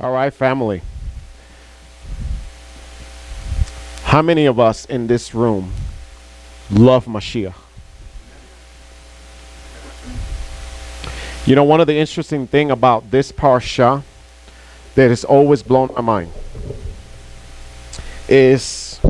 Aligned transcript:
All 0.00 0.12
right, 0.12 0.32
family. 0.32 0.80
How 4.04 4.22
many 4.22 4.46
of 4.46 4.58
us 4.58 4.86
in 4.86 5.06
this 5.06 5.34
room 5.34 5.72
love 6.70 7.04
Mashiach? 7.04 7.54
You 11.44 11.54
know, 11.54 11.64
one 11.64 11.82
of 11.82 11.86
the 11.86 11.96
interesting 11.96 12.46
thing 12.46 12.70
about 12.70 13.10
this 13.10 13.30
parsha 13.30 14.02
that 14.94 15.08
has 15.10 15.22
always 15.22 15.62
blown 15.62 15.90
my 15.94 16.00
mind 16.00 16.32
is 18.26 19.00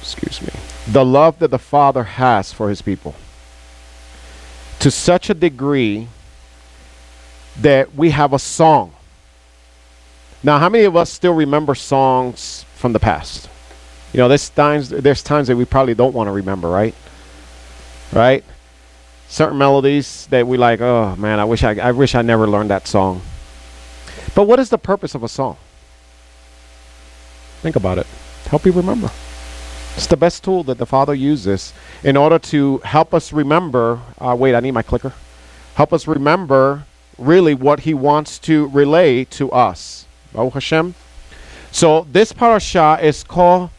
excuse 0.00 0.40
me 0.40 0.48
the 0.86 1.04
love 1.04 1.38
that 1.40 1.50
the 1.50 1.58
father 1.58 2.04
has 2.04 2.52
for 2.52 2.68
his 2.68 2.80
people 2.80 3.14
to 4.78 4.90
such 4.90 5.28
a 5.28 5.34
degree 5.34 6.06
that 7.62 7.94
we 7.94 8.10
have 8.10 8.32
a 8.32 8.38
song 8.38 8.92
now 10.42 10.58
how 10.58 10.68
many 10.68 10.84
of 10.84 10.96
us 10.96 11.10
still 11.10 11.34
remember 11.34 11.74
songs 11.74 12.64
from 12.74 12.92
the 12.92 13.00
past 13.00 13.48
you 14.12 14.18
know 14.18 14.28
there's 14.28 14.48
times 14.50 14.90
there's 14.90 15.22
times 15.22 15.48
that 15.48 15.56
we 15.56 15.64
probably 15.64 15.94
don't 15.94 16.14
want 16.14 16.28
to 16.28 16.32
remember 16.32 16.68
right 16.68 16.94
right 18.12 18.44
certain 19.28 19.58
melodies 19.58 20.26
that 20.28 20.46
we 20.46 20.56
like 20.56 20.80
oh 20.80 21.16
man 21.16 21.40
i 21.40 21.44
wish 21.44 21.64
i, 21.64 21.72
I 21.74 21.92
wish 21.92 22.14
i 22.14 22.22
never 22.22 22.46
learned 22.46 22.70
that 22.70 22.86
song 22.86 23.22
but 24.34 24.44
what 24.44 24.58
is 24.60 24.70
the 24.70 24.78
purpose 24.78 25.14
of 25.14 25.22
a 25.22 25.28
song 25.28 25.56
Think 27.62 27.76
about 27.76 27.98
it. 27.98 28.06
Help 28.46 28.64
you 28.64 28.72
remember. 28.72 29.10
It's 29.96 30.06
the 30.06 30.16
best 30.16 30.44
tool 30.44 30.62
that 30.64 30.78
the 30.78 30.86
Father 30.86 31.14
uses 31.14 31.72
in 32.04 32.16
order 32.16 32.38
to 32.38 32.78
help 32.84 33.14
us 33.14 33.32
remember. 33.32 34.00
Uh, 34.18 34.36
wait, 34.38 34.54
I 34.54 34.60
need 34.60 34.72
my 34.72 34.82
clicker. 34.82 35.12
Help 35.74 35.92
us 35.92 36.06
remember 36.06 36.84
really 37.18 37.54
what 37.54 37.80
He 37.80 37.94
wants 37.94 38.38
to 38.40 38.68
relay 38.68 39.24
to 39.24 39.50
us. 39.52 40.06
Hashem. 40.34 40.94
So 41.72 42.06
this 42.12 42.32
parasha 42.32 42.98
is 43.02 43.24
called 43.24 43.70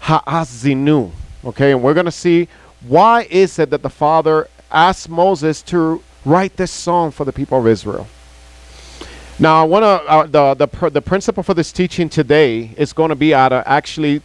Ha'azinu. 0.00 1.10
Okay, 1.44 1.72
and 1.72 1.82
we're 1.82 1.94
going 1.94 2.06
to 2.06 2.12
see 2.12 2.48
why 2.86 3.26
is 3.30 3.58
it 3.58 3.70
that 3.70 3.82
the 3.82 3.90
Father 3.90 4.48
asked 4.70 5.08
Moses 5.08 5.62
to 5.62 6.02
write 6.24 6.56
this 6.56 6.70
song 6.70 7.10
for 7.10 7.24
the 7.24 7.32
people 7.32 7.58
of 7.58 7.66
Israel. 7.66 8.06
Now, 9.38 9.62
I 9.62 9.64
want 9.64 9.82
to 9.82 10.10
uh, 10.10 10.26
the 10.26 10.54
the 10.54 10.68
pr- 10.68 10.88
the 10.88 11.02
principle 11.02 11.42
for 11.42 11.54
this 11.54 11.72
teaching 11.72 12.08
today 12.08 12.74
is 12.76 12.92
going 12.92 13.10
to 13.10 13.16
be 13.16 13.34
out 13.34 13.52
of 13.52 13.62
actually 13.66 14.22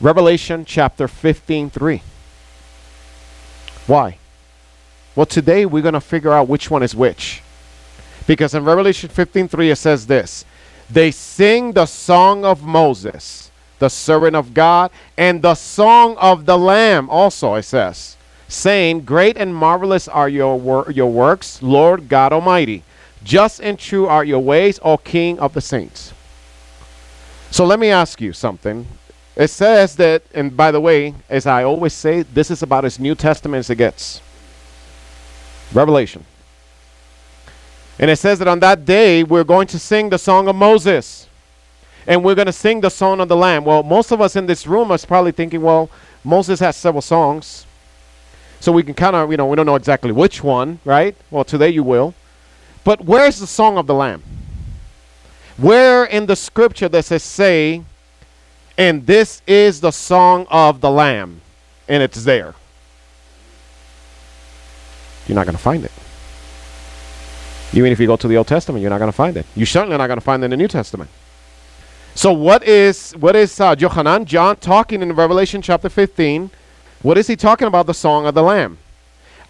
Revelation 0.00 0.64
chapter 0.64 1.08
15, 1.08 1.70
3. 1.70 2.02
Why? 3.86 4.18
Well, 5.16 5.26
today 5.26 5.66
we're 5.66 5.82
going 5.82 5.94
to 5.94 6.00
figure 6.00 6.32
out 6.32 6.46
which 6.46 6.70
one 6.70 6.82
is 6.82 6.94
which. 6.94 7.42
Because 8.28 8.52
in 8.52 8.62
Revelation 8.62 9.08
15, 9.08 9.48
3, 9.48 9.70
it 9.70 9.76
says 9.76 10.06
this 10.06 10.44
They 10.90 11.10
sing 11.10 11.72
the 11.72 11.86
song 11.86 12.44
of 12.44 12.62
Moses, 12.62 13.50
the 13.78 13.88
servant 13.88 14.36
of 14.36 14.52
God, 14.52 14.90
and 15.16 15.40
the 15.40 15.54
song 15.54 16.14
of 16.18 16.44
the 16.44 16.58
Lamb, 16.58 17.08
also, 17.08 17.54
it 17.54 17.62
says, 17.62 18.18
saying, 18.46 19.00
Great 19.00 19.38
and 19.38 19.56
marvelous 19.56 20.08
are 20.08 20.28
your, 20.28 20.60
wor- 20.60 20.92
your 20.92 21.10
works, 21.10 21.62
Lord 21.62 22.10
God 22.10 22.34
Almighty. 22.34 22.84
Just 23.24 23.60
and 23.60 23.78
true 23.78 24.06
are 24.06 24.24
your 24.24 24.40
ways, 24.40 24.78
O 24.82 24.98
King 24.98 25.38
of 25.40 25.54
the 25.54 25.62
saints. 25.62 26.12
So 27.50 27.64
let 27.64 27.80
me 27.80 27.88
ask 27.88 28.20
you 28.20 28.34
something. 28.34 28.86
It 29.36 29.48
says 29.48 29.96
that, 29.96 30.22
and 30.34 30.54
by 30.54 30.70
the 30.70 30.82
way, 30.82 31.14
as 31.30 31.46
I 31.46 31.64
always 31.64 31.94
say, 31.94 32.22
this 32.22 32.50
is 32.50 32.62
about 32.62 32.84
as 32.84 33.00
New 33.00 33.14
Testament 33.14 33.60
as 33.60 33.70
it 33.70 33.76
gets. 33.76 34.20
Revelation. 35.72 36.26
And 37.98 38.10
it 38.10 38.16
says 38.16 38.38
that 38.38 38.48
on 38.48 38.60
that 38.60 38.84
day, 38.84 39.24
we're 39.24 39.44
going 39.44 39.66
to 39.68 39.78
sing 39.78 40.08
the 40.08 40.18
song 40.18 40.48
of 40.48 40.54
Moses. 40.54 41.26
And 42.06 42.24
we're 42.24 42.36
going 42.36 42.46
to 42.46 42.52
sing 42.52 42.80
the 42.80 42.90
song 42.90 43.20
of 43.20 43.28
the 43.28 43.36
Lamb. 43.36 43.64
Well, 43.64 43.82
most 43.82 44.12
of 44.12 44.20
us 44.20 44.36
in 44.36 44.46
this 44.46 44.66
room 44.66 44.90
are 44.90 44.98
probably 44.98 45.32
thinking, 45.32 45.60
well, 45.60 45.90
Moses 46.24 46.60
has 46.60 46.76
several 46.76 47.02
songs. 47.02 47.66
So 48.60 48.72
we 48.72 48.82
can 48.82 48.94
kind 48.94 49.14
of, 49.14 49.30
you 49.30 49.36
know, 49.36 49.46
we 49.46 49.56
don't 49.56 49.66
know 49.66 49.76
exactly 49.76 50.12
which 50.12 50.42
one, 50.42 50.80
right? 50.84 51.14
Well, 51.30 51.44
today 51.44 51.70
you 51.70 51.82
will. 51.82 52.14
But 52.84 53.04
where's 53.04 53.40
the 53.40 53.46
song 53.46 53.78
of 53.78 53.86
the 53.86 53.94
Lamb? 53.94 54.22
Where 55.56 56.04
in 56.04 56.26
the 56.26 56.36
scripture 56.36 56.88
does 56.88 57.10
it 57.10 57.20
say, 57.20 57.82
and 58.76 59.06
this 59.06 59.42
is 59.46 59.80
the 59.80 59.90
song 59.90 60.46
of 60.50 60.80
the 60.80 60.90
Lamb? 60.90 61.40
And 61.88 62.02
it's 62.02 62.24
there. 62.24 62.54
You're 65.26 65.34
not 65.34 65.46
going 65.46 65.56
to 65.56 65.62
find 65.62 65.84
it. 65.84 65.92
Even 67.72 67.92
if 67.92 68.00
you 68.00 68.06
go 68.06 68.16
to 68.16 68.28
the 68.28 68.36
Old 68.36 68.48
Testament, 68.48 68.82
you're 68.82 68.90
not 68.90 68.98
going 68.98 69.10
to 69.10 69.16
find 69.16 69.36
it. 69.36 69.46
You're 69.54 69.66
certainly 69.66 69.96
not 69.96 70.06
going 70.06 70.18
to 70.18 70.24
find 70.24 70.42
it 70.42 70.46
in 70.46 70.50
the 70.50 70.56
New 70.56 70.68
Testament. 70.68 71.10
So 72.14 72.32
what 72.32 72.64
is 72.64 73.12
what 73.12 73.36
is 73.36 73.60
uh, 73.60 73.76
John 73.76 74.56
talking 74.56 75.02
in 75.02 75.12
Revelation 75.12 75.62
chapter 75.62 75.88
15? 75.88 76.50
What 77.02 77.16
is 77.16 77.28
he 77.28 77.36
talking 77.36 77.68
about? 77.68 77.86
The 77.86 77.94
song 77.94 78.26
of 78.26 78.34
the 78.34 78.42
Lamb. 78.42 78.78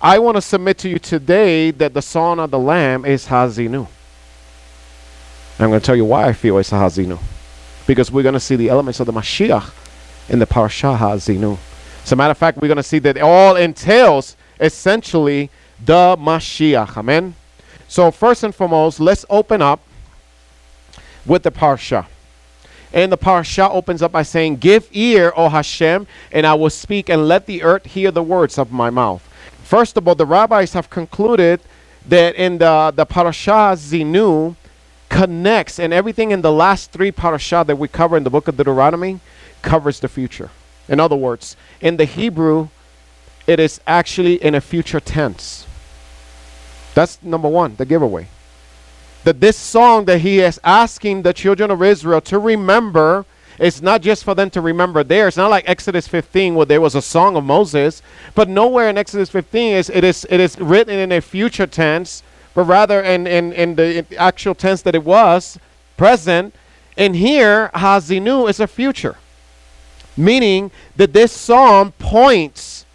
I 0.01 0.19
want 0.19 0.37
to 0.37 0.43
submit 0.43 0.79
to 0.79 0.89
you 0.89 0.99
today 0.99 1.71
that 1.73 1.95
the 1.95 2.03
song 2.03 2.39
of 2.39 2.51
the 2.51 2.59
Lamb 2.59 3.05
is 3.05 3.27
Hazinu. 3.27 3.89
I'm 5.59 5.71
going 5.71 5.81
to 5.81 5.85
tell 5.87 5.97
you 5.97 6.05
why 6.05 6.29
I 6.29 6.33
feel 6.33 6.59
it's 6.59 6.71
Hazinu. 6.71 7.19
Because 7.87 8.13
we're 8.13 8.23
going 8.23 8.35
to 8.35 8.41
see 8.41 8.55
the 8.55 8.69
elements 8.69 9.01
of 9.01 9.07
the 9.07 9.13
Mashiach 9.13 9.73
in 10.29 10.39
the 10.39 10.47
Parashah 10.47 10.99
Hazinu. 10.99 11.59
As 12.05 12.13
a 12.13 12.17
matter 12.17 12.31
of 12.31 12.39
fact, 12.39 12.59
we're 12.59 12.69
going 12.69 12.77
to 12.77 12.83
see 12.83 12.99
that 13.01 13.17
it 13.17 13.21
all 13.21 13.57
entails 13.57 14.37
essentially 14.61 15.51
the 15.85 16.17
Mashiach. 16.19 16.97
Amen. 16.97 17.35
So, 17.89 18.11
first 18.11 18.45
and 18.45 18.55
foremost, 18.55 19.01
let's 19.01 19.25
open 19.31 19.63
up 19.63 19.81
with 21.25 21.43
the 21.43 21.51
Parsha. 21.51 22.07
And 22.93 23.11
the 23.11 23.19
Parsha 23.19 23.71
opens 23.71 24.03
up 24.03 24.13
by 24.13 24.23
saying, 24.23 24.57
Give 24.57 24.87
ear, 24.93 25.33
O 25.37 25.49
Hashem, 25.49 26.07
and 26.33 26.47
I 26.47 26.55
will 26.55 26.71
speak, 26.71 27.09
and 27.09 27.27
let 27.27 27.47
the 27.47 27.63
earth 27.63 27.87
hear 27.87 28.11
the 28.11 28.23
words 28.23 28.59
of 28.59 28.73
my 28.73 28.91
mouth. 28.91 29.23
First 29.63 29.97
of 29.97 30.07
all, 30.07 30.15
the 30.15 30.27
rabbis 30.27 30.73
have 30.73 30.89
concluded 30.89 31.61
that 32.07 32.35
in 32.37 32.59
the, 32.59 32.93
the 32.95 33.05
parashah 33.05 33.77
Zinu 33.77 34.57
connects, 35.09 35.79
and 35.79 35.93
everything 35.93 36.31
in 36.31 36.43
the 36.43 36.53
last 36.53 36.93
three 36.93 37.13
parashah 37.13 37.67
that 37.67 37.77
we 37.77 37.89
cover 37.89 38.17
in 38.17 38.25
the 38.25 38.31
book 38.31 38.49
of 38.49 38.57
Deuteronomy 38.57 39.21
covers 39.63 40.01
the 40.01 40.09
future. 40.09 40.51
In 40.89 41.01
other 41.01 41.17
words, 41.17 41.57
in 41.81 41.97
the 41.97 42.05
Hebrew, 42.05 42.69
it 43.47 43.61
is 43.61 43.81
actually 43.87 44.43
in 44.43 44.55
a 44.55 44.61
future 44.61 45.01
tense. 45.01 45.67
That's 46.99 47.23
number 47.23 47.47
one, 47.49 47.77
the 47.77 47.85
giveaway. 47.85 48.27
That 49.23 49.41
this 49.41 49.57
song 49.57 50.07
that 50.07 50.19
he 50.23 50.41
is 50.41 50.59
asking 50.65 51.23
the 51.23 51.33
children 51.33 51.71
of 51.71 51.81
Israel 51.81 52.21
to 52.23 52.41
remember 52.41 53.25
it's 53.57 53.81
not 53.81 54.03
just 54.03 54.25
for 54.25 54.35
them 54.35 54.51
to 54.51 54.61
remember 54.61 55.05
there. 55.05 55.29
It's 55.29 55.37
not 55.37 55.49
like 55.49 55.69
Exodus 55.69 56.09
15 56.09 56.57
where 56.57 56.67
there 56.67 56.81
was 56.81 56.97
a 56.97 57.03
song 57.03 57.37
of 57.37 57.45
Moses, 57.45 58.03
but 58.35 58.49
nowhere 58.49 58.89
in 58.89 58.99
Exodus 58.99 59.31
15 59.31 59.77
is 59.77 59.91
it 59.91 60.03
is 60.03 60.27
it 60.29 60.41
is 60.41 60.59
written 60.59 60.99
in 60.99 61.13
a 61.13 61.21
future 61.21 61.69
tense, 61.69 62.25
but 62.53 62.65
rather 62.65 63.01
in 63.01 63.29
in, 63.29 63.53
in 63.53 63.77
the 63.77 64.05
actual 64.17 64.57
tense 64.57 64.83
that 64.83 64.97
it 64.97 65.05
was 65.05 65.57
present. 65.97 66.53
And 66.97 67.15
here, 67.15 67.71
Hazinu 67.77 68.51
is 68.51 68.59
a 68.59 68.67
future, 68.67 69.19
meaning 70.17 70.73
that 70.97 71.13
this 71.13 71.31
psalm 71.31 71.93
points 71.93 72.87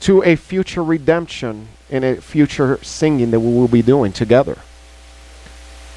to 0.00 0.24
a 0.24 0.34
future 0.34 0.82
redemption 0.82 1.68
and 1.90 2.04
a 2.04 2.20
future 2.20 2.78
singing 2.82 3.30
that 3.30 3.40
we 3.40 3.52
will 3.52 3.68
be 3.68 3.82
doing 3.82 4.12
together. 4.12 4.58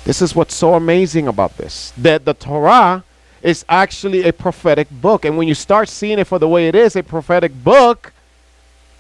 This 0.06 0.22
is 0.22 0.36
what's 0.36 0.56
so 0.56 0.74
amazing 0.74 1.28
about 1.28 1.58
this 1.58 1.94
that 1.98 2.26
the 2.26 2.34
Torah 2.34 3.04
is 3.42 3.66
actually 3.70 4.24
a 4.24 4.34
prophetic 4.34 4.90
book. 4.90 5.26
And 5.26 5.38
when 5.38 5.48
you 5.48 5.54
start 5.54 5.90
seeing 5.90 6.20
it 6.20 6.28
for 6.28 6.40
the 6.40 6.48
way 6.48 6.68
it 6.68 6.76
is, 6.76 6.96
a 6.96 7.04
prophetic 7.04 7.64
book, 7.64 8.14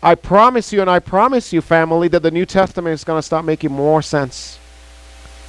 I 0.01 0.15
promise 0.15 0.73
you, 0.73 0.81
and 0.81 0.89
I 0.89 0.99
promise 0.99 1.53
you, 1.53 1.61
family, 1.61 2.09
that 2.09 2.21
the 2.21 2.31
New 2.31 2.45
Testament 2.45 2.93
is 2.93 3.05
going 3.05 3.17
to 3.17 3.23
start 3.23 3.45
making 3.45 3.71
more 3.71 4.01
sense 4.01 4.59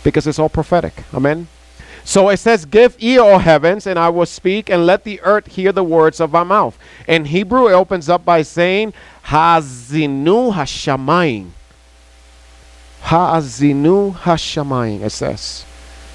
because 0.04 0.28
it's 0.28 0.38
all 0.38 0.48
prophetic. 0.48 0.92
Amen. 1.12 1.48
So 2.04 2.28
it 2.28 2.36
says, 2.36 2.66
Give 2.66 2.94
ear, 2.98 3.22
O 3.22 3.38
heavens, 3.38 3.86
and 3.86 3.98
I 3.98 4.10
will 4.10 4.26
speak, 4.26 4.68
and 4.68 4.86
let 4.86 5.04
the 5.04 5.20
earth 5.22 5.46
hear 5.46 5.72
the 5.72 5.82
words 5.82 6.20
of 6.20 6.32
my 6.32 6.44
mouth. 6.44 6.78
In 7.08 7.24
Hebrew, 7.24 7.68
it 7.68 7.72
opens 7.72 8.08
up 8.08 8.24
by 8.24 8.42
saying, 8.42 8.92
Hazinu 9.26 10.52
Hashamayim. 10.52 11.50
Hazinu 13.04 14.14
Hashamayim, 14.14 15.02
it 15.02 15.10
says. 15.10 15.64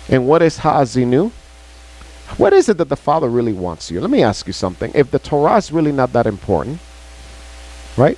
And 0.07 0.27
what 0.27 0.41
is 0.41 0.59
Hazinu? 0.59 1.31
What 2.37 2.53
is 2.53 2.69
it 2.69 2.77
that 2.77 2.89
the 2.89 2.95
Father 2.95 3.27
really 3.27 3.53
wants 3.53 3.89
you? 3.89 3.99
Let 3.99 4.11
me 4.11 4.21
ask 4.21 4.45
you 4.45 4.53
something. 4.53 4.91
If 4.93 5.09
the 5.09 5.19
Torah 5.19 5.57
is 5.57 5.71
really 5.71 5.91
not 5.91 6.13
that 6.13 6.27
important, 6.27 6.79
right? 7.97 8.17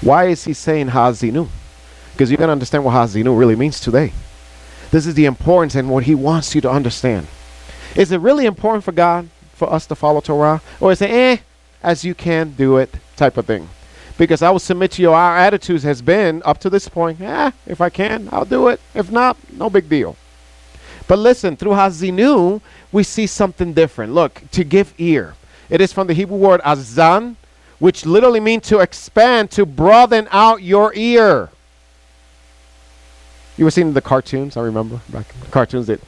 Why 0.00 0.28
is 0.28 0.44
he 0.44 0.54
saying 0.54 0.88
Hazinu? 0.88 1.48
Because 2.12 2.30
you're 2.30 2.38
going 2.38 2.48
to 2.48 2.52
understand 2.52 2.84
what 2.84 2.94
Hazinu 2.94 3.38
really 3.38 3.56
means 3.56 3.78
today. 3.78 4.12
This 4.90 5.06
is 5.06 5.14
the 5.14 5.26
importance 5.26 5.74
and 5.74 5.88
what 5.88 6.04
he 6.04 6.14
wants 6.14 6.54
you 6.54 6.60
to 6.62 6.70
understand. 6.70 7.28
Is 7.94 8.12
it 8.12 8.20
really 8.20 8.46
important 8.46 8.84
for 8.84 8.92
God 8.92 9.28
for 9.54 9.72
us 9.72 9.86
to 9.86 9.94
follow 9.94 10.20
Torah? 10.20 10.62
Or 10.80 10.92
is 10.92 11.00
it, 11.00 11.10
eh, 11.10 11.36
as 11.82 12.04
you 12.04 12.14
can 12.14 12.50
do 12.52 12.76
it 12.76 12.94
type 13.16 13.36
of 13.36 13.46
thing? 13.46 13.68
Because 14.18 14.42
I 14.42 14.50
will 14.50 14.58
submit 14.58 14.92
to 14.92 15.02
you, 15.02 15.12
our 15.12 15.36
attitudes 15.36 15.82
has 15.84 16.02
been 16.02 16.42
up 16.44 16.58
to 16.58 16.70
this 16.70 16.88
point, 16.88 17.20
eh, 17.20 17.52
if 17.66 17.80
I 17.80 17.88
can, 17.88 18.28
I'll 18.32 18.44
do 18.44 18.68
it. 18.68 18.80
If 18.94 19.10
not, 19.10 19.36
no 19.52 19.70
big 19.70 19.88
deal. 19.88 20.16
But 21.06 21.18
listen, 21.18 21.56
through 21.56 21.72
Hazinu, 21.72 22.60
we 22.92 23.02
see 23.02 23.26
something 23.26 23.72
different. 23.72 24.12
Look, 24.12 24.42
to 24.52 24.62
give 24.64 24.94
ear. 24.98 25.34
It 25.68 25.80
is 25.80 25.92
from 25.92 26.06
the 26.06 26.14
Hebrew 26.14 26.36
word 26.36 26.60
azan, 26.64 27.36
which 27.78 28.04
literally 28.04 28.40
means 28.40 28.68
to 28.68 28.80
expand, 28.80 29.50
to 29.52 29.64
broaden 29.64 30.28
out 30.30 30.62
your 30.62 30.92
ear. 30.94 31.48
You 33.56 33.64
were 33.64 33.70
seeing 33.70 33.92
the 33.92 34.00
cartoons, 34.00 34.56
I 34.56 34.62
remember 34.62 35.00
back 35.10 35.26
cartoons 35.50 35.86
that 35.88 36.00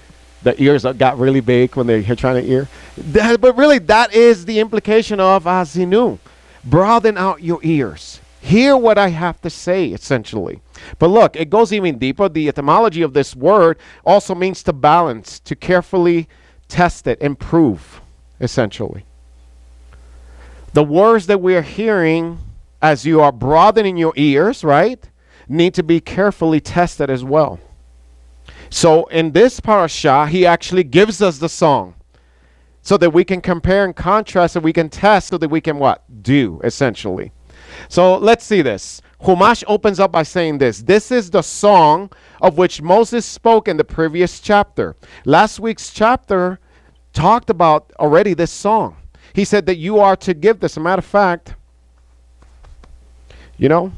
the 0.42 0.60
ears 0.60 0.84
got 0.84 1.18
really 1.18 1.40
big 1.40 1.76
when 1.76 1.86
they're 1.86 2.02
trying 2.16 2.42
to 2.42 2.50
ear. 2.50 2.68
That, 2.96 3.40
but 3.40 3.56
really, 3.56 3.78
that 3.80 4.14
is 4.14 4.44
the 4.44 4.58
implication 4.58 5.20
of 5.20 5.44
azinu. 5.44 6.18
Broaden 6.64 7.18
out 7.18 7.42
your 7.42 7.60
ears. 7.62 8.20
Hear 8.40 8.76
what 8.76 8.98
I 8.98 9.08
have 9.08 9.40
to 9.42 9.50
say, 9.50 9.88
essentially. 9.88 10.60
But 10.98 11.08
look, 11.08 11.36
it 11.36 11.48
goes 11.48 11.72
even 11.72 11.98
deeper. 11.98 12.28
The 12.28 12.48
etymology 12.48 13.02
of 13.02 13.12
this 13.12 13.36
word 13.36 13.78
also 14.04 14.34
means 14.34 14.64
to 14.64 14.72
balance, 14.72 15.38
to 15.40 15.54
carefully 15.54 16.28
test 16.66 17.06
it, 17.06 17.20
improve, 17.20 18.00
essentially. 18.40 19.04
The 20.72 20.82
words 20.82 21.26
that 21.26 21.40
we 21.40 21.54
are 21.54 21.62
hearing 21.62 22.40
as 22.80 23.06
you 23.06 23.20
are 23.20 23.30
broadening 23.30 23.96
your 23.96 24.12
ears, 24.16 24.64
right, 24.64 25.08
need 25.48 25.74
to 25.74 25.82
be 25.82 26.00
carefully 26.00 26.60
tested 26.60 27.10
as 27.10 27.24
well. 27.24 27.58
So 28.70 29.04
in 29.06 29.32
this 29.32 29.60
parasha, 29.60 30.26
he 30.26 30.46
actually 30.46 30.84
gives 30.84 31.20
us 31.20 31.38
the 31.38 31.48
song 31.48 31.94
so 32.80 32.96
that 32.96 33.10
we 33.10 33.24
can 33.24 33.40
compare 33.40 33.84
and 33.84 33.94
contrast 33.94 34.56
and 34.56 34.64
we 34.64 34.72
can 34.72 34.88
test 34.88 35.28
so 35.28 35.38
that 35.38 35.48
we 35.48 35.60
can 35.60 35.78
what? 35.78 36.02
Do, 36.22 36.60
essentially. 36.64 37.32
So 37.88 38.16
let's 38.16 38.44
see 38.44 38.62
this. 38.62 39.00
Humash 39.22 39.62
opens 39.68 40.00
up 40.00 40.10
by 40.10 40.24
saying 40.24 40.58
this 40.58 40.82
This 40.82 41.12
is 41.12 41.30
the 41.30 41.42
song 41.42 42.10
of 42.40 42.58
which 42.58 42.82
Moses 42.82 43.24
spoke 43.24 43.68
in 43.68 43.76
the 43.76 43.84
previous 43.84 44.40
chapter. 44.40 44.96
Last 45.24 45.60
week's 45.60 45.92
chapter 45.92 46.58
talked 47.12 47.50
about 47.50 47.92
already 48.00 48.34
this 48.34 48.50
song. 48.50 48.96
He 49.32 49.44
said 49.44 49.66
that 49.66 49.76
you 49.76 49.98
are 49.98 50.16
to 50.16 50.34
give 50.34 50.60
this. 50.60 50.72
As 50.72 50.76
a 50.78 50.80
matter 50.80 51.00
of 51.00 51.04
fact, 51.04 51.54
you 53.56 53.68
know, 53.68 53.92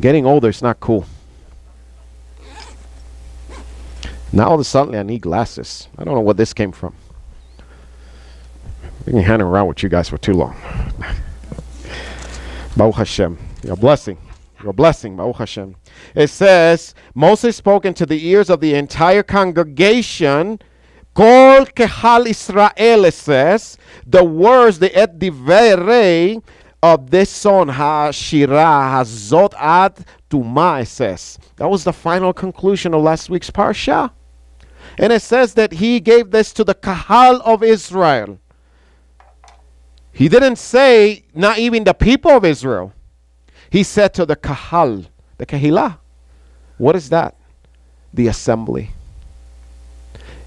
getting 0.00 0.26
older 0.26 0.48
is 0.48 0.62
not 0.62 0.80
cool. 0.80 1.06
Now 4.32 4.48
all 4.48 4.54
of 4.54 4.60
a 4.60 4.64
sudden 4.64 4.94
I 4.94 5.02
need 5.02 5.20
glasses. 5.20 5.88
I 5.96 6.04
don't 6.04 6.14
know 6.14 6.20
where 6.20 6.34
this 6.34 6.52
came 6.52 6.72
from. 6.72 6.94
We 9.06 9.12
can 9.12 9.22
hang 9.22 9.40
around 9.40 9.68
with 9.68 9.82
you 9.82 9.88
guys 9.88 10.08
for 10.08 10.18
too 10.18 10.32
long. 10.32 10.56
Baruch 12.76 12.96
Hashem. 12.96 13.38
Your 13.62 13.76
blessing. 13.76 14.18
Your 14.64 14.72
blessing, 14.72 15.16
Baruch 15.16 15.36
Hashem. 15.36 15.76
It 16.14 16.28
says, 16.28 16.94
Moses 17.14 17.56
spoke 17.56 17.84
into 17.84 18.06
the 18.06 18.26
ears 18.26 18.48
of 18.48 18.60
the 18.60 18.74
entire 18.74 19.22
congregation. 19.22 20.58
Kol 21.12 21.66
kehal 21.66 22.26
Israel, 22.26 23.04
it 23.04 23.14
says, 23.14 23.76
the 24.06 24.24
words, 24.24 24.78
the 24.78 24.96
et 24.96 25.18
divrei 25.18 26.42
of 26.84 27.10
this 27.10 27.30
son 27.30 27.68
ha-shira, 27.68 28.90
hazot 28.92 29.54
ad 29.56 30.04
tuma, 30.28 30.82
it 30.82 30.86
says. 30.86 31.38
That 31.56 31.70
was 31.70 31.82
the 31.82 31.94
final 31.94 32.34
conclusion 32.34 32.92
of 32.92 33.00
last 33.00 33.30
week's 33.30 33.50
parsha. 33.50 34.10
And 34.98 35.10
it 35.10 35.22
says 35.22 35.54
that 35.54 35.72
he 35.72 35.98
gave 35.98 36.30
this 36.30 36.52
to 36.52 36.62
the 36.62 36.74
Kahal 36.74 37.40
of 37.40 37.62
Israel. 37.62 38.38
He 40.12 40.28
didn't 40.28 40.56
say, 40.56 41.24
not 41.34 41.58
even 41.58 41.84
the 41.84 41.94
people 41.94 42.32
of 42.32 42.44
Israel. 42.44 42.92
He 43.70 43.82
said 43.82 44.12
to 44.14 44.26
the 44.26 44.36
Kahal, 44.36 45.06
the 45.38 45.46
Kahila. 45.46 45.96
What 46.76 46.96
is 46.96 47.08
that? 47.08 47.34
The 48.12 48.26
assembly. 48.26 48.90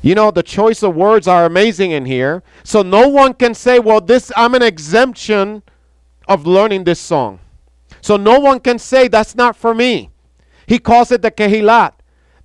You 0.04 0.14
know, 0.14 0.30
the 0.30 0.44
choice 0.44 0.84
of 0.84 0.96
words 0.96 1.28
are 1.28 1.46
amazing 1.46 1.92
in 1.92 2.06
here. 2.06 2.44
So 2.64 2.84
no 2.84 3.08
one 3.08 3.34
can 3.34 3.56
say, 3.56 3.80
well, 3.80 4.00
this 4.00 4.32
I'm 4.38 4.54
an 4.54 4.62
exemption 4.62 5.64
of 6.28 6.46
learning 6.46 6.84
this 6.84 7.00
song. 7.00 7.40
So 8.02 8.18
no 8.18 8.40
one 8.40 8.60
can 8.60 8.80
say 8.80 9.08
that's 9.08 9.36
not 9.36 9.56
for 9.56 9.74
me. 9.74 10.12
He 10.66 10.80
calls 10.80 11.12
it 11.12 11.22
the 11.22 11.32
Kehilat. 11.32 11.94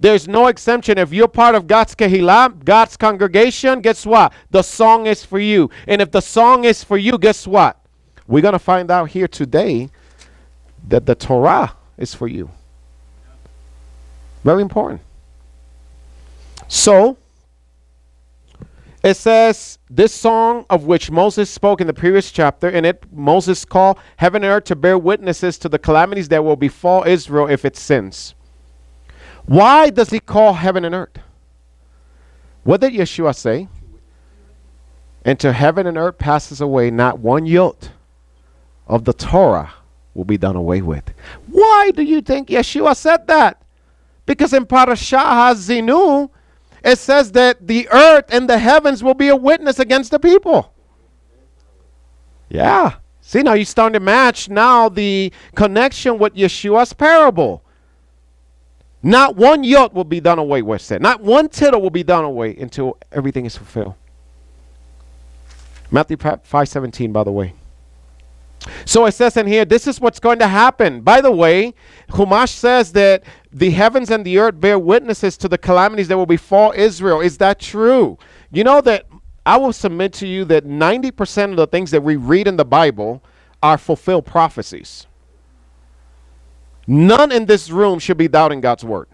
There's 0.02 0.26
no 0.26 0.48
exemption. 0.48 0.98
If 0.98 1.12
you're 1.12 1.28
part 1.28 1.54
of 1.54 1.68
God's 1.68 1.94
Kehillah, 1.94 2.64
God's 2.64 2.96
congregation, 2.96 3.80
guess 3.80 4.04
what? 4.04 4.32
The 4.50 4.62
song 4.62 5.06
is 5.06 5.24
for 5.24 5.38
you. 5.38 5.70
And 5.86 6.02
if 6.02 6.10
the 6.10 6.20
song 6.20 6.64
is 6.64 6.82
for 6.82 6.98
you, 6.98 7.18
guess 7.18 7.46
what? 7.46 7.78
We're 8.26 8.42
going 8.42 8.52
to 8.52 8.58
find 8.58 8.90
out 8.90 9.10
here 9.10 9.28
today 9.28 9.90
that 10.88 11.06
the 11.06 11.14
Torah 11.14 11.76
is 11.96 12.14
for 12.14 12.26
you. 12.26 12.50
Very 14.42 14.62
important. 14.62 15.02
So, 16.66 17.16
it 19.02 19.14
says 19.16 19.78
this 19.90 20.14
song 20.14 20.64
of 20.70 20.84
which 20.84 21.10
Moses 21.10 21.50
spoke 21.50 21.80
in 21.80 21.86
the 21.86 21.94
previous 21.94 22.30
chapter, 22.30 22.68
in 22.68 22.84
it 22.84 23.04
Moses 23.12 23.64
called 23.64 23.98
heaven 24.16 24.44
and 24.44 24.52
earth 24.52 24.64
to 24.64 24.76
bear 24.76 24.96
witnesses 24.96 25.58
to 25.58 25.68
the 25.68 25.78
calamities 25.78 26.28
that 26.28 26.44
will 26.44 26.56
befall 26.56 27.02
Israel 27.04 27.48
if 27.48 27.64
it 27.64 27.76
sins. 27.76 28.34
Why 29.46 29.90
does 29.90 30.10
he 30.10 30.20
call 30.20 30.54
heaven 30.54 30.84
and 30.84 30.94
earth? 30.94 31.18
What 32.64 32.80
did 32.80 32.92
Yeshua 32.92 33.34
say? 33.34 33.68
Until 35.24 35.52
heaven 35.52 35.86
and 35.86 35.98
earth 35.98 36.18
passes 36.18 36.60
away, 36.60 36.90
not 36.90 37.18
one 37.18 37.46
yot 37.46 37.90
of 38.86 39.04
the 39.04 39.12
Torah 39.12 39.72
will 40.14 40.24
be 40.24 40.36
done 40.36 40.56
away 40.56 40.82
with. 40.82 41.12
Why 41.48 41.90
do 41.94 42.02
you 42.02 42.20
think 42.20 42.48
Yeshua 42.48 42.96
said 42.96 43.26
that? 43.26 43.62
Because 44.26 44.52
in 44.52 44.66
Parashah 44.66 45.24
Hazinu, 45.24 46.30
it 46.84 46.98
says 46.98 47.32
that 47.32 47.66
the 47.66 47.88
earth 47.90 48.26
and 48.28 48.48
the 48.48 48.58
heavens 48.58 49.02
will 49.02 49.14
be 49.14 49.28
a 49.28 49.36
witness 49.36 49.78
against 49.78 50.10
the 50.10 50.18
people. 50.18 50.72
Yeah. 52.48 52.96
See, 53.20 53.42
now 53.42 53.54
you're 53.54 53.64
starting 53.64 53.94
to 53.94 54.00
match 54.00 54.48
now 54.48 54.88
the 54.88 55.32
connection 55.54 56.18
with 56.18 56.34
Yeshua's 56.34 56.92
parable. 56.92 57.62
Not 59.02 59.36
one 59.36 59.64
yoke 59.64 59.94
will 59.94 60.04
be 60.04 60.20
done 60.20 60.38
away 60.38 60.62
with 60.62 60.82
said. 60.82 61.02
Not 61.02 61.20
one 61.20 61.48
tittle 61.48 61.80
will 61.80 61.90
be 61.90 62.02
done 62.02 62.24
away 62.24 62.56
until 62.56 62.98
everything 63.10 63.46
is 63.46 63.56
fulfilled. 63.56 63.94
Matthew 65.90 66.16
5:17 66.16 67.12
by 67.12 67.24
the 67.24 67.32
way. 67.32 67.54
So 68.84 69.06
it 69.06 69.12
says 69.12 69.36
in 69.36 69.46
here, 69.46 69.64
this 69.64 69.86
is 69.86 70.00
what's 70.00 70.20
going 70.20 70.38
to 70.38 70.46
happen. 70.46 71.00
By 71.00 71.20
the 71.20 71.32
way, 71.32 71.74
Humash 72.10 72.50
says 72.50 72.92
that 72.92 73.24
the 73.52 73.70
heavens 73.70 74.10
and 74.10 74.24
the 74.24 74.38
earth 74.38 74.60
bear 74.60 74.78
witnesses 74.78 75.36
to 75.38 75.48
the 75.48 75.58
calamities 75.58 76.08
that 76.08 76.16
will 76.16 76.26
befall 76.26 76.72
Israel. 76.74 77.20
Is 77.20 77.38
that 77.38 77.60
true? 77.60 78.18
You 78.50 78.64
know 78.64 78.80
that 78.80 79.06
I 79.44 79.56
will 79.56 79.72
submit 79.72 80.12
to 80.14 80.26
you 80.26 80.44
that 80.46 80.64
90% 80.64 81.50
of 81.50 81.56
the 81.56 81.66
things 81.66 81.90
that 81.90 82.02
we 82.02 82.16
read 82.16 82.48
in 82.48 82.56
the 82.56 82.64
Bible 82.64 83.22
are 83.62 83.76
fulfilled 83.76 84.24
prophecies. 84.24 85.06
None 86.86 87.30
in 87.30 87.46
this 87.46 87.70
room 87.70 87.98
should 87.98 88.16
be 88.16 88.28
doubting 88.28 88.60
God's 88.60 88.84
word. 88.84 89.08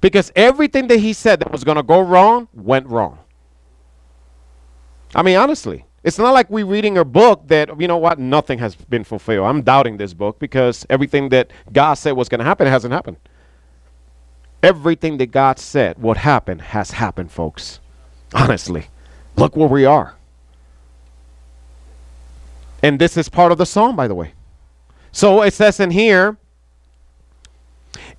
Because 0.00 0.32
everything 0.36 0.88
that 0.88 0.98
he 0.98 1.12
said 1.12 1.40
that 1.40 1.50
was 1.50 1.64
going 1.64 1.76
to 1.76 1.82
go 1.82 2.00
wrong 2.00 2.48
went 2.52 2.86
wrong. 2.86 3.18
I 5.14 5.22
mean, 5.22 5.36
honestly, 5.36 5.84
it's 6.02 6.18
not 6.18 6.32
like 6.32 6.50
we're 6.50 6.66
reading 6.66 6.98
a 6.98 7.04
book 7.04 7.48
that, 7.48 7.80
you 7.80 7.88
know 7.88 7.96
what, 7.96 8.18
nothing 8.18 8.58
has 8.58 8.74
been 8.74 9.04
fulfilled. 9.04 9.46
I'm 9.46 9.62
doubting 9.62 9.96
this 9.96 10.12
book 10.14 10.38
because 10.38 10.86
everything 10.90 11.30
that 11.30 11.50
God 11.72 11.94
said 11.94 12.12
was 12.12 12.28
going 12.28 12.40
to 12.40 12.44
happen 12.44 12.66
hasn't 12.66 12.92
happened. 12.92 13.16
Everything 14.62 15.18
that 15.18 15.26
God 15.26 15.58
said 15.58 16.00
would 16.02 16.18
happen 16.18 16.58
has 16.58 16.92
happened, 16.92 17.30
folks. 17.30 17.80
Honestly, 18.34 18.88
look 19.36 19.56
where 19.56 19.68
we 19.68 19.84
are. 19.84 20.16
And 22.82 22.98
this 22.98 23.16
is 23.16 23.28
part 23.28 23.52
of 23.52 23.58
the 23.58 23.66
psalm, 23.66 23.96
by 23.96 24.08
the 24.08 24.14
way. 24.14 24.32
So 25.12 25.42
it 25.42 25.54
says 25.54 25.80
in 25.80 25.90
here, 25.90 26.36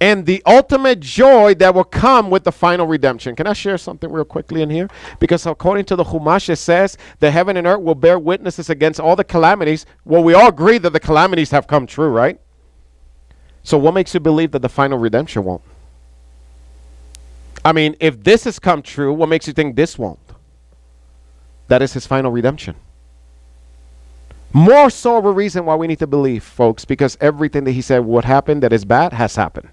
and 0.02 0.26
the 0.26 0.42
ultimate 0.46 1.02
joy 1.02 1.54
that 1.56 1.76
will 1.76 1.84
come 1.84 2.30
with 2.30 2.46
the 2.46 2.52
final 2.52 2.88
redemption. 2.88 3.36
Can 3.36 3.48
I 3.48 3.54
share 3.54 3.78
something 3.78 4.10
real 4.10 4.24
quickly 4.24 4.62
in 4.62 4.70
here? 4.70 4.90
Because 5.20 5.46
according 5.46 5.86
to 5.86 5.96
the 5.96 6.06
Chumash, 6.06 6.50
it 6.50 6.56
says 6.56 6.98
the 7.20 7.32
heaven 7.32 7.58
and 7.58 7.68
earth 7.68 7.82
will 7.82 7.96
bear 7.96 8.18
witnesses 8.18 8.70
against 8.70 9.00
all 9.00 9.16
the 9.16 9.24
calamities. 9.24 9.86
Well, 10.06 10.24
we 10.24 10.34
all 10.34 10.50
agree 10.50 10.78
that 10.80 10.94
the 10.94 11.00
calamities 11.00 11.52
have 11.52 11.68
come 11.68 11.86
true, 11.86 12.10
right? 12.10 12.40
So, 13.64 13.78
what 13.78 13.94
makes 13.94 14.14
you 14.14 14.22
believe 14.22 14.52
that 14.52 14.62
the 14.62 14.70
final 14.70 14.98
redemption 14.98 15.44
won't? 15.44 15.62
I 17.64 17.74
mean, 17.74 17.96
if 18.00 18.24
this 18.24 18.46
has 18.46 18.60
come 18.60 18.82
true, 18.82 19.14
what 19.14 19.30
makes 19.30 19.48
you 19.48 19.54
think 19.54 19.76
this 19.76 19.98
won't? 19.98 20.20
That 21.68 21.82
is 21.82 21.94
his 21.94 22.08
final 22.08 22.32
redemption. 22.32 22.76
More 24.52 24.90
so 24.90 25.18
of 25.18 25.26
a 25.26 25.32
reason 25.32 25.66
why 25.66 25.76
we 25.76 25.86
need 25.86 26.00
to 26.00 26.08
believe, 26.08 26.44
folks, 26.44 26.84
because 26.84 27.18
everything 27.22 27.66
that 27.66 27.74
he 27.74 27.82
said 27.82 28.00
would 28.00 28.26
happen 28.26 28.62
that 28.62 28.74
is 28.74 28.84
bad 28.84 29.14
has 29.14 29.36
happened. 29.36 29.70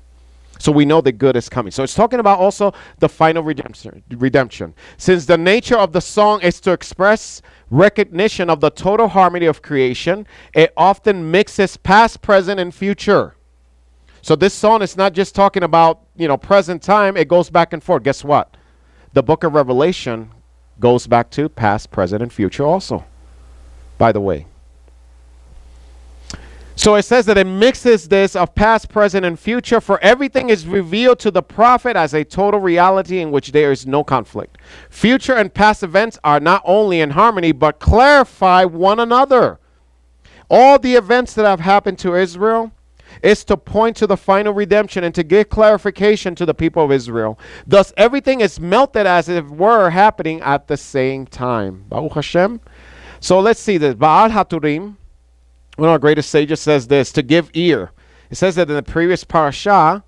So 0.59 0.73
we 0.73 0.85
know 0.85 1.01
the 1.01 1.13
good 1.13 1.37
is 1.37 1.49
coming. 1.49 1.71
So 1.71 1.83
it's 1.83 1.95
talking 1.95 2.21
about 2.21 2.39
also 2.39 2.73
the 2.99 3.09
final 3.09 3.43
redemption. 3.43 4.03
Redemption. 4.11 4.75
Since 4.97 5.27
the 5.27 5.39
nature 5.39 5.77
of 5.77 5.93
the 5.93 6.01
song 6.01 6.41
is 6.43 6.61
to 6.63 6.73
express 6.73 7.43
recognition 7.71 8.49
of 8.51 8.61
the 8.61 8.71
total 8.71 9.09
harmony 9.09 9.47
of 9.47 9.63
creation, 9.63 10.27
it 10.55 10.73
often 10.77 11.31
mixes 11.31 11.77
past, 11.77 12.23
present, 12.23 12.59
and 12.59 12.75
future. 12.75 13.36
So 14.23 14.35
this 14.37 14.55
song 14.55 14.83
is 14.83 14.97
not 14.97 15.13
just 15.13 15.35
talking 15.35 15.63
about, 15.63 16.01
you 16.17 16.27
know, 16.29 16.37
present 16.37 16.83
time, 16.83 17.17
it 17.17 17.29
goes 17.29 17.51
back 17.51 17.73
and 17.73 17.83
forth. 17.83 18.03
Guess 18.03 18.25
what? 18.25 18.57
The 19.13 19.23
book 19.23 19.45
of 19.45 19.55
Revelation 19.55 20.31
goes 20.81 21.07
back 21.07 21.31
to 21.31 21.49
past, 21.49 21.91
present, 21.91 22.23
and 22.23 22.33
future 22.33 22.65
also. 22.65 23.05
By 23.99 24.13
the 24.13 24.21
way. 24.21 24.47
So 26.79 26.95
it 26.97 27.05
says 27.05 27.25
that 27.25 27.39
it 27.39 27.47
mixes 27.47 28.07
this 28.09 28.37
of 28.37 28.55
past, 28.55 28.91
present, 28.91 29.25
and 29.25 29.41
future, 29.41 29.81
for 29.81 29.99
everything 30.03 30.51
is 30.51 30.67
revealed 30.67 31.19
to 31.21 31.31
the 31.31 31.43
prophet 31.43 31.97
as 31.97 32.13
a 32.13 32.23
total 32.23 32.61
reality 32.61 33.21
in 33.21 33.31
which 33.31 33.53
there 33.53 33.73
is 33.73 33.87
no 33.87 34.05
conflict. 34.05 34.59
Future 34.91 35.35
and 35.35 35.53
past 35.53 35.83
events 35.83 36.19
are 36.23 36.39
not 36.39 36.61
only 36.67 37.01
in 37.01 37.11
harmony, 37.11 37.53
but 37.53 37.79
clarify 37.79 38.65
one 38.65 39.01
another. 39.01 39.59
All 40.51 40.79
the 40.79 40.95
events 40.95 41.33
that 41.35 41.47
have 41.47 41.61
happened 41.61 41.99
to 42.01 42.15
Israel 42.15 42.71
is 43.23 43.45
to 43.45 43.57
point 43.57 43.97
to 43.97 44.07
the 44.07 44.17
final 44.17 44.53
redemption 44.53 45.05
and 45.05 45.15
to 45.15 45.23
give 45.23 45.49
clarification 45.49 46.35
to 46.35 46.47
the 46.47 46.55
people 46.55 46.85
of 46.85 46.93
Israel. 46.93 47.39
Thus, 47.67 47.93
everything 47.97 48.41
is 48.41 48.61
melted 48.61 49.07
as 49.07 49.29
if 49.29 49.45
it 49.45 49.51
were 49.51 49.91
happening 49.91 50.41
at 50.43 50.69
the 50.69 50.77
same 50.77 51.27
time. 51.27 51.87
Hashem. 51.91 52.61
So 53.21 53.41
let's 53.41 53.61
see 53.61 53.79
this. 53.79 53.95
Baal 53.95 54.31
Haturim 54.31 54.97
one 55.77 55.91
of 55.91 55.93
our 55.93 55.99
greatest 55.99 56.31
sages 56.31 56.61
says 56.61 56.89
this 56.89 57.13
to 57.13 57.23
give 57.23 57.51
ear. 57.53 57.93
It 58.31 58.37
says 58.37 58.57
that 58.57 58.69
in 58.69 58.77
the 58.77 58.83
previous 58.83 59.25
parasha, 59.25 60.03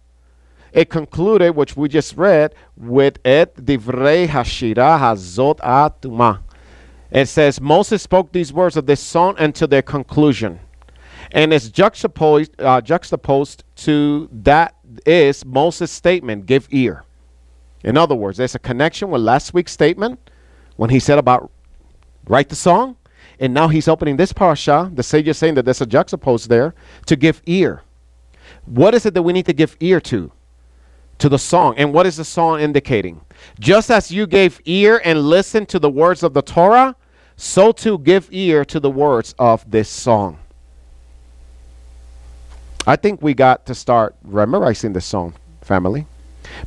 it 0.72 0.90
concluded, 0.90 1.54
which 1.54 1.76
we 1.76 1.88
just 1.88 2.16
read, 2.16 2.54
with 2.76 3.18
et 3.24 3.54
divrei 3.54 4.26
hashira 4.26 4.98
hazot 4.98 5.58
atuma. 5.58 6.40
It 7.10 7.26
says 7.26 7.60
Moses 7.60 8.02
spoke 8.02 8.32
these 8.32 8.52
words 8.52 8.76
of 8.76 8.86
this 8.86 9.00
song 9.00 9.34
until 9.38 9.68
their 9.68 9.82
conclusion, 9.82 10.60
and 11.32 11.52
it's 11.52 11.68
juxtaposed 11.68 12.60
uh, 12.60 12.80
juxtaposed 12.80 13.64
to 13.76 14.28
that 14.32 14.74
is 15.06 15.44
Moses' 15.44 15.90
statement, 15.90 16.46
"Give 16.46 16.66
ear." 16.70 17.04
In 17.84 17.96
other 17.96 18.14
words, 18.14 18.38
there's 18.38 18.54
a 18.54 18.58
connection 18.58 19.10
with 19.10 19.22
last 19.22 19.54
week's 19.54 19.72
statement 19.72 20.30
when 20.76 20.90
he 20.90 20.98
said 20.98 21.18
about 21.18 21.50
write 22.26 22.48
the 22.48 22.56
song, 22.56 22.96
and 23.40 23.54
now 23.54 23.68
he's 23.68 23.88
opening 23.88 24.16
this 24.16 24.32
parasha. 24.32 24.90
The 24.92 25.02
sage 25.02 25.28
is 25.28 25.38
saying 25.38 25.54
that 25.54 25.64
there's 25.64 25.80
a 25.80 25.86
juxtapose 25.86 26.48
there 26.48 26.74
to 27.06 27.16
give 27.16 27.42
ear. 27.46 27.82
What 28.64 28.94
is 28.94 29.06
it 29.06 29.14
that 29.14 29.22
we 29.22 29.32
need 29.32 29.46
to 29.46 29.52
give 29.52 29.76
ear 29.80 30.00
to? 30.02 30.32
To 31.18 31.28
the 31.28 31.38
song. 31.38 31.74
And 31.76 31.92
what 31.92 32.06
is 32.06 32.16
the 32.16 32.24
song 32.24 32.60
indicating? 32.60 33.20
Just 33.58 33.90
as 33.90 34.10
you 34.10 34.26
gave 34.26 34.60
ear 34.64 35.00
and 35.04 35.28
listened 35.28 35.68
to 35.70 35.78
the 35.78 35.90
words 35.90 36.22
of 36.22 36.32
the 36.32 36.42
Torah, 36.42 36.96
so 37.36 37.72
too 37.72 37.98
give 37.98 38.28
ear 38.30 38.64
to 38.64 38.80
the 38.80 38.90
words 38.90 39.34
of 39.38 39.68
this 39.70 39.88
song. 39.88 40.38
I 42.88 42.96
think 42.96 43.20
we 43.20 43.34
got 43.34 43.66
to 43.66 43.74
start 43.74 44.16
memorizing 44.24 44.94
this 44.94 45.04
song, 45.04 45.34
family. 45.60 46.06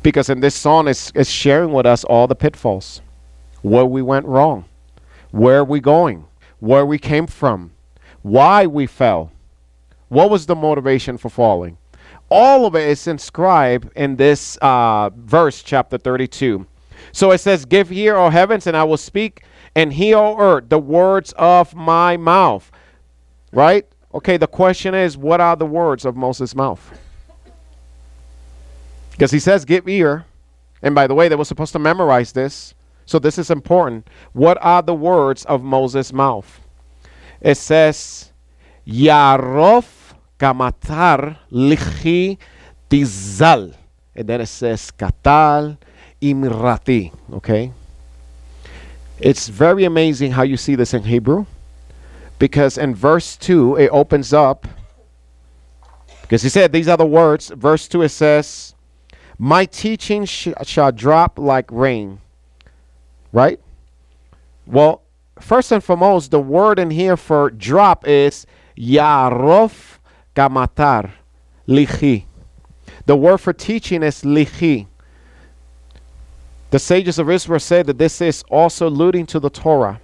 Because 0.04 0.30
in 0.30 0.38
this 0.38 0.54
song, 0.54 0.86
it's, 0.86 1.10
it's 1.16 1.28
sharing 1.28 1.72
with 1.72 1.84
us 1.84 2.04
all 2.04 2.28
the 2.28 2.36
pitfalls, 2.36 3.02
where 3.62 3.84
we 3.84 4.02
went 4.02 4.26
wrong, 4.26 4.66
where 5.32 5.64
we 5.64 5.80
going, 5.80 6.24
where 6.60 6.86
we 6.86 6.96
came 6.96 7.26
from, 7.26 7.72
why 8.22 8.68
we 8.68 8.86
fell, 8.86 9.32
what 10.10 10.30
was 10.30 10.46
the 10.46 10.54
motivation 10.54 11.18
for 11.18 11.28
falling. 11.28 11.76
All 12.28 12.66
of 12.66 12.76
it 12.76 12.88
is 12.88 13.08
inscribed 13.08 13.90
in 13.96 14.14
this 14.14 14.56
uh, 14.62 15.10
verse, 15.16 15.60
chapter 15.60 15.98
32. 15.98 16.64
So 17.10 17.32
it 17.32 17.38
says, 17.38 17.64
Give 17.64 17.90
ear, 17.90 18.14
O 18.14 18.30
heavens, 18.30 18.68
and 18.68 18.76
I 18.76 18.84
will 18.84 18.96
speak, 18.96 19.42
and 19.74 19.92
hear, 19.92 20.18
O 20.18 20.38
earth, 20.38 20.68
the 20.68 20.78
words 20.78 21.34
of 21.36 21.74
my 21.74 22.16
mouth. 22.16 22.70
Right? 23.50 23.88
Okay, 24.14 24.36
the 24.36 24.46
question 24.46 24.94
is, 24.94 25.16
what 25.16 25.40
are 25.40 25.56
the 25.56 25.66
words 25.66 26.04
of 26.04 26.16
Moses' 26.16 26.54
mouth? 26.54 26.98
Because 29.12 29.30
he 29.30 29.38
says, 29.38 29.64
Give 29.64 29.88
ear. 29.88 30.24
And 30.82 30.94
by 30.94 31.06
the 31.06 31.14
way, 31.14 31.28
they 31.28 31.36
were 31.36 31.44
supposed 31.44 31.72
to 31.72 31.78
memorize 31.78 32.32
this. 32.32 32.74
So 33.06 33.18
this 33.18 33.38
is 33.38 33.50
important. 33.50 34.08
What 34.32 34.58
are 34.60 34.82
the 34.82 34.94
words 34.94 35.44
of 35.44 35.62
Moses' 35.62 36.12
mouth? 36.12 36.60
It 37.40 37.56
says, 37.56 38.32
Yarof 38.86 39.86
kamatar 40.38 41.38
lichi 41.50 42.38
tizal. 42.90 43.74
And 44.14 44.28
then 44.28 44.40
it 44.40 44.46
says, 44.46 44.90
Katal 44.90 45.78
imrati. 46.20 47.12
Okay? 47.34 47.72
It's 49.18 49.48
very 49.48 49.84
amazing 49.84 50.32
how 50.32 50.42
you 50.42 50.56
see 50.56 50.74
this 50.74 50.94
in 50.94 51.04
Hebrew. 51.04 51.46
Because 52.42 52.76
in 52.76 52.92
verse 52.92 53.36
2, 53.36 53.76
it 53.76 53.88
opens 53.92 54.32
up. 54.32 54.66
Because 56.22 56.42
he 56.42 56.48
said, 56.48 56.72
These 56.72 56.88
are 56.88 56.96
the 56.96 57.06
words. 57.06 57.52
Verse 57.54 57.86
2, 57.86 58.02
it 58.02 58.08
says, 58.08 58.74
My 59.38 59.64
teaching 59.64 60.24
sh- 60.24 60.48
shall 60.64 60.90
drop 60.90 61.38
like 61.38 61.70
rain 61.70 62.18
right? 63.32 63.58
Well, 64.66 65.02
first 65.40 65.72
and 65.72 65.82
foremost, 65.82 66.30
the 66.30 66.40
word 66.40 66.78
in 66.78 66.90
here 66.90 67.16
for 67.16 67.50
drop 67.50 68.06
is 68.06 68.46
yarof 68.76 69.98
kamatar, 70.36 71.10
lichi. 71.66 72.24
The 73.06 73.16
word 73.16 73.38
for 73.38 73.52
teaching 73.52 74.02
is 74.02 74.22
lichi. 74.22 74.86
The 76.70 76.78
sages 76.78 77.18
of 77.18 77.28
Israel 77.28 77.60
said 77.60 77.86
that 77.86 77.98
this 77.98 78.20
is 78.20 78.42
also 78.50 78.88
alluding 78.88 79.26
to 79.26 79.40
the 79.40 79.50
Torah. 79.50 80.00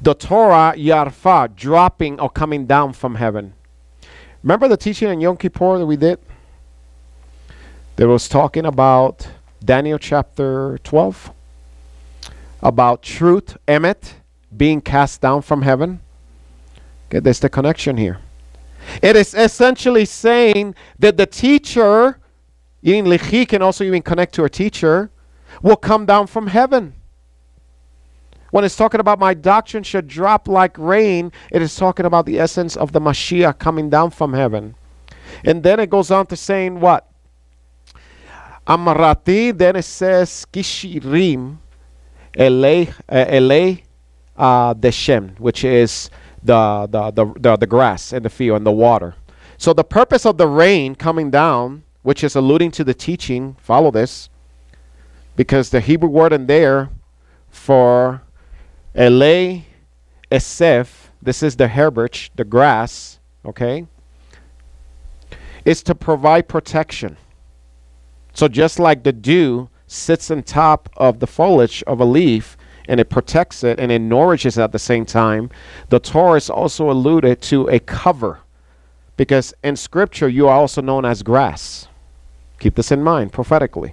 The 0.00 0.14
Torah, 0.14 0.74
yarfa, 0.76 1.54
dropping 1.56 2.20
or 2.20 2.28
coming 2.28 2.66
down 2.66 2.92
from 2.92 3.14
heaven. 3.14 3.54
Remember 4.42 4.68
the 4.68 4.76
teaching 4.76 5.08
in 5.08 5.20
Yom 5.20 5.36
Kippur 5.36 5.78
that 5.78 5.86
we 5.86 5.96
did? 5.96 6.18
That 7.96 8.06
was 8.06 8.28
talking 8.28 8.66
about 8.66 9.26
Daniel 9.64 9.98
chapter 9.98 10.78
12 10.84 11.32
about 12.62 13.02
truth, 13.02 13.56
emet, 13.66 14.14
being 14.54 14.80
cast 14.80 15.20
down 15.20 15.40
from 15.40 15.62
heaven. 15.62 16.00
Okay, 17.08 17.20
there's 17.20 17.40
the 17.40 17.48
connection 17.48 17.96
here. 17.96 18.18
It 19.02 19.16
is 19.16 19.34
essentially 19.34 20.04
saying 20.04 20.74
that 20.98 21.16
the 21.16 21.26
teacher, 21.26 22.18
in 22.82 23.06
lichi 23.06 23.48
can 23.48 23.62
also 23.62 23.82
even 23.84 24.02
connect 24.02 24.34
to 24.34 24.44
a 24.44 24.50
teacher, 24.50 25.10
will 25.62 25.76
come 25.76 26.06
down 26.06 26.26
from 26.26 26.48
heaven. 26.48 26.94
When 28.56 28.64
it's 28.64 28.74
talking 28.74 29.00
about 29.00 29.18
my 29.18 29.34
doctrine 29.34 29.82
should 29.82 30.08
drop 30.08 30.48
like 30.48 30.78
rain, 30.78 31.30
it 31.52 31.60
is 31.60 31.76
talking 31.76 32.06
about 32.06 32.24
the 32.24 32.38
essence 32.38 32.74
of 32.74 32.92
the 32.92 33.00
Mashiach 33.02 33.58
coming 33.58 33.90
down 33.90 34.12
from 34.12 34.32
heaven. 34.32 34.76
And 35.44 35.62
then 35.62 35.78
it 35.78 35.90
goes 35.90 36.10
on 36.10 36.24
to 36.28 36.36
saying 36.36 36.80
what? 36.80 37.06
Amarati, 38.66 39.54
then 39.54 39.76
it 39.76 39.82
says 39.82 40.46
Kishirim, 40.50 41.58
Elei, 42.32 42.94
uh, 43.10 43.26
Elei 43.26 43.82
uh, 44.38 44.72
Deshem, 44.72 45.38
which 45.38 45.62
is 45.62 46.08
the, 46.42 46.88
the, 46.90 47.10
the, 47.10 47.34
the, 47.38 47.56
the 47.58 47.66
grass 47.66 48.14
and 48.14 48.24
the 48.24 48.30
field 48.30 48.56
and 48.56 48.64
the 48.64 48.72
water. 48.72 49.16
So 49.58 49.74
the 49.74 49.84
purpose 49.84 50.24
of 50.24 50.38
the 50.38 50.48
rain 50.48 50.94
coming 50.94 51.30
down, 51.30 51.82
which 52.04 52.24
is 52.24 52.34
alluding 52.34 52.70
to 52.70 52.84
the 52.84 52.94
teaching, 52.94 53.58
follow 53.60 53.90
this, 53.90 54.30
because 55.36 55.68
the 55.68 55.80
Hebrew 55.80 56.08
word 56.08 56.32
in 56.32 56.46
there 56.46 56.88
for 57.50 58.22
Elei 58.96 59.64
Esef, 60.30 61.08
this 61.20 61.42
is 61.42 61.56
the 61.56 61.68
herbage, 61.68 62.30
the 62.34 62.44
grass, 62.44 63.18
okay, 63.44 63.86
is 65.66 65.82
to 65.82 65.94
provide 65.94 66.48
protection. 66.48 67.18
So 68.32 68.48
just 68.48 68.78
like 68.78 69.02
the 69.02 69.12
dew 69.12 69.68
sits 69.86 70.30
on 70.30 70.42
top 70.42 70.88
of 70.96 71.20
the 71.20 71.26
foliage 71.26 71.82
of 71.86 72.00
a 72.00 72.06
leaf 72.06 72.56
and 72.88 72.98
it 72.98 73.10
protects 73.10 73.62
it 73.64 73.78
and 73.78 73.92
it 73.92 73.98
nourishes 73.98 74.56
it 74.56 74.62
at 74.62 74.72
the 74.72 74.78
same 74.78 75.04
time. 75.04 75.50
The 75.90 76.00
is 76.34 76.48
also 76.48 76.90
alluded 76.90 77.42
to 77.42 77.68
a 77.68 77.78
cover 77.80 78.40
because 79.18 79.52
in 79.62 79.76
Scripture 79.76 80.28
you 80.28 80.48
are 80.48 80.56
also 80.56 80.80
known 80.80 81.04
as 81.04 81.22
grass. 81.22 81.88
Keep 82.60 82.76
this 82.76 82.90
in 82.90 83.02
mind 83.02 83.32
prophetically. 83.32 83.92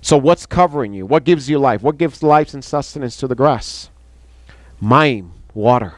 So, 0.00 0.16
what's 0.16 0.46
covering 0.46 0.94
you? 0.94 1.04
What 1.04 1.24
gives 1.24 1.50
you 1.50 1.58
life? 1.58 1.82
What 1.82 1.98
gives 1.98 2.22
life 2.22 2.54
and 2.54 2.64
sustenance 2.64 3.16
to 3.16 3.26
the 3.26 3.34
grass? 3.34 3.90
Mime, 4.80 5.32
water. 5.54 5.94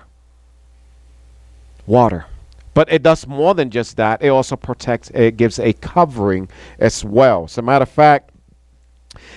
Water. 1.87 2.27
But 2.75 2.93
it 2.93 3.03
does 3.03 3.27
more 3.27 3.55
than 3.55 3.71
just 3.71 3.97
that. 3.97 4.23
It 4.23 4.29
also 4.29 4.57
protects, 4.57 5.11
it 5.11 5.37
gives 5.37 5.59
a 5.59 5.73
covering 5.73 6.49
as 6.79 7.05
well. 7.05 7.45
As 7.45 7.59
a 7.59 7.63
matter 7.63 7.83
of 7.83 7.89
fact, 7.89 8.31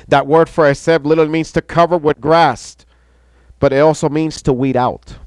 that 0.07 0.27
word 0.27 0.47
for 0.47 0.65
eseb 0.65 1.05
literally 1.05 1.31
means 1.31 1.51
to 1.53 1.61
cover 1.61 1.97
with 1.97 2.21
grass, 2.21 2.77
but 3.59 3.73
it 3.73 3.79
also 3.79 4.09
means 4.09 4.41
to 4.43 4.53
weed 4.53 4.77
out. 4.77 5.17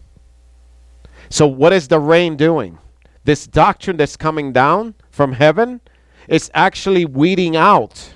So, 1.28 1.46
what 1.46 1.72
is 1.72 1.88
the 1.88 1.98
rain 1.98 2.36
doing? 2.36 2.78
This 3.24 3.46
doctrine 3.46 3.96
that's 3.96 4.16
coming 4.16 4.52
down 4.52 4.94
from 5.10 5.32
heaven 5.32 5.80
it's 6.28 6.50
actually 6.54 7.04
weeding 7.04 7.56
out 7.56 8.14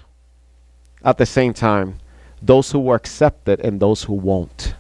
at 1.05 1.19
the 1.19 1.26
same 1.26 1.52
time 1.52 1.99
those 2.40 2.71
who 2.71 2.78
will 2.78 2.95
accepted 2.95 3.61
and 3.61 3.81
those 3.81 4.05
who 4.05 4.14
won't. 4.14 4.75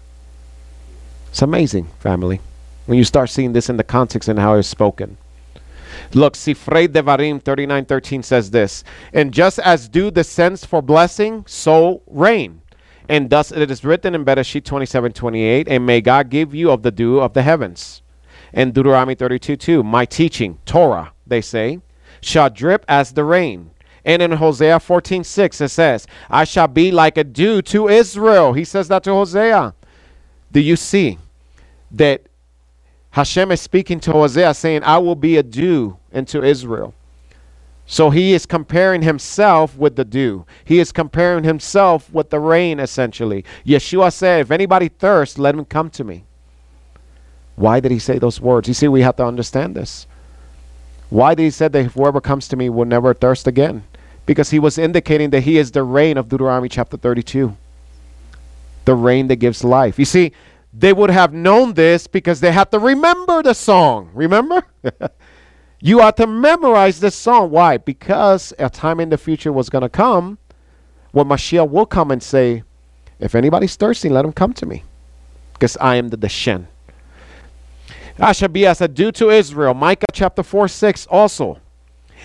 It's 1.30 1.42
amazing, 1.42 1.86
family, 1.98 2.40
when 2.86 2.98
you 2.98 3.04
start 3.04 3.30
seeing 3.30 3.52
this 3.52 3.68
in 3.68 3.76
the 3.76 3.84
context 3.84 4.28
and 4.28 4.38
how 4.38 4.54
it's 4.54 4.68
spoken. 4.68 5.16
Look, 6.14 6.34
Sifrei 6.34 6.88
Devarim 6.88 7.42
39:13 7.42 8.24
says 8.24 8.50
this, 8.50 8.82
and 9.12 9.32
just 9.32 9.58
as 9.58 9.88
dew 9.88 10.10
descends 10.10 10.64
for 10.64 10.80
blessing, 10.80 11.44
so 11.46 12.02
rain. 12.06 12.62
And 13.08 13.30
thus 13.30 13.52
it 13.52 13.70
is 13.70 13.84
written 13.84 14.14
in 14.14 14.24
Bereshit 14.24 14.64
27:28, 14.64 15.66
and 15.68 15.84
may 15.84 16.00
God 16.00 16.30
give 16.30 16.54
you 16.54 16.70
of 16.70 16.82
the 16.82 16.90
dew 16.90 17.20
of 17.20 17.34
the 17.34 17.42
heavens. 17.42 18.02
And 18.52 18.72
Deuteronomy 18.72 19.14
32:2, 19.14 19.82
my 19.84 20.04
teaching, 20.04 20.58
Torah, 20.64 21.12
they 21.26 21.40
say, 21.40 21.80
shall 22.20 22.50
drip 22.50 22.84
as 22.88 23.12
the 23.12 23.24
rain. 23.24 23.70
And 24.04 24.22
in 24.22 24.32
Hosea 24.32 24.78
14:6 24.78 25.60
it 25.60 25.68
says, 25.68 26.06
I 26.30 26.44
shall 26.44 26.68
be 26.68 26.90
like 26.90 27.18
a 27.18 27.24
dew 27.24 27.60
to 27.62 27.88
Israel. 27.88 28.54
He 28.54 28.64
says 28.64 28.88
that 28.88 29.04
to 29.04 29.10
Hosea. 29.10 29.74
Do 30.52 30.60
you 30.60 30.76
see 30.76 31.18
that 31.92 32.22
Hashem 33.10 33.50
is 33.50 33.60
speaking 33.60 34.00
to 34.00 34.12
Hosea 34.12 34.54
saying, 34.54 34.82
I 34.84 34.98
will 34.98 35.14
be 35.14 35.36
a 35.36 35.42
dew 35.42 35.96
unto 36.12 36.42
Israel. 36.42 36.94
So 37.86 38.10
he 38.10 38.34
is 38.34 38.44
comparing 38.44 39.00
himself 39.00 39.76
with 39.76 39.96
the 39.96 40.04
dew. 40.04 40.44
He 40.64 40.78
is 40.78 40.92
comparing 40.92 41.42
himself 41.42 42.12
with 42.12 42.28
the 42.28 42.38
rain, 42.38 42.80
essentially. 42.80 43.44
Yeshua 43.64 44.12
said, 44.12 44.42
If 44.42 44.50
anybody 44.50 44.88
thirsts, 44.88 45.38
let 45.38 45.54
him 45.54 45.64
come 45.64 45.88
to 45.90 46.04
me. 46.04 46.24
Why 47.56 47.80
did 47.80 47.90
he 47.90 47.98
say 47.98 48.18
those 48.18 48.40
words? 48.40 48.68
You 48.68 48.74
see, 48.74 48.88
we 48.88 49.00
have 49.00 49.16
to 49.16 49.24
understand 49.24 49.74
this. 49.74 50.06
Why 51.08 51.34
did 51.34 51.44
he 51.44 51.50
say 51.50 51.68
that 51.68 51.84
whoever 51.92 52.20
comes 52.20 52.46
to 52.48 52.56
me 52.56 52.68
will 52.68 52.84
never 52.84 53.14
thirst 53.14 53.46
again? 53.46 53.82
Because 54.26 54.50
he 54.50 54.58
was 54.58 54.76
indicating 54.76 55.30
that 55.30 55.40
he 55.40 55.56
is 55.56 55.70
the 55.70 55.82
rain 55.82 56.18
of 56.18 56.28
Deuteronomy 56.28 56.68
chapter 56.68 56.98
32. 56.98 57.56
The 58.88 58.94
rain 58.94 59.26
that 59.26 59.36
gives 59.36 59.62
life. 59.62 59.98
You 59.98 60.06
see, 60.06 60.32
they 60.72 60.94
would 60.94 61.10
have 61.10 61.34
known 61.34 61.74
this 61.74 62.06
because 62.06 62.40
they 62.40 62.52
had 62.52 62.70
to 62.70 62.78
remember 62.78 63.42
the 63.42 63.52
song. 63.52 64.08
Remember? 64.14 64.64
you 65.82 66.00
ought 66.00 66.16
to 66.16 66.26
memorize 66.26 66.98
this 66.98 67.14
song. 67.14 67.50
Why? 67.50 67.76
Because 67.76 68.54
a 68.58 68.70
time 68.70 68.98
in 68.98 69.10
the 69.10 69.18
future 69.18 69.52
was 69.52 69.68
going 69.68 69.82
to 69.82 69.90
come 69.90 70.38
when 71.12 71.26
Mashiach 71.26 71.68
will 71.68 71.84
come 71.84 72.10
and 72.10 72.22
say, 72.22 72.62
If 73.20 73.34
anybody's 73.34 73.76
thirsty, 73.76 74.08
let 74.08 74.24
him 74.24 74.32
come 74.32 74.54
to 74.54 74.64
me. 74.64 74.84
Because 75.52 75.76
I 75.82 75.96
am 75.96 76.08
the 76.08 76.16
Deshen. 76.16 76.66
As 78.18 78.40
a 78.40 78.88
dew 78.88 79.12
to 79.12 79.28
Israel. 79.28 79.74
Micah 79.74 80.06
chapter 80.14 80.42
4 80.42 80.66
6 80.66 81.06
also. 81.08 81.58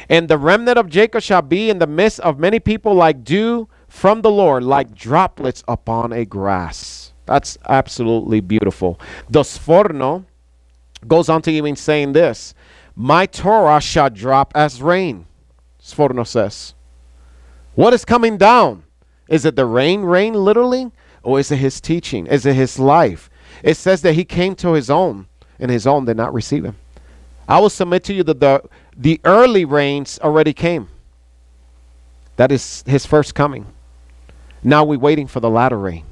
And 0.08 0.30
the 0.30 0.38
remnant 0.38 0.78
of 0.78 0.88
Jacob 0.88 1.24
shall 1.24 1.42
be 1.42 1.70
in 1.70 1.80
the 1.80 1.88
midst 1.88 2.22
of 2.22 2.40
many 2.40 2.62
people 2.62 2.94
like 2.94 3.26
dew 3.26 3.68
from 3.94 4.22
the 4.22 4.32
Lord, 4.32 4.64
like 4.64 4.96
droplets 4.96 5.64
upon 5.68 6.12
a 6.12 6.26
grass. 6.26 7.14
That's 7.26 7.58
absolutely 7.70 8.42
beautiful. 8.42 9.00
The 9.30 9.44
Sforno 9.44 10.26
goes 11.08 11.30
on 11.30 11.42
to 11.44 11.52
even 11.52 11.76
saying 11.78 12.12
this 12.12 12.54
My 12.96 13.28
Torah 13.28 13.80
shall 13.80 14.10
drop 14.10 14.52
as 14.56 14.82
rain, 14.82 15.28
Sforno 15.80 16.28
says. 16.28 16.74
What 17.76 17.94
is 17.94 18.04
coming 18.04 18.36
down? 18.36 18.84
Is 19.30 19.46
it 19.46 19.56
the 19.56 19.66
rain, 19.66 20.02
rain 20.02 20.34
literally? 20.34 20.92
Or 21.22 21.40
is 21.40 21.52
it 21.52 21.58
his 21.58 21.80
teaching? 21.80 22.26
Is 22.28 22.46
it 22.46 22.56
his 22.56 22.80
life? 22.80 23.30
It 23.64 23.78
says 23.78 24.02
that 24.02 24.16
he 24.16 24.26
came 24.26 24.56
to 24.56 24.74
his 24.74 24.90
own, 24.90 25.28
and 25.60 25.72
his 25.72 25.88
own 25.88 26.06
did 26.06 26.18
not 26.18 26.34
receive 26.34 26.66
him. 26.66 26.76
I 27.48 27.60
will 27.60 27.70
submit 27.70 28.04
to 28.06 28.14
you 28.14 28.24
that 28.24 28.40
the, 28.42 28.64
the 28.98 29.22
early 29.24 29.64
rains 29.64 30.20
already 30.22 30.52
came. 30.52 30.90
That 32.36 32.52
is 32.52 32.84
his 32.86 33.06
first 33.06 33.34
coming. 33.36 33.73
Now 34.64 34.84
we're 34.84 35.00
waiting 35.00 35.28
for 35.28 35.40
the 35.40 35.50
latter 35.50 35.78
rain. 35.78 36.06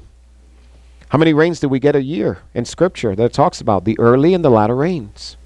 How 1.08 1.18
many 1.18 1.34
rains 1.34 1.60
do 1.60 1.68
we 1.68 1.78
get 1.78 1.94
a 1.94 2.02
year 2.02 2.38
in 2.54 2.64
Scripture 2.64 3.14
that 3.16 3.32
talks 3.32 3.60
about 3.60 3.84
the 3.84 3.98
early 3.98 4.34
and 4.34 4.44
the 4.44 4.50
latter 4.50 4.76
rains? 4.76 5.36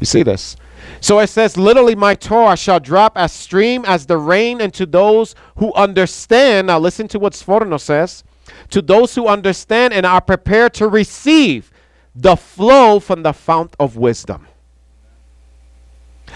You 0.00 0.06
see 0.06 0.22
this? 0.22 0.56
So 1.00 1.18
it 1.18 1.28
says, 1.28 1.56
literally, 1.56 1.94
my 1.94 2.14
Torah 2.14 2.56
shall 2.56 2.80
drop 2.80 3.16
as 3.16 3.32
stream 3.32 3.84
as 3.86 4.06
the 4.06 4.16
rain 4.16 4.60
into 4.60 4.86
those 4.86 5.34
who 5.56 5.72
understand. 5.74 6.66
Now, 6.66 6.78
listen 6.78 7.08
to 7.08 7.18
what 7.18 7.34
Sforno 7.34 7.80
says. 7.80 8.24
To 8.70 8.82
those 8.82 9.14
who 9.14 9.28
understand 9.28 9.92
and 9.94 10.04
are 10.04 10.20
prepared 10.20 10.74
to 10.74 10.88
receive 10.88 11.70
the 12.14 12.36
flow 12.36 12.98
from 12.98 13.22
the 13.22 13.32
fount 13.32 13.76
of 13.78 13.96
wisdom. 13.96 14.46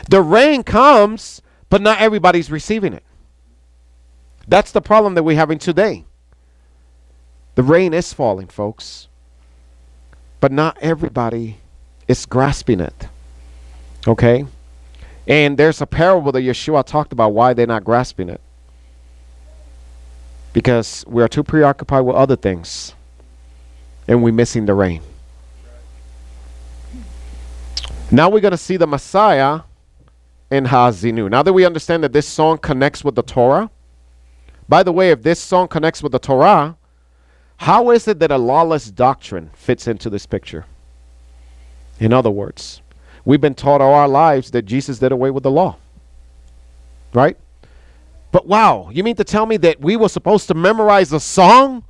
The 0.09 0.23
rain 0.23 0.63
comes, 0.63 1.43
but 1.69 1.83
not 1.83 2.01
everybody's 2.01 2.51
receiving 2.51 2.93
it. 2.93 3.03
That's 4.47 4.73
the 4.73 4.81
problem 4.81 5.15
that 5.15 5.23
we're 5.23 5.37
having 5.37 5.59
today. 5.59 6.05
The 7.55 7.63
rain 7.63 7.95
is 7.95 8.13
falling, 8.13 8.49
folks. 8.49 9.09
But 10.41 10.53
not 10.53 10.77
everybody 10.81 11.59
is 12.09 12.27
grasping 12.27 12.81
it. 12.81 13.09
Okay? 14.07 14.45
And 15.27 15.57
there's 15.57 15.81
a 15.81 15.87
parable 15.87 16.33
that 16.33 16.43
Yeshua 16.43 16.85
talked 16.85 17.13
about 17.13 17.33
why 17.33 17.55
they're 17.55 17.67
not 17.67 17.85
grasping 17.85 18.29
it. 18.29 18.41
Because 20.53 21.05
we 21.07 21.23
are 21.23 21.29
too 21.29 21.43
preoccupied 21.43 22.05
with 22.05 22.15
other 22.15 22.37
things 22.37 22.95
and 24.07 24.23
we're 24.23 24.33
missing 24.33 24.67
the 24.67 24.75
rain. 24.75 25.01
Now 28.11 28.29
we're 28.29 28.41
going 28.41 28.53
to 28.53 28.59
see 28.59 28.77
the 28.77 28.87
Messiah 28.87 29.61
in 30.51 30.67
Hazinu. 30.67 31.31
Now 31.31 31.43
that 31.43 31.53
we 31.53 31.65
understand 31.65 32.05
that 32.05 32.13
this 32.13 32.29
song 32.29 32.59
connects 32.59 33.03
with 33.03 33.15
the 33.15 33.23
Torah, 33.23 33.71
by 34.69 34.83
the 34.83 34.93
way, 34.93 35.11
if 35.11 35.23
this 35.23 35.41
song 35.41 35.69
connects 35.69 36.03
with 36.03 36.13
the 36.13 36.19
Torah, 36.19 36.77
how 37.59 37.91
is 37.91 38.09
it 38.09 38.19
that 38.19 38.31
a 38.31 38.39
lawless 38.39 38.91
doctrine 38.91 39.51
fits 39.55 39.87
into 39.87 40.11
this 40.11 40.27
picture? 40.27 40.65
In 42.01 42.13
other 42.13 42.31
words, 42.31 42.81
we've 43.25 43.41
been 43.41 43.55
taught 43.55 43.81
all 43.81 43.95
our 43.95 44.09
lives 44.09 44.51
that 44.51 44.63
Jesus 44.63 44.99
did 44.99 45.13
away 45.13 45.31
with 45.31 45.43
the 45.43 45.51
law. 45.51 45.77
Right? 47.13 47.37
But 48.33 48.47
wow, 48.47 48.91
you 48.93 49.05
mean 49.05 49.17
to 49.17 49.25
tell 49.25 49.47
me 49.47 49.57
that 49.59 49.81
we 49.81 49.97
were 49.97 50.09
supposed 50.09 50.49
to 50.49 50.55
memorize 50.55 51.13
a 51.13 51.21
song 51.21 51.85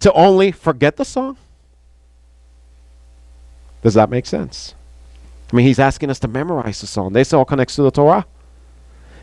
to 0.00 0.12
only 0.14 0.50
forget 0.50 0.96
the 0.96 1.04
song? 1.04 1.36
Does 3.82 3.94
that 3.94 4.08
make 4.08 4.26
sense? 4.26 4.74
I 5.52 5.56
mean, 5.56 5.66
he's 5.66 5.78
asking 5.78 6.08
us 6.08 6.18
to 6.20 6.28
memorize 6.28 6.80
the 6.80 6.86
song. 6.86 7.12
This 7.12 7.32
all 7.32 7.44
connects 7.44 7.76
to 7.76 7.82
the 7.82 7.90
Torah. 7.90 8.24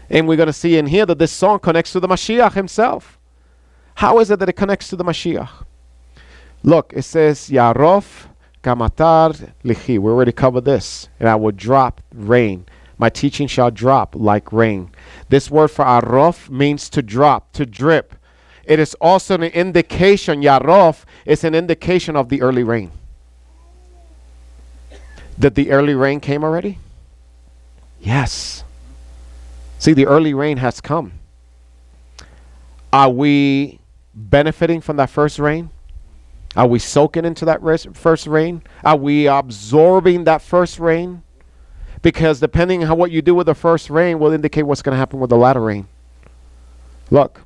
And 0.09 0.27
we're 0.27 0.37
going 0.37 0.47
to 0.47 0.53
see 0.53 0.77
in 0.77 0.87
here 0.87 1.05
that 1.05 1.19
this 1.19 1.31
song 1.31 1.59
connects 1.59 1.91
to 1.93 1.99
the 1.99 2.07
Mashiach 2.07 2.53
himself. 2.53 3.19
How 3.95 4.19
is 4.19 4.31
it 4.31 4.39
that 4.39 4.49
it 4.49 4.53
connects 4.53 4.87
to 4.89 4.95
the 4.95 5.03
Mashiach? 5.03 5.49
Look, 6.63 6.93
it 6.95 7.03
says, 7.03 7.49
Yarof 7.49 8.27
Kamatar 8.63 9.53
Lichi. 9.63 9.99
We 9.99 10.11
already 10.11 10.31
covered 10.31 10.65
this. 10.65 11.09
And 11.19 11.29
I 11.29 11.35
will 11.35 11.51
drop 11.51 12.01
rain. 12.13 12.65
My 12.97 13.09
teaching 13.09 13.47
shall 13.47 13.71
drop 13.71 14.15
like 14.15 14.51
rain. 14.51 14.91
This 15.29 15.49
word 15.49 15.69
for 15.69 15.85
Arof 15.85 16.49
means 16.49 16.89
to 16.89 17.01
drop, 17.01 17.53
to 17.53 17.65
drip. 17.65 18.15
It 18.65 18.79
is 18.79 18.93
also 18.95 19.35
an 19.35 19.43
indication, 19.43 20.41
Yarof 20.41 21.05
is 21.25 21.43
an 21.43 21.55
indication 21.55 22.15
of 22.15 22.29
the 22.29 22.41
early 22.41 22.63
rain. 22.63 22.91
That 25.37 25.55
the 25.55 25.71
early 25.71 25.95
rain 25.95 26.19
came 26.19 26.43
already? 26.43 26.77
Yes. 28.01 28.63
See, 29.79 29.93
the 29.93 30.05
early 30.05 30.33
rain 30.33 30.57
has 30.57 30.81
come. 30.81 31.13
Are 32.91 33.09
we 33.09 33.79
benefiting 34.13 34.81
from 34.81 34.97
that 34.97 35.09
first 35.09 35.39
rain? 35.39 35.69
Are 36.55 36.67
we 36.67 36.79
soaking 36.79 37.25
into 37.25 37.45
that 37.45 37.61
first 37.95 38.27
rain? 38.27 38.61
Are 38.83 38.97
we 38.97 39.27
absorbing 39.27 40.25
that 40.25 40.41
first 40.41 40.79
rain? 40.79 41.23
Because 42.01 42.39
depending 42.39 42.83
on 42.83 42.97
what 42.97 43.11
you 43.11 43.21
do 43.21 43.33
with 43.33 43.47
the 43.47 43.55
first 43.55 43.89
rain 43.89 44.19
will 44.19 44.33
indicate 44.33 44.63
what's 44.63 44.81
going 44.81 44.93
to 44.93 44.97
happen 44.99 45.19
with 45.19 45.29
the 45.29 45.37
latter 45.37 45.61
rain. 45.61 45.87
Look, 47.09 47.41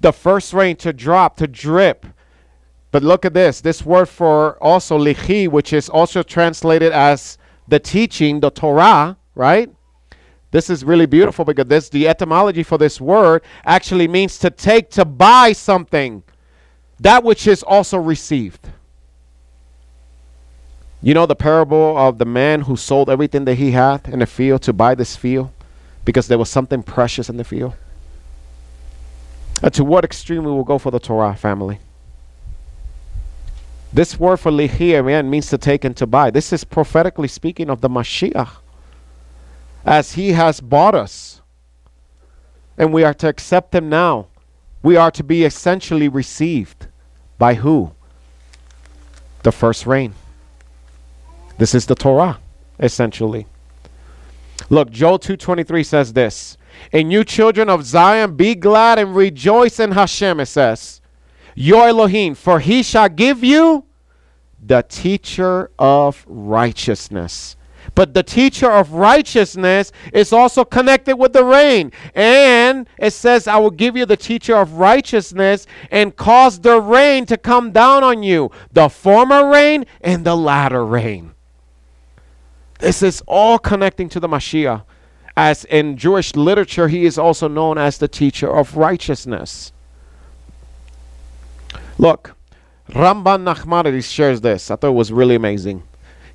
the 0.00 0.12
first 0.12 0.52
rain 0.52 0.76
to 0.76 0.92
drop, 0.92 1.36
to 1.38 1.46
drip. 1.46 2.04
But 2.90 3.02
look 3.02 3.24
at 3.24 3.34
this. 3.34 3.60
This 3.60 3.84
word 3.84 4.08
for 4.08 4.62
also 4.62 4.98
lichi, 4.98 5.48
which 5.48 5.72
is 5.72 5.88
also 5.88 6.22
translated 6.22 6.92
as 6.92 7.38
the 7.68 7.78
teaching, 7.78 8.40
the 8.40 8.50
Torah, 8.50 9.16
right? 9.34 9.70
This 10.50 10.70
is 10.70 10.84
really 10.84 11.06
beautiful 11.06 11.44
because 11.44 11.66
this 11.66 11.88
the 11.88 12.08
etymology 12.08 12.62
for 12.62 12.78
this 12.78 13.00
word 13.00 13.42
actually 13.64 14.08
means 14.08 14.38
to 14.38 14.50
take 14.50 14.90
to 14.90 15.04
buy 15.04 15.52
something 15.52 16.22
that 17.00 17.22
which 17.22 17.46
is 17.46 17.62
also 17.62 17.98
received. 17.98 18.68
You 21.02 21.14
know 21.14 21.26
the 21.26 21.36
parable 21.36 21.96
of 21.96 22.18
the 22.18 22.24
man 22.24 22.62
who 22.62 22.76
sold 22.76 23.08
everything 23.08 23.44
that 23.44 23.54
he 23.54 23.70
had 23.70 24.08
in 24.08 24.18
the 24.18 24.26
field 24.26 24.62
to 24.62 24.72
buy 24.72 24.94
this 24.94 25.14
field 25.14 25.50
because 26.04 26.26
there 26.26 26.38
was 26.38 26.48
something 26.48 26.82
precious 26.82 27.28
in 27.28 27.36
the 27.36 27.44
field. 27.44 27.74
And 29.62 29.72
to 29.74 29.84
what 29.84 30.04
extreme 30.04 30.44
we 30.44 30.50
will 30.50 30.64
go 30.64 30.78
for 30.78 30.90
the 30.90 30.98
Torah 30.98 31.36
family? 31.36 31.78
This 33.92 34.18
word 34.18 34.38
for 34.38 34.50
lihir, 34.50 35.04
man, 35.04 35.30
means 35.30 35.48
to 35.50 35.58
take 35.58 35.84
and 35.84 35.96
to 35.96 36.06
buy. 36.06 36.30
This 36.30 36.52
is 36.52 36.64
prophetically 36.64 37.28
speaking 37.28 37.70
of 37.70 37.80
the 37.80 37.88
Mashiach 37.88 38.56
as 39.88 40.12
he 40.12 40.32
has 40.32 40.60
bought 40.60 40.94
us 40.94 41.40
and 42.76 42.92
we 42.92 43.02
are 43.02 43.14
to 43.14 43.26
accept 43.26 43.74
him 43.74 43.88
now. 43.88 44.26
We 44.82 44.96
are 44.96 45.10
to 45.10 45.24
be 45.24 45.44
essentially 45.44 46.08
received 46.08 46.88
by 47.38 47.54
who? 47.54 47.92
The 49.44 49.50
first 49.50 49.86
rain. 49.86 50.12
This 51.56 51.74
is 51.74 51.86
the 51.86 51.94
Torah, 51.94 52.38
essentially. 52.78 53.46
Look, 54.68 54.90
Joel 54.90 55.18
2:23 55.18 55.82
says 55.82 56.12
this. 56.12 56.58
And 56.92 57.10
you 57.10 57.24
children 57.24 57.70
of 57.70 57.84
Zion, 57.84 58.36
be 58.36 58.54
glad 58.54 58.98
and 58.98 59.16
rejoice 59.16 59.80
in 59.80 59.92
Hashem, 59.92 60.38
it 60.38 60.46
says. 60.46 61.00
Your 61.54 61.88
Elohim, 61.88 62.34
for 62.34 62.60
he 62.60 62.82
shall 62.82 63.08
give 63.08 63.42
you 63.42 63.84
the 64.64 64.82
teacher 64.82 65.70
of 65.78 66.24
righteousness. 66.28 67.56
But 67.98 68.14
the 68.14 68.22
teacher 68.22 68.70
of 68.70 68.92
righteousness 68.92 69.90
is 70.12 70.32
also 70.32 70.64
connected 70.64 71.16
with 71.16 71.32
the 71.32 71.42
rain. 71.42 71.90
And 72.14 72.88
it 72.96 73.12
says, 73.12 73.48
I 73.48 73.56
will 73.56 73.72
give 73.72 73.96
you 73.96 74.06
the 74.06 74.16
teacher 74.16 74.54
of 74.54 74.74
righteousness 74.74 75.66
and 75.90 76.14
cause 76.14 76.60
the 76.60 76.80
rain 76.80 77.26
to 77.26 77.36
come 77.36 77.72
down 77.72 78.04
on 78.04 78.22
you, 78.22 78.52
the 78.72 78.88
former 78.88 79.50
rain 79.50 79.84
and 80.00 80.24
the 80.24 80.36
latter 80.36 80.86
rain. 80.86 81.32
This 82.78 83.02
is 83.02 83.20
all 83.26 83.58
connecting 83.58 84.08
to 84.10 84.20
the 84.20 84.28
Mashiach. 84.28 84.84
As 85.36 85.64
in 85.64 85.96
Jewish 85.96 86.36
literature, 86.36 86.86
he 86.86 87.04
is 87.04 87.18
also 87.18 87.48
known 87.48 87.78
as 87.78 87.98
the 87.98 88.06
teacher 88.06 88.48
of 88.48 88.76
righteousness. 88.76 89.72
Look, 91.98 92.36
Ramban 92.90 93.42
Nachmanides 93.42 94.08
shares 94.08 94.40
this. 94.40 94.70
I 94.70 94.76
thought 94.76 94.90
it 94.90 94.94
was 94.94 95.10
really 95.10 95.34
amazing. 95.34 95.82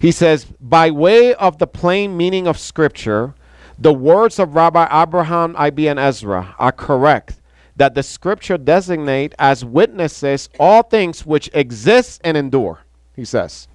He 0.03 0.11
says, 0.11 0.43
by 0.59 0.91
way 0.91 1.33
of 1.35 1.59
the 1.59 1.65
plain 1.65 2.17
meaning 2.17 2.45
of 2.45 2.59
Scripture, 2.59 3.35
the 3.79 3.93
words 3.93 4.37
of 4.37 4.53
Rabbi 4.53 4.85
Abraham 4.91 5.55
Ibn 5.55 5.97
Ezra 5.97 6.53
are 6.59 6.73
correct 6.73 7.39
that 7.77 7.95
the 7.95 8.03
Scripture 8.03 8.57
designate 8.57 9.33
as 9.39 9.63
witnesses 9.63 10.49
all 10.59 10.83
things 10.83 11.25
which 11.25 11.49
exist 11.53 12.19
and 12.25 12.35
endure. 12.35 12.81
He 13.15 13.23
says, 13.23 13.69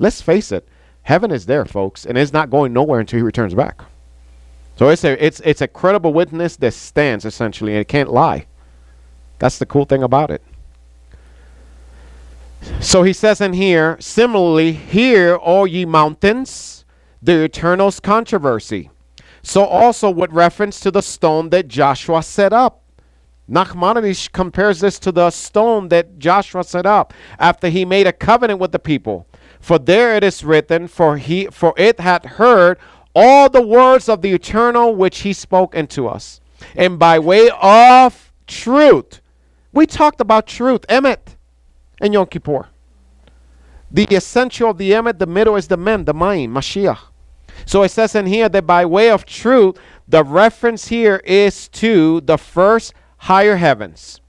let's 0.00 0.20
face 0.20 0.50
it, 0.50 0.66
heaven 1.02 1.30
is 1.30 1.46
there, 1.46 1.64
folks, 1.64 2.04
and 2.04 2.18
it's 2.18 2.32
not 2.32 2.50
going 2.50 2.72
nowhere 2.72 2.98
until 2.98 3.18
He 3.20 3.22
returns 3.22 3.54
back. 3.54 3.80
So 4.74 4.88
it's 4.88 5.04
a 5.04 5.24
it's 5.24 5.38
it's 5.44 5.60
a 5.60 5.68
credible 5.68 6.12
witness 6.12 6.56
that 6.56 6.74
stands 6.74 7.24
essentially, 7.24 7.74
and 7.74 7.80
it 7.80 7.86
can't 7.86 8.12
lie. 8.12 8.46
That's 9.38 9.58
the 9.58 9.66
cool 9.66 9.84
thing 9.84 10.02
about 10.02 10.32
it. 10.32 10.42
So 12.80 13.02
he 13.02 13.12
says 13.12 13.40
in 13.40 13.54
here, 13.54 13.96
similarly, 14.00 14.72
hear, 14.72 15.36
all 15.36 15.66
ye 15.66 15.84
mountains, 15.84 16.84
the 17.22 17.44
Eternal's 17.44 18.00
controversy. 18.00 18.90
So 19.42 19.64
also 19.64 20.10
with 20.10 20.30
reference 20.32 20.80
to 20.80 20.90
the 20.90 21.00
stone 21.00 21.50
that 21.50 21.68
Joshua 21.68 22.22
set 22.22 22.52
up. 22.52 22.82
Nachmanides 23.50 24.32
compares 24.32 24.80
this 24.80 24.98
to 25.00 25.12
the 25.12 25.30
stone 25.30 25.88
that 25.88 26.18
Joshua 26.18 26.64
set 26.64 26.86
up 26.86 27.12
after 27.38 27.68
he 27.68 27.84
made 27.84 28.06
a 28.06 28.12
covenant 28.12 28.58
with 28.58 28.72
the 28.72 28.78
people. 28.78 29.26
For 29.60 29.78
there 29.78 30.14
it 30.16 30.24
is 30.24 30.44
written, 30.44 30.88
for 30.88 31.18
he 31.18 31.46
for 31.46 31.74
it 31.76 32.00
had 32.00 32.24
heard 32.24 32.78
all 33.14 33.50
the 33.50 33.60
words 33.60 34.08
of 34.08 34.22
the 34.22 34.32
eternal 34.32 34.94
which 34.94 35.20
he 35.20 35.32
spoke 35.32 35.76
unto 35.76 36.06
us. 36.06 36.40
And 36.74 36.98
by 36.98 37.18
way 37.18 37.50
of 37.60 38.32
truth, 38.46 39.20
we 39.72 39.86
talked 39.86 40.20
about 40.20 40.46
truth, 40.46 40.86
Emet 40.88 41.33
and 42.04 42.12
Yom 42.12 42.26
Kippur. 42.26 42.68
The 43.90 44.04
essential 44.04 44.70
of 44.70 44.78
the 44.78 44.92
Emet, 44.92 45.18
the 45.18 45.26
middle 45.26 45.56
is 45.56 45.68
the 45.68 45.76
Mem, 45.76 46.04
the 46.04 46.14
Maim, 46.14 46.52
Mashiach. 46.52 46.98
So 47.66 47.82
it 47.82 47.90
says 47.90 48.14
in 48.14 48.26
here 48.26 48.48
that 48.48 48.66
by 48.66 48.84
way 48.84 49.10
of 49.10 49.24
truth, 49.24 49.78
the 50.06 50.22
reference 50.22 50.88
here 50.88 51.22
is 51.24 51.68
to 51.68 52.20
the 52.20 52.36
first 52.36 52.92
higher 53.16 53.56
heavens 53.56 54.20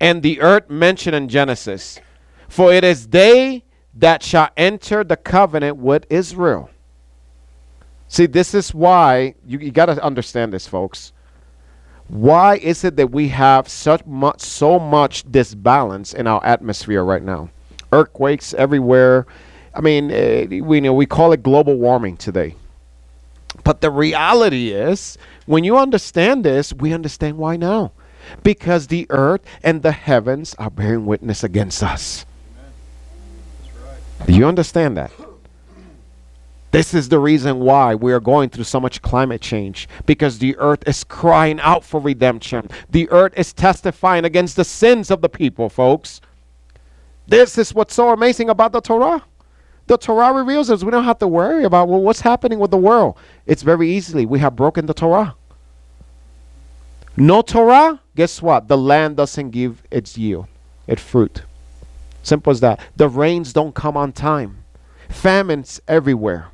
and 0.00 0.22
the 0.22 0.40
earth 0.40 0.70
mentioned 0.70 1.16
in 1.16 1.28
Genesis. 1.28 2.00
For 2.48 2.72
it 2.72 2.84
is 2.84 3.08
they 3.08 3.64
that 3.94 4.22
shall 4.22 4.50
enter 4.56 5.02
the 5.02 5.16
covenant 5.16 5.76
with 5.76 6.06
Israel. 6.08 6.70
See, 8.06 8.26
this 8.26 8.54
is 8.54 8.72
why 8.72 9.34
you, 9.44 9.58
you 9.58 9.70
got 9.72 9.86
to 9.86 10.02
understand 10.02 10.52
this, 10.52 10.66
folks. 10.66 11.12
Why 12.08 12.56
is 12.56 12.84
it 12.84 12.96
that 12.96 13.10
we 13.10 13.28
have 13.28 13.68
such 13.68 14.04
much, 14.06 14.40
so 14.40 14.78
much 14.78 15.30
disbalance 15.30 16.14
in 16.14 16.26
our 16.26 16.44
atmosphere 16.44 17.04
right 17.04 17.22
now? 17.22 17.50
Earthquakes 17.92 18.54
everywhere. 18.54 19.26
I 19.74 19.80
mean, 19.82 20.10
uh, 20.10 20.46
we 20.48 20.76
you 20.78 20.80
know 20.80 20.94
we 20.94 21.06
call 21.06 21.32
it 21.32 21.42
global 21.42 21.76
warming 21.76 22.16
today. 22.16 22.54
But 23.64 23.80
the 23.80 23.90
reality 23.90 24.70
is, 24.70 25.18
when 25.46 25.64
you 25.64 25.76
understand 25.76 26.44
this, 26.44 26.72
we 26.72 26.92
understand 26.92 27.36
why 27.36 27.56
now. 27.56 27.92
Because 28.42 28.86
the 28.86 29.06
earth 29.10 29.42
and 29.62 29.82
the 29.82 29.92
heavens 29.92 30.54
are 30.58 30.70
bearing 30.70 31.06
witness 31.06 31.44
against 31.44 31.82
us. 31.82 32.26
Right. 33.84 34.26
Do 34.26 34.32
you 34.34 34.46
understand 34.46 34.96
that? 34.96 35.12
This 36.70 36.92
is 36.92 37.08
the 37.08 37.18
reason 37.18 37.60
why 37.60 37.94
we 37.94 38.12
are 38.12 38.20
going 38.20 38.50
through 38.50 38.64
so 38.64 38.78
much 38.78 39.00
climate 39.00 39.40
change 39.40 39.88
because 40.04 40.38
the 40.38 40.56
earth 40.58 40.86
is 40.86 41.02
crying 41.02 41.58
out 41.60 41.82
for 41.82 42.00
redemption. 42.00 42.68
The 42.90 43.08
earth 43.10 43.32
is 43.36 43.54
testifying 43.54 44.24
against 44.26 44.56
the 44.56 44.64
sins 44.64 45.10
of 45.10 45.22
the 45.22 45.30
people, 45.30 45.70
folks. 45.70 46.20
This 47.26 47.56
is 47.56 47.74
what's 47.74 47.94
so 47.94 48.10
amazing 48.10 48.50
about 48.50 48.72
the 48.72 48.80
Torah. 48.80 49.24
The 49.86 49.96
Torah 49.96 50.34
reveals 50.34 50.70
us. 50.70 50.84
We 50.84 50.90
don't 50.90 51.04
have 51.04 51.18
to 51.20 51.28
worry 51.28 51.64
about 51.64 51.88
well, 51.88 52.02
what's 52.02 52.20
happening 52.20 52.58
with 52.58 52.70
the 52.70 52.76
world. 52.76 53.16
It's 53.46 53.62
very 53.62 53.90
easily. 53.90 54.26
We 54.26 54.38
have 54.40 54.54
broken 54.54 54.84
the 54.84 54.94
Torah. 54.94 55.34
No 57.16 57.40
Torah, 57.40 58.00
guess 58.14 58.42
what? 58.42 58.68
The 58.68 58.76
land 58.76 59.16
doesn't 59.16 59.50
give 59.50 59.82
its 59.90 60.18
yield, 60.18 60.46
its 60.86 61.02
fruit. 61.02 61.42
Simple 62.22 62.50
as 62.50 62.60
that. 62.60 62.80
The 62.96 63.08
rains 63.08 63.54
don't 63.54 63.74
come 63.74 63.96
on 63.96 64.12
time. 64.12 64.64
Famines 65.08 65.80
everywhere. 65.88 66.48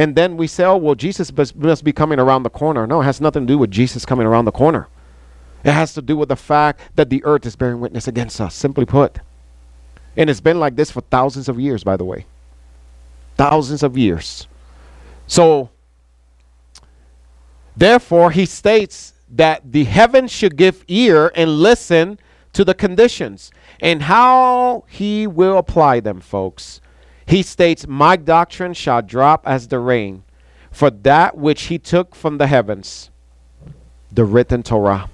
And 0.00 0.16
then 0.16 0.38
we 0.38 0.46
say, 0.46 0.64
oh, 0.64 0.78
well, 0.78 0.94
Jesus 0.94 1.30
must 1.54 1.84
be 1.84 1.92
coming 1.92 2.18
around 2.18 2.44
the 2.44 2.48
corner. 2.48 2.86
No, 2.86 3.02
it 3.02 3.04
has 3.04 3.20
nothing 3.20 3.46
to 3.46 3.52
do 3.52 3.58
with 3.58 3.70
Jesus 3.70 4.06
coming 4.06 4.26
around 4.26 4.46
the 4.46 4.50
corner. 4.50 4.88
It 5.62 5.72
has 5.72 5.92
to 5.92 6.00
do 6.00 6.16
with 6.16 6.30
the 6.30 6.36
fact 6.36 6.80
that 6.94 7.10
the 7.10 7.22
earth 7.22 7.44
is 7.44 7.54
bearing 7.54 7.80
witness 7.80 8.08
against 8.08 8.40
us, 8.40 8.54
simply 8.54 8.86
put. 8.86 9.18
And 10.16 10.30
it's 10.30 10.40
been 10.40 10.58
like 10.58 10.74
this 10.74 10.90
for 10.90 11.02
thousands 11.02 11.50
of 11.50 11.60
years, 11.60 11.84
by 11.84 11.98
the 11.98 12.06
way. 12.06 12.24
Thousands 13.36 13.82
of 13.82 13.98
years. 13.98 14.48
So, 15.26 15.68
therefore, 17.76 18.30
he 18.30 18.46
states 18.46 19.12
that 19.28 19.70
the 19.70 19.84
heavens 19.84 20.32
should 20.32 20.56
give 20.56 20.82
ear 20.88 21.30
and 21.34 21.58
listen 21.58 22.18
to 22.54 22.64
the 22.64 22.72
conditions 22.72 23.50
and 23.80 24.00
how 24.00 24.84
he 24.88 25.26
will 25.26 25.58
apply 25.58 26.00
them, 26.00 26.22
folks. 26.22 26.80
He 27.30 27.42
states, 27.42 27.86
My 27.86 28.16
doctrine 28.16 28.74
shall 28.74 29.02
drop 29.02 29.46
as 29.46 29.68
the 29.68 29.78
rain, 29.78 30.24
for 30.72 30.90
that 30.90 31.36
which 31.36 31.62
he 31.62 31.78
took 31.78 32.16
from 32.16 32.38
the 32.38 32.48
heavens, 32.48 33.10
the 34.10 34.24
written 34.24 34.64
Torah. 34.64 35.08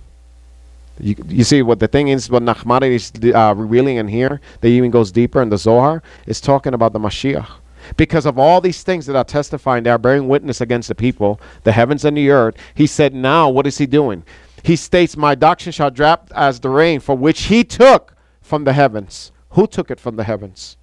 You, 0.99 1.15
you 1.29 1.45
see 1.45 1.61
what 1.61 1.79
the 1.79 1.89
thing 1.89 2.09
is, 2.09 2.31
what 2.31 2.43
Nachmanides 2.43 3.23
is 3.23 3.35
uh, 3.35 3.53
revealing 3.55 3.99
in 3.99 4.09
here, 4.09 4.41
that 4.63 4.69
even 4.69 4.91
goes 4.91 5.13
deeper 5.13 5.43
in 5.43 5.51
the 5.51 5.59
Zohar, 5.59 6.03
is 6.27 6.41
talking 6.41 6.73
about 6.73 6.95
the 6.95 6.99
Mashiach. 6.99 7.51
Because 7.99 8.25
of 8.25 8.39
all 8.39 8.63
these 8.63 8.83
things 8.83 9.05
that 9.05 9.15
are 9.15 9.23
testifying, 9.23 9.85
they 9.85 9.91
are 9.91 9.99
bearing 9.99 10.27
witness 10.27 10.63
against 10.63 10.89
the 10.89 10.95
people, 10.95 11.39
the 11.65 11.73
heavens 11.73 12.07
and 12.07 12.17
the 12.17 12.31
earth. 12.31 12.57
He 12.75 12.87
said, 12.87 13.13
Now, 13.15 13.51
what 13.51 13.67
is 13.67 13.77
he 13.77 13.85
doing? 13.85 14.25
He 14.63 14.77
states, 14.77 15.19
My 15.19 15.35
doctrine 15.35 15.73
shall 15.73 15.91
drop 15.91 16.33
as 16.35 16.61
the 16.61 16.71
rain, 16.71 17.01
for 17.01 17.15
which 17.15 17.43
he 17.43 17.63
took 17.63 18.15
from 18.41 18.65
the 18.65 18.73
heavens. 18.73 19.33
Who 19.51 19.67
took 19.67 19.91
it 19.91 20.01
from 20.01 20.17
the 20.17 20.25
heavens? 20.25 20.79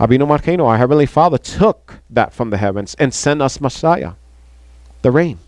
Avinu 0.00 0.26
Malkeinu, 0.26 0.64
our 0.64 0.78
Heavenly 0.78 1.04
Father, 1.04 1.36
took 1.36 2.00
that 2.08 2.32
from 2.32 2.48
the 2.48 2.56
heavens 2.56 2.96
and 2.98 3.12
sent 3.12 3.42
us 3.42 3.60
Messiah, 3.60 4.12
the 5.02 5.10
rain. 5.10 5.38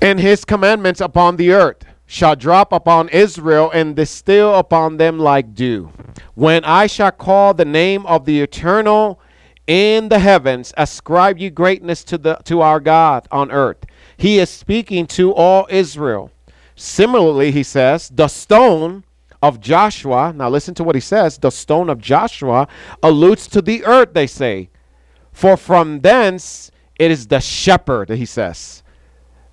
And 0.00 0.18
his 0.18 0.46
commandments 0.46 1.02
upon 1.02 1.36
the 1.36 1.52
earth 1.52 1.84
shall 2.06 2.34
drop 2.34 2.72
upon 2.72 3.10
Israel 3.10 3.70
and 3.70 3.94
distill 3.94 4.54
upon 4.54 4.96
them 4.96 5.18
like 5.18 5.54
dew. 5.54 5.92
When 6.34 6.64
I 6.64 6.86
shall 6.86 7.10
call 7.10 7.52
the 7.52 7.66
name 7.66 8.06
of 8.06 8.24
the 8.24 8.40
eternal 8.40 9.20
in 9.66 10.08
the 10.08 10.20
heavens, 10.20 10.72
ascribe 10.78 11.36
ye 11.36 11.50
greatness 11.50 12.02
to 12.04 12.16
the 12.16 12.36
to 12.44 12.62
our 12.62 12.80
God 12.80 13.28
on 13.30 13.50
earth. 13.50 13.84
He 14.16 14.38
is 14.38 14.48
speaking 14.48 15.06
to 15.08 15.34
all 15.34 15.66
Israel. 15.68 16.30
Similarly, 16.76 17.50
he 17.50 17.62
says, 17.62 18.08
the 18.08 18.28
stone 18.28 19.04
of 19.42 19.60
Joshua, 19.60 20.32
now 20.34 20.48
listen 20.48 20.74
to 20.74 20.84
what 20.84 20.94
he 20.94 21.00
says 21.00 21.38
the 21.38 21.50
stone 21.50 21.88
of 21.88 22.00
Joshua 22.00 22.68
alludes 23.02 23.46
to 23.48 23.62
the 23.62 23.84
earth, 23.84 24.12
they 24.12 24.26
say. 24.26 24.70
For 25.32 25.56
from 25.56 26.00
thence 26.00 26.70
it 26.98 27.10
is 27.10 27.28
the 27.28 27.40
shepherd, 27.40 28.10
he 28.10 28.26
says. 28.26 28.82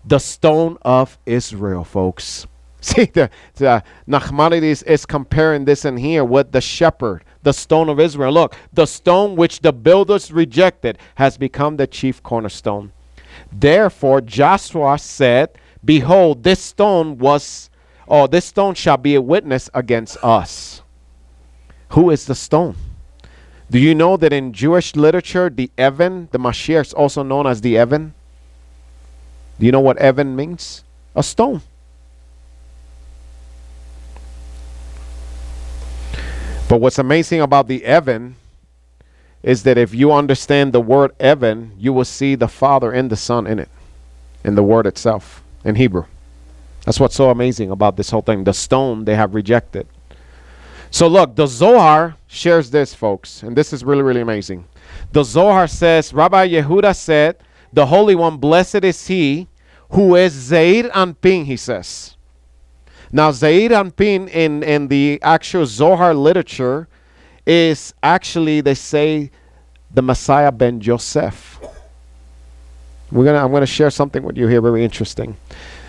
The 0.04 0.20
stone 0.20 0.78
of 0.82 1.18
Israel, 1.26 1.84
folks. 1.84 2.48
See, 2.82 3.06
the, 3.06 3.30
the 3.56 3.84
Nachmanides 4.08 4.84
is 4.84 5.06
comparing 5.06 5.66
this 5.66 5.86
in 5.86 5.98
here 5.98 6.24
with 6.24 6.52
the 6.52 6.62
shepherd, 6.62 7.24
the 7.42 7.54
stone 7.54 7.90
of 7.90 8.00
Israel. 8.00 8.32
Look, 8.32 8.56
the 8.74 8.86
stone 8.86 9.36
which 9.36 9.62
the 9.62 9.74
builders 9.74 10.32
rejected 10.32 11.00
has 11.16 11.38
become 11.38 11.78
the 11.78 11.88
chief 11.88 12.22
cornerstone. 12.22 12.92
Therefore 13.52 14.22
Joshua 14.22 14.98
said, 15.00 15.58
Behold, 15.84 16.44
this 16.44 16.60
stone 16.60 17.18
was, 17.18 17.70
or 18.08 18.28
this 18.28 18.46
stone 18.46 18.76
shall 18.76 18.98
be 18.98 19.16
a 19.16 19.22
witness 19.22 19.70
against 19.74 20.18
us. 20.24 20.82
Who 21.90 22.10
is 22.10 22.26
the 22.26 22.36
stone? 22.36 22.76
Do 23.70 23.80
you 23.80 23.96
know 23.96 24.16
that 24.18 24.32
in 24.32 24.54
Jewish 24.54 24.96
literature, 24.96 25.50
the 25.50 25.72
Evan, 25.78 26.30
the 26.32 26.38
Mashiach, 26.38 26.88
is 26.88 26.94
also 26.94 27.24
known 27.24 27.48
as 27.48 27.62
the 27.62 27.78
Evan? 27.78 28.14
Do 29.60 29.66
you 29.66 29.72
know 29.72 29.80
what 29.80 29.98
Evan 29.98 30.36
means? 30.36 30.84
A 31.16 31.24
stone. 31.24 31.62
But 36.68 36.82
what's 36.82 37.00
amazing 37.00 37.42
about 37.42 37.68
the 37.68 37.86
Evan 37.86 38.36
is 39.44 39.64
that 39.64 39.78
if 39.78 39.94
you 39.94 40.12
understand 40.12 40.74
the 40.74 40.82
word 40.82 41.12
Evan, 41.20 41.72
you 41.78 41.94
will 41.94 42.06
see 42.06 42.36
the 42.36 42.48
Father 42.48 42.92
and 42.92 43.10
the 43.10 43.16
Son 43.16 43.46
in 43.46 43.60
it, 43.60 43.70
in 44.44 44.56
the 44.56 44.64
word 44.64 44.88
itself, 44.88 45.44
in 45.64 45.76
Hebrew. 45.76 46.06
That's 46.86 47.00
what's 47.00 47.16
so 47.16 47.32
amazing 47.32 47.72
about 47.72 47.98
this 47.98 48.12
whole 48.12 48.22
thing. 48.22 48.44
The 48.44 48.54
stone 48.54 49.06
they 49.06 49.16
have 49.16 49.36
rejected. 49.36 49.88
So 50.92 51.08
look, 51.08 51.36
the 51.36 51.48
Zohar 51.48 52.16
shares 52.28 52.70
this, 52.70 52.94
folks, 52.94 53.44
and 53.44 53.56
this 53.56 53.74
is 53.74 53.84
really, 53.84 54.04
really 54.04 54.22
amazing. 54.22 54.66
The 55.12 55.24
Zohar 55.24 55.68
says, 55.68 56.14
Rabbi 56.14 56.48
Yehuda 56.50 56.96
said, 56.96 57.38
the 57.74 57.88
Holy 57.88 58.16
One, 58.16 58.38
blessed 58.38 58.86
is 58.86 59.08
he 59.08 59.48
who 59.90 60.16
is 60.16 60.32
Zeir 60.32 60.90
Anpin, 60.92 61.46
he 61.46 61.58
says. 61.58 62.16
Now, 63.12 63.32
Zeir 63.32 63.70
Anpin 63.70 64.30
in, 64.30 64.64
in 64.64 64.88
the 64.88 65.20
actual 65.22 65.66
Zohar 65.66 66.14
literature 66.14 66.88
is 67.46 67.94
actually 68.02 68.62
they 68.62 68.74
say 68.74 69.32
the 69.94 70.02
Messiah 70.02 70.52
ben 70.52 70.80
Joseph. 70.80 71.60
We're 73.12 73.26
gonna 73.26 73.44
I'm 73.44 73.52
gonna 73.52 73.66
share 73.66 73.92
something 73.92 74.24
with 74.24 74.38
you 74.38 74.48
here 74.48 74.62
very 74.62 74.84
interesting. 74.84 75.38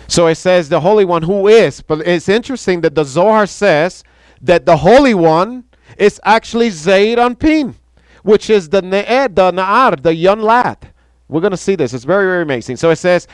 So 0.07 0.27
it 0.27 0.35
says 0.35 0.69
the 0.69 0.79
Holy 0.79 1.05
One 1.05 1.23
who 1.23 1.47
is, 1.47 1.81
but 1.81 1.99
it's 2.07 2.29
interesting 2.29 2.81
that 2.81 2.95
the 2.95 3.03
Zohar 3.03 3.45
says 3.45 4.03
that 4.41 4.65
the 4.65 4.77
Holy 4.77 5.13
One 5.13 5.65
is 5.97 6.19
actually 6.23 6.69
Zeir 6.69 7.17
Anpin, 7.17 7.75
which 8.23 8.49
is 8.49 8.69
the 8.69 8.81
Ne'ed, 8.81 9.35
the 9.35 9.51
Na'ar, 9.51 10.01
the 10.01 10.13
young 10.13 10.39
lad. 10.39 10.93
We're 11.27 11.41
gonna 11.41 11.57
see 11.57 11.75
this. 11.75 11.93
It's 11.93 12.05
very, 12.05 12.25
very 12.25 12.43
amazing. 12.43 12.77
So 12.77 12.89
it 12.89 12.95
says, 12.97 13.27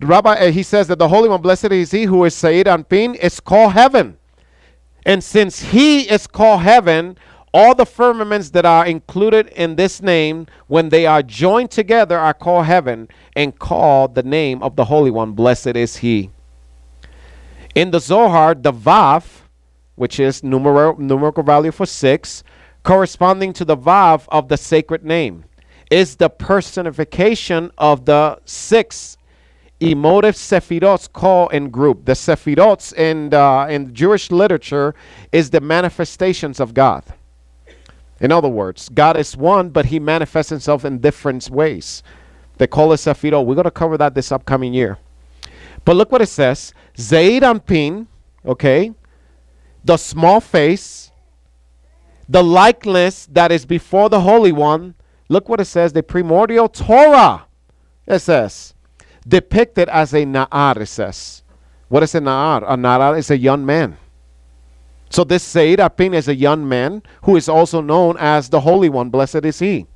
Rabbi, 0.00 0.34
uh, 0.34 0.50
he 0.50 0.62
says 0.62 0.88
that 0.88 0.98
the 0.98 1.08
Holy 1.08 1.28
One, 1.28 1.40
blessed 1.40 1.72
is 1.72 1.90
he 1.90 2.04
who 2.04 2.24
is 2.24 2.36
Zeir 2.36 2.64
Anpin, 2.64 3.16
is 3.16 3.40
called 3.40 3.72
heaven. 3.72 4.18
And 5.06 5.24
since 5.24 5.60
he 5.60 6.02
is 6.02 6.26
called 6.26 6.60
heaven, 6.60 7.16
all 7.52 7.74
the 7.74 7.86
firmaments 7.86 8.50
that 8.50 8.64
are 8.64 8.86
included 8.86 9.48
in 9.48 9.76
this 9.76 10.00
name, 10.00 10.46
when 10.68 10.88
they 10.88 11.06
are 11.06 11.22
joined 11.22 11.70
together, 11.70 12.18
are 12.18 12.34
called 12.34 12.66
heaven 12.66 13.08
and 13.34 13.58
called 13.58 14.14
the 14.14 14.22
name 14.22 14.62
of 14.62 14.76
the 14.76 14.84
Holy 14.84 15.10
One. 15.10 15.32
Blessed 15.32 15.76
is 15.76 15.96
He. 15.96 16.30
In 17.74 17.90
the 17.90 18.00
Zohar, 18.00 18.54
the 18.54 18.72
Vav, 18.72 19.24
which 19.96 20.20
is 20.20 20.44
numerical, 20.44 21.00
numerical 21.02 21.42
value 21.42 21.72
for 21.72 21.86
six, 21.86 22.44
corresponding 22.84 23.52
to 23.54 23.64
the 23.64 23.76
Vav 23.76 24.26
of 24.28 24.48
the 24.48 24.56
sacred 24.56 25.04
name, 25.04 25.44
is 25.90 26.16
the 26.16 26.30
personification 26.30 27.70
of 27.78 28.04
the 28.04 28.38
six 28.44 29.16
emotive 29.80 30.34
sephirots 30.36 31.12
call 31.12 31.48
in 31.48 31.70
group. 31.70 32.04
The 32.04 32.12
sephirots 32.12 32.94
in, 32.94 33.34
uh, 33.34 33.66
in 33.66 33.92
Jewish 33.92 34.30
literature 34.30 34.94
is 35.32 35.50
the 35.50 35.60
manifestations 35.60 36.60
of 36.60 36.74
God. 36.74 37.02
In 38.20 38.30
other 38.30 38.48
words, 38.48 38.88
God 38.90 39.16
is 39.16 39.36
one, 39.36 39.70
but 39.70 39.86
he 39.86 39.98
manifests 39.98 40.50
himself 40.50 40.84
in 40.84 40.98
different 40.98 41.48
ways. 41.50 42.02
They 42.58 42.66
call 42.66 42.92
it 42.92 42.96
Sefirot. 42.96 43.46
We're 43.46 43.54
going 43.54 43.64
to 43.64 43.70
cover 43.70 43.96
that 43.96 44.14
this 44.14 44.30
upcoming 44.30 44.74
year. 44.74 44.98
But 45.84 45.96
look 45.96 46.12
what 46.12 46.20
it 46.20 46.26
says. 46.26 46.74
Zeir 46.98 47.40
Anpin, 47.40 48.06
okay, 48.44 48.92
the 49.82 49.96
small 49.96 50.40
face, 50.40 51.10
the 52.28 52.44
likeness 52.44 53.26
that 53.32 53.50
is 53.50 53.64
before 53.64 54.10
the 54.10 54.20
Holy 54.20 54.52
One. 54.52 54.94
Look 55.30 55.48
what 55.48 55.60
it 55.60 55.64
says, 55.66 55.92
the 55.92 56.02
primordial 56.02 56.68
Torah, 56.68 57.46
it 58.06 58.18
says, 58.18 58.74
depicted 59.26 59.88
as 59.88 60.12
a 60.12 60.26
Na'ar, 60.26 60.76
it 60.76 60.86
says. 60.86 61.42
What 61.88 62.02
is 62.02 62.14
a 62.14 62.20
Na'ar? 62.20 62.62
A 62.64 62.76
Na'ar 62.76 63.16
is 63.16 63.30
a 63.30 63.38
young 63.38 63.64
man. 63.64 63.96
So 65.10 65.24
this 65.24 65.42
Zeir 65.46 65.76
Anpin 65.76 66.14
is 66.14 66.28
a 66.28 66.34
young 66.34 66.68
man 66.68 67.02
who 67.24 67.36
is 67.36 67.48
also 67.48 67.80
known 67.80 68.16
as 68.18 68.48
the 68.48 68.60
Holy 68.60 68.88
One. 68.88 69.10
Blessed 69.10 69.44
is 69.44 69.58
he. 69.58 69.86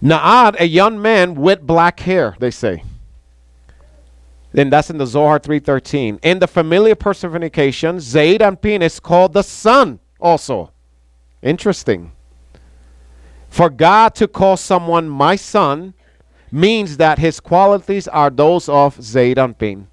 Na'ar, 0.00 0.58
a 0.58 0.66
young 0.66 1.00
man 1.02 1.34
with 1.34 1.60
black 1.60 2.00
hair, 2.00 2.36
they 2.38 2.50
say. 2.50 2.82
Then 4.52 4.70
that's 4.70 4.90
in 4.90 4.98
the 4.98 5.06
Zohar 5.06 5.40
3.13. 5.40 6.18
In 6.22 6.38
the 6.38 6.46
familiar 6.46 6.94
personification, 6.94 8.00
Zeir 8.00 8.38
Anpin 8.38 8.80
is 8.80 9.00
called 9.00 9.32
the 9.32 9.42
Son 9.42 9.98
also. 10.20 10.72
Interesting. 11.42 12.12
For 13.48 13.70
God 13.70 14.14
to 14.16 14.28
call 14.28 14.56
someone 14.56 15.08
my 15.08 15.36
son 15.36 15.94
means 16.50 16.96
that 16.98 17.18
his 17.18 17.40
qualities 17.40 18.06
are 18.08 18.30
those 18.30 18.68
of 18.68 19.02
Zeir 19.02 19.34
Anpin. 19.34 19.86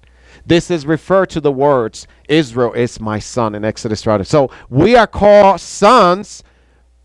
This 0.50 0.68
is 0.68 0.84
referred 0.84 1.30
to 1.30 1.40
the 1.40 1.52
words, 1.52 2.08
Israel 2.28 2.72
is 2.72 2.98
my 2.98 3.20
son 3.20 3.54
in 3.54 3.64
Exodus 3.64 4.02
30. 4.02 4.24
So 4.24 4.50
we 4.68 4.96
are 4.96 5.06
called 5.06 5.60
sons 5.60 6.42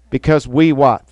because 0.09 0.47
we 0.47 0.73
what? 0.73 1.07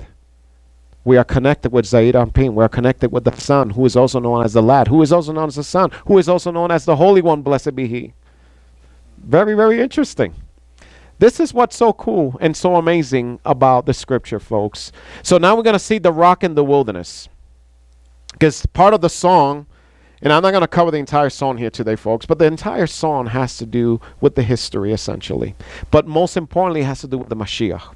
We 1.04 1.18
are 1.18 1.24
connected 1.24 1.72
with 1.72 1.86
Zeir 1.86 2.14
Anpin. 2.14 2.56
We 2.56 2.64
are 2.64 2.70
connected 2.70 3.12
with 3.12 3.26
the 3.26 3.40
Son, 3.40 3.70
who 3.70 3.86
is 3.86 3.96
also 3.96 4.20
known 4.20 4.44
as 4.44 4.54
the 4.54 4.64
Lad, 4.64 4.88
who 4.88 5.04
is 5.04 5.14
also 5.14 5.32
known 5.32 5.50
as 5.50 5.58
the 5.58 5.64
Son, 5.64 5.92
who 6.08 6.18
is 6.18 6.28
also 6.28 6.50
known 6.50 6.72
as 6.72 6.86
the 6.86 6.96
Holy 6.96 7.22
One, 7.22 7.44
blessed 7.44 7.76
be 7.76 7.88
He. 7.88 8.14
Very, 9.20 9.54
very 9.54 9.80
interesting. 9.80 10.34
This 11.20 11.40
is 11.40 11.54
what's 11.54 11.76
so 11.76 11.94
cool 11.94 12.36
and 12.42 12.58
so 12.58 12.78
amazing 12.78 13.42
about 13.46 13.86
the 13.86 13.94
scripture, 13.94 14.40
folks. 14.40 14.92
So 15.22 15.38
now 15.38 15.56
we're 15.56 15.62
going 15.62 15.74
to 15.74 15.80
see 15.80 16.00
the 16.00 16.12
rock 16.12 16.44
in 16.44 16.56
the 16.56 16.64
wilderness. 16.64 17.30
Because 18.32 18.66
part 18.66 18.96
of 18.96 19.02
the 19.02 19.10
song 19.10 19.68
and 20.24 20.32
I'm 20.32 20.42
not 20.42 20.52
going 20.52 20.62
to 20.62 20.70
cover 20.70 20.90
the 20.90 20.98
entire 20.98 21.30
song 21.30 21.58
here 21.58 21.70
today, 21.70 21.98
folks, 21.98 22.26
but 22.26 22.40
the 22.40 22.46
entire 22.46 22.88
song 22.88 23.28
has 23.28 23.58
to 23.58 23.66
do 23.66 24.00
with 24.22 24.36
the 24.36 24.42
history, 24.42 24.94
essentially. 24.94 25.54
But 25.92 26.08
most 26.08 26.38
importantly, 26.38 26.84
has 26.84 27.02
to 27.02 27.08
do 27.08 27.18
with 27.18 27.28
the 27.28 27.36
Mashiach. 27.36 27.94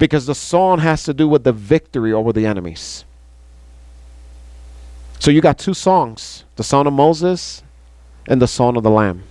Because 0.00 0.26
the 0.26 0.34
song 0.34 0.80
has 0.80 1.04
to 1.04 1.14
do 1.14 1.28
with 1.28 1.44
the 1.44 1.52
victory 1.52 2.12
over 2.12 2.32
the 2.32 2.44
enemies. 2.44 3.04
So 5.20 5.30
you 5.30 5.40
got 5.40 5.58
two 5.58 5.74
songs 5.74 6.44
the 6.56 6.64
Song 6.64 6.88
of 6.88 6.92
Moses 6.92 7.62
and 8.26 8.42
the 8.42 8.48
Song 8.48 8.76
of 8.76 8.82
the 8.82 8.90
Lamb. 8.90 9.22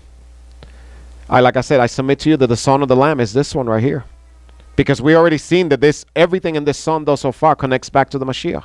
I 1.29 1.41
like 1.41 1.57
I 1.57 1.61
said, 1.61 1.81
I 1.81 1.87
submit 1.87 2.19
to 2.19 2.29
you 2.29 2.37
that 2.37 2.47
the 2.47 2.55
Song 2.55 2.81
of 2.81 2.87
the 2.87 2.95
Lamb 2.95 3.19
is 3.19 3.33
this 3.33 3.53
one 3.53 3.67
right 3.67 3.83
here. 3.83 4.05
Because 4.77 5.01
we 5.01 5.13
already 5.13 5.37
seen 5.37 5.67
that 5.69 5.81
this 5.81 6.05
everything 6.15 6.55
in 6.55 6.63
this 6.63 6.77
song 6.77 7.03
though 7.03 7.17
so 7.17 7.33
far 7.33 7.53
connects 7.53 7.89
back 7.89 8.09
to 8.11 8.17
the 8.17 8.25
Mashiach. 8.25 8.63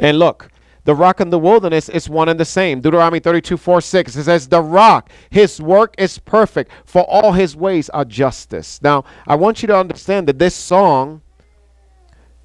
And 0.00 0.18
look, 0.18 0.50
the 0.86 0.94
rock 0.94 1.20
in 1.20 1.30
the 1.30 1.38
wilderness 1.38 1.88
is 1.88 2.08
one 2.08 2.28
and 2.28 2.38
the 2.38 2.44
same. 2.44 2.80
Deuteronomy 2.80 3.18
32, 3.18 3.56
4, 3.56 3.80
6. 3.80 4.16
It 4.16 4.22
says, 4.22 4.46
The 4.46 4.62
rock, 4.62 5.10
his 5.30 5.60
work 5.60 5.96
is 5.98 6.18
perfect, 6.18 6.70
for 6.84 7.02
all 7.02 7.32
his 7.32 7.56
ways 7.56 7.90
are 7.90 8.04
justice. 8.04 8.80
Now, 8.80 9.04
I 9.26 9.34
want 9.34 9.62
you 9.62 9.66
to 9.66 9.76
understand 9.76 10.28
that 10.28 10.38
this 10.38 10.54
song, 10.54 11.22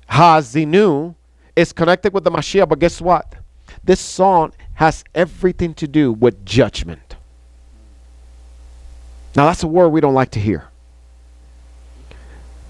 Hazinu, 0.10 1.14
is 1.56 1.72
connected 1.72 2.14
with 2.14 2.24
the 2.24 2.32
Mashiach, 2.32 2.68
but 2.68 2.80
guess 2.80 3.00
what? 3.00 3.36
This 3.84 4.00
song 4.00 4.54
has 4.74 5.04
everything 5.14 5.76
to 5.76 5.88
do 5.88 6.12
with 6.12 6.44
judgment. 6.44 7.16
Now, 9.36 9.46
that's 9.46 9.62
a 9.62 9.68
word 9.68 9.90
we 9.90 10.02
don't 10.02 10.16
like 10.16 10.32
to 10.32 10.40
hear. 10.40 10.68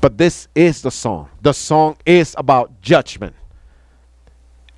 But 0.02 0.18
this 0.18 0.50
is 0.54 0.82
the 0.82 0.92
song. 0.92 1.30
The 1.42 1.54
song 1.54 1.96
is 2.06 2.36
about 2.38 2.82
judgment. 2.82 3.36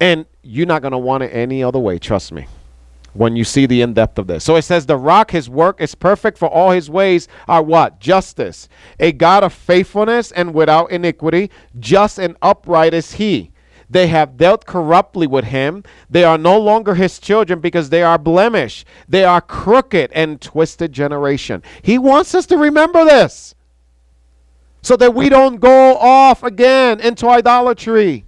And 0.04 0.26
you're 0.42 0.68
not 0.68 0.82
going 0.82 0.92
to 0.92 0.98
want 0.98 1.24
it 1.24 1.30
any 1.30 1.64
other 1.64 1.80
way, 1.80 1.98
trust 1.98 2.34
me, 2.34 2.46
when 3.14 3.38
you 3.38 3.46
see 3.46 3.66
the 3.66 3.82
in 3.82 3.94
depth 3.94 4.20
of 4.20 4.28
this. 4.28 4.44
So 4.44 4.58
it 4.58 4.64
says, 4.64 4.86
The 4.86 4.98
rock, 4.98 5.32
his 5.32 5.50
work 5.50 5.80
is 5.80 5.96
perfect, 5.96 6.38
for 6.38 6.50
all 6.50 6.72
his 6.72 6.90
ways 6.90 7.30
are 7.48 7.64
what? 7.64 8.02
Justice. 8.02 8.68
A 9.00 9.14
God 9.14 9.46
of 9.46 9.54
faithfulness 9.54 10.34
and 10.34 10.54
without 10.54 10.92
iniquity, 10.92 11.50
just 11.80 12.20
and 12.20 12.36
upright 12.42 12.94
is 12.94 13.14
he. 13.14 13.52
They 13.90 14.08
have 14.08 14.36
dealt 14.36 14.66
corruptly 14.66 15.26
with 15.26 15.46
him. 15.46 15.86
They 16.10 16.26
are 16.26 16.38
no 16.38 16.60
longer 16.60 16.96
his 16.96 17.18
children 17.18 17.62
because 17.62 17.90
they 17.90 18.04
are 18.04 18.18
blemished. 18.18 18.86
They 19.08 19.24
are 19.24 19.40
crooked 19.40 20.12
and 20.12 20.42
twisted 20.42 20.92
generation. 20.92 21.64
He 21.82 21.98
wants 21.98 22.36
us 22.36 22.46
to 22.48 22.58
remember 22.58 23.06
this 23.06 23.56
so 24.82 24.98
that 24.98 25.16
we 25.16 25.30
don't 25.30 25.62
go 25.62 25.96
off 25.96 26.44
again 26.44 27.00
into 27.00 27.30
idolatry. 27.30 28.26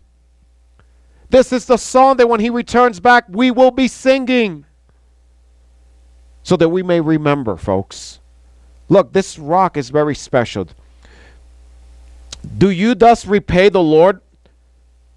This 1.36 1.52
is 1.52 1.66
the 1.66 1.76
song 1.76 2.16
that 2.16 2.30
when 2.30 2.40
he 2.40 2.50
returns 2.50 3.02
back, 3.02 3.26
we 3.28 3.52
will 3.52 3.70
be 3.70 3.90
singing. 3.90 4.64
So 6.44 6.56
that 6.56 6.70
we 6.70 6.82
may 6.82 7.02
remember, 7.02 7.58
folks. 7.58 8.22
Look, 8.88 9.12
this 9.12 9.38
rock 9.38 9.76
is 9.76 9.90
very 9.90 10.16
special. 10.16 10.70
Do 12.58 12.70
you 12.70 12.96
thus 12.96 13.26
repay 13.26 13.68
the 13.68 13.84
Lord, 13.84 14.22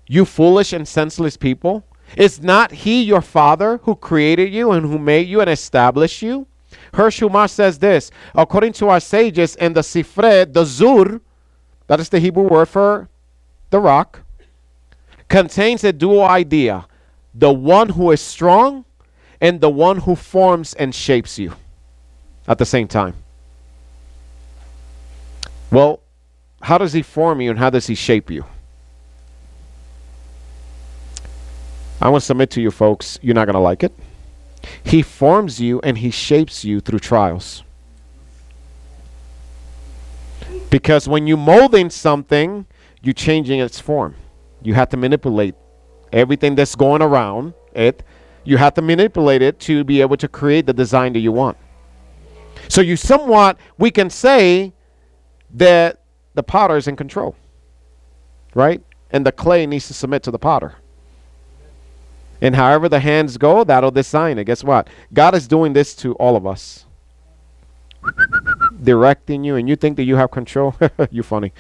you 0.09 0.25
foolish 0.25 0.73
and 0.73 0.89
senseless 0.89 1.37
people? 1.37 1.85
Is 2.17 2.43
not 2.43 2.73
he 2.73 3.01
your 3.01 3.23
father 3.23 3.79
who 3.85 3.95
created 3.95 4.53
you 4.53 4.73
and 4.73 4.87
who 4.87 4.99
made 4.99 5.29
you 5.29 5.41
and 5.41 5.49
established 5.49 6.21
you? 6.21 6.49
Hirsch 6.95 7.21
Chumash 7.21 7.51
says 7.51 7.79
this 7.79 8.11
according 8.35 8.73
to 8.73 8.89
our 8.89 8.99
sages 8.99 9.55
in 9.55 9.73
the 9.73 9.83
Sifre, 9.83 10.53
the 10.53 10.65
Zur, 10.65 11.21
that 11.87 12.01
is 12.01 12.09
the 12.09 12.19
Hebrew 12.19 12.49
word 12.49 12.67
for 12.67 13.09
the 13.71 13.79
rock, 13.79 14.23
contains 15.29 15.85
a 15.85 15.93
dual 15.93 16.25
idea 16.25 16.87
the 17.35 17.53
one 17.53 17.91
who 17.91 18.11
is 18.11 18.21
strong 18.21 18.85
and 19.41 19.61
the 19.61 19.71
one 19.71 19.99
who 19.99 20.17
forms 20.17 20.75
and 20.75 20.95
shapes 20.95 21.39
you 21.39 21.53
at 22.47 22.59
the 22.59 22.65
same 22.65 22.89
time. 22.89 23.15
Well, 25.71 26.01
how 26.63 26.79
does 26.79 26.93
he 26.93 27.03
form 27.03 27.41
you 27.41 27.51
and 27.51 27.59
how 27.59 27.71
does 27.71 27.87
he 27.87 27.95
shape 27.95 28.31
you? 28.31 28.45
I 32.01 32.09
want 32.09 32.23
to 32.23 32.27
submit 32.27 32.51
to 32.51 32.61
you 32.61 32.71
folks, 32.71 33.19
you're 33.23 33.35
not 33.35 33.45
going 33.45 33.55
to 33.55 33.61
like 33.61 33.83
it. 33.83 33.93
He 34.83 35.03
forms 35.03 35.61
you 35.61 35.81
and 35.83 35.99
he 35.99 36.11
shapes 36.11 36.65
you 36.65 36.81
through 36.81 37.01
trials. 37.01 37.63
Because 40.71 41.09
when 41.09 41.27
you're 41.27 41.37
molding 41.37 41.91
something, 41.91 42.67
you're 43.03 43.15
changing 43.15 43.61
its 43.61 43.79
form. 43.81 44.15
You 44.63 44.75
have 44.75 44.89
to 44.91 44.97
manipulate 44.97 45.55
everything 46.13 46.55
that's 46.55 46.75
going 46.75 47.03
around 47.03 47.55
it. 47.75 48.03
You 48.45 48.57
have 48.57 48.75
to 48.75 48.83
manipulate 48.83 49.43
it 49.43 49.59
to 49.61 49.85
be 49.85 50.01
able 50.01 50.17
to 50.17 50.29
create 50.29 50.67
the 50.67 50.73
design 50.73 51.13
that 51.13 51.21
you 51.21 51.33
want. 51.33 51.57
So 52.69 52.81
you 52.81 52.97
somewhat, 52.97 53.59
we 53.79 53.91
can 53.91 54.11
say 54.11 54.73
that 55.55 56.03
the 56.35 56.43
potter 56.43 56.77
is 56.77 56.89
in 56.89 56.97
control, 56.97 57.35
right? 58.55 58.83
And 59.11 59.25
the 59.25 59.33
clay 59.33 59.67
needs 59.67 59.87
to 59.89 59.95
submit 59.95 60.23
to 60.25 60.31
the 60.31 60.39
potter. 60.39 60.77
And 62.41 62.55
however 62.55 62.89
the 62.89 63.01
hands 63.01 63.37
go, 63.37 63.65
that'll 63.65 63.91
design 63.91 64.39
it. 64.39 64.45
Guess 64.45 64.63
what? 64.63 64.89
God 65.13 65.35
is 65.35 65.49
doing 65.49 65.73
this 65.73 65.95
to 65.97 66.15
all 66.15 66.37
of 66.37 66.47
us. 66.47 66.85
directing 68.83 69.45
you, 69.45 69.57
and 69.57 69.69
you 69.69 69.77
think 69.77 69.97
that 69.97 70.05
you 70.05 70.17
have 70.17 70.31
control. 70.31 70.75
you 71.11 71.23
funny. 71.23 71.53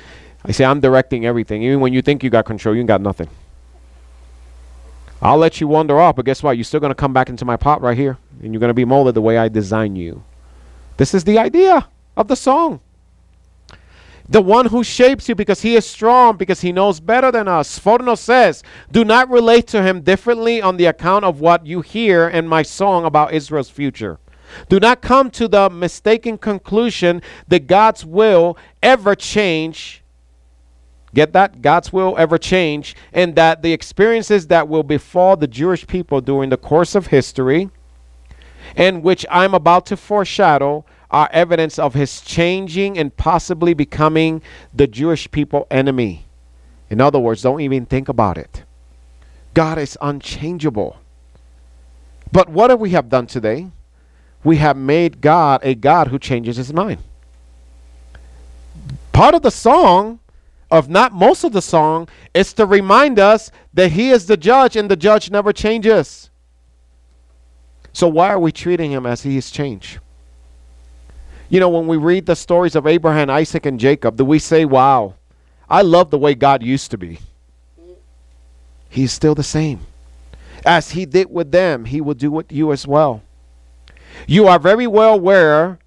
I 0.44 0.52
say 0.52 0.64
I'm 0.64 0.80
directing 0.80 1.26
everything. 1.26 1.62
Even 1.62 1.80
when 1.80 1.92
you 1.92 2.02
think 2.02 2.22
you 2.22 2.30
got 2.30 2.44
control, 2.44 2.74
you 2.74 2.80
ain't 2.80 2.88
got 2.88 3.00
nothing. 3.00 3.28
I'll 5.20 5.38
let 5.38 5.60
you 5.60 5.66
wander 5.66 5.98
off, 5.98 6.16
but 6.16 6.24
guess 6.24 6.42
what? 6.42 6.56
You're 6.56 6.64
still 6.64 6.80
going 6.80 6.90
to 6.90 6.94
come 6.94 7.12
back 7.12 7.28
into 7.28 7.44
my 7.44 7.56
pot 7.56 7.80
right 7.80 7.96
here, 7.96 8.18
and 8.40 8.52
you're 8.52 8.60
going 8.60 8.70
to 8.70 8.74
be 8.74 8.84
molded 8.84 9.14
the 9.14 9.22
way 9.22 9.36
I 9.36 9.48
design 9.48 9.96
you. 9.96 10.22
This 10.96 11.12
is 11.12 11.24
the 11.24 11.38
idea 11.38 11.88
of 12.16 12.28
the 12.28 12.36
song. 12.36 12.80
The 14.28 14.42
one 14.42 14.66
who 14.66 14.84
shapes 14.84 15.28
you 15.28 15.34
because 15.34 15.62
he 15.62 15.74
is 15.74 15.86
strong, 15.86 16.36
because 16.36 16.60
he 16.60 16.70
knows 16.70 17.00
better 17.00 17.32
than 17.32 17.48
us. 17.48 17.78
Sforno 17.78 18.16
says, 18.16 18.62
Do 18.92 19.04
not 19.04 19.30
relate 19.30 19.66
to 19.68 19.82
him 19.82 20.02
differently 20.02 20.60
on 20.60 20.76
the 20.76 20.84
account 20.84 21.24
of 21.24 21.40
what 21.40 21.66
you 21.66 21.80
hear 21.80 22.28
in 22.28 22.46
my 22.46 22.62
song 22.62 23.06
about 23.06 23.32
Israel's 23.32 23.70
future. 23.70 24.18
Do 24.68 24.78
not 24.78 25.00
come 25.00 25.30
to 25.32 25.48
the 25.48 25.70
mistaken 25.70 26.36
conclusion 26.38 27.22
that 27.48 27.66
God's 27.66 28.04
will 28.04 28.58
ever 28.82 29.14
change. 29.14 30.02
Get 31.14 31.32
that? 31.32 31.62
God's 31.62 31.92
will 31.92 32.14
ever 32.18 32.38
change, 32.38 32.94
and 33.12 33.34
that 33.36 33.62
the 33.62 33.72
experiences 33.72 34.48
that 34.48 34.68
will 34.68 34.82
befall 34.82 35.36
the 35.36 35.46
Jewish 35.46 35.86
people 35.86 36.20
during 36.20 36.50
the 36.50 36.56
course 36.56 36.94
of 36.94 37.08
history, 37.08 37.70
and 38.76 39.02
which 39.02 39.24
I'm 39.30 39.54
about 39.54 39.86
to 39.86 39.96
foreshadow, 39.96 40.84
are 41.10 41.30
evidence 41.32 41.78
of 41.78 41.94
his 41.94 42.20
changing 42.20 42.98
and 42.98 43.16
possibly 43.16 43.72
becoming 43.72 44.42
the 44.74 44.86
Jewish 44.86 45.30
people 45.30 45.66
enemy. 45.70 46.26
In 46.90 47.00
other 47.00 47.18
words, 47.18 47.42
don't 47.42 47.60
even 47.60 47.86
think 47.86 48.08
about 48.08 48.36
it. 48.36 48.64
God 49.54 49.78
is 49.78 49.96
unchangeable. 50.00 50.98
But 52.30 52.50
what 52.50 52.70
have 52.70 52.80
we 52.80 52.90
have 52.90 53.08
done 53.08 53.26
today? 53.26 53.70
We 54.44 54.58
have 54.58 54.76
made 54.76 55.20
God 55.20 55.60
a 55.64 55.74
God 55.74 56.08
who 56.08 56.18
changes 56.18 56.56
his 56.56 56.72
mind. 56.72 57.02
Part 59.12 59.34
of 59.34 59.42
the 59.42 59.50
song, 59.50 60.20
of 60.70 60.88
not 60.88 61.12
most 61.12 61.44
of 61.44 61.52
the 61.52 61.62
song, 61.62 62.08
is 62.34 62.52
to 62.54 62.66
remind 62.66 63.18
us 63.18 63.50
that 63.74 63.92
he 63.92 64.10
is 64.10 64.26
the 64.26 64.36
judge 64.36 64.76
and 64.76 64.90
the 64.90 64.96
judge 64.96 65.30
never 65.30 65.52
changes. 65.52 66.30
So 67.92 68.06
why 68.08 68.28
are 68.28 68.38
we 68.38 68.52
treating 68.52 68.92
him 68.92 69.06
as 69.06 69.22
he 69.22 69.34
has 69.36 69.50
changed? 69.50 69.98
You 71.48 71.60
know, 71.60 71.70
when 71.70 71.86
we 71.86 71.96
read 71.96 72.26
the 72.26 72.36
stories 72.36 72.76
of 72.76 72.86
Abraham, 72.86 73.30
Isaac, 73.30 73.64
and 73.64 73.80
Jacob, 73.80 74.16
do 74.16 74.24
we 74.24 74.38
say, 74.38 74.64
wow, 74.64 75.14
I 75.68 75.82
love 75.82 76.10
the 76.10 76.18
way 76.18 76.34
God 76.34 76.62
used 76.62 76.90
to 76.90 76.98
be? 76.98 77.20
He's 78.90 79.12
still 79.12 79.34
the 79.34 79.42
same. 79.42 79.80
As 80.64 80.90
he 80.90 81.06
did 81.06 81.30
with 81.30 81.50
them, 81.50 81.86
he 81.86 82.00
will 82.00 82.14
do 82.14 82.30
with 82.30 82.52
you 82.52 82.72
as 82.72 82.86
well. 82.86 83.22
You 84.26 84.46
are 84.46 84.58
very 84.58 84.86
well 84.86 85.14
aware 85.14 85.78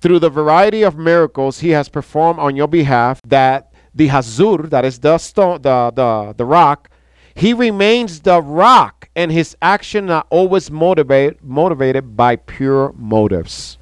through 0.00 0.18
the 0.18 0.30
variety 0.30 0.82
of 0.82 0.96
miracles 0.96 1.60
he 1.60 1.70
has 1.70 1.88
performed 1.88 2.38
on 2.38 2.56
your 2.56 2.68
behalf 2.68 3.20
that 3.22 3.72
the 3.96 4.08
Hazur, 4.08 4.68
that 4.70 4.84
is 4.84 4.98
the 4.98 5.18
stone, 5.18 5.62
the, 5.62 5.90
the, 5.94 6.34
the 6.36 6.44
rock, 6.44 6.90
he 7.34 7.52
remains 7.52 8.20
the 8.20 8.40
rock, 8.40 9.08
and 9.16 9.32
his 9.32 9.56
action 9.60 10.10
are 10.10 10.24
always 10.30 10.70
motivate, 10.70 11.42
motivated 11.42 12.16
by 12.16 12.36
pure 12.36 12.92
motives. 12.96 13.78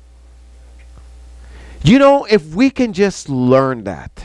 You 1.82 1.98
know, 1.98 2.24
if 2.24 2.54
we 2.54 2.70
can 2.70 2.92
just 2.92 3.28
learn 3.28 3.84
that. 3.84 4.24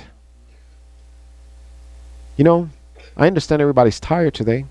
You 2.37 2.43
know, 2.45 2.69
I 3.17 3.27
understand 3.27 3.61
everybody's 3.61 3.99
tired 3.99 4.33
today. 4.33 4.65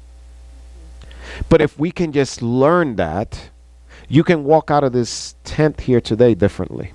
But 1.48 1.60
if 1.60 1.78
we 1.78 1.90
can 1.90 2.12
just 2.12 2.40
learn 2.40 2.96
that, 2.96 3.50
you 4.08 4.24
can 4.24 4.44
walk 4.44 4.70
out 4.70 4.84
of 4.84 4.92
this 4.92 5.34
tent 5.44 5.82
here 5.82 6.00
today 6.00 6.34
differently. 6.34 6.92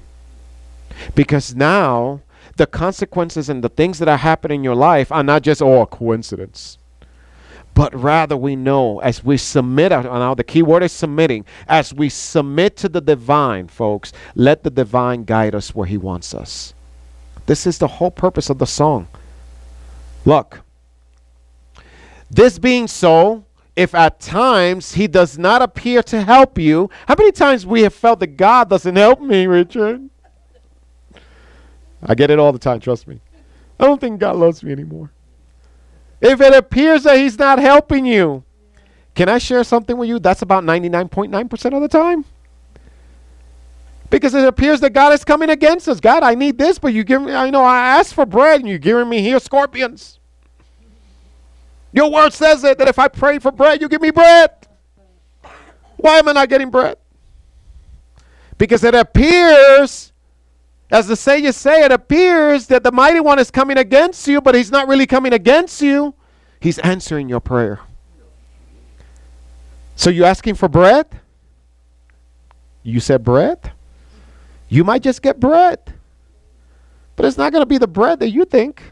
Because 1.14 1.56
now 1.56 2.22
the 2.58 2.68
consequences 2.68 3.50
and 3.50 3.64
the 3.64 3.70
things 3.70 4.00
that 4.00 4.08
are 4.08 4.18
happening 4.18 4.62
in 4.62 4.64
your 4.64 4.76
life 4.76 5.12
are 5.12 5.24
not 5.24 5.42
just 5.42 5.62
all 5.62 5.86
coincidence 5.86 6.78
but 7.74 7.94
rather 7.96 8.38
we 8.38 8.56
know 8.56 9.00
as 9.00 9.24
we 9.24 9.38
submit 9.38 9.92
now 9.92 10.34
the 10.34 10.44
key 10.44 10.62
word 10.62 10.84
is 10.84 10.92
submitting 10.92 11.46
as 11.68 11.94
we 11.94 12.10
submit 12.10 12.76
to 12.78 12.90
the 12.90 13.02
divine 13.02 13.68
folks 13.68 14.14
let 14.36 14.64
the 14.64 14.70
divine 14.70 15.24
guide 15.24 15.56
us 15.56 15.74
where 15.74 15.88
he 15.88 15.98
wants 15.98 16.34
us. 16.34 16.74
This 17.46 17.66
is 17.66 17.78
the 17.78 17.88
whole 17.88 18.12
purpose 18.12 18.50
of 18.50 18.60
the 18.60 18.68
song. 18.68 19.08
Look 20.26 20.62
this 22.30 22.58
being 22.58 22.88
so 22.88 23.46
if 23.76 23.94
at 23.94 24.20
times 24.20 24.94
he 24.94 25.08
does 25.08 25.38
not 25.38 25.62
appear 25.62 26.02
to 26.04 26.22
help 26.22 26.58
you 26.58 26.90
how 27.08 27.16
many 27.18 27.32
times 27.32 27.66
we 27.66 27.82
have 27.82 27.94
felt 27.94 28.20
that 28.20 28.38
god 28.38 28.70
doesn't 28.70 28.96
help 28.96 29.22
me 29.22 29.46
richard 29.46 30.10
i 32.06 32.16
get 32.16 32.30
it 32.30 32.40
all 32.40 32.52
the 32.52 32.60
time 32.60 32.80
trust 32.80 33.08
me 33.08 33.20
i 33.80 33.86
don't 33.86 34.00
think 34.00 34.20
god 34.20 34.36
loves 34.36 34.64
me 34.64 34.72
anymore 34.72 35.12
if 36.24 36.40
it 36.40 36.54
appears 36.54 37.04
that 37.04 37.18
he's 37.18 37.38
not 37.38 37.60
helping 37.60 38.06
you, 38.06 38.46
can 39.14 39.28
I 39.28 39.40
share 39.40 39.62
something 39.66 39.98
with 39.98 40.08
you? 40.08 40.20
That's 40.20 40.42
about 40.42 40.64
99.9% 40.64 41.76
of 41.76 41.82
the 41.82 41.90
time. 41.90 42.24
Because 44.10 44.34
it 44.34 44.46
appears 44.46 44.80
that 44.80 44.92
God 44.92 45.12
is 45.12 45.26
coming 45.26 45.50
against 45.50 45.90
us. 45.90 46.00
God, 46.00 46.24
I 46.24 46.34
need 46.34 46.58
this, 46.58 46.80
but 46.80 46.94
you 46.94 47.04
give 47.04 47.22
me, 47.22 47.34
I 47.34 47.50
know 47.50 47.62
I 47.62 48.00
asked 48.00 48.14
for 48.14 48.26
bread 48.26 48.62
and 48.62 48.70
you're 48.70 48.78
giving 48.78 49.10
me 49.10 49.22
here 49.22 49.38
scorpions. 49.38 50.20
Your 51.92 52.10
word 52.10 52.32
says 52.32 52.64
it 52.64 52.78
that 52.78 52.88
if 52.88 52.98
I 52.98 53.10
pray 53.10 53.38
for 53.40 53.52
bread, 53.52 53.82
you 53.82 53.90
give 53.90 54.02
me 54.02 54.12
bread. 54.12 54.50
Why 55.98 56.20
am 56.20 56.30
I 56.30 56.32
not 56.32 56.48
getting 56.48 56.72
bread? 56.72 56.98
Because 58.58 58.82
it 58.86 58.96
appears 58.96 60.13
as 60.94 61.08
the 61.08 61.16
sages 61.16 61.58
say, 61.58 61.84
it 61.84 61.92
appears 61.92 62.68
that 62.68 62.84
the 62.84 62.92
mighty 62.92 63.20
one 63.20 63.40
is 63.40 63.50
coming 63.50 63.80
against 63.80 64.28
you, 64.28 64.40
but 64.40 64.54
he's 64.54 64.70
not 64.70 64.88
really 64.88 65.08
coming 65.08 65.34
against 65.34 65.82
you. 65.82 66.14
He's 66.60 66.78
answering 66.80 67.28
your 67.28 67.40
prayer. 67.40 67.80
So 69.96 70.12
you're 70.12 70.28
asking 70.28 70.54
for 70.54 70.70
bread? 70.70 71.08
You 72.84 73.00
said 73.00 73.24
bread? 73.24 73.72
You 74.70 74.84
might 74.84 75.02
just 75.02 75.24
get 75.24 75.40
bread. 75.40 75.80
But 77.16 77.26
it's 77.26 77.40
not 77.40 77.52
going 77.52 77.64
to 77.64 77.68
be 77.68 77.80
the 77.80 77.88
bread 77.88 78.20
that 78.20 78.30
you 78.30 78.46
think. 78.46 78.84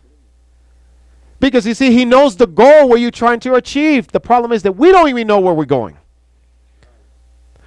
Because 1.40 1.68
you 1.68 1.76
see, 1.76 1.92
he 1.92 2.04
knows 2.04 2.36
the 2.36 2.48
goal 2.48 2.90
where 2.90 2.98
you're 2.98 3.12
trying 3.12 3.40
to 3.42 3.54
achieve. 3.54 4.08
The 4.08 4.20
problem 4.20 4.52
is 4.54 4.64
that 4.64 4.72
we 4.72 4.92
don't 4.92 5.10
even 5.10 5.28
know 5.28 5.40
where 5.40 5.54
we're 5.54 5.66
going. 5.66 5.98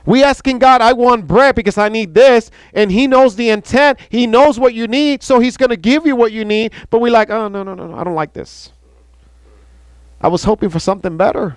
We 0.06 0.22
asking 0.22 0.58
God, 0.58 0.82
I 0.82 0.92
want 0.92 1.26
bread 1.26 1.54
because 1.54 1.78
I 1.78 1.88
need 1.88 2.14
this, 2.14 2.50
and 2.74 2.92
He 2.92 3.06
knows 3.06 3.36
the 3.36 3.48
intent. 3.48 3.98
He 4.10 4.26
knows 4.26 4.58
what 4.58 4.74
you 4.74 4.86
need, 4.86 5.22
so 5.22 5.40
He's 5.40 5.56
to 5.56 5.76
give 5.76 6.06
you 6.06 6.14
what 6.14 6.32
you 6.32 6.44
need. 6.44 6.72
But 6.90 7.00
we 7.00 7.10
like, 7.10 7.30
oh 7.30 7.48
no, 7.48 7.62
no, 7.62 7.74
no, 7.74 7.86
no, 7.86 7.96
I 7.96 8.04
don't 8.04 8.14
like 8.14 8.32
this. 8.32 8.70
I 10.20 10.28
was 10.28 10.44
hoping 10.44 10.70
for 10.70 10.78
something 10.78 11.16
better. 11.16 11.56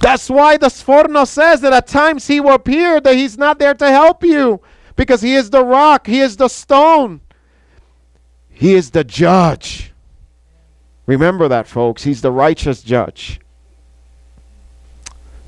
That's 0.00 0.30
why 0.30 0.56
the 0.56 0.68
Sforno 0.68 1.26
says 1.26 1.60
that 1.62 1.72
at 1.72 1.86
times 1.86 2.26
He 2.26 2.40
will 2.40 2.54
appear 2.54 3.00
that 3.00 3.14
He's 3.14 3.36
not 3.36 3.58
there 3.58 3.74
to 3.74 3.90
help 3.90 4.22
you 4.22 4.60
because 4.96 5.22
He 5.22 5.34
is 5.34 5.50
the 5.50 5.64
rock, 5.64 6.06
He 6.06 6.20
is 6.20 6.36
the 6.36 6.48
stone, 6.48 7.20
He 8.50 8.74
is 8.74 8.90
the 8.90 9.04
judge. 9.04 9.92
Remember 11.06 11.48
that, 11.48 11.66
folks. 11.66 12.04
He's 12.04 12.20
the 12.20 12.30
righteous 12.30 12.82
judge. 12.82 13.40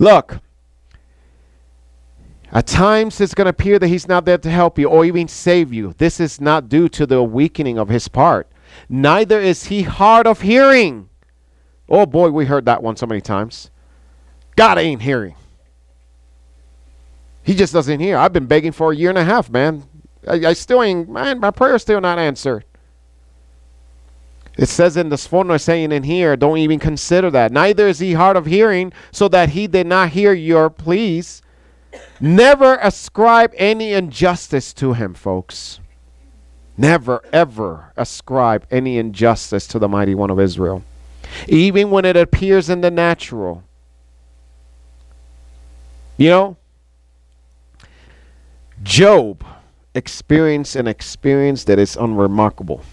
Look, 0.00 0.38
at 2.50 2.66
times 2.66 3.20
it's 3.20 3.34
going 3.34 3.44
to 3.44 3.50
appear 3.50 3.78
that 3.78 3.86
he's 3.86 4.08
not 4.08 4.24
there 4.24 4.38
to 4.38 4.50
help 4.50 4.78
you 4.78 4.88
or 4.88 5.04
even 5.04 5.28
save 5.28 5.74
you. 5.74 5.94
This 5.98 6.18
is 6.18 6.40
not 6.40 6.70
due 6.70 6.88
to 6.88 7.04
the 7.04 7.22
weakening 7.22 7.78
of 7.78 7.90
his 7.90 8.08
part. 8.08 8.50
Neither 8.88 9.38
is 9.38 9.64
he 9.66 9.82
hard 9.82 10.26
of 10.26 10.40
hearing. 10.40 11.10
Oh 11.86 12.06
boy, 12.06 12.30
we 12.30 12.46
heard 12.46 12.64
that 12.64 12.82
one 12.82 12.96
so 12.96 13.04
many 13.04 13.20
times. 13.20 13.70
God 14.56 14.78
ain't 14.78 15.02
hearing. 15.02 15.34
He 17.42 17.54
just 17.54 17.74
doesn't 17.74 18.00
hear. 18.00 18.16
I've 18.16 18.32
been 18.32 18.46
begging 18.46 18.72
for 18.72 18.92
a 18.92 18.96
year 18.96 19.10
and 19.10 19.18
a 19.18 19.24
half, 19.24 19.50
man. 19.50 19.82
I, 20.26 20.46
I 20.46 20.52
still 20.54 20.82
ain't, 20.82 21.10
man, 21.10 21.40
my 21.40 21.50
prayer's 21.50 21.82
still 21.82 22.00
not 22.00 22.18
answered. 22.18 22.64
It 24.60 24.68
says 24.68 24.98
in 24.98 25.08
the 25.08 25.16
Sforno 25.16 25.58
saying 25.58 25.90
in 25.90 26.02
here, 26.02 26.36
don't 26.36 26.58
even 26.58 26.78
consider 26.78 27.30
that. 27.30 27.50
Neither 27.50 27.88
is 27.88 27.98
he 27.98 28.12
hard 28.12 28.36
of 28.36 28.44
hearing, 28.44 28.92
so 29.10 29.26
that 29.28 29.48
he 29.48 29.66
did 29.66 29.86
not 29.86 30.10
hear 30.10 30.34
your 30.34 30.68
pleas. 30.68 31.40
Never 32.20 32.74
ascribe 32.82 33.54
any 33.56 33.94
injustice 33.94 34.74
to 34.74 34.92
him, 34.92 35.14
folks. 35.14 35.80
Never, 36.76 37.22
ever 37.32 37.94
ascribe 37.96 38.66
any 38.70 38.98
injustice 38.98 39.66
to 39.68 39.78
the 39.78 39.88
mighty 39.88 40.14
one 40.14 40.28
of 40.28 40.38
Israel. 40.38 40.84
Even 41.48 41.90
when 41.90 42.04
it 42.04 42.18
appears 42.18 42.68
in 42.68 42.82
the 42.82 42.90
natural. 42.90 43.64
You 46.18 46.28
know, 46.28 46.56
Job 48.82 49.42
experienced 49.94 50.76
an 50.76 50.86
experience 50.86 51.64
that 51.64 51.78
is 51.78 51.96
unremarkable. 51.96 52.84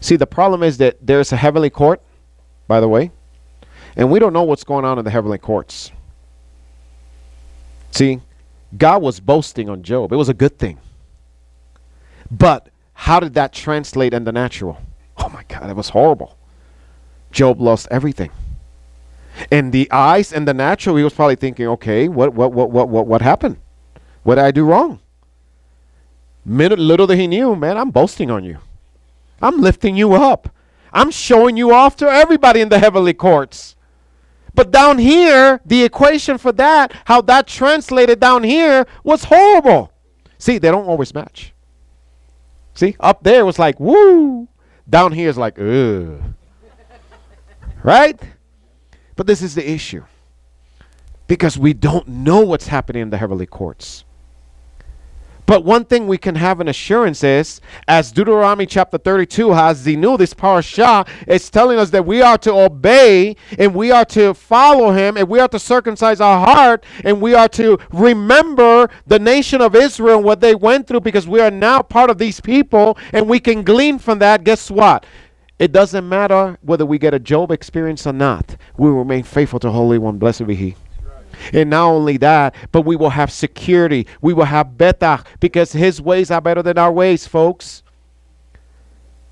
See, 0.00 0.16
the 0.16 0.26
problem 0.26 0.62
is 0.62 0.78
that 0.78 0.96
there's 1.00 1.32
a 1.32 1.36
heavenly 1.36 1.70
court, 1.70 2.00
by 2.66 2.80
the 2.80 2.88
way, 2.88 3.10
and 3.96 4.10
we 4.10 4.18
don't 4.18 4.32
know 4.32 4.42
what's 4.42 4.64
going 4.64 4.84
on 4.84 4.98
in 4.98 5.04
the 5.04 5.10
heavenly 5.10 5.38
courts. 5.38 5.92
See, 7.90 8.20
God 8.76 9.02
was 9.02 9.20
boasting 9.20 9.68
on 9.68 9.82
Job. 9.82 10.12
It 10.12 10.16
was 10.16 10.28
a 10.28 10.34
good 10.34 10.58
thing. 10.58 10.78
But 12.30 12.68
how 12.94 13.20
did 13.20 13.34
that 13.34 13.52
translate 13.52 14.14
in 14.14 14.24
the 14.24 14.32
natural? 14.32 14.78
Oh 15.18 15.28
my 15.28 15.44
God, 15.48 15.68
it 15.68 15.76
was 15.76 15.88
horrible. 15.90 16.38
Job 17.32 17.60
lost 17.60 17.88
everything. 17.90 18.30
In 19.50 19.70
the 19.70 19.90
eyes 19.90 20.32
and 20.32 20.46
the 20.46 20.54
natural, 20.54 20.96
he 20.96 21.04
was 21.04 21.12
probably 21.12 21.36
thinking, 21.36 21.66
okay, 21.66 22.08
what 22.08 22.34
what 22.34 22.52
what 22.52 22.70
what 22.70 22.88
what 22.88 23.06
what 23.06 23.22
happened? 23.22 23.58
What 24.22 24.36
did 24.36 24.44
I 24.44 24.50
do 24.50 24.64
wrong? 24.64 25.00
Little 26.46 27.06
that 27.06 27.16
he 27.16 27.26
knew, 27.26 27.54
man, 27.56 27.76
I'm 27.76 27.90
boasting 27.90 28.30
on 28.30 28.44
you. 28.44 28.58
I'm 29.40 29.60
lifting 29.60 29.96
you 29.96 30.12
up. 30.14 30.54
I'm 30.92 31.10
showing 31.10 31.56
you 31.56 31.72
off 31.72 31.96
to 31.96 32.08
everybody 32.08 32.60
in 32.60 32.68
the 32.68 32.78
heavenly 32.78 33.14
courts. 33.14 33.76
But 34.54 34.70
down 34.70 34.98
here, 34.98 35.60
the 35.64 35.84
equation 35.84 36.36
for 36.36 36.52
that, 36.52 36.92
how 37.04 37.20
that 37.22 37.46
translated 37.46 38.18
down 38.18 38.42
here, 38.42 38.86
was 39.04 39.24
horrible. 39.24 39.92
See, 40.38 40.58
they 40.58 40.70
don't 40.70 40.86
always 40.86 41.14
match. 41.14 41.54
See, 42.74 42.96
up 42.98 43.22
there 43.22 43.44
was 43.44 43.58
like, 43.58 43.78
woo. 43.78 44.48
Down 44.88 45.12
here 45.12 45.28
is 45.28 45.38
like, 45.38 45.58
ugh. 45.58 46.20
right? 47.82 48.20
But 49.16 49.26
this 49.26 49.42
is 49.42 49.54
the 49.54 49.70
issue. 49.70 50.04
Because 51.26 51.56
we 51.56 51.72
don't 51.72 52.08
know 52.08 52.40
what's 52.40 52.66
happening 52.66 53.02
in 53.02 53.10
the 53.10 53.18
heavenly 53.18 53.46
courts. 53.46 54.04
But 55.50 55.64
one 55.64 55.84
thing 55.84 56.06
we 56.06 56.16
can 56.16 56.36
have 56.36 56.60
an 56.60 56.68
assurance 56.68 57.24
is, 57.24 57.60
as 57.88 58.12
Deuteronomy 58.12 58.66
chapter 58.66 58.98
32 58.98 59.52
Ha'Azinu, 59.52 60.16
this 60.16 60.32
parasha, 60.32 61.04
it's 61.26 61.50
telling 61.50 61.76
us 61.76 61.90
that 61.90 62.06
we 62.06 62.22
are 62.22 62.38
to 62.38 62.52
obey 62.52 63.34
and 63.58 63.74
we 63.74 63.90
are 63.90 64.04
to 64.04 64.32
follow 64.32 64.92
him 64.92 65.16
and 65.16 65.28
we 65.28 65.40
are 65.40 65.48
to 65.48 65.58
circumcise 65.58 66.20
our 66.20 66.46
heart 66.46 66.84
and 67.02 67.20
we 67.20 67.34
are 67.34 67.48
to 67.48 67.78
remember 67.90 68.88
the 69.08 69.18
nation 69.18 69.60
of 69.60 69.74
Israel 69.74 70.18
and 70.18 70.24
what 70.24 70.40
they 70.40 70.54
went 70.54 70.86
through 70.86 71.00
because 71.00 71.26
we 71.26 71.40
are 71.40 71.50
now 71.50 71.82
part 71.82 72.10
of 72.10 72.18
these 72.18 72.40
people 72.40 72.96
and 73.12 73.28
we 73.28 73.40
can 73.40 73.64
glean 73.64 73.98
from 73.98 74.20
that. 74.20 74.44
Guess 74.44 74.70
what? 74.70 75.04
It 75.58 75.72
doesn't 75.72 76.08
matter 76.08 76.60
whether 76.62 76.86
we 76.86 76.96
get 76.96 77.12
a 77.12 77.18
Job 77.18 77.50
experience 77.50 78.06
or 78.06 78.12
not. 78.12 78.54
We 78.78 78.88
remain 78.88 79.24
faithful 79.24 79.58
to 79.58 79.72
Holy 79.72 79.98
One. 79.98 80.16
Blessed 80.16 80.46
be 80.46 80.54
He. 80.54 80.76
And 81.52 81.70
not 81.70 81.86
only 81.88 82.16
that, 82.18 82.54
but 82.72 82.82
we 82.82 82.96
will 82.96 83.10
have 83.10 83.32
security. 83.32 84.06
We 84.20 84.32
will 84.32 84.44
have 84.44 84.68
betach 84.76 85.24
because 85.40 85.72
his 85.72 86.00
ways 86.00 86.30
are 86.30 86.40
better 86.40 86.62
than 86.62 86.78
our 86.78 86.92
ways, 86.92 87.26
folks. 87.26 87.82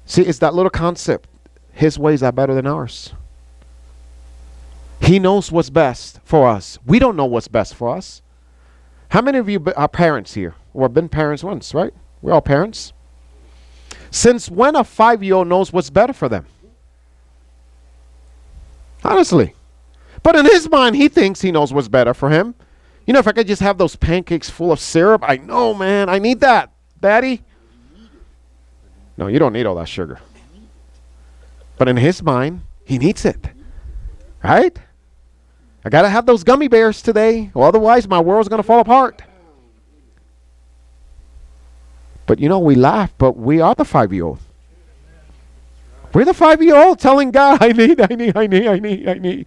See, 0.04 0.22
it's 0.22 0.38
that 0.38 0.54
little 0.54 0.70
concept. 0.70 1.28
His 1.72 1.98
ways 1.98 2.22
are 2.22 2.32
better 2.32 2.54
than 2.54 2.66
ours. 2.66 3.12
He 5.00 5.18
knows 5.18 5.52
what's 5.52 5.70
best 5.70 6.18
for 6.24 6.48
us. 6.48 6.78
We 6.84 6.98
don't 6.98 7.16
know 7.16 7.24
what's 7.24 7.48
best 7.48 7.74
for 7.74 7.94
us. 7.94 8.22
How 9.10 9.22
many 9.22 9.38
of 9.38 9.48
you 9.48 9.64
are 9.76 9.88
parents 9.88 10.34
here 10.34 10.54
or 10.74 10.84
have 10.84 10.94
been 10.94 11.08
parents 11.08 11.42
once, 11.42 11.72
right? 11.72 11.94
We're 12.20 12.32
all 12.32 12.42
parents. 12.42 12.92
Since 14.10 14.50
when 14.50 14.76
a 14.76 14.84
five 14.84 15.22
year 15.22 15.34
old 15.34 15.48
knows 15.48 15.72
what's 15.72 15.90
better 15.90 16.12
for 16.12 16.28
them? 16.28 16.46
Honestly. 19.04 19.54
But 20.22 20.36
in 20.36 20.44
his 20.44 20.68
mind, 20.68 20.96
he 20.96 21.08
thinks 21.08 21.40
he 21.40 21.52
knows 21.52 21.72
what's 21.72 21.88
better 21.88 22.14
for 22.14 22.30
him. 22.30 22.54
You 23.06 23.14
know, 23.14 23.20
if 23.20 23.26
I 23.26 23.32
could 23.32 23.46
just 23.46 23.62
have 23.62 23.78
those 23.78 23.96
pancakes 23.96 24.50
full 24.50 24.70
of 24.70 24.80
syrup, 24.80 25.24
I 25.26 25.36
know, 25.36 25.72
man, 25.72 26.08
I 26.08 26.18
need 26.18 26.40
that. 26.40 26.72
Daddy? 27.00 27.42
No, 29.16 29.26
you 29.26 29.38
don't 29.38 29.52
need 29.52 29.66
all 29.66 29.76
that 29.76 29.88
sugar. 29.88 30.20
But 31.78 31.88
in 31.88 31.96
his 31.96 32.22
mind, 32.22 32.62
he 32.84 32.98
needs 32.98 33.24
it. 33.24 33.48
Right? 34.42 34.78
I 35.84 35.88
got 35.90 36.02
to 36.02 36.08
have 36.08 36.26
those 36.26 36.44
gummy 36.44 36.68
bears 36.68 37.02
today, 37.02 37.50
or 37.54 37.66
otherwise 37.66 38.06
my 38.06 38.20
world's 38.20 38.48
going 38.48 38.60
to 38.60 38.66
fall 38.66 38.80
apart. 38.80 39.22
But 42.26 42.38
you 42.38 42.48
know, 42.48 42.58
we 42.58 42.74
laugh, 42.74 43.12
but 43.16 43.36
we 43.36 43.60
are 43.60 43.74
the 43.74 43.84
five 43.84 44.12
year 44.12 44.24
old. 44.24 44.38
We're 46.12 46.24
the 46.24 46.34
five 46.34 46.62
year 46.62 46.76
old 46.76 46.98
telling 47.00 47.30
God, 47.30 47.58
I 47.62 47.72
need, 47.72 48.00
I 48.00 48.14
need, 48.14 48.36
I 48.36 48.46
need, 48.46 48.66
I 48.66 48.78
need, 48.78 49.08
I 49.08 49.14
need. 49.14 49.46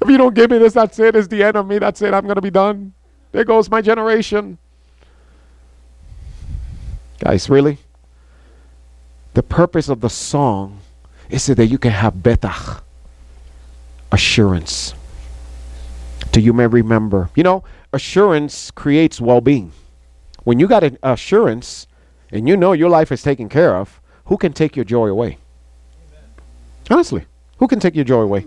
If 0.00 0.08
you 0.08 0.18
don't 0.18 0.34
give 0.34 0.50
me 0.50 0.58
this, 0.58 0.72
that's 0.72 0.98
it. 0.98 1.16
It's 1.16 1.28
the 1.28 1.42
end 1.42 1.56
of 1.56 1.66
me. 1.66 1.78
That's 1.78 2.02
it. 2.02 2.12
I'm 2.14 2.24
going 2.24 2.36
to 2.36 2.42
be 2.42 2.50
done. 2.50 2.92
There 3.32 3.44
goes 3.44 3.70
my 3.70 3.80
generation. 3.80 4.58
Guys, 7.20 7.48
really? 7.48 7.78
The 9.34 9.42
purpose 9.42 9.88
of 9.88 10.00
the 10.00 10.10
song 10.10 10.80
is 11.30 11.42
so 11.44 11.54
that 11.54 11.66
you 11.66 11.78
can 11.78 11.92
have 11.92 12.14
betach, 12.14 12.82
assurance. 14.10 14.94
Do 16.32 16.40
you 16.40 16.52
may 16.52 16.66
remember? 16.66 17.30
You 17.34 17.42
know, 17.42 17.64
assurance 17.92 18.70
creates 18.70 19.20
well 19.20 19.40
being. 19.40 19.72
When 20.44 20.58
you 20.58 20.66
got 20.66 20.84
an 20.84 20.98
assurance 21.02 21.86
and 22.30 22.48
you 22.48 22.56
know 22.56 22.72
your 22.72 22.90
life 22.90 23.12
is 23.12 23.22
taken 23.22 23.48
care 23.48 23.76
of, 23.76 24.00
who 24.26 24.36
can 24.36 24.52
take 24.52 24.76
your 24.76 24.84
joy 24.84 25.08
away? 25.08 25.38
Honestly, 26.90 27.24
who 27.58 27.68
can 27.68 27.80
take 27.80 27.94
your 27.94 28.04
joy 28.04 28.20
away? 28.20 28.46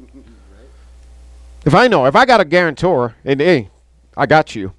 If 1.66 1.74
I 1.74 1.88
know, 1.88 2.05
if 2.05 2.16
I 2.16 2.26
got 2.26 2.39
a 2.39 2.45
guarantor, 2.45 3.16
and 3.26 3.41
hey, 3.41 3.70
I 4.16 4.28
got 4.28 4.55
you, 4.55 4.74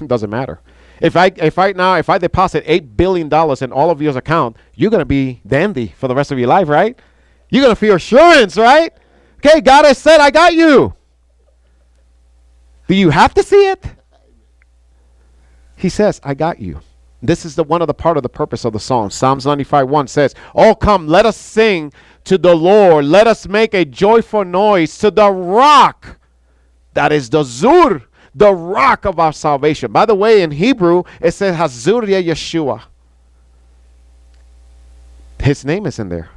it 0.00 0.08
doesn't 0.08 0.30
matter. 0.30 0.60
If 1.00 1.16
I 1.16 1.32
if 1.36 1.58
I 1.58 1.72
now 1.72 1.96
if 1.96 2.08
I 2.08 2.18
deposit 2.18 2.64
eight 2.66 2.96
billion 2.96 3.28
dollars 3.28 3.60
in 3.60 3.70
all 3.70 3.90
of 3.90 4.00
your 4.00 4.16
account, 4.16 4.56
you're 4.74 4.90
gonna 4.90 5.04
be 5.04 5.40
dandy 5.46 5.88
for 5.88 6.08
the 6.08 6.14
rest 6.14 6.32
of 6.32 6.38
your 6.38 6.48
life, 6.48 6.68
right? 6.68 6.98
You're 7.50 7.62
gonna 7.62 7.76
feel 7.76 7.96
assurance, 7.96 8.56
right? 8.56 8.92
Okay, 9.44 9.60
God 9.60 9.84
has 9.84 9.98
said, 9.98 10.20
I 10.20 10.30
got 10.30 10.54
you. 10.54 10.94
Do 12.86 12.94
you 12.94 13.10
have 13.10 13.34
to 13.34 13.42
see 13.42 13.68
it? 13.68 13.84
He 15.76 15.88
says, 15.88 16.20
I 16.22 16.34
got 16.34 16.60
you. 16.60 16.80
This 17.20 17.44
is 17.44 17.56
the 17.56 17.64
one 17.64 17.82
of 17.82 17.88
the 17.88 17.94
part 17.94 18.16
of 18.16 18.22
the 18.22 18.28
purpose 18.28 18.64
of 18.64 18.72
the 18.72 18.80
song. 18.80 19.10
Psalms 19.10 19.44
95 19.44 19.88
1 19.88 20.06
says, 20.06 20.34
Oh, 20.54 20.74
come, 20.74 21.08
let 21.08 21.26
us 21.26 21.36
sing 21.36 21.92
to 22.24 22.38
the 22.38 22.54
Lord. 22.54 23.04
Let 23.04 23.26
us 23.26 23.48
make 23.48 23.74
a 23.74 23.84
joyful 23.84 24.44
noise 24.44 24.96
to 24.98 25.10
the 25.10 25.30
rock 25.30 26.18
that 26.94 27.12
is 27.12 27.30
the 27.30 27.42
Zur, 27.42 28.02
the 28.34 28.52
rock 28.52 29.04
of 29.04 29.18
our 29.18 29.32
salvation. 29.32 29.92
By 29.92 30.06
the 30.06 30.14
way, 30.14 30.42
in 30.42 30.50
Hebrew, 30.50 31.04
it 31.20 31.32
says 31.32 31.56
Hazurya 31.56 32.24
Yeshua. 32.24 32.82
His 35.40 35.64
name 35.64 35.86
is 35.86 35.98
in 35.98 36.08
there 36.08 36.30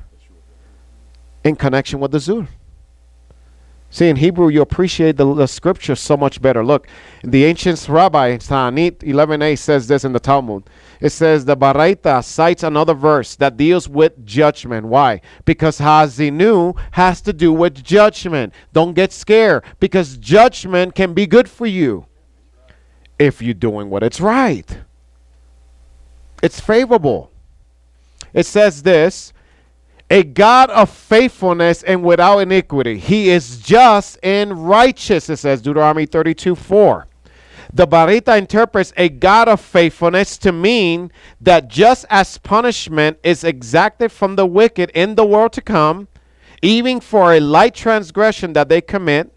in 1.43 1.55
connection 1.55 1.99
with 1.99 2.11
the 2.11 2.19
Zur. 2.19 2.47
See, 3.95 4.09
in 4.09 4.17
Hebrew, 4.17 4.49
you 4.49 4.61
appreciate 4.61 5.15
the, 5.15 5.33
the 5.33 5.47
scripture 5.47 5.95
so 5.95 6.17
much 6.17 6.41
better. 6.41 6.65
Look, 6.65 6.85
the 7.23 7.45
ancient 7.45 7.87
rabbi, 7.87 8.35
Ta'anit 8.35 8.97
11a, 8.97 9.57
says 9.57 9.87
this 9.87 10.03
in 10.03 10.11
the 10.11 10.19
Talmud. 10.19 10.69
It 10.99 11.11
says 11.11 11.45
the 11.45 11.55
Baraita 11.55 12.21
cites 12.21 12.63
another 12.63 12.93
verse 12.93 13.37
that 13.37 13.55
deals 13.55 13.87
with 13.87 14.25
judgment. 14.25 14.87
Why? 14.87 15.21
Because 15.45 15.77
Ha'Azinu 15.77 16.77
has 16.91 17.21
to 17.21 17.31
do 17.31 17.53
with 17.53 17.81
judgment. 17.85 18.53
Don't 18.73 18.95
get 18.95 19.13
scared 19.13 19.63
because 19.79 20.17
judgment 20.17 20.93
can 20.93 21.13
be 21.13 21.25
good 21.25 21.49
for 21.49 21.65
you 21.65 22.05
if 23.17 23.41
you're 23.41 23.53
doing 23.53 23.89
what 23.89 24.03
it's 24.03 24.19
right. 24.19 24.77
It's 26.43 26.59
favorable. 26.59 27.31
It 28.33 28.45
says 28.45 28.83
this 28.83 29.31
a 30.09 30.23
God 30.23 30.69
of 30.69 30.89
faithfulness 30.89 31.83
and 31.83 32.03
without 32.03 32.39
iniquity. 32.39 32.97
He 32.97 33.29
is 33.29 33.59
just 33.59 34.19
and 34.21 34.67
righteous, 34.67 35.29
it 35.29 35.37
says 35.37 35.61
Deuteronomy 35.61 36.05
32 36.05 36.55
4. 36.55 37.07
The 37.73 37.87
Baraita 37.87 38.37
interprets 38.37 38.93
a 38.95 39.09
God 39.09 39.49
of 39.49 39.59
faithfulness 39.59 40.37
to 40.39 40.51
mean 40.51 41.11
that 41.41 41.67
just 41.67 42.05
as 42.09 42.37
punishment 42.37 43.17
is 43.23 43.43
exacted 43.43 44.11
from 44.11 44.35
the 44.35 44.45
wicked 44.45 44.91
in 44.91 45.15
the 45.15 45.25
world 45.25 45.51
to 45.53 45.61
come, 45.61 46.07
even 46.61 46.99
for 46.99 47.33
a 47.33 47.39
light 47.39 47.73
transgression 47.73 48.53
that 48.53 48.69
they 48.69 48.81
commit, 48.81 49.33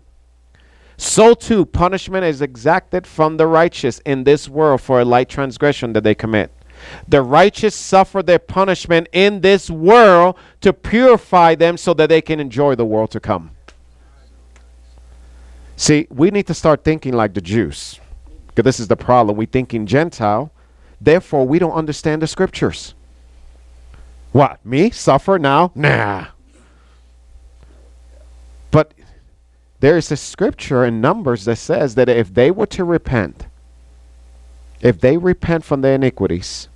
so 0.97 1.33
too 1.35 1.65
punishment 1.65 2.25
is 2.25 2.43
exacted 2.43 3.07
from 3.07 3.39
the 3.39 3.47
righteous 3.47 4.01
in 4.01 4.25
this 4.25 4.49
world 4.49 4.81
for 4.81 5.01
a 5.01 5.05
light 5.05 5.29
transgression 5.29 5.93
that 5.95 6.05
they 6.05 6.15
commit. 6.15 6.53
The 7.07 7.23
righteous 7.23 7.75
suffer 7.75 8.23
their 8.23 8.39
punishment 8.39 9.09
in 9.13 9.41
this 9.41 9.71
world 9.71 10.37
to 10.61 10.73
purify 10.73 11.55
them 11.55 11.77
so 11.77 11.95
that 11.95 12.09
they 12.09 12.21
can 12.21 12.41
enjoy 12.41 12.75
the 12.75 12.85
world 12.85 13.11
to 13.13 13.21
come. 13.21 13.51
See, 15.77 16.07
we 16.11 16.31
need 16.31 16.47
to 16.49 16.55
start 16.55 16.83
thinking 16.83 17.15
like 17.15 17.35
the 17.35 17.41
Jews. 17.41 18.01
Because 18.49 18.65
this 18.65 18.81
is 18.81 18.89
the 18.89 18.97
problem. 18.97 19.37
We 19.37 19.47
think 19.47 19.73
in 19.73 19.87
Gentile, 19.87 20.51
therefore 21.01 21.47
we 21.47 21.59
don't 21.59 21.73
understand 21.73 22.23
the 22.23 22.27
scriptures. 22.27 22.95
What? 24.33 24.65
Me? 24.67 24.91
Suffer 24.91 25.39
now? 25.39 25.71
Nah. 25.75 26.27
But 28.71 28.93
there 29.81 29.97
is 29.97 30.11
a 30.11 30.17
scripture 30.17 30.85
in 30.85 31.01
Numbers 31.01 31.45
that 31.45 31.57
says 31.57 31.95
that 31.95 32.09
if 32.09 32.35
they 32.35 32.51
were 32.51 32.67
to 32.67 32.85
repent, 32.85 33.47
if 34.81 35.01
they 35.01 35.17
repent 35.17 35.65
from 35.65 35.81
their 35.81 35.95
iniquities 35.95 36.69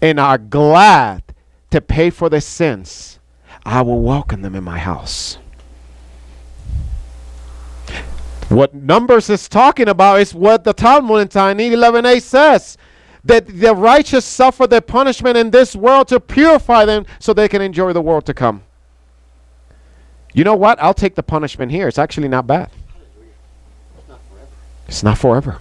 and 0.00 0.20
are 0.20 0.38
glad 0.38 1.22
to 1.70 1.80
pay 1.80 2.10
for 2.10 2.28
their 2.28 2.40
sins, 2.40 3.18
I 3.64 3.82
will 3.82 4.00
welcome 4.00 4.42
them 4.42 4.54
in 4.54 4.64
my 4.64 4.78
house. 4.78 5.38
What 8.48 8.74
Numbers 8.74 9.28
is 9.28 9.48
talking 9.48 9.88
about 9.88 10.20
is 10.20 10.32
what 10.32 10.62
the 10.62 10.72
Talmud 10.72 11.20
in 11.20 11.28
Ta'anit 11.28 11.72
11a 11.72 12.22
says 12.22 12.78
that 13.24 13.46
the 13.48 13.74
righteous 13.74 14.24
suffer 14.24 14.68
their 14.68 14.80
punishment 14.80 15.36
in 15.36 15.50
this 15.50 15.74
world 15.74 16.06
to 16.08 16.20
purify 16.20 16.84
them 16.84 17.06
so 17.18 17.32
they 17.32 17.48
can 17.48 17.60
enjoy 17.60 17.92
the 17.92 18.00
world 18.00 18.24
to 18.26 18.34
come. 18.34 18.62
You 20.32 20.44
know 20.44 20.54
what? 20.54 20.80
I'll 20.80 20.94
take 20.94 21.16
the 21.16 21.24
punishment 21.24 21.72
here. 21.72 21.88
It's 21.88 21.98
actually 21.98 22.28
not 22.28 22.46
bad. 22.46 22.70
It's 24.86 25.02
not 25.02 25.18
forever. 25.18 25.58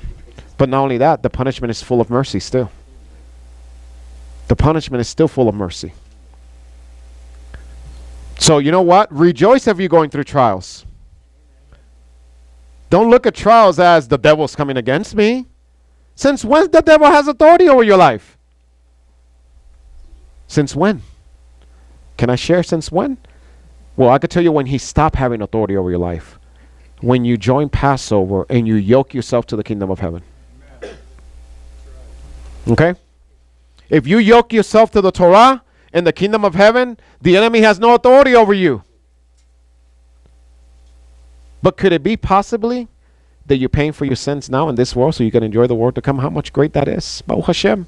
But 0.58 0.70
not 0.70 0.84
only 0.84 1.00
that, 1.00 1.24
the 1.24 1.30
punishment 1.30 1.72
is 1.72 1.82
full 1.82 2.02
of 2.02 2.12
mercy 2.12 2.40
still. 2.40 2.72
The 4.48 4.56
punishment 4.56 5.02
is 5.02 5.08
still 5.08 5.28
full 5.28 5.50
of 5.50 5.56
mercy. 5.56 5.94
So, 8.38 8.60
you 8.60 8.72
know 8.72 8.82
what? 8.82 9.12
Rejoice 9.12 9.68
if 9.68 9.80
you're 9.80 9.90
going 9.90 10.10
through 10.10 10.26
trials. 10.26 10.86
Don't 12.90 13.10
look 13.10 13.26
at 13.26 13.34
trials 13.34 13.80
as 13.80 14.08
the 14.08 14.18
devil's 14.18 14.56
coming 14.56 14.78
against 14.78 15.16
me. 15.16 15.48
Since 16.16 16.46
when 16.46 16.70
the 16.72 16.82
devil 16.82 17.08
has 17.08 17.28
authority 17.28 17.68
over 17.68 17.84
your 17.84 17.98
life? 17.98 18.38
Since 20.48 20.76
when? 20.76 21.02
Can 22.18 22.30
I 22.30 22.36
share 22.36 22.64
since 22.64 22.92
when? 22.92 23.18
Well, 23.98 24.10
I 24.10 24.20
could 24.20 24.30
tell 24.30 24.44
you 24.44 24.52
when 24.52 24.68
he 24.68 24.78
stopped 24.78 25.16
having 25.16 25.42
authority 25.42 25.76
over 25.76 25.90
your 25.90 26.00
life. 26.00 26.40
When 27.02 27.26
you 27.26 27.38
join 27.38 27.70
Passover 27.70 28.46
and 28.50 28.68
you 28.68 28.76
yoke 28.76 29.14
yourself 29.14 29.46
to 29.48 29.56
the 29.56 29.64
kingdom 29.64 29.90
of 29.90 30.00
heaven. 30.00 30.24
Okay? 32.68 32.96
If 33.90 34.08
you 34.08 34.18
yoke 34.18 34.52
yourself 34.52 34.92
to 34.92 35.02
the 35.02 35.12
Torah 35.12 35.64
and 35.94 36.06
the 36.06 36.14
kingdom 36.14 36.44
of 36.44 36.56
heaven, 36.56 36.98
the 37.22 37.38
enemy 37.38 37.62
has 37.62 37.80
no 37.80 37.94
authority 37.94 38.36
over 38.36 38.54
you. 38.54 38.84
But 41.62 41.78
could 41.78 41.94
it 41.94 42.04
be 42.04 42.18
possibly 42.18 42.88
that 43.48 43.58
you're 43.58 43.70
paying 43.70 43.92
for 43.92 44.06
your 44.06 44.16
sins 44.16 44.50
now 44.50 44.70
in 44.70 44.76
this 44.76 44.96
world 44.96 45.16
so 45.16 45.24
you 45.24 45.32
can 45.32 45.44
enjoy 45.44 45.68
the 45.68 45.76
world 45.76 45.96
to 45.96 46.02
come? 46.02 46.20
How 46.20 46.30
much 46.30 46.54
great 46.54 46.74
that 46.74 46.88
is. 46.88 47.22
Baruch 47.26 47.46
Hashem. 47.46 47.88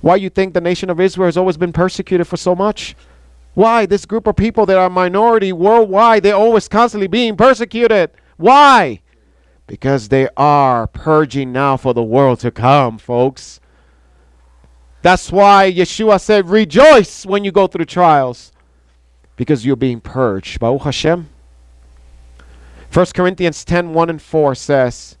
Why 0.00 0.16
you 0.16 0.30
think 0.30 0.54
the 0.54 0.60
nation 0.60 0.88
of 0.88 1.00
Israel 1.00 1.26
has 1.26 1.36
always 1.36 1.56
been 1.56 1.72
persecuted 1.72 2.26
for 2.26 2.36
so 2.36 2.54
much? 2.54 2.96
Why? 3.54 3.84
This 3.84 4.06
group 4.06 4.26
of 4.26 4.36
people 4.36 4.64
that 4.66 4.78
are 4.78 4.88
minority 4.88 5.52
worldwide, 5.52 6.22
they're 6.22 6.34
always 6.34 6.68
constantly 6.68 7.06
being 7.06 7.36
persecuted. 7.36 8.10
Why? 8.36 9.02
Because 9.66 10.08
they 10.08 10.28
are 10.36 10.86
purging 10.86 11.52
now 11.52 11.76
for 11.76 11.92
the 11.92 12.02
world 12.02 12.40
to 12.40 12.50
come, 12.50 12.98
folks. 12.98 13.60
That's 15.02 15.32
why 15.32 15.72
Yeshua 15.72 16.20
said, 16.20 16.48
Rejoice 16.48 17.24
when 17.24 17.44
you 17.44 17.52
go 17.52 17.66
through 17.66 17.86
trials, 17.86 18.52
because 19.36 19.64
you're 19.64 19.76
being 19.76 20.00
purged. 20.00 20.60
Baruch 20.60 20.82
Hashem. 20.82 21.28
1 22.92 23.06
Corinthians 23.14 23.64
10 23.64 23.94
1 23.94 24.10
and 24.10 24.20
4 24.20 24.54
says, 24.54 25.16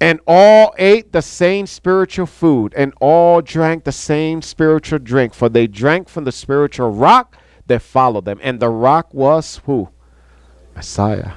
And 0.00 0.20
all 0.26 0.74
ate 0.78 1.12
the 1.12 1.22
same 1.22 1.66
spiritual 1.66 2.26
food, 2.26 2.74
and 2.76 2.92
all 3.00 3.40
drank 3.40 3.84
the 3.84 3.92
same 3.92 4.42
spiritual 4.42 4.98
drink, 4.98 5.34
for 5.34 5.48
they 5.48 5.66
drank 5.66 6.08
from 6.08 6.24
the 6.24 6.32
spiritual 6.32 6.90
rock 6.90 7.36
that 7.66 7.82
followed 7.82 8.24
them. 8.24 8.38
And 8.42 8.60
the 8.60 8.68
rock 8.68 9.12
was 9.12 9.60
who? 9.64 9.88
Messiah. 10.76 11.32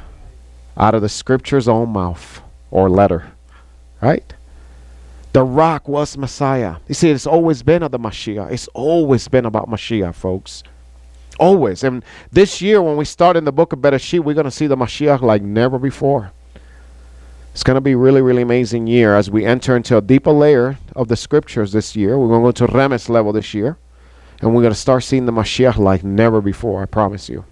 Out 0.78 0.94
of 0.94 1.02
the 1.02 1.10
scripture's 1.10 1.68
own 1.68 1.90
mouth 1.90 2.42
or 2.70 2.90
letter. 2.90 3.32
Right? 4.02 4.35
The 5.36 5.44
rock 5.44 5.90
was 5.90 6.18
Messiah. 6.18 6.78
You 6.88 6.96
see, 6.96 7.10
it's 7.10 7.28
always 7.28 7.62
been 7.62 7.84
of 7.84 7.92
the 7.92 8.00
Mashiach. 8.00 8.54
It's 8.54 8.70
always 8.70 9.28
been 9.28 9.44
about 9.44 9.70
Mashiach, 9.70 10.16
folks. 10.16 10.64
Always. 11.38 11.84
And 11.84 12.06
this 12.32 12.62
year, 12.62 12.82
when 12.82 12.96
we 12.96 13.04
start 13.04 13.36
in 13.36 13.44
the 13.44 13.52
book 13.52 13.74
of 13.74 13.80
Bereshit, 13.80 14.24
we're 14.24 14.34
going 14.34 14.46
to 14.46 14.50
see 14.50 14.68
the 14.68 14.78
Mashiach 14.78 15.20
like 15.20 15.42
never 15.42 15.78
before. 15.78 16.32
It's 17.52 17.64
going 17.64 17.76
to 17.76 17.82
be 17.82 17.96
really, 17.96 18.22
really 18.22 18.44
amazing 18.44 18.88
year 18.88 19.18
as 19.18 19.30
we 19.30 19.44
enter 19.44 19.76
into 19.76 19.98
a 19.98 20.02
deeper 20.02 20.32
layer 20.32 20.78
of 20.96 21.10
the 21.10 21.18
scriptures 21.18 21.74
this 21.74 21.98
year. 21.98 22.18
We're 22.18 22.30
going 22.30 22.54
to 22.54 22.64
go 22.64 22.68
to 22.68 22.72
Remez 22.72 23.10
level 23.10 23.34
this 23.34 23.54
year. 23.54 23.78
And 24.40 24.56
we're 24.56 24.62
going 24.62 24.74
to 24.74 24.80
start 24.80 25.04
seeing 25.04 25.26
the 25.26 25.34
Mashiach 25.34 25.76
like 25.78 26.06
never 26.06 26.40
before, 26.40 26.82
I 26.82 26.86
promise 26.86 27.28
you. 27.28 27.44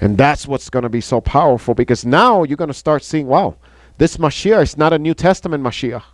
And 0.00 0.16
that's 0.16 0.48
what's 0.48 0.70
going 0.70 0.84
to 0.84 0.88
be 0.88 1.02
so 1.02 1.20
powerful 1.20 1.74
because 1.74 2.06
now 2.06 2.44
you're 2.44 2.56
going 2.56 2.68
to 2.68 2.72
start 2.72 3.04
seeing, 3.04 3.26
wow, 3.26 3.56
this 3.98 4.16
Mashiach 4.16 4.62
is 4.62 4.78
not 4.78 4.94
a 4.94 4.98
New 4.98 5.12
Testament 5.12 5.62
Mashiach. 5.62 6.04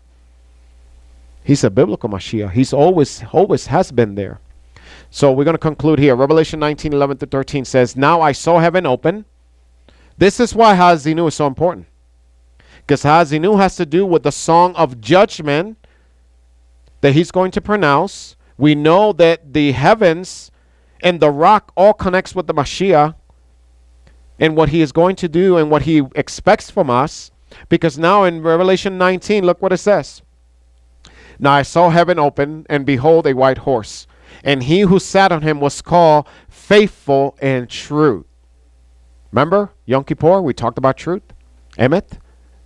He's 1.49 1.65
a 1.65 1.71
biblical 1.71 2.11
Mashiach. 2.11 2.53
He's 2.53 2.75
always, 2.75 3.25
always 3.33 3.69
has 3.69 3.91
been 3.91 4.17
there. 4.17 4.39
So 5.09 5.33
we're 5.33 5.45
going 5.45 5.55
to 5.55 5.59
conclude 5.59 5.99
here. 5.99 6.15
Revelation 6.15 6.61
19, 6.61 6.93
11 6.93 7.17
to 7.17 7.27
13 7.27 7.65
says, 7.65 7.97
Now 7.97 8.21
I 8.21 8.33
saw 8.33 8.59
heaven 8.59 8.85
open. 8.85 9.25
This 10.19 10.41
is 10.41 10.55
why 10.55 10.75
Ha'Azinu 10.75 11.27
is 11.27 11.35
so 11.35 11.47
important. 11.47 11.87
Because 12.77 13.03
Ha'Azinu 13.03 13.59
has 13.59 13.77
to 13.77 13.87
do 13.87 14.05
with 14.05 14.25
the 14.25 14.31
song 14.31 14.75
of 14.75 15.01
judgment 15.01 15.79
that 17.01 17.15
he's 17.15 17.31
going 17.31 17.51
to 17.53 17.63
pronounce. 17.63 18.37
We 18.59 18.75
know 18.75 19.15
that 19.15 19.55
the 19.55 19.73
heavens 19.73 20.51
and 21.03 21.19
the 21.19 21.31
rock 21.31 21.73
all 21.77 21.95
connects 21.95 22.35
with 22.35 22.47
the 22.47 22.53
Mashiach 22.53 23.15
and 24.39 24.55
what 24.55 24.69
he 24.69 24.83
is 24.83 24.93
going 24.93 25.17
to 25.17 25.29
do 25.31 25.57
and 25.57 25.71
what 25.71 25.81
he 25.81 26.03
expects 26.15 26.71
from 26.71 26.91
us. 26.91 27.31
Because 27.71 27.97
now 27.97 28.25
in 28.25 28.43
Revelation 28.43 28.99
19, 28.99 29.47
look 29.47 29.63
what 29.63 29.73
it 29.73 29.79
says. 29.79 30.21
Now 31.39 31.53
I 31.53 31.63
saw 31.63 31.91
heaven 31.91 32.19
open, 32.19 32.67
and 32.69 32.85
behold, 32.85 33.27
a 33.27 33.35
white 33.35 33.59
horse. 33.59 34.07
And 34.45 34.63
he 34.63 34.81
who 34.81 34.99
sat 34.99 35.33
on 35.33 35.43
him 35.43 35.61
was 35.61 35.83
called 35.83 36.27
faithful 36.49 37.37
and 37.41 37.69
true. 37.69 38.25
Remember, 39.33 39.71
Yom 39.87 40.05
Kippur, 40.05 40.41
we 40.41 40.55
talked 40.55 40.79
about 40.79 40.97
truth. 40.97 41.23
Emet, 41.77 42.19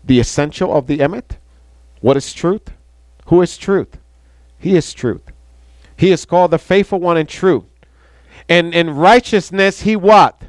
the 0.05 0.21
essential 0.21 0.75
of 0.75 0.87
the 0.87 0.99
Emet. 0.99 1.39
What 2.01 2.17
is 2.17 2.33
truth? 2.33 2.73
Who 3.27 3.43
is 3.43 3.57
truth? 3.57 3.99
He 4.59 4.77
is 4.77 4.93
truth. 4.93 5.33
He 5.97 6.11
is 6.11 6.25
called 6.25 6.51
the 6.51 6.59
faithful 6.59 7.01
one 7.01 7.17
and 7.17 7.29
true. 7.29 7.67
And 8.49 8.75
in 8.75 8.91
righteousness, 8.91 9.83
he 9.83 9.97
what? 9.97 10.43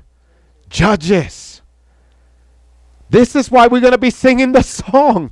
Judges. 0.70 1.62
This 3.10 3.36
is 3.36 3.52
why 3.52 3.68
we're 3.68 3.82
going 3.82 3.92
to 3.92 3.98
be 3.98 4.10
singing 4.10 4.52
the 4.52 4.64
song 4.64 5.32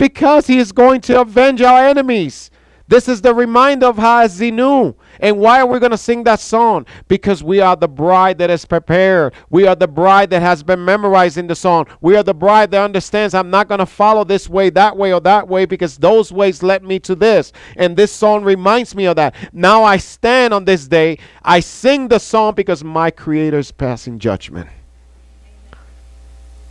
because 0.00 0.46
he 0.46 0.56
is 0.56 0.72
going 0.72 0.98
to 0.98 1.20
avenge 1.20 1.60
our 1.60 1.86
enemies. 1.86 2.50
This 2.88 3.06
is 3.06 3.20
the 3.20 3.34
reminder 3.34 3.84
of 3.84 3.98
Ha'Azinu. 3.98 4.94
And 5.20 5.38
why 5.38 5.60
are 5.60 5.66
we 5.66 5.78
going 5.78 5.90
to 5.90 5.98
sing 5.98 6.24
that 6.24 6.40
song? 6.40 6.86
Because 7.06 7.44
we 7.44 7.60
are 7.60 7.76
the 7.76 7.86
bride 7.86 8.38
that 8.38 8.48
is 8.48 8.64
prepared. 8.64 9.34
We 9.50 9.66
are 9.66 9.74
the 9.76 9.86
bride 9.86 10.30
that 10.30 10.40
has 10.40 10.62
been 10.62 10.82
memorizing 10.86 11.48
the 11.48 11.54
song. 11.54 11.86
We 12.00 12.16
are 12.16 12.22
the 12.22 12.32
bride 12.32 12.70
that 12.70 12.82
understands 12.82 13.34
I'm 13.34 13.50
not 13.50 13.68
going 13.68 13.78
to 13.78 13.84
follow 13.84 14.24
this 14.24 14.48
way, 14.48 14.70
that 14.70 14.96
way, 14.96 15.12
or 15.12 15.20
that 15.20 15.46
way 15.46 15.66
because 15.66 15.98
those 15.98 16.32
ways 16.32 16.62
led 16.62 16.82
me 16.82 16.98
to 17.00 17.14
this. 17.14 17.52
And 17.76 17.94
this 17.94 18.10
song 18.10 18.42
reminds 18.42 18.94
me 18.94 19.04
of 19.04 19.16
that. 19.16 19.34
Now 19.52 19.84
I 19.84 19.98
stand 19.98 20.54
on 20.54 20.64
this 20.64 20.88
day. 20.88 21.18
I 21.42 21.60
sing 21.60 22.08
the 22.08 22.18
song 22.18 22.54
because 22.54 22.82
my 22.82 23.10
Creator 23.10 23.58
is 23.58 23.70
passing 23.70 24.18
judgment. 24.18 24.70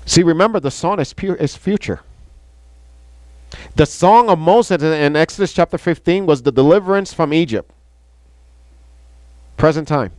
See, 0.07 0.23
remember, 0.23 0.59
the 0.59 0.71
song 0.71 0.99
is 0.99 1.13
pure, 1.13 1.35
is 1.35 1.55
future. 1.55 2.01
The 3.75 3.85
song 3.85 4.29
of 4.29 4.39
Moses 4.39 4.81
in 4.81 5.15
Exodus 5.15 5.53
chapter 5.53 5.77
15 5.77 6.25
was 6.25 6.41
the 6.41 6.51
deliverance 6.51 7.13
from 7.13 7.33
Egypt. 7.33 7.71
Present 9.57 9.87
time. 9.87 10.11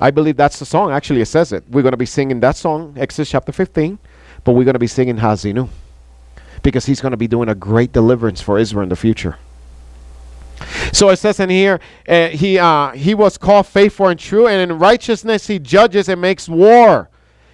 I 0.00 0.10
believe 0.10 0.36
that's 0.36 0.58
the 0.58 0.66
song. 0.66 0.90
Actually, 0.90 1.20
it 1.20 1.26
says 1.26 1.52
it. 1.52 1.64
We're 1.70 1.82
going 1.82 1.92
to 1.92 1.96
be 1.96 2.06
singing 2.06 2.40
that 2.40 2.56
song, 2.56 2.94
Exodus 2.96 3.30
chapter 3.30 3.52
15, 3.52 3.98
but 4.44 4.52
we're 4.52 4.64
going 4.64 4.74
to 4.74 4.80
be 4.80 4.86
singing 4.86 5.18
Ha'Azinu 5.18 5.68
because 6.62 6.86
he's 6.86 7.00
going 7.00 7.12
to 7.12 7.16
be 7.16 7.28
doing 7.28 7.48
a 7.48 7.54
great 7.54 7.92
deliverance 7.92 8.40
for 8.40 8.58
Israel 8.58 8.82
in 8.82 8.88
the 8.88 8.96
future. 8.96 9.36
So 10.92 11.08
it 11.08 11.16
says 11.16 11.40
in 11.40 11.50
here, 11.50 11.80
uh, 12.08 12.28
he 12.28 12.58
uh, 12.58 12.92
he 12.92 13.14
was 13.14 13.36
called 13.38 13.66
faithful 13.66 14.08
and 14.08 14.18
true, 14.18 14.46
and 14.46 14.70
in 14.70 14.78
righteousness 14.78 15.46
he 15.46 15.58
judges 15.58 16.08
and 16.08 16.20
makes 16.20 16.48
war. 16.48 17.08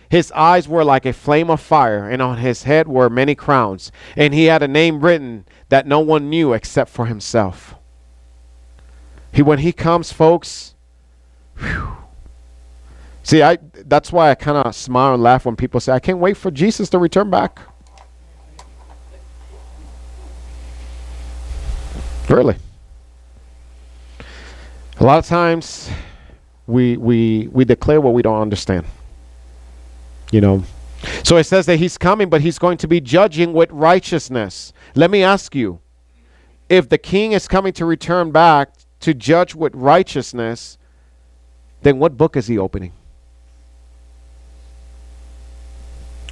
His 0.08 0.32
eyes 0.32 0.66
were 0.66 0.84
like 0.84 1.04
a 1.04 1.12
flame 1.12 1.50
of 1.50 1.60
fire, 1.60 2.08
and 2.08 2.22
on 2.22 2.38
his 2.38 2.62
head 2.62 2.88
were 2.88 3.10
many 3.10 3.34
crowns, 3.34 3.92
and 4.16 4.32
he 4.32 4.44
had 4.46 4.62
a 4.62 4.68
name 4.68 5.00
written 5.00 5.44
that 5.68 5.86
no 5.86 6.00
one 6.00 6.30
knew 6.30 6.54
except 6.54 6.90
for 6.90 7.06
himself. 7.06 7.74
He 9.32 9.42
when 9.42 9.58
he 9.58 9.72
comes, 9.72 10.10
folks. 10.10 10.74
Whew, 11.58 11.96
see, 13.22 13.42
I 13.42 13.58
that's 13.86 14.10
why 14.10 14.30
I 14.30 14.34
kind 14.34 14.56
of 14.56 14.74
smile 14.74 15.14
and 15.14 15.22
laugh 15.22 15.44
when 15.44 15.56
people 15.56 15.80
say, 15.80 15.92
"I 15.92 16.00
can't 16.00 16.18
wait 16.18 16.38
for 16.38 16.50
Jesus 16.50 16.88
to 16.90 16.98
return 16.98 17.30
back." 17.30 17.60
Really. 22.28 22.56
A 25.00 25.04
lot 25.04 25.18
of 25.18 25.26
times 25.26 25.90
we 26.66 26.96
we 26.96 27.48
we 27.52 27.64
declare 27.64 28.00
what 28.00 28.14
we 28.14 28.22
don't 28.22 28.40
understand. 28.40 28.86
You 30.30 30.40
know. 30.40 30.64
So 31.22 31.36
it 31.36 31.44
says 31.44 31.66
that 31.66 31.76
he's 31.76 31.96
coming, 31.96 32.28
but 32.28 32.40
he's 32.40 32.58
going 32.58 32.78
to 32.78 32.88
be 32.88 33.00
judging 33.00 33.52
with 33.52 33.70
righteousness. 33.70 34.72
Let 34.94 35.10
me 35.10 35.22
ask 35.22 35.54
you, 35.54 35.80
if 36.68 36.88
the 36.88 36.98
king 36.98 37.32
is 37.32 37.46
coming 37.46 37.72
to 37.74 37.84
return 37.84 38.30
back 38.30 38.72
to 39.00 39.14
judge 39.14 39.54
with 39.54 39.74
righteousness, 39.74 40.76
then 41.82 41.98
what 41.98 42.16
book 42.16 42.36
is 42.36 42.48
he 42.48 42.58
opening? 42.58 42.92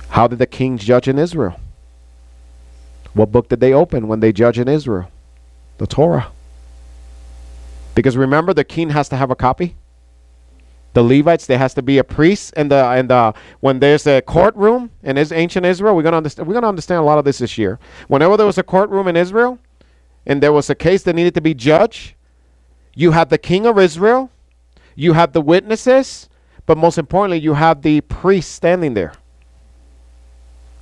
How 0.09 0.27
did 0.27 0.39
the 0.39 0.47
kings 0.47 0.85
judge 0.85 1.09
in 1.09 1.19
Israel? 1.19 1.61
What 3.13 3.33
book 3.33 3.49
did 3.49 3.61
they 3.61 3.73
open 3.73 4.09
when 4.09 4.21
they 4.21 4.33
judge 4.33 4.59
in 4.59 4.69
Israel? 4.69 5.11
The 5.79 5.87
Torah. 5.87 6.33
Because 7.95 8.17
remember, 8.17 8.53
the 8.53 8.65
king 8.65 8.91
has 8.91 9.09
to 9.11 9.17
have 9.17 9.31
a 9.31 9.37
copy. 9.37 9.77
The 10.97 11.03
Levites, 11.03 11.45
there 11.45 11.59
has 11.59 11.75
to 11.75 11.83
be 11.83 11.99
a 11.99 12.05
priest, 12.05 12.55
and 12.57 12.71
the 12.71 12.83
and 12.83 13.11
the 13.11 13.35
when 13.61 13.81
there's 13.81 14.07
a 14.07 14.23
courtroom 14.23 14.91
in 15.03 15.19
is 15.19 15.31
ancient 15.31 15.67
Israel, 15.67 15.95
we're 15.95 16.03
gonna 16.03 16.17
understand. 16.17 16.49
We're 16.49 16.55
gonna 16.55 16.71
understand 16.71 17.01
a 17.01 17.03
lot 17.03 17.19
of 17.19 17.27
this 17.27 17.37
this 17.37 17.59
year. 17.59 17.79
Whenever 18.09 18.39
there 18.39 18.47
was 18.47 18.57
a 18.57 18.63
courtroom 18.63 19.07
in 19.07 19.15
Israel, 19.15 19.59
and 20.25 20.43
there 20.43 20.55
was 20.55 20.71
a 20.71 20.75
case 20.75 21.03
that 21.03 21.15
needed 21.15 21.35
to 21.35 21.43
be 21.43 21.53
judged, 21.53 22.15
you 22.95 23.11
had 23.11 23.29
the 23.29 23.37
king 23.37 23.67
of 23.67 23.79
Israel, 23.79 24.31
you 24.95 25.13
had 25.13 25.35
the 25.35 25.43
witnesses, 25.43 26.31
but 26.65 26.79
most 26.79 26.97
importantly, 26.97 27.41
you 27.41 27.53
have 27.53 27.83
the 27.83 28.01
priest 28.01 28.53
standing 28.53 28.95
there. 28.95 29.13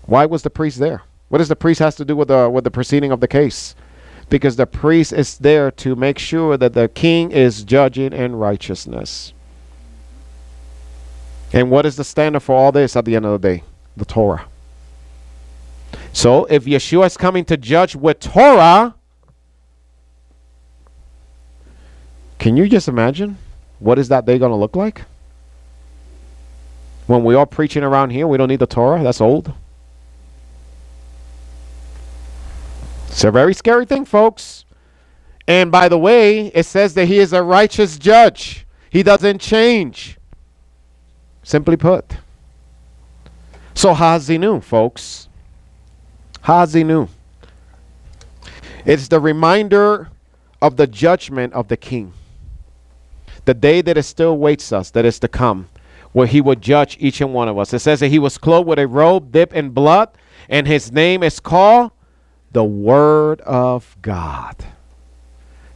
Why 0.06 0.26
was 0.26 0.44
the 0.44 0.50
priest 0.50 0.78
there? 0.78 1.02
What 1.28 1.38
does 1.38 1.48
the 1.48 1.56
priest 1.56 1.80
has 1.80 1.96
to 1.96 2.04
do 2.04 2.14
with 2.14 2.28
the 2.28 2.48
with 2.48 2.62
the 2.62 2.70
proceeding 2.70 3.10
of 3.10 3.18
the 3.18 3.26
case? 3.26 3.74
because 4.30 4.54
the 4.54 4.66
priest 4.66 5.12
is 5.12 5.38
there 5.38 5.72
to 5.72 5.96
make 5.96 6.18
sure 6.20 6.56
that 6.56 6.72
the 6.72 6.88
king 6.88 7.32
is 7.32 7.64
judging 7.64 8.12
in 8.12 8.36
righteousness. 8.36 9.34
And 11.54 11.70
what 11.70 11.86
is 11.86 11.94
the 11.94 12.02
standard 12.02 12.40
for 12.40 12.56
all 12.56 12.72
this 12.72 12.96
at 12.96 13.04
the 13.04 13.14
end 13.14 13.24
of 13.24 13.40
the 13.40 13.48
day? 13.48 13.62
The 13.96 14.04
Torah. 14.04 14.46
So 16.12 16.46
if 16.46 16.64
Yeshua 16.64 17.06
is 17.06 17.16
coming 17.16 17.44
to 17.44 17.56
judge 17.56 17.94
with 17.94 18.18
Torah, 18.18 18.96
can 22.40 22.56
you 22.56 22.68
just 22.68 22.88
imagine 22.88 23.38
what 23.78 24.00
is 24.00 24.08
that 24.08 24.26
day 24.26 24.36
going 24.36 24.50
to 24.50 24.56
look 24.56 24.74
like? 24.74 25.02
When 27.06 27.22
we 27.22 27.36
are 27.36 27.46
preaching 27.46 27.84
around 27.84 28.10
here, 28.10 28.26
we 28.26 28.36
don't 28.36 28.48
need 28.48 28.58
the 28.58 28.66
Torah. 28.66 29.04
That's 29.04 29.20
old. 29.20 29.52
It's 33.06 33.22
a 33.22 33.30
very 33.30 33.54
scary 33.54 33.86
thing, 33.86 34.04
folks. 34.04 34.64
And 35.46 35.70
by 35.70 35.88
the 35.88 35.98
way, 35.98 36.48
it 36.48 36.64
says 36.64 36.94
that 36.94 37.06
he 37.06 37.20
is 37.20 37.32
a 37.32 37.44
righteous 37.44 37.96
judge. 37.96 38.66
He 38.90 39.04
doesn't 39.04 39.40
change. 39.40 40.18
Simply 41.44 41.76
put. 41.76 42.16
So 43.74 43.92
Ha'Azinu, 43.92 44.62
folks. 44.62 45.28
Ha'Azinu. 46.40 47.08
It's 48.86 49.08
the 49.08 49.20
reminder 49.20 50.10
of 50.60 50.76
the 50.76 50.86
judgment 50.86 51.52
of 51.52 51.68
the 51.68 51.76
king. 51.76 52.14
The 53.44 53.54
day 53.54 53.82
that 53.82 53.98
it 53.98 54.04
still 54.04 54.38
waits 54.38 54.72
us, 54.72 54.90
that 54.90 55.04
is 55.04 55.18
to 55.20 55.28
come, 55.28 55.68
where 56.12 56.26
he 56.26 56.40
will 56.40 56.54
judge 56.54 56.96
each 56.98 57.20
and 57.20 57.34
one 57.34 57.48
of 57.48 57.58
us. 57.58 57.74
It 57.74 57.80
says 57.80 58.00
that 58.00 58.08
he 58.08 58.18
was 58.18 58.38
clothed 58.38 58.66
with 58.66 58.78
a 58.78 58.88
robe 58.88 59.30
dipped 59.30 59.52
in 59.52 59.70
blood, 59.70 60.08
and 60.48 60.66
his 60.66 60.90
name 60.90 61.22
is 61.22 61.40
called 61.40 61.92
the 62.52 62.64
Word 62.64 63.42
of 63.42 63.96
God. 64.00 64.64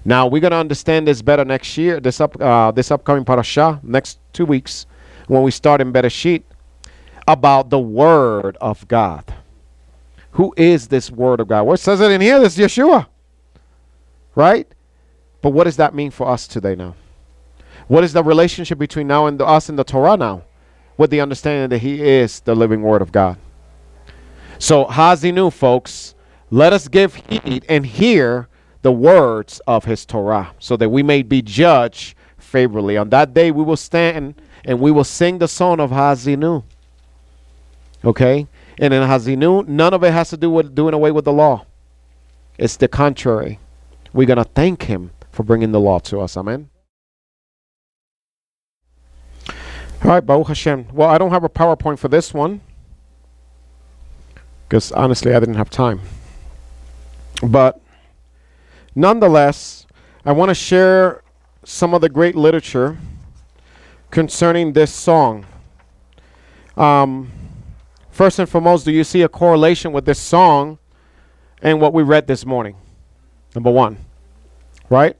Now 0.05 0.27
we're 0.27 0.41
gonna 0.41 0.57
understand 0.57 1.07
this 1.07 1.21
better 1.21 1.45
next 1.45 1.77
year. 1.77 2.01
This 2.01 2.21
up 2.21 2.41
uh, 2.41 2.71
this 2.71 2.91
upcoming 2.91 3.27
parasha 3.27 3.81
next 3.83 4.19
two 4.33 4.47
weeks 4.47 4.87
when 5.29 5.43
we 5.43 5.51
start 5.51 5.81
in 5.81 5.93
Bereshit 5.93 6.43
about 7.27 7.71
the 7.71 7.79
Word 7.79 8.57
of 8.61 8.87
God. 8.89 9.25
Who 10.33 10.53
is 10.57 10.89
this 10.89 11.11
Word 11.11 11.41
of 11.41 11.49
God? 11.49 11.63
What 11.63 11.81
says 11.81 12.01
it 12.01 12.11
in 12.11 12.21
here? 12.21 12.41
This 12.41 12.59
is 12.59 12.67
Yeshua, 12.67 13.07
right? 14.35 14.67
But 15.41 15.51
what 15.51 15.65
does 15.65 15.77
that 15.77 15.95
mean 15.95 16.11
for 16.11 16.29
us 16.29 16.49
today 16.49 16.75
now? 16.75 16.97
What 17.87 18.05
is 18.05 18.13
the 18.13 18.25
relationship 18.25 18.79
between 18.79 19.07
now 19.07 19.27
and 19.27 19.39
the, 19.39 19.47
us 19.47 19.69
and 19.69 19.79
the 19.79 19.85
Torah 19.85 20.17
now? 20.17 20.43
With 20.97 21.11
the 21.11 21.21
understanding 21.21 21.69
that 21.71 21.79
He 21.79 22.03
is 22.03 22.41
the 22.41 22.57
living 22.57 22.83
Word 22.83 23.03
of 23.03 23.13
God. 23.13 23.39
So 24.59 24.85
Ha'Azinu, 24.87 25.53
folks 25.53 26.17
let 26.51 26.73
us 26.73 26.89
give 26.89 27.15
heed 27.15 27.65
and 27.69 27.85
hear 27.85 28.49
the 28.83 28.93
words 28.93 29.61
of 29.67 29.85
his 29.85 30.07
Torah, 30.07 30.55
so 30.59 30.77
that 30.77 30.89
we 30.89 31.03
may 31.03 31.23
be 31.23 31.43
judged 31.43 32.17
favorably. 32.39 32.97
On 32.97 33.11
that 33.11 33.35
day, 33.35 33.51
we 33.51 33.63
will 33.63 33.77
stand 33.77 34.41
and 34.65 34.81
we 34.81 34.91
will 34.91 35.05
sing 35.05 35.39
the 35.39 35.49
song 35.49 35.81
of 35.81 35.91
Ha'Azinu. 35.91 36.65
Okay? 38.05 38.47
And 38.79 38.95
in 38.95 39.03
Ha'Azinu, 39.03 39.67
none 39.67 39.95
of 39.95 40.05
it 40.05 40.13
has 40.13 40.31
to 40.31 40.37
do 40.37 40.51
with 40.51 40.75
doing 40.75 40.95
away 40.95 41.11
with 41.11 41.25
the 41.25 41.33
law. 41.33 41.67
It's 42.59 42.77
the 42.77 42.89
contrary. 42.89 43.59
We're 44.13 44.27
going 44.27 44.39
to 44.39 44.45
thank 44.45 44.85
him 44.85 45.11
for 45.31 45.43
bringing 45.43 45.73
the 45.73 45.81
law 45.81 45.99
to 46.01 46.21
us. 46.21 46.37
Amen. 46.37 46.71
All 50.03 50.11
right, 50.11 50.25
Baruch 50.25 50.49
Hashem. 50.49 50.87
Well, 50.93 51.09
I 51.09 51.19
don't 51.19 51.31
have 51.31 51.45
a 51.45 51.49
PowerPoint 51.49 51.99
for 51.99 52.09
this 52.09 52.33
one 52.33 52.61
because 54.69 54.93
honestly, 54.93 55.35
I 55.35 55.41
didn't 55.41 55.57
have 55.57 55.71
time. 55.71 56.01
But 57.43 57.81
nonetheless, 58.95 59.87
I 60.25 60.33
want 60.33 60.51
to 60.51 60.55
share 60.55 61.23
some 61.65 61.95
of 61.95 62.01
the 62.01 62.09
great 62.09 62.35
literature 62.35 62.99
concerning 64.11 64.73
this 64.73 64.93
song. 64.93 65.47
Um, 66.77 67.31
first 68.11 68.39
and 68.39 68.49
foremost, 68.49 68.85
do 68.85 68.93
you 68.93 69.05
see 69.05 69.23
a 69.23 69.29
correlation 69.29 69.93
with 69.93 70.05
this 70.05 70.19
song 70.19 70.79
and 71.63 71.81
what 71.81 71.93
we 71.93 72.03
read 72.03 72.27
this 72.27 72.47
morning? 72.47 72.77
Number 73.55 73.71
one, 73.71 73.99
right? 74.91 75.17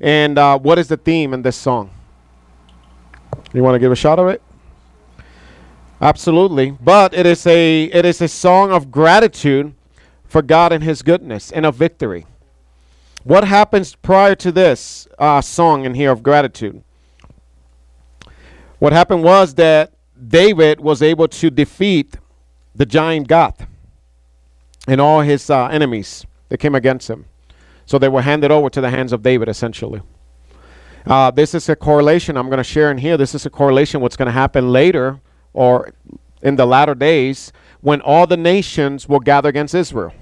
And 0.00 0.38
uh, 0.38 0.58
what 0.58 0.78
is 0.78 0.88
the 0.88 0.96
theme 0.96 1.34
in 1.34 1.42
this 1.42 1.56
song? 1.56 1.90
You 3.52 3.62
want 3.62 3.74
to 3.74 3.78
give 3.78 3.92
a 3.92 3.96
shot 3.96 4.18
of 4.18 4.28
it? 4.28 4.42
Absolutely, 6.00 6.72
but 6.72 7.14
it 7.14 7.24
is 7.24 7.46
a 7.46 7.84
it 7.84 8.04
is 8.04 8.20
a 8.20 8.28
song 8.28 8.70
of 8.70 8.90
gratitude 8.90 9.74
for 10.24 10.42
God 10.42 10.72
and 10.72 10.84
His 10.84 11.00
goodness 11.00 11.50
and 11.50 11.64
of 11.64 11.74
victory. 11.74 12.26
What 13.24 13.44
happens 13.44 13.94
prior 13.94 14.34
to 14.36 14.52
this 14.52 15.08
uh, 15.18 15.40
song 15.40 15.84
in 15.84 15.94
here 15.94 16.12
of 16.12 16.22
gratitude? 16.22 16.82
What 18.78 18.92
happened 18.92 19.22
was 19.24 19.54
that 19.54 19.92
David 20.28 20.80
was 20.80 21.02
able 21.02 21.28
to 21.28 21.50
defeat 21.50 22.16
the 22.74 22.84
giant 22.86 23.28
Gath 23.28 23.66
and 24.86 25.00
all 25.00 25.20
his 25.20 25.48
uh, 25.48 25.66
enemies 25.66 26.26
that 26.48 26.58
came 26.58 26.74
against 26.74 27.08
him. 27.08 27.26
So 27.86 27.98
they 27.98 28.08
were 28.08 28.22
handed 28.22 28.50
over 28.50 28.68
to 28.70 28.80
the 28.80 28.90
hands 28.90 29.12
of 29.12 29.22
David, 29.22 29.48
essentially. 29.48 30.02
Uh, 31.06 31.30
this 31.30 31.54
is 31.54 31.68
a 31.68 31.76
correlation 31.76 32.36
I'm 32.36 32.46
going 32.46 32.58
to 32.58 32.64
share 32.64 32.90
in 32.90 32.98
here. 32.98 33.16
This 33.16 33.34
is 33.34 33.46
a 33.46 33.50
correlation 33.50 34.00
what's 34.00 34.16
going 34.16 34.26
to 34.26 34.32
happen 34.32 34.72
later 34.72 35.20
or 35.52 35.92
in 36.42 36.56
the 36.56 36.66
latter 36.66 36.94
days 36.94 37.52
when 37.80 38.00
all 38.00 38.26
the 38.26 38.36
nations 38.36 39.08
will 39.08 39.20
gather 39.20 39.48
against 39.48 39.74
Israel. 39.74 40.12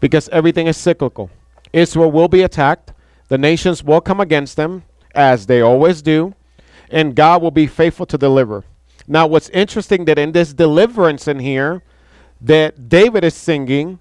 Because 0.00 0.28
everything 0.30 0.66
is 0.66 0.76
cyclical. 0.76 1.30
Israel 1.72 2.10
will 2.10 2.28
be 2.28 2.42
attacked, 2.42 2.92
the 3.28 3.38
nations 3.38 3.84
will 3.84 4.00
come 4.00 4.20
against 4.20 4.56
them, 4.56 4.84
as 5.14 5.46
they 5.46 5.60
always 5.60 6.02
do, 6.02 6.34
and 6.92 7.16
God 7.16 7.42
will 7.42 7.50
be 7.50 7.66
faithful 7.66 8.06
to 8.06 8.18
deliver. 8.18 8.64
Now, 9.08 9.26
what's 9.26 9.48
interesting 9.48 10.04
that 10.04 10.18
in 10.18 10.32
this 10.32 10.52
deliverance 10.52 11.26
in 11.26 11.40
here, 11.40 11.82
that 12.40 12.88
David 12.88 13.24
is 13.24 13.34
singing, 13.34 13.98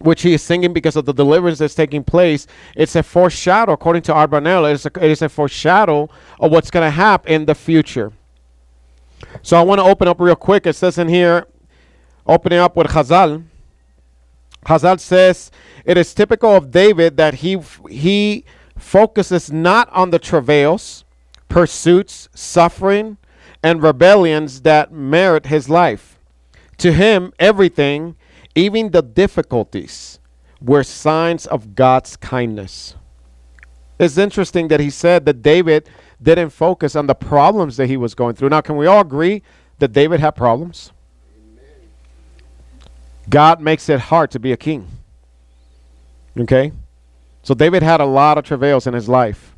which 0.00 0.22
he 0.22 0.32
is 0.32 0.42
singing 0.42 0.72
because 0.72 0.96
of 0.96 1.04
the 1.04 1.12
deliverance 1.12 1.58
that's 1.58 1.74
taking 1.74 2.04
place, 2.04 2.46
it's 2.74 2.96
a 2.96 3.02
foreshadow, 3.02 3.72
according 3.72 4.02
to 4.02 4.12
Abarbanel, 4.12 4.70
it 4.70 4.74
is 4.74 4.86
a, 4.86 5.04
it 5.04 5.10
is 5.10 5.20
a 5.20 5.28
foreshadow 5.28 6.08
of 6.38 6.50
what's 6.50 6.70
going 6.70 6.86
to 6.86 6.90
happen 6.90 7.32
in 7.32 7.44
the 7.44 7.54
future. 7.54 8.12
So 9.42 9.58
I 9.58 9.62
want 9.62 9.80
to 9.80 9.84
open 9.84 10.08
up 10.08 10.20
real 10.20 10.36
quick. 10.36 10.66
It 10.66 10.74
says 10.74 10.96
in 10.96 11.08
here, 11.08 11.46
opening 12.26 12.58
up 12.58 12.76
with 12.76 12.86
Chazal. 12.88 13.44
Chazal 14.64 15.00
says 15.00 15.50
it 15.84 15.96
is 15.98 16.14
typical 16.14 16.50
of 16.50 16.70
David 16.70 17.16
that 17.16 17.34
he 17.34 17.58
he 17.88 18.44
focuses 18.76 19.52
not 19.52 19.88
on 19.90 20.10
the 20.10 20.18
travails, 20.18 21.04
pursuits, 21.50 22.30
suffering, 22.34 23.18
and 23.62 23.82
rebellions 23.82 24.62
that 24.62 24.90
merit 24.90 25.46
his 25.46 25.68
life. 25.68 26.18
To 26.78 26.92
him, 26.94 27.34
everything 27.38 28.16
even 28.54 28.90
the 28.90 29.02
difficulties 29.02 30.18
were 30.62 30.82
signs 30.82 31.46
of 31.46 31.74
God's 31.74 32.16
kindness. 32.16 32.94
It's 33.98 34.16
interesting 34.16 34.68
that 34.68 34.80
he 34.80 34.88
said 34.88 35.26
that 35.26 35.42
David 35.42 35.88
didn't 36.22 36.50
focus 36.50 36.96
on 36.96 37.06
the 37.06 37.14
problems 37.14 37.76
that 37.76 37.86
he 37.86 37.96
was 37.96 38.14
going 38.14 38.34
through. 38.34 38.48
Now, 38.48 38.62
can 38.62 38.76
we 38.76 38.86
all 38.86 39.00
agree 39.00 39.42
that 39.78 39.92
David 39.92 40.20
had 40.20 40.32
problems? 40.32 40.92
God 43.28 43.60
makes 43.60 43.88
it 43.88 44.00
hard 44.00 44.30
to 44.32 44.38
be 44.38 44.52
a 44.52 44.56
king. 44.56 44.88
Okay? 46.38 46.72
So 47.42 47.54
David 47.54 47.82
had 47.82 48.00
a 48.00 48.04
lot 48.04 48.38
of 48.38 48.44
travails 48.44 48.86
in 48.86 48.94
his 48.94 49.08
life. 49.08 49.54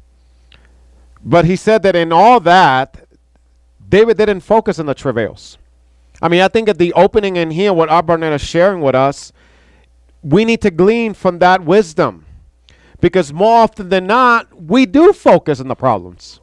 But 1.24 1.44
he 1.44 1.56
said 1.56 1.82
that 1.82 1.94
in 1.94 2.12
all 2.12 2.40
that, 2.40 3.06
David 3.88 4.16
didn't 4.16 4.40
focus 4.40 4.78
on 4.78 4.86
the 4.86 4.94
travails. 4.94 5.58
I 6.20 6.28
mean, 6.28 6.40
I 6.40 6.48
think 6.48 6.68
at 6.68 6.78
the 6.78 6.92
opening 6.94 7.36
in 7.36 7.50
here, 7.50 7.72
what 7.72 7.88
Barnett 8.06 8.32
is 8.32 8.40
sharing 8.40 8.80
with 8.80 8.94
us, 8.94 9.32
we 10.22 10.44
need 10.44 10.60
to 10.62 10.70
glean 10.70 11.14
from 11.14 11.40
that 11.40 11.64
wisdom. 11.64 12.24
Because 13.00 13.32
more 13.32 13.62
often 13.62 13.88
than 13.88 14.06
not, 14.06 14.62
we 14.62 14.86
do 14.86 15.12
focus 15.12 15.58
on 15.60 15.68
the 15.68 15.74
problems. 15.74 16.40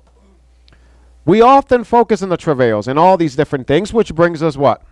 We 1.26 1.42
often 1.42 1.84
focus 1.84 2.22
on 2.22 2.30
the 2.30 2.38
travails 2.38 2.88
and 2.88 3.00
all 3.00 3.16
these 3.16 3.36
different 3.36 3.68
things, 3.68 3.94
which 3.94 4.14
brings 4.14 4.44
us 4.44 4.58
what? 4.58 4.84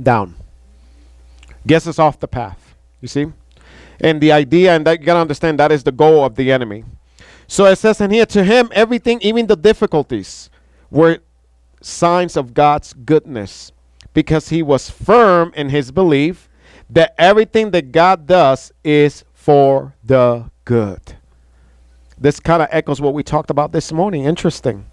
Down. 0.00 0.34
Gets 1.66 1.86
us 1.86 1.98
off 1.98 2.20
the 2.20 2.28
path. 2.28 2.74
You 3.00 3.08
see? 3.08 3.26
And 4.00 4.20
the 4.20 4.32
idea, 4.32 4.74
and 4.74 4.86
that 4.86 5.00
you 5.00 5.06
gotta 5.06 5.20
understand 5.20 5.58
that 5.58 5.72
is 5.72 5.84
the 5.84 5.92
goal 5.92 6.24
of 6.24 6.34
the 6.34 6.52
enemy. 6.52 6.84
So 7.50 7.64
it 7.64 7.74
says 7.76 8.00
in 8.00 8.12
here, 8.12 8.26
to 8.26 8.44
him, 8.44 8.68
everything, 8.70 9.20
even 9.22 9.48
the 9.48 9.56
difficulties, 9.56 10.50
were 10.88 11.18
signs 11.80 12.36
of 12.36 12.54
God's 12.54 12.92
goodness 12.92 13.72
because 14.14 14.50
he 14.50 14.62
was 14.62 14.88
firm 14.88 15.52
in 15.56 15.68
his 15.68 15.90
belief 15.90 16.48
that 16.88 17.12
everything 17.18 17.72
that 17.72 17.90
God 17.90 18.28
does 18.28 18.70
is 18.84 19.24
for 19.34 19.96
the 20.04 20.48
good. 20.64 21.16
This 22.16 22.38
kind 22.38 22.62
of 22.62 22.68
echoes 22.70 23.00
what 23.00 23.14
we 23.14 23.24
talked 23.24 23.50
about 23.50 23.72
this 23.72 23.90
morning. 23.90 24.26
Interesting. 24.26 24.86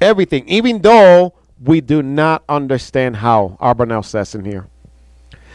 Everything, 0.00 0.48
even 0.48 0.80
though 0.80 1.34
we 1.60 1.80
do 1.80 2.04
not 2.04 2.44
understand 2.48 3.16
how, 3.16 3.58
Abarbanel 3.60 4.04
says 4.04 4.32
in 4.36 4.44
here. 4.44 4.68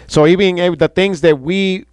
So 0.08 0.28
even 0.28 0.58
the 0.78 0.90
things 0.90 1.22
that 1.22 1.40
we 1.40 1.86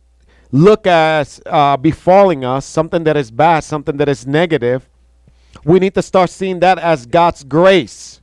look 0.53 0.86
as 0.86 1.40
uh, 1.46 1.76
befalling 1.76 2.44
us, 2.44 2.66
something 2.66 3.05
that 3.05 3.16
is 3.16 3.30
bad, 3.30 3.61
something 3.61 3.96
that 3.98 4.09
is 4.09 4.26
negative, 4.26 4.88
we 5.64 5.78
need 5.78 5.94
to 5.94 6.03
start 6.03 6.30
seeing 6.30 6.61
that 6.61 6.78
as 6.78 7.07
God's 7.07 7.44
grace 7.44 8.20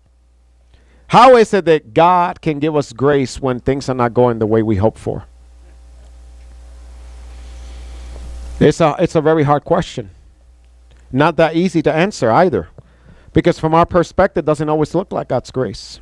how 1.07 1.38
is 1.38 1.53
it 1.53 1.65
that 1.65 1.93
God 1.93 2.41
can 2.41 2.59
give 2.59 2.75
us 2.75 2.91
grace 2.91 3.39
when 3.39 3.59
things 3.59 3.88
are 3.89 3.93
not 3.93 4.13
going 4.13 4.39
the 4.39 4.45
way 4.45 4.61
we 4.61 4.75
hope 4.75 4.97
for? 4.97 5.23
It's 8.59 8.82
a, 8.82 8.95
it's 8.99 9.15
a 9.15 9.21
very 9.21 9.43
hard 9.43 9.63
question. 9.63 10.09
Not 11.11 11.38
that 11.38 11.55
easy 11.55 11.82
to 11.84 11.93
answer 11.93 12.30
either. 12.30 12.67
Because 13.32 13.59
from 13.59 13.73
our 13.73 13.86
perspective, 13.86 14.43
doesn't 14.45 14.67
always 14.67 14.93
look 14.95 15.11
like 15.13 15.30
God's 15.30 15.51
grace. 15.51 15.99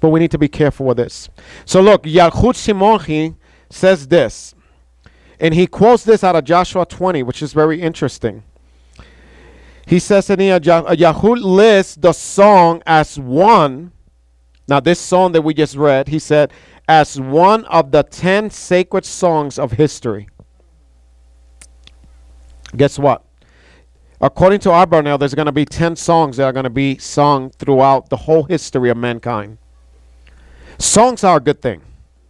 But 0.00 0.10
we 0.10 0.20
need 0.20 0.32
to 0.32 0.38
be 0.38 0.48
careful 0.48 0.86
with 0.86 0.98
this. 0.98 1.30
So 1.64 1.80
look, 1.80 2.02
Yalkut 2.02 2.54
Shimoni 2.54 3.36
says 3.70 4.08
this. 4.08 4.53
And 5.40 5.54
he 5.54 5.66
quotes 5.66 6.04
this 6.04 6.22
out 6.22 6.36
of 6.36 6.44
Joshua 6.44 6.86
20, 6.86 7.22
which 7.22 7.42
is 7.42 7.52
very 7.52 7.80
interesting. 7.80 8.42
He 9.86 9.98
says 9.98 10.30
in 10.30 10.40
here, 10.40 10.54
uh, 10.54 10.58
Yalkut 10.94 11.42
lists 11.42 11.96
the 11.96 12.12
song 12.12 12.82
as 12.86 13.18
one 13.18 13.92
now, 14.66 14.80
this 14.80 14.98
song 14.98 15.32
that 15.32 15.42
we 15.42 15.52
just 15.52 15.76
read, 15.76 16.08
he 16.08 16.18
said, 16.18 16.52
as 16.88 17.20
one 17.20 17.64
of 17.66 17.90
the 17.90 18.02
10 18.02 18.50
sacred 18.50 19.04
songs 19.04 19.58
of 19.58 19.72
history. 19.72 20.28
Guess 22.76 22.98
what? 22.98 23.24
According 24.20 24.60
to 24.60 24.70
Abarbanel, 24.70 25.18
there's 25.18 25.34
going 25.34 25.46
to 25.46 25.52
be 25.52 25.66
10 25.66 25.96
songs 25.96 26.38
that 26.38 26.44
are 26.44 26.52
going 26.52 26.64
to 26.64 26.70
be 26.70 26.96
sung 26.96 27.50
throughout 27.50 28.08
the 28.08 28.16
whole 28.16 28.44
history 28.44 28.88
of 28.88 28.96
mankind. 28.96 29.58
Songs 30.78 31.24
are 31.24 31.36
a 31.36 31.40
good 31.40 31.60
thing, 31.60 31.82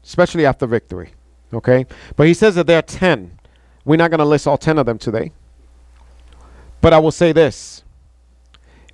especially 0.02 0.44
after 0.44 0.66
victory. 0.66 1.12
Okay? 1.54 1.86
But 2.16 2.26
he 2.26 2.34
says 2.34 2.54
that 2.56 2.66
there 2.66 2.78
are 2.78 2.82
10. 2.82 3.38
We're 3.84 3.96
not 3.96 4.10
going 4.10 4.18
to 4.18 4.24
list 4.24 4.46
all 4.46 4.58
10 4.58 4.78
of 4.78 4.86
them 4.86 4.98
today. 4.98 5.32
But 6.80 6.92
I 6.92 6.98
will 6.98 7.10
say 7.10 7.32
this. 7.32 7.84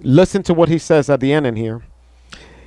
Listen 0.00 0.42
to 0.44 0.54
what 0.54 0.68
he 0.68 0.78
says 0.78 1.10
at 1.10 1.20
the 1.20 1.32
end 1.32 1.46
in 1.46 1.56
here. 1.56 1.82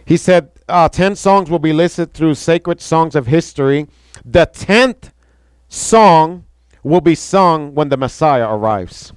He 0.06 0.18
said, 0.18 0.52
uh, 0.68 0.90
10 0.90 1.16
songs 1.16 1.50
will 1.50 1.60
be 1.60 1.74
listed 1.74 2.14
through 2.14 2.36
sacred 2.36 2.82
songs 2.82 3.16
of 3.16 3.28
history. 3.28 3.88
The 4.26 4.48
10th 4.48 5.12
song 5.70 6.46
will 6.84 7.02
be 7.02 7.16
sung 7.16 7.74
when 7.74 7.90
the 7.90 7.98
Messiah 7.98 8.54
arrives. 8.54 9.14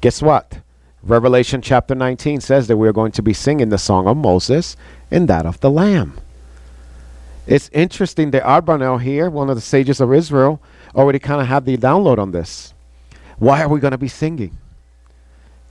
Guess 0.00 0.22
what? 0.22 0.60
Revelation 1.02 1.62
chapter 1.62 1.94
19 1.94 2.40
says 2.40 2.68
that 2.68 2.76
we're 2.76 2.92
going 2.92 3.12
to 3.12 3.22
be 3.22 3.32
singing 3.32 3.70
the 3.70 3.78
song 3.78 4.06
of 4.06 4.16
Moses 4.16 4.76
and 5.10 5.28
that 5.28 5.46
of 5.46 5.60
the 5.60 5.70
Lamb. 5.70 6.18
It's 7.50 7.68
interesting 7.72 8.30
that 8.30 8.44
Abarbanel 8.44 9.02
here, 9.02 9.28
one 9.28 9.50
of 9.50 9.56
the 9.56 9.60
sages 9.60 10.00
of 10.00 10.14
Israel, 10.14 10.62
already 10.94 11.18
kind 11.18 11.40
of 11.40 11.48
had 11.48 11.64
the 11.64 11.76
download 11.76 12.18
on 12.18 12.30
this. 12.30 12.74
Why 13.38 13.60
are 13.60 13.68
we 13.68 13.80
going 13.80 13.90
to 13.90 13.98
be 13.98 14.06
singing? 14.06 14.56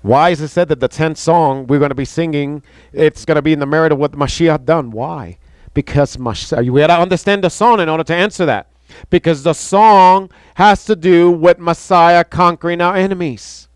Why 0.02 0.32
is 0.32 0.42
it 0.42 0.50
said 0.50 0.68
that 0.68 0.82
the 0.82 0.90
10th 0.90 1.16
song 1.16 1.68
we're 1.68 1.80
going 1.80 1.90
to 1.90 1.96
be 1.96 2.04
singing, 2.04 2.64
it's 2.92 3.24
going 3.24 3.38
to 3.38 3.42
be 3.42 3.54
in 3.54 3.60
the 3.60 3.66
merit 3.66 3.94
of 3.94 3.98
what 3.98 4.12
Mashiach 4.12 4.66
done? 4.66 4.92
Why? 4.92 5.38
Because 5.74 6.18
Mashiach, 6.18 6.70
we 6.70 6.82
got 6.82 6.88
to 6.88 7.00
understand 7.00 7.46
the 7.46 7.50
song 7.50 7.80
in 7.80 7.88
order 7.88 8.04
to 8.04 8.14
answer 8.14 8.46
that. 8.46 8.68
Because 9.10 9.44
the 9.44 9.54
song 9.54 10.30
has 10.56 10.84
to 10.84 10.98
do 10.98 11.32
with 11.32 11.60
Messiah 11.60 12.26
conquering 12.26 12.82
our 12.82 12.98
enemies. 12.98 13.70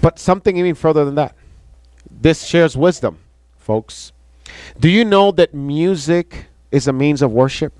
But 0.00 0.18
something 0.18 0.56
even 0.56 0.74
further 0.74 1.04
than 1.04 1.14
that. 1.14 1.36
This 2.10 2.44
shares 2.44 2.76
wisdom, 2.76 3.18
folks. 3.68 4.12
Do 4.80 4.88
you 4.88 5.04
know 5.04 5.30
that 5.32 5.52
music 5.52 6.46
is 6.72 6.88
a 6.88 6.92
means 6.92 7.20
of 7.20 7.30
worship? 7.30 7.74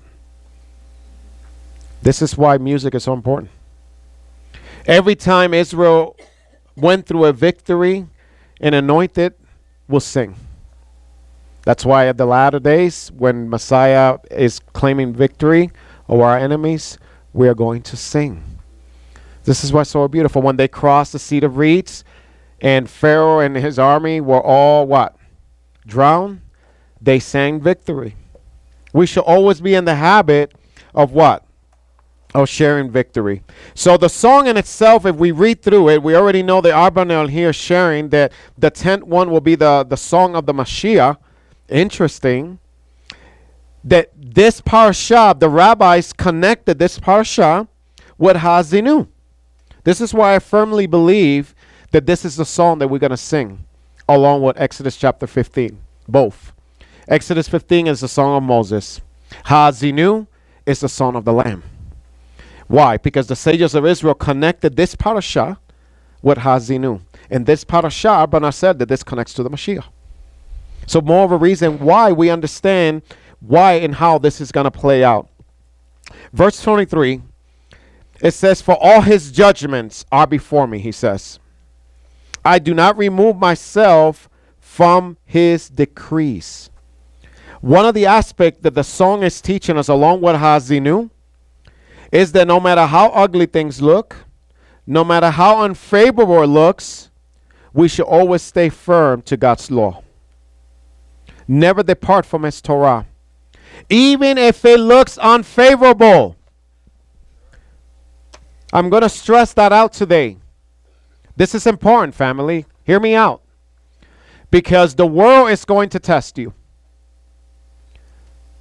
This 2.03 2.21
is 2.21 2.37
why 2.37 2.59
music 2.59 2.93
is 2.93 3.05
so 3.05 3.13
important. 3.13 3.49
Every 4.85 5.15
time 5.15 5.55
Israel 5.55 6.15
went 6.75 7.07
through 7.07 7.25
a 7.25 7.33
victory 7.33 8.05
and 8.61 8.75
anointed, 8.75 9.33
will 9.87 9.99
sing. 9.99 10.35
That's 11.63 11.83
why 11.83 12.07
at 12.07 12.17
the 12.17 12.25
latter 12.27 12.59
days, 12.59 13.11
when 13.17 13.49
Messiah 13.49 14.19
is 14.29 14.59
claiming 14.73 15.11
victory 15.11 15.71
over 16.07 16.23
our 16.23 16.37
enemies, 16.37 16.99
we 17.33 17.47
are 17.47 17.55
going 17.55 17.81
to 17.81 17.97
sing. 17.97 18.43
This 19.43 19.63
is 19.63 19.73
what's 19.73 19.89
so 19.89 20.07
beautiful. 20.07 20.43
When 20.43 20.57
they 20.57 20.67
crossed 20.67 21.13
the 21.13 21.19
Sea 21.19 21.41
of 21.41 21.57
Reeds 21.57 22.03
and 22.61 22.87
Pharaoh 22.87 23.39
and 23.39 23.55
his 23.55 23.79
army 23.79 24.21
were 24.21 24.41
all 24.41 24.85
what? 24.85 25.15
Drowned, 25.89 26.41
they 27.01 27.19
sang 27.19 27.59
victory. 27.59 28.15
We 28.93 29.05
should 29.05 29.23
always 29.23 29.59
be 29.59 29.75
in 29.75 29.85
the 29.85 29.95
habit 29.95 30.53
of 30.93 31.11
what? 31.11 31.45
of 32.35 32.47
sharing 32.47 32.91
victory. 32.91 33.41
So 33.73 33.97
the 33.97 34.07
song 34.07 34.47
in 34.47 34.55
itself, 34.55 35.05
if 35.05 35.15
we 35.15 35.31
read 35.31 35.61
through 35.63 35.89
it, 35.89 36.03
we 36.03 36.15
already 36.15 36.43
know 36.43 36.61
that 36.61 36.73
Abarbanel 36.73 37.29
here 37.29 37.51
sharing 37.51 38.09
that 38.09 38.31
the 38.57 38.69
tenth 38.69 39.03
one 39.03 39.31
will 39.31 39.41
be 39.41 39.55
the, 39.55 39.83
the 39.83 39.97
song 39.97 40.35
of 40.35 40.45
the 40.45 40.53
Mashiach. 40.53 41.17
Interesting. 41.67 42.59
That 43.83 44.11
this 44.15 44.61
parasha, 44.61 45.35
the 45.37 45.49
rabbis 45.49 46.13
connected 46.13 46.77
this 46.77 46.99
parasha 46.99 47.67
with 48.17 48.37
Ha'Azinu. 48.37 49.07
This 49.83 49.99
is 49.99 50.13
why 50.13 50.35
I 50.35 50.39
firmly 50.39 50.85
believe 50.85 51.55
that 51.91 52.05
this 52.05 52.25
is 52.25 52.35
the 52.35 52.45
song 52.45 52.77
that 52.79 52.89
we're 52.89 52.99
going 52.99 53.09
to 53.09 53.17
sing 53.17 53.65
along 54.09 54.41
with 54.41 54.59
Exodus 54.59 54.97
chapter 54.97 55.27
15. 55.27 55.79
Both. 56.07 56.51
Exodus 57.07 57.47
15 57.47 57.87
is 57.87 58.01
the 58.01 58.07
song 58.07 58.35
of 58.35 58.43
Moses. 58.43 59.01
Ha'Azinu 59.45 60.27
is 60.65 60.79
the 60.79 60.89
song 60.89 61.15
of 61.15 61.25
the 61.25 61.31
Lamb. 61.31 61.63
Why? 62.67 62.97
Because 62.97 63.27
the 63.27 63.35
sages 63.35 63.75
of 63.75 63.85
Israel 63.85 64.15
connected 64.15 64.75
this 64.75 64.95
parasha 64.95 65.59
with 66.23 66.39
Ha'Azinu. 66.39 67.01
And 67.29 67.45
this 67.45 67.63
parasha, 67.63 68.27
Bana 68.27 68.51
said 68.51 68.79
that 68.79 68.89
this 68.89 69.03
connects 69.03 69.33
to 69.35 69.43
the 69.43 69.49
Mashiach. 69.49 69.85
So, 70.87 71.01
more 71.01 71.23
of 71.23 71.31
a 71.31 71.37
reason 71.37 71.77
why 71.77 72.11
we 72.11 72.31
understand 72.31 73.03
why 73.41 73.73
and 73.73 73.93
how 73.93 74.17
this 74.17 74.41
is 74.41 74.51
going 74.51 74.63
to 74.63 74.71
play 74.71 75.03
out. 75.03 75.29
Verse 76.33 76.61
23, 76.63 77.21
it 78.21 78.31
says, 78.31 78.59
For 78.61 78.75
all 78.81 79.01
his 79.01 79.31
judgments 79.31 80.03
are 80.11 80.25
before 80.25 80.65
me, 80.65 80.79
he 80.79 80.91
says. 80.91 81.39
I 82.43 82.59
do 82.59 82.73
not 82.73 82.97
remove 82.97 83.37
myself 83.37 84.29
from 84.59 85.17
his 85.25 85.69
decrees. 85.69 86.69
One 87.61 87.85
of 87.85 87.93
the 87.93 88.05
aspects 88.05 88.61
that 88.61 88.75
the 88.75 88.83
song 88.83 89.23
is 89.23 89.41
teaching 89.41 89.77
us, 89.77 89.89
along 89.89 90.21
with 90.21 90.37
Ha'Azinu, 90.37 91.09
is 92.11 92.31
that 92.31 92.47
no 92.47 92.59
matter 92.59 92.85
how 92.85 93.09
ugly 93.09 93.45
things 93.45 93.81
look, 93.81 94.15
no 94.87 95.03
matter 95.03 95.29
how 95.29 95.63
unfavorable 95.63 96.41
it 96.41 96.47
looks, 96.47 97.11
we 97.73 97.87
should 97.87 98.05
always 98.05 98.41
stay 98.41 98.69
firm 98.69 99.21
to 99.23 99.37
God's 99.37 99.69
law. 99.69 100.03
Never 101.47 101.83
depart 101.83 102.25
from 102.25 102.43
His 102.43 102.61
Torah. 102.61 103.05
Even 103.89 104.37
if 104.37 104.63
it 104.65 104.79
looks 104.79 105.17
unfavorable. 105.17 106.35
I'm 108.71 108.89
going 108.89 109.03
to 109.03 109.09
stress 109.09 109.53
that 109.53 109.73
out 109.73 109.93
today. 109.93 110.37
This 111.39 111.55
is 111.55 111.65
important, 111.65 112.13
family. 112.15 112.65
Hear 112.83 112.99
me 112.99 113.15
out. 113.15 113.41
Because 114.51 114.95
the 114.95 115.07
world 115.07 115.49
is 115.49 115.63
going 115.63 115.87
to 115.91 115.97
test 115.97 116.37
you. 116.37 116.53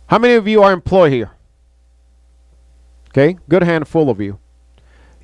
How 0.06 0.18
many 0.18 0.34
of 0.34 0.46
you 0.46 0.62
are 0.62 0.70
employed 0.72 1.10
here? 1.10 1.32
Okay, 3.08 3.36
good 3.48 3.64
handful 3.64 4.08
of 4.08 4.20
you. 4.20 4.38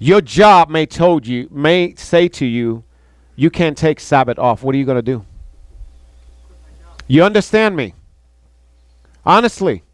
Your 0.00 0.20
job 0.20 0.68
may 0.68 0.84
told 0.84 1.28
you 1.28 1.46
may 1.48 1.94
say 1.94 2.26
to 2.26 2.44
you, 2.44 2.82
you 3.36 3.50
can't 3.50 3.78
take 3.78 4.00
Sabbath 4.00 4.36
off. 4.36 4.64
What 4.64 4.74
are 4.74 4.78
you 4.78 4.84
going 4.84 4.96
to 4.96 5.02
do? 5.02 5.24
You 7.06 7.22
understand 7.22 7.76
me? 7.76 7.94
Honestly, 9.24 9.84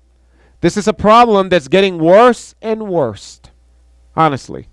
this 0.63 0.79
is 0.79 0.89
a 0.89 0.95
problem 0.95 1.51
that's 1.51 1.69
getting 1.69 1.99
worse 1.99 2.55
and 2.63 2.89
worse. 2.89 3.39
Honestly, 4.17 4.70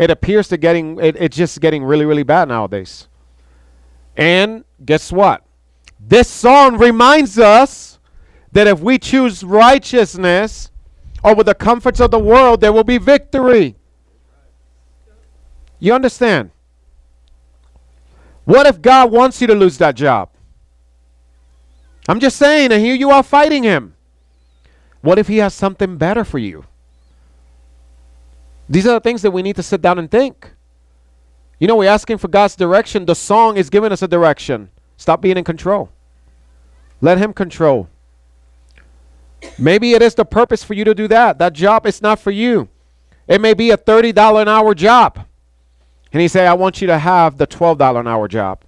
it 0.00 0.10
appears 0.10 0.48
to 0.48 0.56
getting 0.56 0.98
it, 0.98 1.16
it's 1.16 1.36
just 1.36 1.60
getting 1.60 1.84
really 1.84 2.04
really 2.04 2.24
bad 2.24 2.48
nowadays. 2.48 3.06
And 4.16 4.64
guess 4.84 5.12
what? 5.12 5.44
This 5.98 6.28
song 6.28 6.78
reminds 6.78 7.38
us 7.38 7.98
that 8.52 8.66
if 8.66 8.80
we 8.80 8.98
choose 8.98 9.44
righteousness, 9.44 10.70
over 11.22 11.44
the 11.44 11.54
comforts 11.54 12.00
of 12.00 12.10
the 12.10 12.18
world, 12.18 12.60
there 12.60 12.72
will 12.72 12.84
be 12.84 12.98
victory. 12.98 13.76
You 15.78 15.94
understand? 15.94 16.50
What 18.44 18.66
if 18.66 18.80
God 18.80 19.10
wants 19.10 19.40
you 19.40 19.46
to 19.46 19.54
lose 19.54 19.78
that 19.78 19.94
job? 19.94 20.30
I'm 22.08 22.20
just 22.20 22.36
saying, 22.36 22.72
and 22.72 22.82
here 22.82 22.94
you 22.94 23.10
are 23.10 23.22
fighting 23.22 23.62
him. 23.62 23.94
What 25.02 25.18
if 25.18 25.28
he 25.28 25.38
has 25.38 25.54
something 25.54 25.96
better 25.96 26.24
for 26.24 26.38
you? 26.38 26.64
These 28.70 28.86
are 28.86 28.92
the 28.92 29.00
things 29.00 29.22
that 29.22 29.32
we 29.32 29.42
need 29.42 29.56
to 29.56 29.64
sit 29.64 29.82
down 29.82 29.98
and 29.98 30.08
think. 30.08 30.52
You 31.58 31.66
know, 31.66 31.76
we're 31.76 31.90
asking 31.90 32.18
for 32.18 32.28
God's 32.28 32.54
direction. 32.54 33.04
The 33.04 33.16
song 33.16 33.56
is 33.56 33.68
giving 33.68 33.90
us 33.90 34.00
a 34.00 34.08
direction. 34.08 34.70
Stop 34.96 35.20
being 35.20 35.36
in 35.36 35.44
control. 35.44 35.90
Let 37.00 37.18
Him 37.18 37.32
control. 37.32 37.88
Maybe 39.58 39.92
it 39.92 40.02
is 40.02 40.14
the 40.14 40.24
purpose 40.24 40.62
for 40.62 40.74
you 40.74 40.84
to 40.84 40.94
do 40.94 41.08
that. 41.08 41.38
That 41.38 41.52
job 41.52 41.84
is 41.84 42.00
not 42.00 42.20
for 42.20 42.30
you. 42.30 42.68
It 43.26 43.40
may 43.40 43.54
be 43.54 43.70
a 43.72 43.76
$30 43.76 44.42
an 44.42 44.48
hour 44.48 44.74
job. 44.74 45.26
And 46.12 46.22
he 46.22 46.28
say, 46.28 46.46
I 46.46 46.54
want 46.54 46.80
you 46.80 46.86
to 46.88 46.98
have 46.98 47.38
the 47.38 47.46
$12 47.46 47.98
an 47.98 48.06
hour 48.06 48.28
job. 48.28 48.62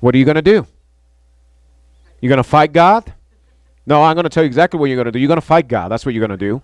What 0.00 0.14
are 0.14 0.18
you 0.18 0.24
going 0.24 0.36
to 0.36 0.42
do? 0.42 0.66
You're 2.20 2.28
going 2.28 2.36
to 2.36 2.44
fight 2.44 2.72
God? 2.72 3.12
No, 3.86 4.02
I'm 4.02 4.14
going 4.14 4.24
to 4.24 4.30
tell 4.30 4.42
you 4.42 4.46
exactly 4.46 4.78
what 4.78 4.86
you're 4.86 4.96
going 4.96 5.06
to 5.06 5.12
do. 5.12 5.18
You're 5.18 5.28
going 5.28 5.40
to 5.40 5.46
fight 5.46 5.68
God. 5.68 5.88
That's 5.88 6.06
what 6.06 6.14
you're 6.14 6.26
going 6.26 6.38
to 6.38 6.46
do. 6.46 6.62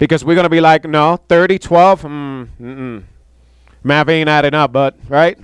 Because 0.00 0.24
we're 0.24 0.34
going 0.34 0.44
to 0.44 0.48
be 0.48 0.62
like, 0.62 0.86
no, 0.86 1.18
30, 1.28 1.58
12, 1.58 2.02
mm, 2.02 2.48
mm-mm. 2.58 3.02
Math 3.84 4.08
ain't 4.08 4.30
adding 4.30 4.54
up, 4.54 4.72
but, 4.72 4.96
right? 5.10 5.38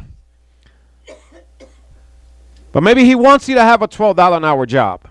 But 2.72 2.82
maybe 2.82 3.04
he 3.04 3.14
wants 3.14 3.50
you 3.50 3.54
to 3.54 3.62
have 3.62 3.82
a 3.82 3.88
$12 3.88 4.34
an 4.34 4.44
hour 4.46 4.64
job 4.64 5.09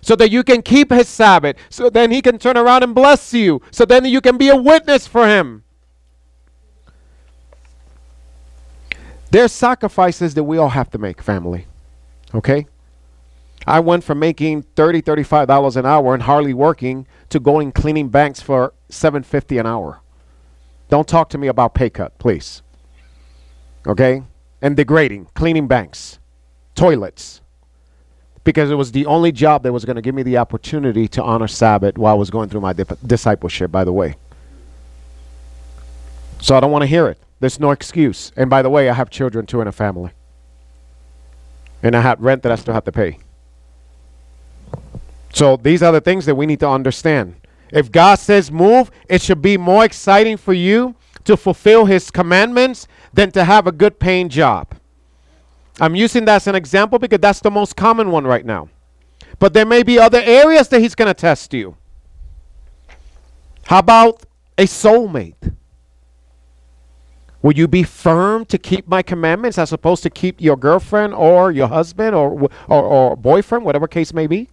so 0.00 0.16
that 0.16 0.32
you 0.32 0.42
can 0.42 0.62
keep 0.62 0.90
his 0.90 1.08
Sabbath, 1.08 1.56
so 1.70 1.90
then 1.90 2.10
he 2.10 2.20
can 2.20 2.38
turn 2.38 2.56
around 2.56 2.82
and 2.82 2.92
bless 2.92 3.32
you, 3.32 3.62
so 3.70 3.84
then 3.84 4.04
you 4.04 4.20
can 4.20 4.36
be 4.36 4.48
a 4.48 4.56
witness 4.56 5.06
for 5.06 5.28
him. 5.28 5.62
There's 9.30 9.52
sacrifices 9.52 10.34
that 10.34 10.42
we 10.42 10.58
all 10.58 10.70
have 10.70 10.90
to 10.90 10.98
make, 10.98 11.22
family. 11.22 11.66
Okay? 12.34 12.66
I 13.64 13.78
went 13.78 14.02
from 14.02 14.18
making 14.18 14.62
30 14.62 15.02
$35 15.02 15.76
an 15.76 15.86
hour 15.86 16.14
and 16.14 16.24
hardly 16.24 16.52
working 16.52 17.06
to 17.32 17.40
going 17.40 17.72
cleaning 17.72 18.08
banks 18.08 18.40
for 18.40 18.74
750 18.90 19.58
an 19.58 19.66
hour. 19.66 20.00
Don't 20.90 21.08
talk 21.08 21.30
to 21.30 21.38
me 21.38 21.48
about 21.48 21.74
pay 21.74 21.88
cut, 21.88 22.18
please. 22.18 22.62
Okay? 23.86 24.22
And 24.60 24.76
degrading, 24.76 25.28
cleaning 25.34 25.66
banks, 25.66 26.18
toilets, 26.74 27.40
because 28.44 28.70
it 28.70 28.74
was 28.74 28.92
the 28.92 29.06
only 29.06 29.32
job 29.32 29.62
that 29.62 29.72
was 29.72 29.86
going 29.86 29.96
to 29.96 30.02
give 30.02 30.14
me 30.14 30.22
the 30.22 30.36
opportunity 30.36 31.08
to 31.08 31.22
honor 31.22 31.48
Sabbath 31.48 31.96
while 31.96 32.12
I 32.12 32.18
was 32.18 32.28
going 32.28 32.50
through 32.50 32.60
my 32.60 32.74
dip- 32.74 32.98
discipleship, 33.06 33.72
by 33.72 33.84
the 33.84 33.92
way. 33.92 34.14
So 36.40 36.54
I 36.54 36.60
don't 36.60 36.70
want 36.70 36.82
to 36.82 36.86
hear 36.86 37.06
it. 37.08 37.18
There's 37.40 37.58
no 37.58 37.70
excuse. 37.70 38.30
And 38.36 38.50
by 38.50 38.60
the 38.60 38.68
way, 38.68 38.90
I 38.90 38.94
have 38.94 39.08
children 39.08 39.46
too 39.46 39.62
in 39.62 39.68
a 39.68 39.72
family. 39.72 40.10
And 41.82 41.96
I 41.96 42.02
have 42.02 42.20
rent 42.20 42.42
that 42.42 42.52
I 42.52 42.56
still 42.56 42.74
have 42.74 42.84
to 42.84 42.92
pay. 42.92 43.18
So 45.32 45.56
these 45.56 45.82
are 45.82 45.92
the 45.92 46.00
things 46.00 46.26
that 46.26 46.34
we 46.34 46.46
need 46.46 46.60
to 46.60 46.68
understand. 46.68 47.34
If 47.70 47.90
God 47.90 48.16
says 48.16 48.52
move, 48.52 48.90
it 49.08 49.22
should 49.22 49.40
be 49.40 49.56
more 49.56 49.84
exciting 49.84 50.36
for 50.36 50.52
you 50.52 50.94
to 51.24 51.36
fulfill 51.36 51.86
his 51.86 52.10
commandments 52.10 52.86
than 53.12 53.30
to 53.32 53.44
have 53.44 53.66
a 53.66 53.72
good 53.72 53.98
paying 53.98 54.28
job. 54.28 54.74
I'm 55.80 55.94
using 55.94 56.26
that 56.26 56.36
as 56.36 56.46
an 56.46 56.54
example 56.54 56.98
because 56.98 57.20
that's 57.20 57.40
the 57.40 57.50
most 57.50 57.76
common 57.76 58.10
one 58.10 58.26
right 58.26 58.44
now. 58.44 58.68
But 59.38 59.54
there 59.54 59.64
may 59.64 59.82
be 59.82 59.98
other 59.98 60.20
areas 60.22 60.68
that 60.68 60.80
he's 60.80 60.94
going 60.94 61.08
to 61.08 61.14
test 61.14 61.54
you. 61.54 61.76
How 63.64 63.78
about 63.78 64.24
a 64.58 64.64
soulmate? 64.64 65.54
Will 67.40 67.54
you 67.54 67.66
be 67.66 67.82
firm 67.82 68.44
to 68.46 68.58
keep 68.58 68.86
my 68.86 69.02
commandments 69.02 69.58
as 69.58 69.72
opposed 69.72 70.02
to 70.04 70.10
keep 70.10 70.40
your 70.40 70.56
girlfriend 70.56 71.14
or 71.14 71.50
your 71.50 71.68
husband 71.68 72.14
or, 72.14 72.50
or, 72.68 72.82
or 72.82 73.16
boyfriend, 73.16 73.64
whatever 73.64 73.88
case 73.88 74.12
may 74.12 74.26
be? 74.26 74.48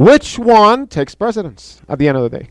Which 0.00 0.38
one 0.38 0.86
takes 0.86 1.14
precedence 1.14 1.82
at 1.86 1.98
the 1.98 2.08
end 2.08 2.16
of 2.16 2.22
the 2.22 2.38
day? 2.38 2.50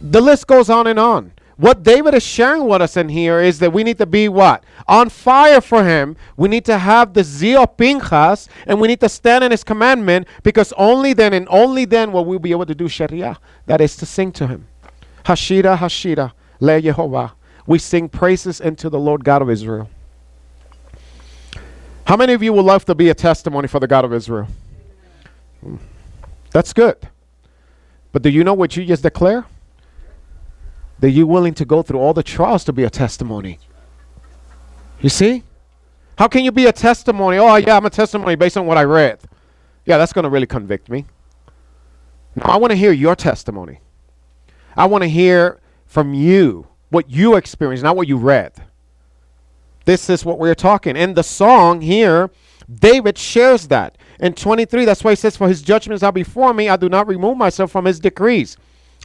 The 0.00 0.22
list 0.22 0.46
goes 0.46 0.70
on 0.70 0.86
and 0.86 0.98
on. 0.98 1.32
What 1.58 1.82
David 1.82 2.14
is 2.14 2.22
sharing 2.22 2.66
with 2.66 2.80
us 2.80 2.96
in 2.96 3.10
here 3.10 3.40
is 3.40 3.58
that 3.58 3.70
we 3.70 3.84
need 3.84 3.98
to 3.98 4.06
be 4.06 4.26
what? 4.30 4.64
On 4.88 5.10
fire 5.10 5.60
for 5.60 5.84
him. 5.84 6.16
We 6.38 6.48
need 6.48 6.64
to 6.64 6.78
have 6.78 7.12
the 7.12 7.22
zeal 7.22 7.64
of 7.64 7.76
Pinchas 7.76 8.48
and 8.66 8.80
we 8.80 8.88
need 8.88 9.00
to 9.00 9.08
stand 9.10 9.44
in 9.44 9.50
his 9.50 9.62
commandment 9.62 10.28
because 10.44 10.72
only 10.78 11.12
then 11.12 11.34
and 11.34 11.46
only 11.50 11.84
then 11.84 12.10
will 12.10 12.24
we 12.24 12.38
be 12.38 12.52
able 12.52 12.64
to 12.64 12.74
do 12.74 12.88
shira. 12.88 13.38
That 13.66 13.82
is 13.82 13.96
to 13.96 14.06
sing 14.06 14.32
to 14.32 14.46
him. 14.46 14.66
Hashira, 15.26 15.76
Hashira, 15.76 16.32
Le 16.60 16.80
Yehovah. 16.80 17.32
We 17.66 17.78
sing 17.78 18.08
praises 18.08 18.62
unto 18.62 18.88
the 18.88 18.98
Lord 18.98 19.24
God 19.24 19.42
of 19.42 19.50
Israel. 19.50 19.90
How 22.06 22.16
many 22.16 22.32
of 22.32 22.42
you 22.42 22.54
would 22.54 22.64
love 22.64 22.86
to 22.86 22.94
be 22.94 23.10
a 23.10 23.14
testimony 23.14 23.68
for 23.68 23.78
the 23.78 23.86
God 23.86 24.06
of 24.06 24.14
Israel? 24.14 24.48
That's 26.50 26.72
good. 26.72 26.96
But 28.12 28.22
do 28.22 28.30
you 28.30 28.44
know 28.44 28.54
what 28.54 28.76
you 28.76 28.84
just 28.84 29.02
declare? 29.02 29.46
that 31.00 31.10
you're 31.10 31.26
willing 31.26 31.54
to 31.54 31.64
go 31.64 31.82
through 31.82 31.98
all 31.98 32.14
the 32.14 32.22
trials 32.22 32.64
to 32.64 32.72
be 32.72 32.84
a 32.84 32.90
testimony. 32.90 33.58
You 35.00 35.08
see? 35.08 35.42
How 36.18 36.28
can 36.28 36.44
you 36.44 36.52
be 36.52 36.66
a 36.66 36.72
testimony? 36.72 37.38
Oh, 37.38 37.56
yeah, 37.56 37.76
I'm 37.76 37.86
a 37.86 37.90
testimony 37.90 38.34
based 38.34 38.56
on 38.56 38.66
what 38.66 38.76
I 38.76 38.84
read. 38.84 39.20
Yeah, 39.86 39.96
that's 39.96 40.12
going 40.12 40.24
to 40.24 40.28
really 40.28 40.46
convict 40.46 40.90
me. 40.90 41.06
No, 42.36 42.44
I 42.44 42.56
want 42.56 42.70
to 42.70 42.76
hear 42.76 42.92
your 42.92 43.16
testimony. 43.16 43.80
I 44.76 44.86
want 44.86 45.02
to 45.02 45.08
hear 45.08 45.58
from 45.86 46.12
you 46.12 46.66
what 46.90 47.10
you 47.10 47.36
experienced, 47.36 47.82
not 47.82 47.96
what 47.96 48.06
you 48.06 48.18
read. 48.18 48.52
This 49.86 50.10
is 50.10 50.24
what 50.24 50.38
we're 50.38 50.54
talking. 50.54 50.96
In 50.96 51.14
the 51.14 51.22
song 51.22 51.80
here, 51.80 52.30
David 52.72 53.16
shares 53.16 53.68
that. 53.68 53.96
In 54.20 54.34
23, 54.34 54.84
that's 54.84 55.02
why 55.02 55.12
he 55.12 55.16
says, 55.16 55.36
For 55.36 55.48
his 55.48 55.62
judgments 55.62 56.02
are 56.02 56.12
before 56.12 56.52
me, 56.54 56.68
I 56.68 56.76
do 56.76 56.88
not 56.88 57.08
remove 57.08 57.36
myself 57.36 57.72
from 57.72 57.86
his 57.86 57.98
decrees. 57.98 58.56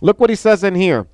Look 0.02 0.20
what 0.20 0.30
he 0.30 0.36
says 0.36 0.64
in 0.64 0.76
here 0.76 1.08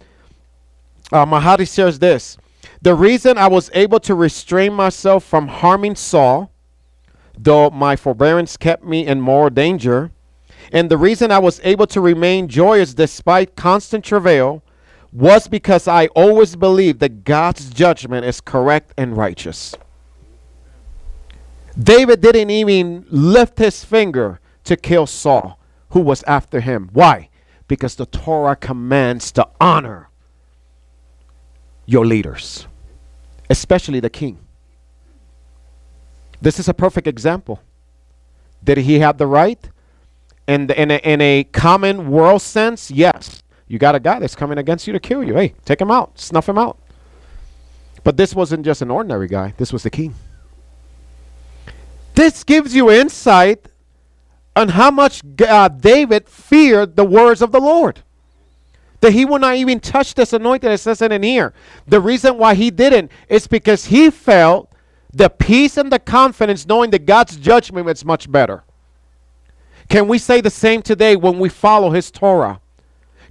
uh, 1.12 1.26
Mahadi 1.26 1.68
says 1.68 1.99
this 1.99 2.38
The 2.82 2.95
reason 2.95 3.38
I 3.38 3.47
was 3.47 3.70
able 3.74 3.99
to 4.02 4.16
restrain 4.16 4.74
myself 4.74 5.24
from 5.24 5.47
harming 5.47 5.95
Saul, 5.95 6.52
though 7.38 7.70
my 7.70 7.95
forbearance 7.95 8.58
kept 8.58 8.84
me 8.84 9.06
in 9.06 9.22
more 9.22 9.49
danger, 9.49 10.12
and 10.72 10.89
the 10.89 10.97
reason 10.97 11.32
I 11.32 11.39
was 11.39 11.60
able 11.64 11.88
to 11.88 12.02
remain 12.02 12.47
joyous 12.47 12.93
despite 12.93 13.56
constant 13.56 14.06
travail 14.06 14.64
was 15.12 15.47
because 15.47 15.88
I 15.88 16.08
always 16.08 16.56
believed 16.56 16.99
that 17.02 17.26
God's 17.26 17.70
judgment 17.70 18.26
is 18.26 18.39
correct 18.39 18.93
and 18.97 19.18
righteous. 19.18 19.76
David 21.78 22.22
didn't 22.22 22.49
even 22.49 23.05
lift 23.09 23.57
his 23.57 23.84
finger 23.84 24.39
to 24.65 24.76
kill 24.76 25.07
Saul, 25.07 25.59
who 25.89 26.01
was 26.01 26.24
after 26.24 26.59
him. 26.59 26.89
Why? 26.93 27.30
Because 27.67 27.95
the 27.95 28.05
Torah 28.05 28.55
commands 28.55 29.32
to 29.34 29.47
honor 29.59 30.09
your 31.86 32.05
leaders, 32.05 32.67
especially 33.49 33.99
the 33.99 34.09
king. 34.09 34.38
This 36.41 36.59
is 36.59 36.67
a 36.67 36.74
perfect 36.74 37.07
example. 37.07 37.61
Did 38.63 38.80
he 38.80 38.99
have 38.99 39.17
the 39.17 39.28
right? 39.28 39.69
In, 40.47 40.69
in, 40.72 40.91
a, 40.91 40.97
in 40.97 41.22
a 41.22 41.43
common 41.45 42.09
world 42.11 42.41
sense, 42.41 42.91
yes. 42.91 43.43
You 43.67 43.80
got 43.80 43.95
a 43.95 43.99
guy 43.99 44.19
that's 44.19 44.36
coming 44.36 44.57
against 44.57 44.86
you 44.86 44.93
to 44.93 44.99
kill 44.99 45.24
you. 45.24 45.36
Hey, 45.36 45.53
take 45.63 45.80
him 45.80 45.91
out, 45.91 46.19
snuff 46.19 46.49
him 46.49 46.57
out. 46.57 46.78
But 48.03 48.17
this 48.17 48.36
wasn't 48.36 48.65
just 48.65 48.82
an 48.82 48.91
ordinary 48.91 49.28
guy, 49.28 49.53
this 49.57 49.72
was 49.72 49.84
the 49.84 49.89
king. 49.89 50.15
This 52.22 52.43
gives 52.43 52.76
you 52.76 52.91
insight 52.91 53.67
on 54.55 54.69
how 54.69 54.91
much 54.91 55.24
uh, 55.41 55.69
David 55.69 56.30
feared 56.30 56.95
the 56.95 57.03
words 57.03 57.41
of 57.41 57.51
the 57.51 57.59
Lord. 57.59 58.03
That 58.99 59.13
he 59.13 59.26
would 59.26 59.41
not 59.41 59.55
even 59.55 59.80
touch 59.80 60.13
this 60.13 60.32
anointing, 60.32 60.69
it 60.69 60.78
says 60.78 61.01
in 61.01 61.24
here. 61.24 61.51
The 61.88 61.99
reason 61.99 62.38
why 62.38 62.53
he 62.53 62.69
didn't 62.69 63.09
is 63.28 63.47
because 63.47 63.86
he 63.86 64.11
felt 64.11 64.72
the 65.11 65.32
peace 65.32 65.78
and 65.78 65.91
the 65.91 65.97
confidence 65.97 66.67
knowing 66.67 66.91
that 66.91 67.07
God's 67.07 67.38
judgment 67.38 67.89
is 67.89 68.05
much 68.05 68.32
better. 68.32 68.65
Can 69.89 70.07
we 70.07 70.19
say 70.19 70.41
the 70.41 70.51
same 70.51 70.84
today 70.84 71.15
when 71.15 71.39
we 71.39 71.49
follow 71.49 71.89
his 71.89 72.11
Torah? 72.11 72.61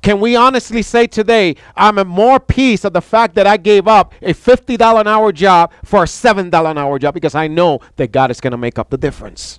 Can 0.03 0.18
we 0.20 0.34
honestly 0.34 0.80
say 0.80 1.07
today, 1.07 1.57
I'm 1.76 1.98
in 1.98 2.09
more 2.09 2.40
peace 2.40 2.84
of 2.84 2.94
the 2.94 3.03
fact 3.03 3.34
that 3.34 3.46
I 3.46 3.59
gave 3.59 3.86
up 3.86 4.14
a 4.22 4.32
$50 4.32 5.01
an 5.01 5.07
hour 5.07 5.30
job 5.30 5.72
for 5.84 6.03
a 6.03 6.07
$7 6.07 6.70
an 6.70 6.78
hour 6.78 6.98
job 6.98 7.12
because 7.12 7.34
I 7.34 7.48
know 7.48 7.80
that 7.96 8.11
God 8.11 8.30
is 8.30 8.40
going 8.40 8.53
to 8.53 8.57
make 8.57 8.78
up 8.78 8.88
the 8.88 8.96
difference? 8.96 9.59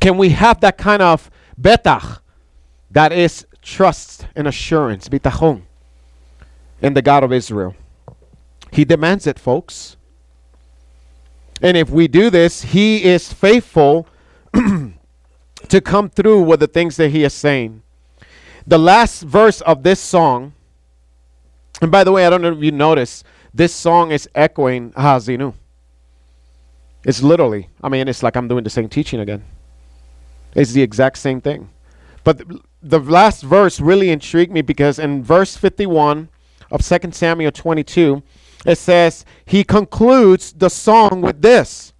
Can 0.00 0.16
we 0.16 0.30
have 0.30 0.60
that 0.60 0.78
kind 0.78 1.02
of 1.02 1.30
betach 1.60 2.20
that 2.90 3.12
is 3.12 3.46
trust 3.60 4.26
and 4.34 4.48
assurance, 4.48 5.08
bitachon, 5.08 5.62
in 6.80 6.94
the 6.94 7.02
God 7.02 7.24
of 7.24 7.32
Israel? 7.32 7.74
He 8.72 8.84
demands 8.84 9.26
it, 9.26 9.38
folks. 9.38 9.96
And 11.60 11.76
if 11.76 11.90
we 11.90 12.08
do 12.08 12.30
this, 12.30 12.62
He 12.62 13.04
is 13.04 13.32
faithful 13.32 14.06
to 14.54 15.80
come 15.82 16.08
through 16.08 16.42
with 16.42 16.60
the 16.60 16.66
things 16.66 16.96
that 16.96 17.10
He 17.10 17.22
is 17.22 17.34
saying. 17.34 17.83
The 18.66 18.78
last 18.78 19.22
verse 19.22 19.60
of 19.60 19.82
this 19.82 20.00
song, 20.00 20.54
and 21.82 21.90
by 21.90 22.04
the 22.04 22.12
way, 22.12 22.26
I 22.26 22.30
don't 22.30 22.40
know 22.40 22.52
if 22.52 22.62
you 22.62 22.72
notice, 22.72 23.22
this 23.52 23.74
song 23.74 24.10
is 24.10 24.28
echoing 24.34 24.92
Ha'Azinu. 24.96 25.54
It's 27.04 27.22
literally, 27.22 27.68
I 27.82 27.88
mean, 27.88 28.08
it's 28.08 28.22
like 28.22 28.36
I'm 28.36 28.48
doing 28.48 28.64
the 28.64 28.70
same 28.70 28.88
teaching 28.88 29.20
again. 29.20 29.44
It's 30.54 30.72
the 30.72 30.82
exact 30.82 31.18
same 31.18 31.40
thing. 31.40 31.68
But 32.22 32.38
the, 32.38 32.60
the 32.82 33.00
last 33.00 33.42
verse 33.42 33.80
really 33.80 34.10
intrigued 34.10 34.52
me 34.52 34.62
because 34.62 34.98
in 34.98 35.22
verse 35.22 35.56
51 35.56 36.30
of 36.70 36.82
2 36.82 37.12
Samuel 37.12 37.52
22, 37.52 38.22
it 38.64 38.78
says, 38.78 39.26
He 39.44 39.62
concludes 39.62 40.52
the 40.52 40.70
song 40.70 41.20
with 41.20 41.42
this 41.42 41.92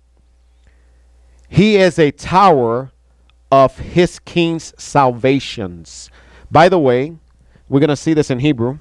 He 1.48 1.76
is 1.76 1.98
a 1.98 2.10
tower 2.10 2.90
of 3.52 3.78
his 3.78 4.18
king's 4.18 4.72
salvations. 4.78 6.10
By 6.54 6.68
the 6.68 6.78
way, 6.78 7.16
we're 7.68 7.80
going 7.80 7.88
to 7.88 7.96
see 7.96 8.14
this 8.14 8.30
in 8.30 8.38
Hebrew. 8.38 8.78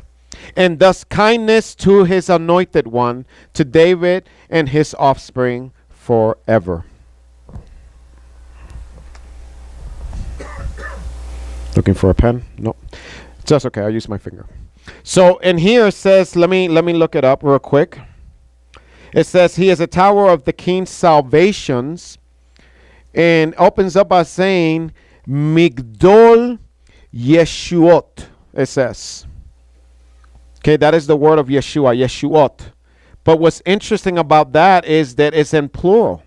And 0.55 0.78
thus 0.78 1.03
kindness 1.03 1.74
to 1.78 2.03
his 2.03 2.30
anointed 2.30 2.86
one, 2.86 3.26
to 3.53 3.65
David 3.65 4.30
and 4.47 4.69
his 4.69 4.95
offspring 4.99 5.71
forever. 5.89 6.86
Looking 11.76 11.95
for 11.95 12.11
a 12.11 12.13
pen? 12.13 12.43
No. 12.59 12.76
Just 13.43 13.65
okay, 13.65 13.82
I'll 13.82 13.89
use 13.89 14.07
my 14.07 14.19
finger. 14.19 14.45
So 15.01 15.39
in 15.39 15.57
here 15.57 15.88
it 15.88 15.95
says, 15.95 16.36
let 16.36 16.51
me 16.51 16.67
let 16.67 16.86
me 16.86 16.93
look 16.93 17.15
it 17.15 17.26
up 17.26 17.41
real 17.41 17.57
quick. 17.57 17.99
It 19.15 19.26
says 19.26 19.55
he 19.55 19.71
is 19.71 19.80
a 19.80 19.88
tower 19.88 20.30
of 20.30 20.43
the 20.43 20.53
king's 20.53 20.91
salvations 20.91 22.19
and 23.15 23.55
opens 23.57 23.95
up 23.95 24.09
by 24.09 24.21
saying 24.21 24.91
Migdol 25.28 26.59
Yeshuot, 27.14 28.28
it 28.53 28.66
says. 28.66 29.26
Okay, 30.59 30.78
that 30.78 30.93
is 30.93 31.07
the 31.07 31.18
word 31.18 31.39
of 31.39 31.47
Yeshua, 31.47 31.97
Yeshuot. 31.97 32.72
But 33.24 33.39
what's 33.39 33.61
interesting 33.66 34.18
about 34.18 34.53
that 34.53 34.86
is 34.86 35.16
that 35.16 35.34
it's 35.34 35.53
in 35.53 35.70
plural. 35.70 36.24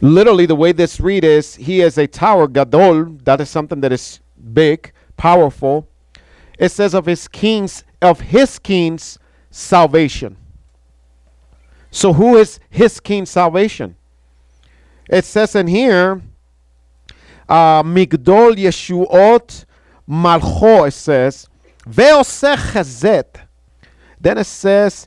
Literally, 0.00 0.46
the 0.46 0.56
way 0.56 0.72
this 0.72 0.98
read 1.00 1.24
is, 1.24 1.54
he 1.54 1.80
is 1.80 1.96
a 1.96 2.06
tower, 2.06 2.48
Gadol. 2.48 3.04
That 3.22 3.40
is 3.40 3.48
something 3.48 3.80
that 3.82 3.92
is 3.92 4.20
big, 4.52 4.92
powerful. 5.16 5.88
It 6.58 6.70
says 6.70 6.94
of 6.94 7.06
his 7.06 7.28
kings, 7.28 7.84
of 8.00 8.20
his 8.20 8.58
king's 8.58 9.18
salvation. 9.50 10.36
So, 11.92 12.12
who 12.12 12.36
is 12.36 12.58
his 12.68 12.98
king's 12.98 13.30
salvation? 13.30 13.96
It 15.08 15.24
says 15.24 15.54
in 15.54 15.68
here, 15.68 16.20
Migdol 17.52 18.56
Yeshuot 18.56 19.64
Malcho, 20.08 20.88
it 20.88 20.92
says, 20.92 21.48
Ve'oseh 21.88 22.56
chesed. 22.56 23.40
Then 24.20 24.38
it 24.38 24.44
says, 24.44 25.06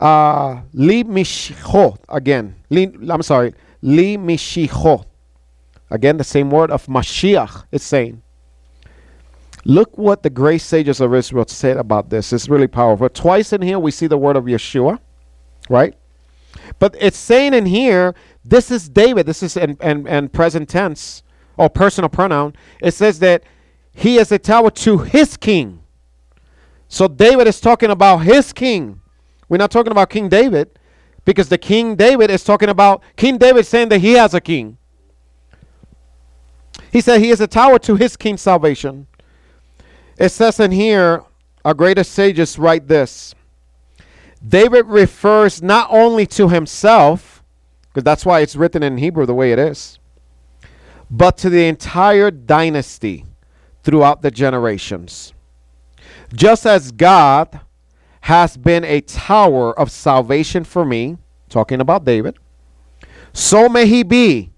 uh, 0.00 0.62
Li 0.72 1.04
Mishicho, 1.04 1.98
again. 2.08 2.54
I'm 2.70 3.22
sorry, 3.22 3.54
Li 3.82 4.16
Mishicho. 4.16 5.04
Again, 5.90 6.16
the 6.16 6.24
same 6.24 6.50
word 6.50 6.70
of 6.70 6.86
Mashiach 6.86 7.66
is 7.70 7.82
saying. 7.82 8.22
Look 9.66 9.96
what 9.96 10.22
the 10.22 10.30
great 10.30 10.60
sages 10.60 11.00
of 11.00 11.14
Israel 11.14 11.46
said 11.46 11.76
about 11.76 12.10
this. 12.10 12.32
It's 12.32 12.48
really 12.48 12.66
powerful. 12.66 13.08
Twice 13.08 13.52
in 13.52 13.62
here 13.62 13.78
we 13.78 13.90
see 13.90 14.06
the 14.06 14.18
word 14.18 14.36
of 14.36 14.44
Yeshua, 14.44 14.98
right? 15.68 15.94
But 16.78 16.96
it's 16.98 17.16
saying 17.16 17.54
in 17.54 17.66
here, 17.66 18.14
this 18.44 18.70
is 18.70 18.88
David. 18.88 19.26
This 19.26 19.42
is 19.42 19.56
in, 19.56 19.76
in, 19.80 20.06
in 20.06 20.28
present 20.28 20.68
tense 20.68 21.23
or 21.56 21.68
personal 21.68 22.08
pronoun, 22.08 22.54
it 22.80 22.92
says 22.92 23.18
that 23.20 23.44
he 23.92 24.18
is 24.18 24.32
a 24.32 24.38
tower 24.38 24.70
to 24.70 24.98
his 24.98 25.36
king. 25.36 25.80
So 26.88 27.08
David 27.08 27.46
is 27.46 27.60
talking 27.60 27.90
about 27.90 28.18
his 28.18 28.52
king. 28.52 29.00
We're 29.48 29.58
not 29.58 29.70
talking 29.70 29.92
about 29.92 30.10
King 30.10 30.28
David 30.28 30.78
because 31.24 31.48
the 31.48 31.58
King 31.58 31.96
David 31.96 32.30
is 32.30 32.44
talking 32.44 32.68
about 32.68 33.02
King 33.16 33.38
David 33.38 33.66
saying 33.66 33.88
that 33.90 33.98
he 33.98 34.12
has 34.12 34.34
a 34.34 34.40
king. 34.40 34.78
He 36.92 37.00
said 37.00 37.20
he 37.20 37.30
is 37.30 37.40
a 37.40 37.46
tower 37.46 37.78
to 37.80 37.96
his 37.96 38.16
king's 38.16 38.40
salvation. 38.40 39.06
It 40.18 40.28
says 40.30 40.60
in 40.60 40.70
here, 40.70 41.24
our 41.64 41.74
greatest 41.74 42.12
sages 42.12 42.58
write 42.58 42.88
this 42.88 43.34
David 44.46 44.86
refers 44.86 45.62
not 45.62 45.88
only 45.90 46.26
to 46.26 46.48
himself, 46.48 47.42
because 47.88 48.04
that's 48.04 48.26
why 48.26 48.40
it's 48.40 48.56
written 48.56 48.82
in 48.82 48.98
Hebrew 48.98 49.26
the 49.26 49.34
way 49.34 49.52
it 49.52 49.58
is 49.58 49.98
but 51.16 51.36
to 51.38 51.48
the 51.48 51.68
entire 51.68 52.28
dynasty 52.28 53.24
throughout 53.84 54.22
the 54.22 54.32
generations. 54.32 55.32
Just 56.34 56.66
as 56.66 56.90
God 56.90 57.60
has 58.22 58.56
been 58.56 58.82
a 58.82 59.00
tower 59.00 59.78
of 59.78 59.92
salvation 59.92 60.64
for 60.64 60.84
me, 60.84 61.18
talking 61.48 61.80
about 61.80 62.04
David, 62.04 62.36
so 63.32 63.68
may 63.68 63.86
he 63.86 64.02
be 64.02 64.50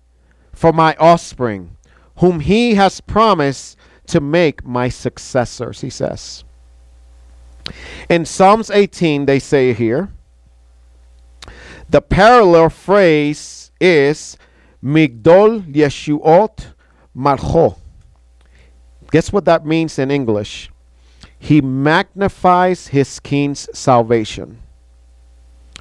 for 0.55 0.73
my 0.73 0.95
offspring, 0.95 1.77
whom 2.21 2.41
he 2.41 2.75
has 2.77 3.03
promised 3.03 3.77
to 4.07 4.21
make 4.23 4.65
my 4.65 4.89
successors, 4.89 5.83
he 5.83 5.91
says. 5.91 6.43
In 8.09 8.25
Psalms 8.25 8.71
18, 8.71 9.27
they 9.27 9.41
say 9.41 9.75
here, 9.75 10.11
the 11.91 12.01
parallel 12.01 12.71
phrase 12.71 13.71
is 13.79 14.39
Migdol 14.87 15.63
Yeshuot 15.75 16.67
Malcho. 17.17 17.77
Guess 19.11 19.33
what 19.33 19.45
that 19.47 19.67
means 19.67 19.99
in 19.99 20.13
English? 20.13 20.71
He 21.41 21.61
magnifies 21.61 22.87
his 22.87 23.19
king's 23.19 23.69
salvation. 23.77 24.63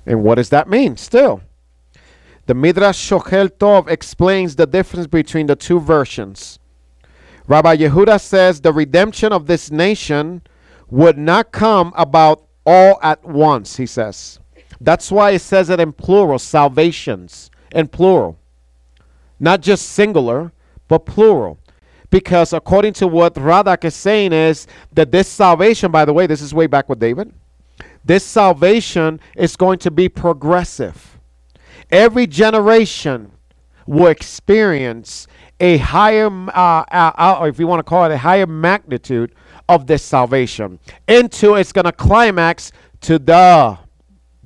And 0.08 0.24
what 0.24 0.36
does 0.36 0.50
that 0.50 0.68
mean? 0.68 0.98
Still, 0.98 1.42
the 2.48 2.56
Midrash 2.56 3.12
Shocher 3.12 3.50
Tov 3.50 3.88
explains 3.90 4.56
the 4.56 4.66
difference 4.66 5.06
between 5.06 5.46
the 5.46 5.56
two 5.56 5.80
versions. 5.80 6.58
Rabbi 7.48 7.78
Yehuda 7.78 8.20
says 8.20 8.60
the 8.60 8.74
redemption 8.74 9.32
of 9.32 9.46
this 9.46 9.70
nation 9.70 10.42
would 10.90 11.18
not 11.18 11.52
come 11.52 11.94
about 11.96 12.48
all 12.66 13.00
at 13.04 13.24
once, 13.24 13.78
he 13.78 13.86
says. 13.86 14.40
That's 14.82 15.12
why 15.12 15.32
it 15.32 15.40
says 15.42 15.70
it 15.70 15.80
in 15.80 15.94
plural, 15.94 16.40
salvations 16.40 17.52
in 17.72 17.88
plural. 17.88 18.40
Not 19.40 19.62
just 19.62 19.90
singular, 19.90 20.52
but 20.88 21.06
plural. 21.06 21.60
Because 22.10 22.54
according 22.54 22.94
to 22.94 23.08
what 23.08 23.34
Radak 23.36 23.84
is 23.84 23.96
saying 23.96 24.32
is 24.32 24.68
that 24.94 25.12
this 25.12 25.28
salvation, 25.28 25.92
by 25.92 26.06
the 26.06 26.14
way, 26.14 26.28
this 26.28 26.42
is 26.42 26.54
way 26.54 26.68
back 26.68 26.88
with 26.88 27.00
David. 27.00 27.34
This 28.04 28.24
salvation 28.24 29.20
is 29.36 29.56
going 29.56 29.80
to 29.80 29.92
be 29.92 30.08
progressive. 30.08 31.12
every 31.92 32.28
generation 32.28 33.32
will 33.86 34.08
experience 34.08 35.28
a 35.60 35.78
higher, 35.78 36.28
uh, 36.28 36.84
uh, 36.92 37.12
uh, 37.18 37.38
or 37.40 37.48
if 37.48 37.60
you 37.60 37.68
want 37.68 37.80
to 37.80 37.84
call 37.84 38.06
it 38.06 38.12
a 38.12 38.18
higher 38.18 38.48
magnitude 38.48 39.34
of 39.70 39.88
this 39.88 40.04
salvation 40.04 40.80
until 41.08 41.56
it's 41.56 41.72
going 41.72 41.86
to 41.86 41.92
climax 41.92 42.72
to 43.02 43.20
the 43.20 43.78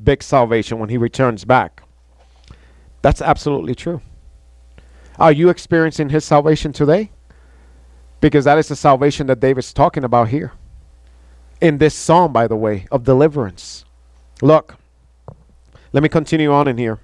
big 0.04 0.22
salvation 0.22 0.80
when 0.80 0.90
he 0.90 0.98
returns 0.98 1.46
back. 1.46 1.82
That's 3.02 3.22
absolutely 3.22 3.76
true. 3.76 4.02
Are 5.20 5.34
you 5.34 5.50
experiencing 5.50 6.10
his 6.10 6.24
salvation 6.24 6.72
today? 6.72 7.12
Because 8.22 8.46
that 8.46 8.58
is 8.58 8.70
the 8.70 8.76
salvation 8.76 9.28
that 9.28 9.42
David's 9.42 9.74
talking 9.74 10.06
about 10.06 10.30
here. 10.30 10.54
In 11.60 11.78
this 11.78 11.94
psalm, 11.94 12.32
by 12.32 12.48
the 12.48 12.56
way, 12.56 12.88
of 12.90 13.04
deliverance. 13.04 13.84
Look, 14.42 14.78
let 15.92 16.04
me 16.04 16.10
continue 16.10 16.52
on 16.54 16.70
in 16.70 16.78
here. 16.78 17.00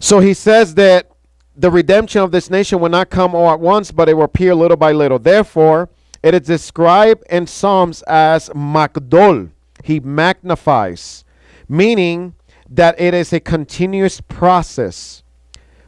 So 0.00 0.18
he 0.18 0.34
says 0.34 0.74
that 0.74 1.08
the 1.56 1.70
redemption 1.70 2.20
of 2.20 2.32
this 2.32 2.50
nation 2.50 2.80
will 2.80 2.88
not 2.88 3.10
come 3.10 3.34
all 3.34 3.50
at 3.50 3.60
once, 3.60 3.92
but 3.92 4.08
it 4.08 4.14
will 4.14 4.24
appear 4.24 4.56
little 4.56 4.76
by 4.76 4.90
little. 4.90 5.20
Therefore, 5.20 5.88
it 6.20 6.34
is 6.34 6.40
described 6.40 7.22
in 7.30 7.46
Psalms 7.46 8.02
as 8.02 8.48
magdol. 8.50 9.50
He 9.84 10.00
magnifies, 10.00 11.24
meaning 11.68 12.34
that 12.68 13.00
it 13.00 13.14
is 13.14 13.32
a 13.32 13.38
continuous 13.38 14.20
process 14.20 15.23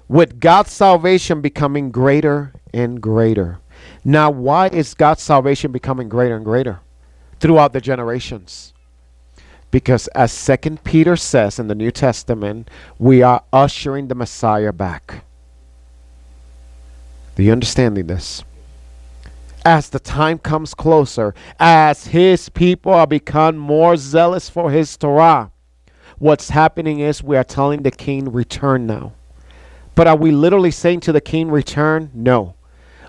with 0.09 0.41
God's 0.41 0.73
salvation 0.73 1.41
becoming 1.41 1.91
greater 1.91 2.53
and 2.73 3.01
greater. 3.01 3.59
Now, 4.05 4.31
why 4.31 4.69
is 4.69 4.95
God's 4.95 5.23
salvation 5.23 5.73
becoming 5.73 6.09
greater 6.09 6.37
and 6.37 6.45
greater 6.45 6.81
throughout 7.41 7.73
the 7.73 7.81
generations? 7.81 8.73
Because 9.71 10.07
as 10.09 10.33
Second 10.33 10.85
Peter 10.85 11.17
says 11.17 11.59
in 11.59 11.67
the 11.67 11.75
New 11.75 11.91
Testament, 11.91 12.71
we 12.99 13.23
are 13.23 13.43
ushering 13.53 14.09
the 14.09 14.15
Messiah 14.15 14.73
back. 14.73 15.25
Do 17.35 17.43
you 17.43 17.53
understand 17.53 17.97
this? 17.97 18.45
As 19.65 19.91
the 19.91 19.99
time 19.99 20.39
comes 20.39 20.73
closer, 20.73 21.35
as 21.59 22.07
his 22.07 22.49
people 22.49 22.95
are 22.95 23.07
become 23.07 23.57
more 23.59 23.97
zealous 23.97 24.49
for 24.49 24.71
his 24.71 24.97
Torah, 24.97 25.51
what's 26.19 26.51
happening 26.51 27.01
is 27.01 27.23
we 27.23 27.37
are 27.37 27.45
telling 27.45 27.83
the 27.83 27.91
king, 27.91 28.31
return 28.33 28.87
now. 28.87 29.13
But 29.97 30.07
are 30.07 30.17
we 30.17 30.31
literally 30.31 30.71
saying 30.71 31.01
to 31.01 31.13
the 31.13 31.21
king, 31.21 31.51
return? 31.51 32.11
No. 32.15 32.55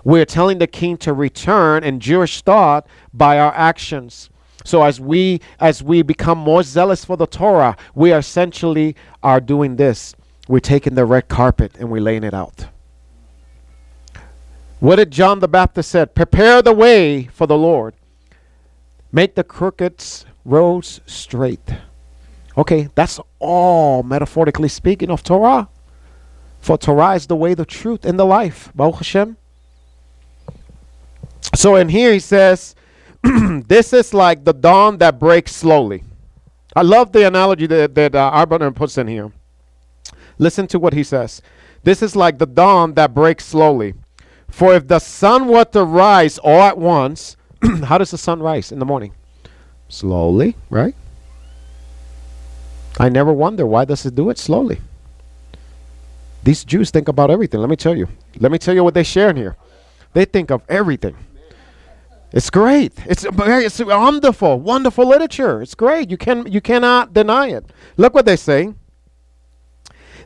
We're 0.04 0.24
telling 0.24 0.58
the 0.58 0.66
king 0.66 0.96
to 0.98 1.12
return 1.12 1.84
in 1.84 2.00
Jewish 2.00 2.42
thought 2.42 2.86
by 3.12 3.38
our 3.38 3.54
actions. 3.54 4.30
So 4.64 4.82
as 4.82 5.00
we 5.00 5.40
as 5.60 5.82
we 5.82 6.02
become 6.02 6.38
more 6.38 6.62
zealous 6.62 7.04
for 7.04 7.16
the 7.16 7.26
Torah, 7.26 7.76
we 7.94 8.12
essentially 8.12 8.96
are 9.22 9.40
doing 9.40 9.76
this. 9.76 10.16
We're 10.48 10.60
taking 10.60 10.94
the 10.94 11.04
red 11.04 11.28
carpet 11.28 11.76
and 11.78 11.90
we're 11.90 12.00
laying 12.00 12.24
it 12.24 12.34
out. 12.34 12.66
What 14.80 14.96
did 14.96 15.10
John 15.10 15.40
the 15.40 15.48
Baptist 15.48 15.90
said? 15.90 16.14
Prepare 16.14 16.62
the 16.62 16.72
way 16.72 17.24
for 17.24 17.46
the 17.46 17.58
Lord. 17.58 17.94
Make 19.12 19.34
the 19.34 19.44
crooked 19.44 20.02
roads 20.44 21.00
straight. 21.06 21.68
Okay, 22.56 22.88
that's 22.94 23.20
all 23.38 24.02
metaphorically 24.02 24.68
speaking 24.68 25.10
of 25.10 25.22
Torah. 25.22 25.68
For 26.60 26.76
Torah 26.76 27.14
is 27.14 27.26
the 27.26 27.36
way, 27.36 27.54
the 27.54 27.64
truth, 27.64 28.04
and 28.04 28.18
the 28.18 28.24
life. 28.24 28.70
Baruch 28.74 28.96
Hashem. 28.96 29.36
So 31.54 31.76
in 31.76 31.88
here 31.88 32.12
he 32.12 32.18
says, 32.18 32.74
this 33.22 33.92
is 33.92 34.12
like 34.14 34.44
the 34.44 34.52
dawn 34.52 34.98
that 34.98 35.18
breaks 35.18 35.54
slowly. 35.54 36.04
I 36.76 36.82
love 36.82 37.12
the 37.12 37.26
analogy 37.26 37.66
that, 37.66 37.94
that 37.94 38.14
uh, 38.14 38.70
puts 38.70 38.98
in 38.98 39.08
here. 39.08 39.32
Listen 40.38 40.66
to 40.68 40.78
what 40.78 40.92
he 40.92 41.02
says. 41.02 41.42
This 41.82 42.02
is 42.02 42.14
like 42.14 42.38
the 42.38 42.46
dawn 42.46 42.94
that 42.94 43.14
breaks 43.14 43.44
slowly. 43.44 43.94
For 44.48 44.74
if 44.74 44.86
the 44.86 44.98
sun 44.98 45.48
were 45.48 45.64
to 45.66 45.84
rise 45.84 46.38
all 46.38 46.62
at 46.62 46.78
once, 46.78 47.36
how 47.84 47.98
does 47.98 48.10
the 48.10 48.18
sun 48.18 48.40
rise 48.40 48.72
in 48.72 48.78
the 48.78 48.84
morning? 48.84 49.12
Slowly, 49.88 50.54
right? 50.70 50.94
I 53.00 53.08
never 53.08 53.32
wonder 53.32 53.66
why 53.66 53.84
does 53.84 54.04
it 54.06 54.14
do 54.14 54.30
it 54.30 54.38
slowly. 54.38 54.80
These 56.42 56.64
Jews 56.64 56.90
think 56.90 57.08
about 57.08 57.30
everything. 57.30 57.60
Let 57.60 57.70
me 57.70 57.76
tell 57.76 57.96
you. 57.96 58.08
Let 58.38 58.52
me 58.52 58.58
tell 58.58 58.74
you 58.74 58.84
what 58.84 58.94
they 58.94 59.02
share 59.02 59.30
in 59.30 59.36
here. 59.36 59.56
They 60.12 60.24
think 60.24 60.50
of 60.50 60.62
everything. 60.68 61.16
It's 62.32 62.50
great. 62.50 62.92
It's 63.06 63.24
it's 63.24 63.80
wonderful, 63.80 64.60
wonderful 64.60 65.06
literature. 65.06 65.62
It's 65.62 65.74
great. 65.74 66.10
You 66.10 66.16
can 66.16 66.50
you 66.50 66.60
cannot 66.60 67.14
deny 67.14 67.48
it. 67.48 67.64
Look 67.96 68.14
what 68.14 68.26
they 68.26 68.36
say. 68.36 68.74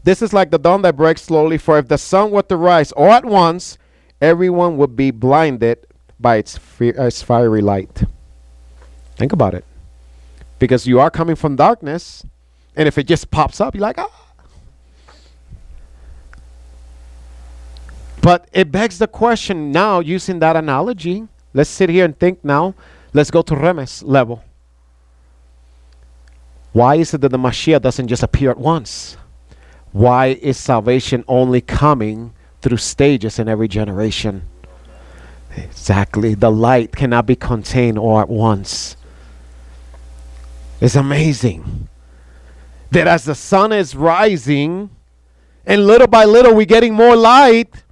This 0.04 0.20
is 0.20 0.32
like 0.32 0.50
the 0.50 0.58
dawn 0.58 0.82
that 0.82 0.96
breaks 0.96 1.22
slowly. 1.22 1.58
For 1.58 1.78
if 1.78 1.86
the 1.88 1.98
sun 1.98 2.32
were 2.32 2.42
to 2.42 2.56
rise 2.56 2.90
all 2.92 3.12
at 3.12 3.24
once, 3.24 3.78
everyone 4.20 4.76
would 4.78 4.96
be 4.96 5.12
blinded 5.12 5.86
by 6.18 6.36
its, 6.36 6.58
its 6.80 7.22
fiery 7.22 7.60
light. 7.60 8.04
Think 9.16 9.32
about 9.32 9.54
it. 9.54 9.64
Because 10.58 10.86
you 10.86 10.98
are 10.98 11.10
coming 11.10 11.36
from 11.36 11.54
darkness, 11.54 12.24
and 12.74 12.88
if 12.88 12.98
it 12.98 13.04
just 13.04 13.30
pops 13.30 13.60
up, 13.60 13.74
you're 13.74 13.82
like, 13.82 13.98
ah. 13.98 14.21
But 18.22 18.48
it 18.52 18.72
begs 18.72 18.98
the 18.98 19.08
question 19.08 19.70
now, 19.70 20.00
using 20.00 20.38
that 20.38 20.56
analogy, 20.56 21.28
let's 21.52 21.68
sit 21.68 21.90
here 21.90 22.04
and 22.04 22.18
think 22.18 22.42
now. 22.44 22.74
Let's 23.12 23.30
go 23.30 23.42
to 23.42 23.54
Remez 23.54 24.02
level. 24.06 24.42
Why 26.72 26.94
is 26.94 27.12
it 27.12 27.20
that 27.20 27.28
the 27.28 27.38
Mashiach 27.38 27.82
doesn't 27.82 28.08
just 28.08 28.22
appear 28.22 28.50
at 28.50 28.58
once? 28.58 29.18
Why 29.90 30.28
is 30.28 30.56
salvation 30.56 31.22
only 31.28 31.60
coming 31.60 32.32
through 32.62 32.78
stages 32.78 33.38
in 33.38 33.48
every 33.48 33.68
generation. 33.68 34.48
Exactly. 35.56 36.34
The 36.34 36.50
light 36.50 36.92
cannot 36.96 37.26
be 37.26 37.36
contained 37.36 37.98
all 37.98 38.20
at 38.20 38.28
once. 38.28 38.96
It's 40.80 40.94
amazing 40.94 41.88
that 42.90 43.06
as 43.06 43.24
the 43.24 43.34
sun 43.34 43.72
is 43.72 43.94
rising, 43.94 44.90
and 45.66 45.86
little 45.86 46.06
by 46.06 46.24
little 46.24 46.54
we're 46.54 46.64
getting 46.64 46.94
more 46.94 47.16
light, 47.16 47.82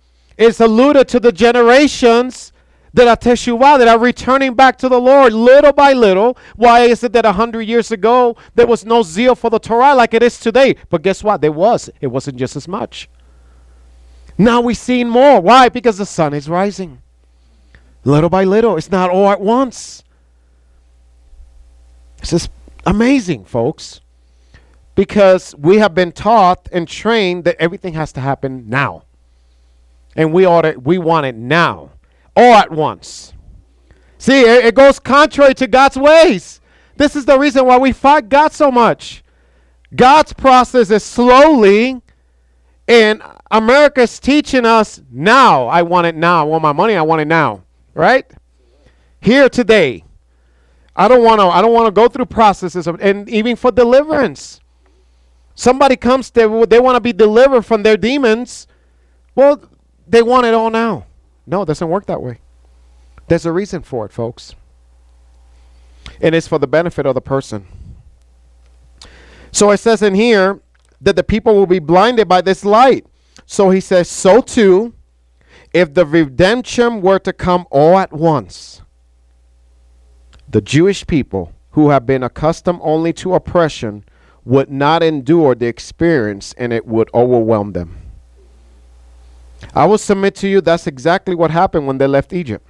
it's 0.40 0.60
alluded 0.60 1.06
to 1.08 1.20
the 1.20 1.32
generations 1.32 2.52
that 2.94 3.06
are 3.06 3.16
teshuvah, 3.16 3.78
that 3.78 3.88
are 3.88 3.98
returning 3.98 4.54
back 4.54 4.78
to 4.78 4.88
the 4.88 5.00
Lord 5.00 5.32
little 5.32 5.72
by 5.72 5.92
little. 5.92 6.36
Why 6.56 6.80
is 6.80 7.04
it 7.04 7.12
that 7.12 7.26
a 7.26 7.32
hundred 7.32 7.62
years 7.62 7.92
ago 7.92 8.36
there 8.54 8.66
was 8.66 8.84
no 8.84 9.02
zeal 9.02 9.34
for 9.34 9.50
the 9.50 9.58
Torah 9.58 9.94
like 9.94 10.14
it 10.14 10.22
is 10.22 10.40
today? 10.40 10.76
But 10.88 11.02
guess 11.02 11.22
what? 11.22 11.40
There 11.40 11.52
was. 11.52 11.90
It 12.00 12.08
wasn't 12.08 12.38
just 12.38 12.56
as 12.56 12.66
much. 12.66 13.08
Now 14.38 14.62
we're 14.62 14.74
seeing 14.74 15.08
more. 15.08 15.40
Why? 15.40 15.68
Because 15.68 15.98
the 15.98 16.06
sun 16.06 16.32
is 16.32 16.48
rising. 16.48 17.02
Little 18.04 18.30
by 18.30 18.44
little. 18.44 18.78
It's 18.78 18.90
not 18.90 19.10
all 19.10 19.28
at 19.28 19.40
once. 19.40 20.02
This 22.20 22.32
is 22.32 22.48
amazing, 22.86 23.44
folks. 23.44 24.00
Because 24.94 25.54
we 25.56 25.76
have 25.78 25.94
been 25.94 26.12
taught 26.12 26.68
and 26.72 26.88
trained 26.88 27.44
that 27.44 27.56
everything 27.58 27.92
has 27.92 28.12
to 28.12 28.20
happen 28.20 28.68
now. 28.68 29.04
And 30.16 30.32
we 30.32 30.44
ought 30.44 30.62
to, 30.62 30.78
we 30.78 30.98
want 30.98 31.26
it 31.26 31.34
now. 31.34 31.90
All 32.36 32.54
at 32.54 32.70
once. 32.70 33.32
See, 34.18 34.42
it, 34.42 34.66
it 34.66 34.74
goes 34.74 34.98
contrary 34.98 35.54
to 35.54 35.66
God's 35.66 35.96
ways. 35.96 36.60
This 36.96 37.16
is 37.16 37.24
the 37.24 37.38
reason 37.38 37.64
why 37.64 37.78
we 37.78 37.92
fight 37.92 38.28
God 38.28 38.52
so 38.52 38.70
much. 38.70 39.22
God's 39.94 40.32
process 40.32 40.90
is 40.90 41.02
slowly 41.02 42.00
and 42.86 43.22
America's 43.50 44.18
teaching 44.18 44.66
us 44.66 45.00
now. 45.10 45.66
I 45.66 45.82
want 45.82 46.06
it 46.06 46.16
now. 46.16 46.40
I 46.40 46.44
want 46.44 46.62
my 46.62 46.72
money. 46.72 46.94
I 46.94 47.02
want 47.02 47.20
it 47.20 47.28
now. 47.28 47.62
Right? 47.94 48.30
Here 49.20 49.48
today. 49.48 50.04
I 50.96 51.08
don't 51.08 51.22
want 51.22 51.40
to 51.40 51.46
I 51.46 51.62
don't 51.62 51.72
want 51.72 51.86
to 51.86 51.92
go 51.92 52.08
through 52.08 52.26
processes 52.26 52.86
of, 52.86 53.00
and 53.00 53.28
even 53.28 53.56
for 53.56 53.70
deliverance. 53.70 54.60
Somebody 55.54 55.96
comes 55.96 56.30
there 56.30 56.66
they 56.66 56.80
want 56.80 56.96
to 56.96 57.00
be 57.00 57.12
delivered 57.12 57.62
from 57.62 57.82
their 57.82 57.96
demons. 57.96 58.66
Well, 59.34 59.62
they 60.10 60.22
want 60.22 60.46
it 60.46 60.54
all 60.54 60.70
now. 60.70 61.06
No, 61.46 61.62
it 61.62 61.66
doesn't 61.66 61.88
work 61.88 62.06
that 62.06 62.22
way. 62.22 62.38
There's 63.28 63.46
a 63.46 63.52
reason 63.52 63.82
for 63.82 64.04
it, 64.06 64.12
folks. 64.12 64.54
And 66.20 66.34
it's 66.34 66.48
for 66.48 66.58
the 66.58 66.66
benefit 66.66 67.06
of 67.06 67.14
the 67.14 67.20
person. 67.20 67.66
So 69.52 69.70
it 69.70 69.78
says 69.78 70.02
in 70.02 70.14
here 70.14 70.60
that 71.00 71.16
the 71.16 71.22
people 71.22 71.54
will 71.54 71.66
be 71.66 71.78
blinded 71.78 72.28
by 72.28 72.40
this 72.40 72.64
light. 72.64 73.06
So 73.46 73.70
he 73.70 73.80
says, 73.80 74.08
So 74.08 74.40
too, 74.40 74.94
if 75.72 75.94
the 75.94 76.04
redemption 76.04 77.00
were 77.00 77.18
to 77.20 77.32
come 77.32 77.66
all 77.70 77.98
at 77.98 78.12
once, 78.12 78.82
the 80.48 80.60
Jewish 80.60 81.06
people 81.06 81.52
who 81.70 81.90
have 81.90 82.06
been 82.06 82.24
accustomed 82.24 82.80
only 82.82 83.12
to 83.14 83.34
oppression 83.34 84.04
would 84.44 84.70
not 84.70 85.02
endure 85.02 85.54
the 85.54 85.66
experience 85.66 86.52
and 86.58 86.72
it 86.72 86.86
would 86.86 87.08
overwhelm 87.14 87.72
them. 87.72 88.09
I 89.74 89.84
will 89.86 89.98
submit 89.98 90.34
to 90.36 90.48
you 90.48 90.60
that's 90.60 90.86
exactly 90.86 91.34
what 91.34 91.50
happened 91.50 91.86
when 91.86 91.98
they 91.98 92.06
left 92.06 92.32
Egypt. 92.32 92.66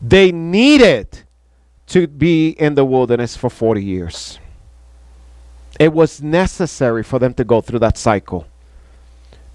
They 0.00 0.30
needed 0.32 1.22
to 1.88 2.06
be 2.06 2.50
in 2.50 2.74
the 2.74 2.84
wilderness 2.84 3.36
for 3.36 3.50
40 3.50 3.82
years. 3.82 4.38
It 5.78 5.92
was 5.92 6.22
necessary 6.22 7.02
for 7.02 7.18
them 7.18 7.34
to 7.34 7.44
go 7.44 7.60
through 7.60 7.80
that 7.80 7.98
cycle 7.98 8.46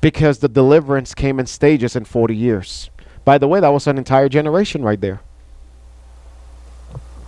because 0.02 0.40
the 0.40 0.50
deliverance 0.50 1.14
came 1.14 1.40
in 1.40 1.46
stages 1.46 1.96
in 1.96 2.06
40 2.06 2.36
years. 2.36 2.90
By 3.26 3.38
the 3.38 3.48
way, 3.48 3.60
that 3.60 3.70
was 3.70 3.88
an 3.88 3.98
entire 3.98 4.30
generation 4.30 4.84
right 4.84 5.00
there. 5.00 5.22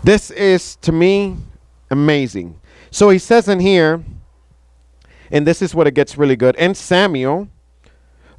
This 0.04 0.32
is, 0.32 0.78
to 0.78 0.92
me, 0.92 1.38
amazing. 1.90 2.60
So 2.90 3.10
he 3.10 3.20
says 3.20 3.48
in 3.48 3.60
here, 3.60 4.04
and 5.30 5.46
this 5.46 5.62
is 5.62 5.76
what 5.76 5.88
it 5.88 5.94
gets 5.94 6.18
really 6.18 6.36
good. 6.36 6.56
And 6.56 6.76
Samuel, 6.76 7.50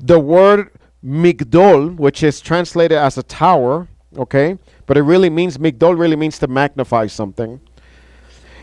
the 0.02 0.18
word 0.18 0.70
Migdol, 1.04 1.96
which 1.96 2.22
is 2.22 2.40
translated 2.40 2.98
as 2.98 3.16
a 3.16 3.22
tower, 3.22 3.88
okay, 4.18 4.58
but 4.86 4.98
it 4.98 5.02
really 5.02 5.30
means 5.30 5.56
Migdol 5.58 5.98
really 5.98 6.16
means 6.16 6.38
to 6.40 6.48
magnify 6.48 7.06
something. 7.06 7.60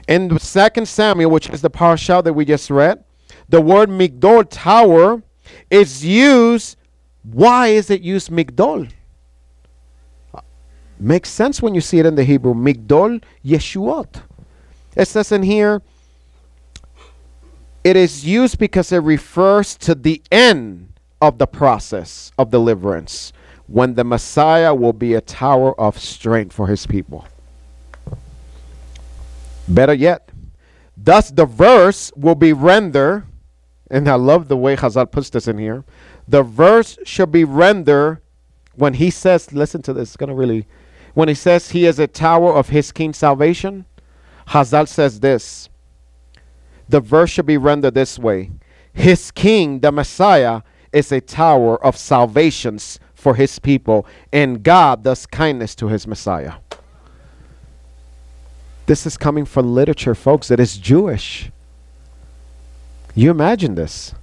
In 0.07 0.37
second 0.39 0.87
Samuel, 0.87 1.31
which 1.31 1.49
is 1.49 1.61
the 1.61 1.69
parasha 1.69 2.21
that 2.23 2.33
we 2.33 2.43
just 2.45 2.69
read, 2.69 3.03
the 3.47 3.61
word 3.61 3.89
Migdol 3.89 4.47
tower 4.49 5.23
is 5.69 6.05
used. 6.05 6.77
Why 7.23 7.67
is 7.67 7.89
it 7.89 8.01
used 8.01 8.29
Migdol? 8.29 8.91
Makes 10.99 11.29
sense 11.29 11.61
when 11.61 11.73
you 11.73 11.81
see 11.81 11.99
it 11.99 12.05
in 12.05 12.15
the 12.15 12.23
Hebrew. 12.23 12.53
Migdol 12.53 13.23
Yeshuot. 13.45 14.23
It 14.95 15.07
says 15.07 15.31
in 15.31 15.43
here, 15.43 15.81
it 17.83 17.95
is 17.95 18.25
used 18.25 18.59
because 18.59 18.91
it 18.91 18.97
refers 18.97 19.77
to 19.77 19.95
the 19.95 20.21
end 20.31 20.88
of 21.21 21.37
the 21.37 21.47
process 21.47 22.31
of 22.37 22.49
deliverance 22.49 23.33
when 23.67 23.93
the 23.93 24.03
Messiah 24.03 24.73
will 24.73 24.93
be 24.93 25.13
a 25.13 25.21
tower 25.21 25.79
of 25.79 25.99
strength 25.99 26.53
for 26.53 26.67
his 26.67 26.87
people. 26.87 27.27
Better 29.67 29.93
yet, 29.93 30.31
thus 30.97 31.29
the 31.29 31.45
verse 31.45 32.11
will 32.15 32.35
be 32.35 32.51
rendered, 32.51 33.25
and 33.91 34.07
I 34.07 34.15
love 34.15 34.47
the 34.47 34.57
way 34.57 34.75
Hazal 34.75 35.11
puts 35.11 35.29
this 35.29 35.47
in 35.47 35.59
here. 35.59 35.83
The 36.27 36.41
verse 36.41 36.97
should 37.03 37.31
be 37.31 37.43
rendered 37.43 38.21
when 38.75 38.95
he 38.95 39.11
says, 39.11 39.51
listen 39.53 39.81
to 39.83 39.93
this, 39.93 40.09
it's 40.09 40.17
going 40.17 40.29
to 40.29 40.35
really, 40.35 40.65
when 41.13 41.27
he 41.27 41.35
says 41.35 41.69
he 41.69 41.85
is 41.85 41.99
a 41.99 42.07
tower 42.07 42.53
of 42.53 42.69
his 42.69 42.91
king's 42.91 43.17
salvation, 43.17 43.85
Hazal 44.47 44.87
says 44.87 45.19
this. 45.19 45.69
The 46.87 46.99
verse 46.99 47.29
should 47.29 47.45
be 47.45 47.57
rendered 47.57 47.93
this 47.93 48.17
way 48.17 48.49
His 48.93 49.29
king, 49.29 49.79
the 49.79 49.91
Messiah, 49.91 50.61
is 50.93 51.11
a 51.11 51.21
tower 51.21 51.83
of 51.83 51.95
salvations 51.97 52.99
for 53.13 53.35
his 53.35 53.59
people, 53.59 54.05
and 54.31 54.63
God 54.63 55.03
does 55.03 55.25
kindness 55.25 55.75
to 55.75 55.87
his 55.87 56.07
Messiah. 56.07 56.53
This 58.85 59.05
is 59.05 59.17
coming 59.17 59.45
from 59.45 59.75
literature, 59.75 60.15
folks, 60.15 60.47
that 60.47 60.59
is 60.59 60.77
Jewish. 60.77 61.51
You 63.13 63.29
imagine 63.29 63.75
this. 63.75 64.15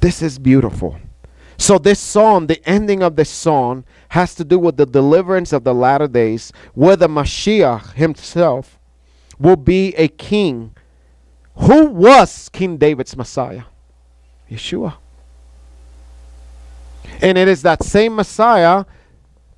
This 0.00 0.20
is 0.20 0.38
beautiful. 0.38 0.98
So, 1.56 1.78
this 1.78 2.00
song, 2.00 2.46
the 2.46 2.60
ending 2.68 3.02
of 3.02 3.16
this 3.16 3.30
song, 3.30 3.84
has 4.08 4.34
to 4.34 4.44
do 4.44 4.58
with 4.58 4.76
the 4.76 4.84
deliverance 4.84 5.52
of 5.52 5.64
the 5.64 5.72
latter 5.72 6.08
days, 6.08 6.52
where 6.74 6.96
the 6.96 7.08
Mashiach 7.08 7.92
himself 7.92 8.78
will 9.38 9.56
be 9.56 9.94
a 9.94 10.08
king. 10.08 10.74
Who 11.56 11.86
was 11.86 12.48
King 12.48 12.76
David's 12.76 13.16
Messiah? 13.16 13.62
Yeshua. 14.50 14.94
And 17.20 17.38
it 17.38 17.48
is 17.48 17.62
that 17.62 17.82
same 17.82 18.16
Messiah 18.16 18.84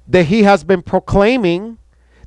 that 0.09 0.25
he 0.25 0.43
has 0.45 0.65
been 0.65 0.83
proclaiming, 0.83 1.79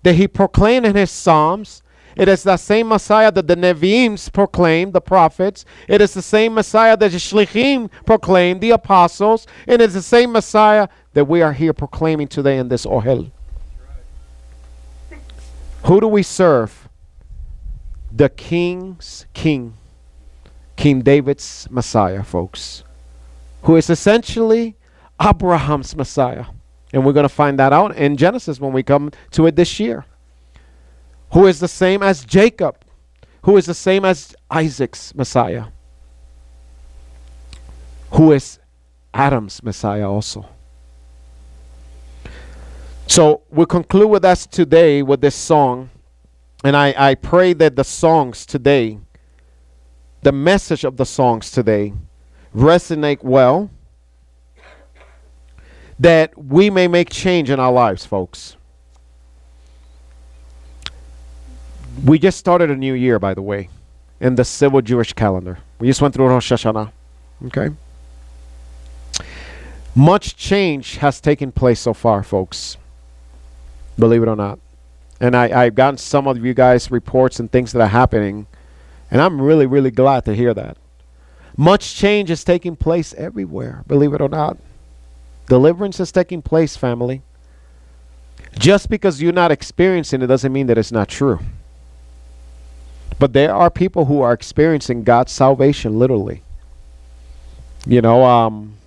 that 0.04 0.16
he 0.16 0.28
proclaimed 0.28 0.86
in 0.86 0.96
his 0.96 1.12
Psalms. 1.12 1.82
It 2.16 2.28
is 2.28 2.44
the 2.44 2.58
same 2.58 2.90
Messiah 2.90 3.32
that 3.32 3.48
the 3.48 3.56
Nevi'im 3.56 4.32
proclaimed, 4.34 4.94
the 4.94 5.02
prophets. 5.02 5.64
It 5.88 6.02
is 6.02 6.14
the 6.14 6.22
same 6.22 6.54
Messiah 6.54 6.98
that 6.98 7.12
the 7.12 7.18
Shlichim 7.18 7.90
proclaimed, 8.06 8.60
the 8.62 8.72
apostles. 8.72 9.48
And 9.68 9.82
it's 9.82 9.94
the 9.94 10.02
same 10.02 10.32
Messiah 10.32 10.90
that 11.14 11.26
we 11.26 11.42
are 11.42 11.54
here 11.54 11.74
proclaiming 11.74 12.28
today 12.28 12.58
in 12.58 12.68
this 12.68 12.86
Ohel. 12.86 13.32
Who 15.86 16.02
do 16.02 16.08
we 16.08 16.24
serve? 16.24 16.90
The 18.12 18.28
King's 18.30 19.26
King, 19.34 19.76
King 20.80 21.02
David's 21.02 21.68
Messiah, 21.70 22.24
folks, 22.24 22.86
who 23.64 23.76
is 23.76 23.90
essentially 23.90 24.78
Abraham's 25.22 25.94
Messiah. 25.94 26.46
And 26.94 27.06
we're 27.06 27.12
going 27.12 27.28
to 27.28 27.36
find 27.44 27.60
that 27.60 27.74
out 27.74 27.98
in 27.98 28.16
Genesis 28.16 28.62
when 28.62 28.72
we 28.72 28.82
come 28.82 29.12
to 29.32 29.46
it 29.46 29.58
this 29.58 29.78
year. 29.78 30.06
Who 31.34 31.48
is 31.48 31.60
the 31.60 31.68
same 31.68 32.02
as 32.02 32.24
Jacob, 32.24 32.78
who 33.42 33.58
is 33.58 33.66
the 33.66 33.74
same 33.74 34.06
as 34.06 34.34
Isaac's 34.50 35.14
Messiah, 35.14 35.66
who 38.12 38.32
is 38.32 38.58
Adam's 39.14 39.62
Messiah 39.62 40.10
also. 40.10 40.46
So 43.06 43.42
we'll 43.50 43.66
conclude 43.66 44.10
with 44.10 44.24
us 44.24 44.48
today 44.48 45.04
with 45.04 45.20
this 45.20 45.36
song. 45.36 45.90
And 46.64 46.78
I, 46.78 46.96
I 46.98 47.16
pray 47.16 47.52
that 47.52 47.76
the 47.76 47.84
songs 47.84 48.46
today, 48.46 49.00
the 50.22 50.32
message 50.32 50.84
of 50.84 50.98
the 50.98 51.06
songs 51.06 51.52
today, 51.52 51.94
resonate 52.56 53.24
well 53.24 53.70
that 56.00 56.38
we 56.38 56.70
may 56.70 56.88
make 56.88 57.10
change 57.10 57.50
in 57.50 57.60
our 57.60 57.72
lives, 57.72 58.06
folks. 58.06 58.56
We 62.06 62.18
just 62.18 62.38
started 62.38 62.72
a 62.72 62.76
new 62.76 62.94
year, 62.94 63.20
by 63.20 63.34
the 63.34 63.42
way, 63.42 63.70
in 64.22 64.36
the 64.36 64.46
civil 64.46 64.82
Jewish 64.82 65.12
calendar. 65.14 65.60
We 65.80 65.88
just 65.88 66.02
went 66.02 66.14
through 66.14 66.28
Rosh 66.28 66.52
Hashanah. 66.52 66.92
Okay? 67.48 67.70
Much 69.96 70.36
change 70.38 70.98
has 70.98 71.20
taken 71.20 71.52
place 71.52 71.80
so 71.82 71.94
far, 71.94 72.24
folks. 72.24 72.78
Believe 73.98 74.24
it 74.24 74.30
or 74.30 74.36
not. 74.36 74.60
And 75.20 75.36
I, 75.36 75.66
I've 75.66 75.76
gotten 75.76 75.98
some 75.98 76.28
of 76.28 76.44
you 76.44 76.54
guys 76.54 76.90
reports 76.90 77.40
and 77.42 77.52
things 77.52 77.74
that 77.74 77.82
are 77.82 77.88
happening, 77.88 78.48
and 79.12 79.22
I'm 79.22 79.42
really, 79.42 79.66
really 79.66 79.92
glad 79.92 80.26
to 80.26 80.36
hear 80.36 80.54
that. 80.54 80.78
Much 81.58 81.96
change 81.96 82.32
is 82.32 82.44
taking 82.44 82.76
place 82.76 83.14
everywhere, 83.16 83.84
believe 83.88 84.14
it 84.14 84.22
or 84.22 84.30
not. 84.30 84.58
Deliverance 85.48 86.00
is 86.00 86.12
taking 86.12 86.42
place, 86.42 86.78
family. 86.78 87.22
Just 88.58 88.90
because 88.90 89.22
you're 89.22 89.34
not 89.34 89.52
experiencing 89.52 90.22
it 90.22 90.28
doesn't 90.28 90.54
mean 90.54 90.68
that 90.68 90.78
it's 90.78 90.92
not 90.92 91.10
true. 91.10 91.40
But 93.18 93.34
there 93.34 93.54
are 93.54 93.70
people 93.70 94.06
who 94.06 94.22
are 94.22 94.32
experiencing 94.32 95.04
God's 95.04 95.32
salvation 95.32 96.00
literally. 96.00 96.44
You 97.86 98.02
know, 98.02 98.24
um, 98.24 98.78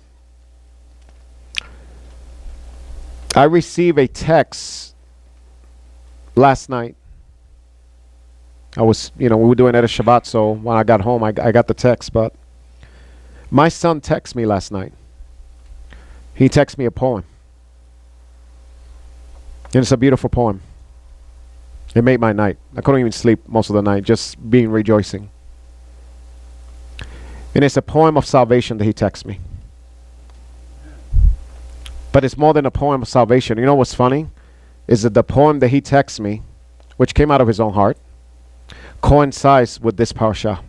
I 3.35 3.43
received 3.43 3.97
a 3.99 4.07
text 4.07 4.95
last 6.35 6.69
night. 6.69 6.95
I 8.75 8.81
was, 8.81 9.11
you 9.17 9.29
know, 9.29 9.37
we 9.37 9.47
were 9.47 9.55
doing 9.55 9.75
at 9.75 9.83
Shabbat, 9.83 10.25
so 10.25 10.51
when 10.51 10.75
I 10.75 10.83
got 10.83 11.01
home, 11.01 11.23
I, 11.23 11.27
I 11.41 11.51
got 11.51 11.67
the 11.67 11.73
text. 11.73 12.11
But 12.11 12.33
my 13.51 13.69
son 13.69 14.01
texted 14.01 14.35
me 14.35 14.45
last 14.45 14.71
night. 14.71 14.93
He 16.33 16.49
texted 16.49 16.79
me 16.79 16.85
a 16.85 16.91
poem. 16.91 17.23
And 19.65 19.75
it's 19.75 19.91
a 19.91 19.97
beautiful 19.97 20.29
poem. 20.29 20.61
It 21.93 22.03
made 22.03 22.19
my 22.19 22.33
night. 22.33 22.57
I 22.75 22.81
couldn't 22.81 22.99
even 23.01 23.11
sleep 23.11 23.47
most 23.47 23.69
of 23.69 23.75
the 23.75 23.83
night, 23.83 24.03
just 24.03 24.49
being 24.49 24.69
rejoicing. 24.69 25.29
And 27.53 27.63
it's 27.63 27.77
a 27.77 27.83
poem 27.83 28.17
of 28.17 28.25
salvation 28.25 28.79
that 28.79 28.85
he 28.85 28.93
texts 28.93 29.25
me. 29.25 29.39
But 32.11 32.23
it's 32.23 32.37
more 32.37 32.53
than 32.53 32.65
a 32.65 32.71
poem 32.71 33.03
of 33.03 33.07
salvation. 33.07 33.59
You 33.59 33.65
know 33.65 33.75
what's 33.75 33.93
funny? 33.93 34.29
Is 34.87 35.03
that 35.03 35.13
the 35.13 35.23
poem 35.23 35.59
that 35.59 35.69
he 35.69 35.81
texts 35.81 36.19
me, 36.19 36.41
which 36.97 37.13
came 37.13 37.29
out 37.29 37.41
of 37.41 37.47
his 37.47 37.59
own 37.59 37.73
heart, 37.73 37.97
coincides 39.03 39.81
with 39.81 39.97
this 39.97 40.13
parasha. 40.13 40.63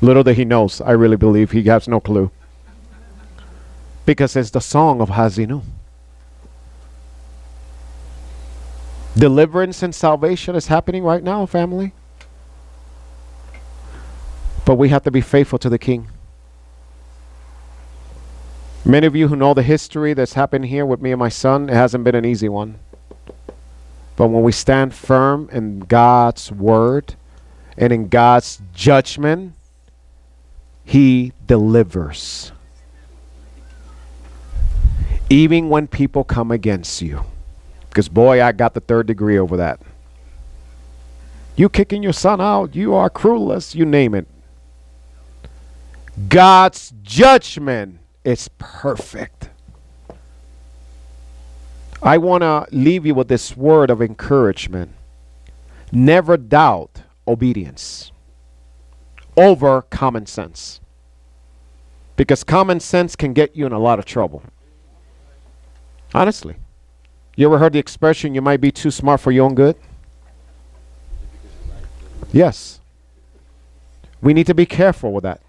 Little 0.00 0.22
that 0.22 0.34
he 0.34 0.44
knows, 0.44 0.80
I 0.80 0.92
really 0.92 1.16
believe 1.16 1.50
he 1.50 1.64
has 1.64 1.88
no 1.88 2.00
clue 2.00 2.30
because 4.06 4.36
it's 4.36 4.50
the 4.50 4.60
song 4.60 5.00
of 5.00 5.08
Ha'Azinu. 5.10 5.62
Deliverance 9.16 9.82
and 9.82 9.94
salvation 9.94 10.54
is 10.54 10.68
happening 10.68 11.02
right 11.02 11.22
now, 11.22 11.46
family. 11.46 11.92
But 14.64 14.76
we 14.76 14.90
have 14.90 15.02
to 15.02 15.10
be 15.10 15.20
faithful 15.20 15.58
to 15.58 15.68
the 15.68 15.78
King. 15.78 16.08
Many 18.84 19.06
of 19.06 19.16
you 19.16 19.28
who 19.28 19.36
know 19.36 19.52
the 19.52 19.62
history 19.62 20.14
that's 20.14 20.34
happened 20.34 20.66
here 20.66 20.86
with 20.86 21.00
me 21.00 21.10
and 21.10 21.18
my 21.18 21.28
son, 21.28 21.68
it 21.68 21.74
hasn't 21.74 22.04
been 22.04 22.14
an 22.14 22.24
easy 22.24 22.48
one. 22.48 22.78
But 24.16 24.28
when 24.28 24.42
we 24.42 24.52
stand 24.52 24.94
firm 24.94 25.48
in 25.52 25.80
God's 25.80 26.52
word 26.52 27.16
and 27.76 27.92
in 27.92 28.08
God's 28.08 28.62
judgment, 28.74 29.54
He 30.84 31.32
delivers 31.46 32.52
even 35.30 35.68
when 35.68 35.86
people 35.86 36.24
come 36.24 36.50
against 36.50 37.02
you. 37.02 37.24
Because, 37.88 38.08
boy, 38.08 38.42
I 38.42 38.52
got 38.52 38.74
the 38.74 38.80
third 38.80 39.06
degree 39.06 39.38
over 39.38 39.56
that. 39.56 39.80
You 41.56 41.68
kicking 41.68 42.02
your 42.02 42.12
son 42.12 42.40
out, 42.40 42.74
you 42.74 42.94
are 42.94 43.08
cruelest, 43.08 43.74
you 43.74 43.84
name 43.84 44.14
it. 44.14 44.26
God's 46.28 46.92
judgment 47.02 47.98
is 48.24 48.48
perfect. 48.58 49.50
I 52.04 52.18
want 52.18 52.42
to 52.42 52.66
leave 52.70 53.06
you 53.06 53.14
with 53.14 53.28
this 53.28 53.56
word 53.56 53.88
of 53.88 54.02
encouragement. 54.02 54.92
Never 55.90 56.36
doubt 56.36 57.02
obedience 57.26 58.12
over 59.38 59.80
common 59.82 60.26
sense. 60.26 60.82
Because 62.16 62.44
common 62.44 62.78
sense 62.78 63.16
can 63.16 63.32
get 63.32 63.56
you 63.56 63.64
in 63.64 63.72
a 63.72 63.78
lot 63.78 63.98
of 63.98 64.04
trouble. 64.04 64.42
Honestly. 66.12 66.56
You 67.36 67.46
ever 67.46 67.58
heard 67.58 67.72
the 67.72 67.78
expression, 67.78 68.34
you 68.34 68.42
might 68.42 68.60
be 68.60 68.70
too 68.70 68.90
smart 68.90 69.20
for 69.20 69.32
your 69.32 69.46
own 69.46 69.54
good? 69.54 69.74
Yes. 72.32 72.80
We 74.20 74.34
need 74.34 74.46
to 74.46 74.54
be 74.54 74.66
careful 74.66 75.12
with 75.12 75.24
that. 75.24 75.40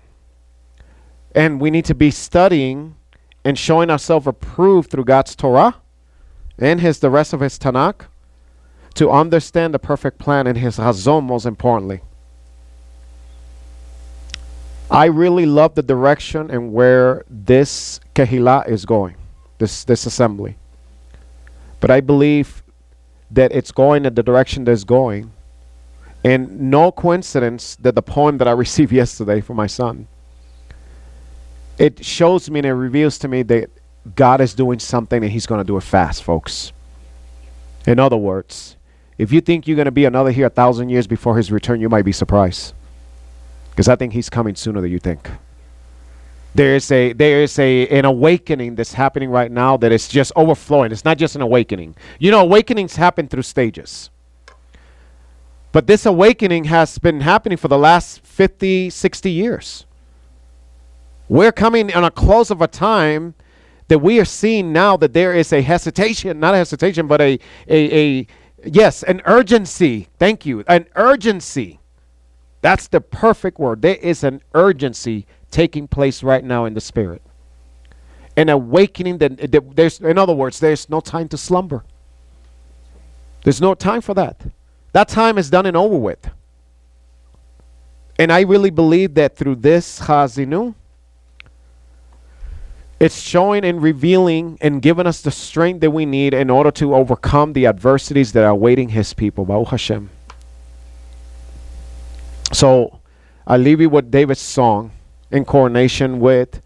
And 1.36 1.60
we 1.60 1.70
need 1.70 1.86
to 1.86 1.94
be 1.94 2.12
studying 2.12 2.96
and 3.44 3.60
showing 3.60 3.92
ourselves 3.92 4.26
approved 4.26 4.90
through 4.90 5.04
God's 5.04 5.36
Torah 5.36 5.76
and 6.58 6.80
his 6.82 7.00
the 7.00 7.10
rest 7.10 7.34
of 7.34 7.40
his 7.40 7.60
Tanakh 7.60 8.08
to 8.96 9.12
understand 9.12 9.74
the 9.74 9.80
perfect 9.80 10.18
plan 10.18 10.48
and 10.48 10.58
his 10.58 10.78
Hazon 10.78 11.26
most 11.26 11.46
importantly. 11.46 12.02
I 14.90 15.06
really 15.06 15.46
love 15.46 15.76
the 15.76 15.82
direction 15.82 16.50
and 16.52 16.72
where 16.72 17.26
this 17.30 18.00
Kehillah 18.14 18.70
is 18.70 18.86
going, 18.86 19.16
this 19.58 19.84
this 19.84 20.06
assembly. 20.06 20.58
But 21.80 21.92
I 21.92 22.02
believe 22.02 22.64
that 23.32 23.52
it's 23.52 23.72
going 23.72 24.06
in 24.06 24.14
the 24.14 24.24
direction 24.24 24.64
that 24.66 24.72
it's 24.72 24.84
going. 24.84 25.32
And 26.24 26.72
no 26.72 26.92
coincidence 26.92 27.76
that 27.78 27.94
the 27.94 28.02
poem 28.02 28.38
that 28.40 28.48
I 28.48 28.52
received 28.66 28.92
yesterday 28.92 29.42
from 29.42 29.58
my 29.58 29.68
son, 29.68 30.08
it 31.78 32.04
shows 32.04 32.50
me 32.50 32.60
and 32.60 32.66
it 32.66 32.74
reveals 32.74 33.18
to 33.20 33.28
me 33.28 33.44
that 33.44 33.70
God 34.14 34.42
is 34.42 34.54
doing 34.54 34.80
something 34.80 35.24
and 35.24 35.32
he's 35.32 35.48
going 35.48 35.60
to 35.60 35.66
do 35.66 35.78
it 35.78 35.82
fast, 35.82 36.24
folks. 36.24 36.72
In 37.88 38.00
other 38.00 38.18
words, 38.18 38.76
if 39.18 39.32
you 39.32 39.42
think 39.42 39.68
you're 39.68 39.76
going 39.76 39.86
to 39.86 39.92
be 39.92 40.06
another 40.06 40.32
here 40.32 40.48
a 40.48 40.50
thousand 40.50 40.90
years 40.90 41.08
before 41.08 41.38
his 41.38 41.52
return, 41.52 41.82
you 41.82 41.90
might 41.90 42.06
be 42.06 42.12
surprised. 42.12 42.74
Because 43.70 43.88
I 43.88 43.96
think 43.96 44.14
he's 44.14 44.30
coming 44.30 44.56
sooner 44.56 44.82
than 44.82 44.92
you 44.92 45.00
think. 45.00 45.30
There 46.54 46.76
is 46.76 46.90
a 46.90 47.12
there 47.12 47.44
is 47.44 47.60
a 47.60 47.86
an 47.90 48.06
awakening 48.06 48.76
that's 48.76 48.94
happening 48.94 49.30
right 49.30 49.52
now 49.52 49.76
that 49.76 49.92
is 49.92 50.08
just 50.08 50.32
overflowing. 50.38 50.94
It's 50.94 51.04
not 51.04 51.18
just 51.18 51.36
an 51.36 51.42
awakening. 51.42 51.96
You 52.18 52.32
know, 52.32 52.40
awakenings 52.40 52.96
happen 52.96 53.28
through 53.28 53.42
stages. 53.42 54.10
But 55.74 55.88
this 55.88 56.06
awakening 56.06 56.66
has 56.66 56.98
been 56.98 57.20
happening 57.20 57.58
for 57.58 57.68
the 57.68 57.78
last 57.78 58.22
50, 58.22 58.90
60 58.90 59.30
years. 59.30 59.86
We're 61.28 61.52
coming 61.52 61.94
on 61.94 62.06
a 62.06 62.12
close 62.12 62.50
of 62.50 62.62
a 62.62 62.68
time 62.68 63.34
that 63.88 64.00
we 64.00 64.20
are 64.20 64.26
seeing 64.26 64.74
now 64.74 64.98
that 64.98 65.14
there 65.14 65.34
is 65.34 65.54
a 65.54 65.62
hesitation, 65.62 66.40
not 66.40 66.54
a 66.54 66.58
hesitation, 66.58 67.08
but 67.08 67.22
a, 67.22 67.40
a, 67.68 68.20
a 68.20 68.28
yes, 68.66 69.04
an 69.04 69.22
urgency. 69.26 70.08
Thank 70.18 70.46
you. 70.46 70.64
An 70.68 70.88
urgency. 70.96 71.80
That's 72.62 72.88
the 72.88 73.02
perfect 73.02 73.60
word. 73.60 73.82
There 73.82 73.96
is 73.96 74.24
an 74.24 74.42
urgency 74.54 75.28
taking 75.52 75.88
place 75.88 76.24
right 76.24 76.44
now 76.44 76.66
in 76.66 76.74
the 76.74 76.82
spirit. 76.82 77.22
An 78.36 78.50
awakening 78.50 79.20
that 79.20 79.76
there's 79.76 80.00
in 80.00 80.18
other 80.18 80.34
words, 80.34 80.60
there's 80.60 80.90
no 80.90 81.00
time 81.00 81.28
to 81.30 81.38
slumber. 81.38 81.86
There's 83.44 83.62
no 83.62 83.76
time 83.76 84.02
for 84.02 84.16
that. 84.16 84.42
That 84.94 85.08
time 85.08 85.38
is 85.38 85.50
done 85.50 85.68
and 85.68 85.78
over 85.78 85.98
with. 85.98 86.30
And 88.18 88.32
I 88.32 88.42
really 88.42 88.72
believe 88.72 89.14
that 89.16 89.36
through 89.36 89.56
this 89.58 90.00
Ha'Azinu, 90.00 90.74
it's 93.00 93.20
showing 93.20 93.66
and 93.66 93.82
revealing 93.82 94.58
and 94.62 94.82
giving 94.82 95.06
us 95.06 95.22
the 95.22 95.32
strength 95.32 95.82
that 95.82 95.92
we 95.92 96.06
need 96.06 96.34
in 96.34 96.50
order 96.50 96.72
to 96.72 96.96
overcome 96.96 97.54
the 97.54 97.68
adversities 97.68 98.32
that 98.34 98.44
are 98.44 98.52
awaiting 98.52 98.90
His 98.90 99.14
people. 99.14 99.46
Baruch 99.46 99.70
Hashem. 99.70 100.10
So 102.54 103.00
I 103.46 103.58
leave 103.58 103.82
you 103.82 103.90
with 103.90 104.12
David's 104.12 104.40
song 104.40 104.92
in 105.30 105.44
coronation 105.44 106.20
with 106.20 106.62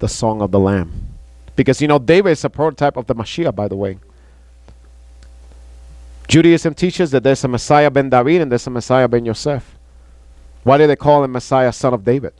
the 0.00 0.08
song 0.08 0.42
of 0.42 0.50
the 0.50 0.58
Lamb. 0.58 0.92
Because 1.54 1.80
you 1.80 1.88
know, 1.88 1.98
David 1.98 2.30
is 2.30 2.44
a 2.44 2.50
prototype 2.50 2.96
of 2.96 3.06
the 3.06 3.14
Mashiach, 3.14 3.54
by 3.54 3.68
the 3.68 3.76
way. 3.76 3.98
Judaism 6.26 6.74
teaches 6.74 7.10
that 7.12 7.22
there's 7.22 7.42
a 7.44 7.48
Messiah 7.48 7.90
ben 7.90 8.10
David 8.10 8.42
and 8.42 8.50
there's 8.50 8.66
a 8.66 8.70
Messiah 8.70 9.08
ben 9.08 9.24
Yosef. 9.24 9.76
Why 10.64 10.76
do 10.76 10.86
they 10.86 10.96
call 10.96 11.24
him 11.24 11.32
Messiah, 11.32 11.72
son 11.72 11.94
of 11.94 12.04
David? 12.04 12.34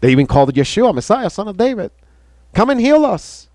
They 0.00 0.12
even 0.12 0.26
called 0.26 0.54
Yeshua, 0.54 0.94
Messiah, 0.94 1.30
son 1.30 1.48
of 1.48 1.56
David. 1.56 1.90
Come 2.54 2.70
and 2.70 2.80
heal 2.80 3.04
us. 3.04 3.48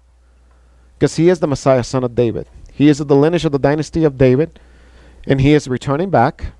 Because 0.95 1.15
he 1.15 1.29
is 1.29 1.39
the 1.39 1.47
Messiah, 1.47 1.83
son 1.83 2.03
of 2.03 2.15
David. 2.15 2.47
He 2.73 2.89
is 2.89 2.99
of 2.99 3.07
the 3.07 3.15
lineage 3.15 3.45
of 3.45 3.51
the 3.51 3.59
dynasty 3.59 4.03
of 4.03 4.17
David. 4.17 4.59
And 5.27 5.41
he 5.41 5.53
is 5.53 5.67
returning 5.67 6.09
back. 6.09 6.53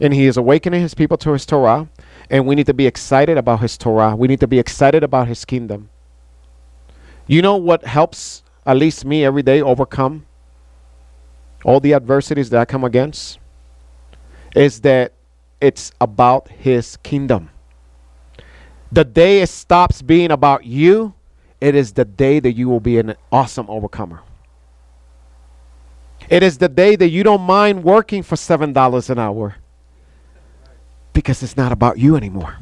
And 0.00 0.12
he 0.12 0.26
is 0.26 0.36
awakening 0.36 0.80
his 0.80 0.94
people 0.94 1.16
to 1.18 1.32
his 1.32 1.46
Torah. 1.46 1.88
And 2.30 2.46
we 2.46 2.54
need 2.54 2.66
to 2.66 2.74
be 2.74 2.86
excited 2.86 3.38
about 3.38 3.60
his 3.60 3.78
Torah. 3.78 4.16
We 4.16 4.28
need 4.28 4.40
to 4.40 4.48
be 4.48 4.58
excited 4.58 5.04
about 5.04 5.28
his 5.28 5.44
kingdom. 5.44 5.90
You 7.26 7.42
know 7.42 7.56
what 7.56 7.84
helps, 7.84 8.42
at 8.66 8.76
least 8.76 9.04
me, 9.04 9.24
every 9.24 9.42
day 9.42 9.62
overcome 9.62 10.26
all 11.64 11.80
the 11.80 11.94
adversities 11.94 12.50
that 12.50 12.60
I 12.60 12.64
come 12.64 12.84
against? 12.84 13.38
Is 14.54 14.80
that 14.80 15.12
it's 15.60 15.92
about 16.00 16.48
his 16.48 16.96
kingdom. 16.98 17.50
The 18.90 19.04
day 19.04 19.40
it 19.40 19.48
stops 19.48 20.02
being 20.02 20.30
about 20.30 20.66
you 20.66 21.14
it 21.62 21.76
is 21.76 21.92
the 21.92 22.04
day 22.04 22.40
that 22.40 22.54
you 22.54 22.68
will 22.68 22.80
be 22.80 22.98
an 22.98 23.14
awesome 23.30 23.70
overcomer. 23.70 24.20
It 26.28 26.42
is 26.42 26.58
the 26.58 26.68
day 26.68 26.96
that 26.96 27.08
you 27.08 27.22
don't 27.22 27.42
mind 27.42 27.84
working 27.84 28.24
for 28.24 28.34
$7 28.34 29.10
an 29.10 29.18
hour 29.20 29.54
because 31.12 31.40
it's 31.40 31.56
not 31.56 31.70
about 31.70 31.98
you 31.98 32.16
anymore. 32.16 32.56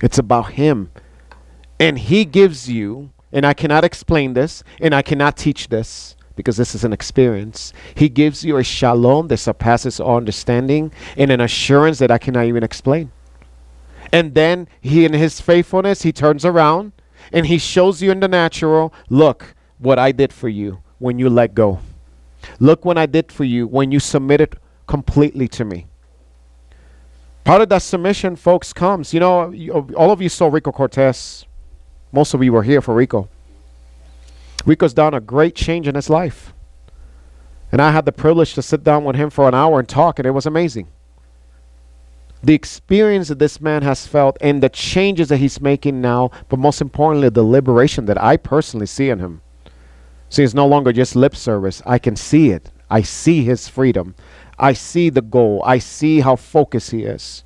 It's 0.00 0.16
about 0.16 0.52
Him. 0.52 0.92
And 1.78 1.98
He 1.98 2.24
gives 2.24 2.70
you, 2.70 3.10
and 3.30 3.44
I 3.44 3.52
cannot 3.52 3.84
explain 3.84 4.32
this, 4.32 4.64
and 4.80 4.94
I 4.94 5.02
cannot 5.02 5.36
teach 5.36 5.68
this 5.68 6.16
because 6.36 6.56
this 6.56 6.74
is 6.74 6.84
an 6.84 6.92
experience. 6.94 7.74
He 7.94 8.08
gives 8.08 8.46
you 8.46 8.56
a 8.56 8.64
shalom 8.64 9.28
that 9.28 9.36
surpasses 9.36 10.00
all 10.00 10.16
understanding 10.16 10.90
and 11.18 11.30
an 11.30 11.42
assurance 11.42 11.98
that 11.98 12.10
I 12.10 12.16
cannot 12.16 12.46
even 12.46 12.62
explain. 12.62 13.12
And 14.10 14.34
then 14.34 14.68
He, 14.80 15.04
in 15.04 15.12
His 15.12 15.38
faithfulness, 15.38 16.00
He 16.00 16.12
turns 16.12 16.46
around 16.46 16.92
and 17.32 17.46
he 17.46 17.58
shows 17.58 18.02
you 18.02 18.10
in 18.10 18.20
the 18.20 18.28
natural 18.28 18.92
look 19.08 19.54
what 19.78 19.98
I 19.98 20.12
did 20.12 20.32
for 20.32 20.48
you 20.48 20.80
when 20.98 21.18
you 21.18 21.28
let 21.28 21.54
go. 21.54 21.80
Look 22.58 22.84
what 22.84 22.98
I 22.98 23.06
did 23.06 23.32
for 23.32 23.44
you 23.44 23.66
when 23.66 23.90
you 23.90 24.00
submitted 24.00 24.56
completely 24.86 25.48
to 25.48 25.64
me. 25.64 25.86
Part 27.44 27.62
of 27.62 27.68
that 27.68 27.82
submission, 27.82 28.36
folks, 28.36 28.72
comes. 28.72 29.12
You 29.12 29.20
know, 29.20 29.54
all 29.96 30.10
of 30.10 30.22
you 30.22 30.28
saw 30.28 30.48
Rico 30.48 30.72
Cortez. 30.72 31.44
Most 32.12 32.32
of 32.32 32.42
you 32.42 32.52
were 32.52 32.62
here 32.62 32.80
for 32.80 32.94
Rico. 32.94 33.28
Rico's 34.64 34.94
done 34.94 35.14
a 35.14 35.20
great 35.20 35.54
change 35.54 35.86
in 35.86 35.94
his 35.94 36.08
life. 36.08 36.54
And 37.70 37.82
I 37.82 37.90
had 37.90 38.04
the 38.04 38.12
privilege 38.12 38.54
to 38.54 38.62
sit 38.62 38.84
down 38.84 39.04
with 39.04 39.16
him 39.16 39.30
for 39.30 39.48
an 39.48 39.54
hour 39.54 39.78
and 39.78 39.88
talk, 39.88 40.18
and 40.18 40.26
it 40.26 40.30
was 40.30 40.46
amazing 40.46 40.88
the 42.44 42.54
experience 42.54 43.28
that 43.28 43.38
this 43.38 43.60
man 43.60 43.82
has 43.82 44.06
felt 44.06 44.36
and 44.40 44.62
the 44.62 44.68
changes 44.68 45.28
that 45.28 45.38
he's 45.38 45.60
making 45.60 46.00
now, 46.00 46.30
but 46.48 46.58
most 46.58 46.80
importantly, 46.80 47.30
the 47.30 47.42
liberation 47.42 48.04
that 48.06 48.22
I 48.22 48.36
personally 48.36 48.86
see 48.86 49.08
in 49.08 49.18
him. 49.18 49.40
See, 50.28 50.42
it's 50.42 50.54
no 50.54 50.66
longer 50.66 50.92
just 50.92 51.16
lip 51.16 51.34
service. 51.34 51.82
I 51.86 51.98
can 51.98 52.16
see 52.16 52.50
it. 52.50 52.70
I 52.90 53.02
see 53.02 53.44
his 53.44 53.68
freedom. 53.68 54.14
I 54.58 54.74
see 54.74 55.08
the 55.08 55.22
goal. 55.22 55.62
I 55.64 55.78
see 55.78 56.20
how 56.20 56.36
focused 56.36 56.90
he 56.90 57.04
is. 57.04 57.44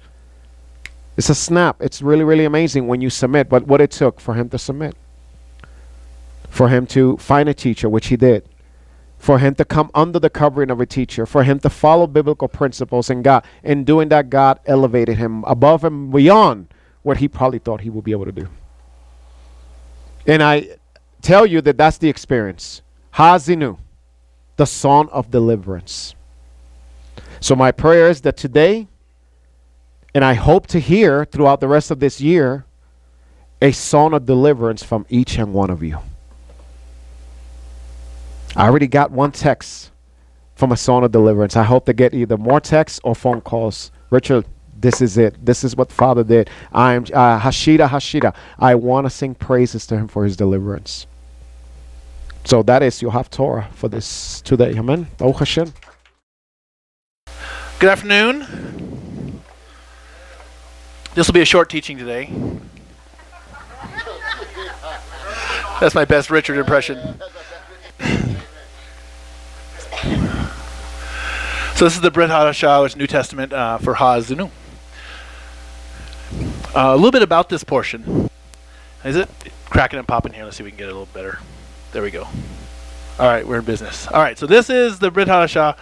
It's 1.17 1.31
a 1.31 1.35
snap. 1.35 1.81
It's 1.81 2.03
really, 2.03 2.25
really 2.25 2.45
amazing 2.45 2.87
when 2.87 3.01
you 3.01 3.11
submit, 3.11 3.49
but 3.49 3.67
what 3.67 3.81
it 3.81 3.91
took 3.91 4.21
for 4.21 4.35
him 4.35 4.49
to 4.51 4.59
submit. 4.59 4.97
For 6.49 6.69
him 6.69 6.87
to 6.89 7.17
find 7.19 7.49
a 7.49 7.55
teacher, 7.55 7.89
which 7.89 8.09
he 8.09 8.17
did 8.17 8.49
for 9.19 9.39
him 9.39 9.55
to 9.57 9.65
come 9.65 9.91
under 9.95 10.19
the 10.19 10.31
covering 10.31 10.71
of 10.71 10.81
a 10.81 10.87
teacher, 10.87 11.27
for 11.27 11.43
him 11.43 11.59
to 11.61 11.69
follow 11.69 12.07
biblical 12.07 12.49
principles, 12.49 13.11
and 13.11 13.25
God, 13.25 13.45
in 13.63 13.85
doing 13.85 14.09
that, 14.11 14.31
God 14.31 14.61
elevated 14.65 15.19
him 15.19 15.45
above 15.45 15.85
and 15.85 16.11
beyond 16.11 16.69
what 17.03 17.19
he 17.19 17.29
probably 17.29 17.59
thought 17.59 17.81
he 17.81 17.91
would 17.91 18.05
be 18.05 18.13
able 18.13 18.25
to 18.25 18.33
do. 18.33 18.49
And 20.27 20.43
I 20.43 20.77
tell 21.21 21.47
you 21.47 21.61
that 21.63 21.77
that's 21.77 21.99
the 21.99 22.09
experience. 22.09 22.83
Ha'Azinu, 23.13 23.79
the 24.57 24.67
song 24.67 25.09
of 25.11 25.31
deliverance. 25.31 26.15
So 27.41 27.57
my 27.57 27.73
prayer 27.73 28.09
is 28.09 28.21
that 28.23 28.37
today, 28.37 28.89
and 30.15 30.25
I 30.25 30.35
hope 30.35 30.67
to 30.69 30.79
hear 30.79 31.25
throughout 31.25 31.61
the 31.61 31.69
rest 31.69 31.91
of 31.91 32.01
this 32.01 32.21
year, 32.21 32.65
a 33.61 33.73
song 33.73 34.15
of 34.15 34.27
deliverance 34.27 34.83
from 34.83 35.07
each 35.09 35.39
and 35.39 35.53
one 35.53 35.71
of 35.71 35.83
you. 35.83 35.99
I 38.57 38.67
already 38.67 38.87
got 38.87 39.11
one 39.11 39.33
text 39.33 39.91
from 40.55 40.73
a 40.73 40.77
song 40.77 41.05
of 41.05 41.13
deliverance. 41.13 41.57
I 41.57 41.63
hope 41.63 41.87
to 41.87 41.93
get 41.93 42.15
either 42.15 42.37
more 42.37 42.61
texts 42.61 43.01
or 43.05 43.15
phone 43.15 43.41
calls. 43.41 43.93
Richard, 44.11 44.45
this 44.77 45.01
is 45.01 45.17
it. 45.19 45.45
This 45.45 45.65
is 45.65 45.77
what 45.77 45.93
Father 45.93 46.25
did. 46.25 46.51
I'm 46.73 47.03
uh, 47.03 47.41
Hashida 47.41 47.89
Hashida. 47.89 48.35
I 48.59 48.75
want 48.75 49.07
to 49.07 49.11
sing 49.11 49.35
praises 49.35 49.87
to 49.89 49.97
him 49.97 50.09
for 50.09 50.25
his 50.25 50.37
deliverance. 50.37 51.07
So 52.45 52.63
that 52.63 52.83
is 52.83 53.03
you 53.03 53.11
have 53.11 53.31
Torah 53.31 53.69
for 53.73 53.89
this 53.89 54.41
today. 54.41 54.75
Amen. 54.77 55.09
Oh 55.21 55.33
Hashem. 55.33 55.73
Good 57.79 57.91
afternoon. 57.91 59.43
This 61.15 61.27
will 61.27 61.35
be 61.35 61.43
a 61.43 61.45
short 61.45 61.69
teaching 61.71 61.99
today. 61.99 62.33
That's 65.81 65.95
my 65.95 66.05
best 66.05 66.31
Richard 66.31 66.59
impression. 66.59 66.99
So 71.79 71.85
this 71.85 71.95
is 71.95 72.01
the 72.01 72.11
Brit 72.11 72.29
Hadashah, 72.29 72.83
which 72.83 72.95
is 72.95 72.97
New 72.97 73.07
Testament 73.07 73.53
uh, 73.53 73.79
for 73.79 73.95
Ha'azinu. 73.95 74.51
Uh, 76.75 76.93
a 76.93 76.97
little 76.97 77.13
bit 77.13 77.23
about 77.23 77.49
this 77.49 77.63
portion. 77.63 78.29
Is 79.05 79.15
it 79.15 79.29
cracking 79.67 80.01
and 80.01 80.09
popping 80.09 80.33
here? 80.33 80.43
Let's 80.43 80.57
see 80.57 80.65
if 80.65 80.65
we 80.65 80.73
can 80.73 80.79
get 80.79 80.89
it 80.89 80.91
a 80.91 80.99
little 80.99 81.07
better. 81.15 81.39
There 81.93 82.03
we 82.03 82.11
go. 82.11 82.25
All 82.25 83.27
right, 83.27 83.47
we're 83.47 83.61
in 83.61 83.65
business. 83.65 84.09
All 84.09 84.21
right, 84.21 84.37
so 84.37 84.45
this 84.45 84.69
is 84.69 84.99
the 84.99 85.13
Brit 85.13 85.29
Hadashah 85.29 85.77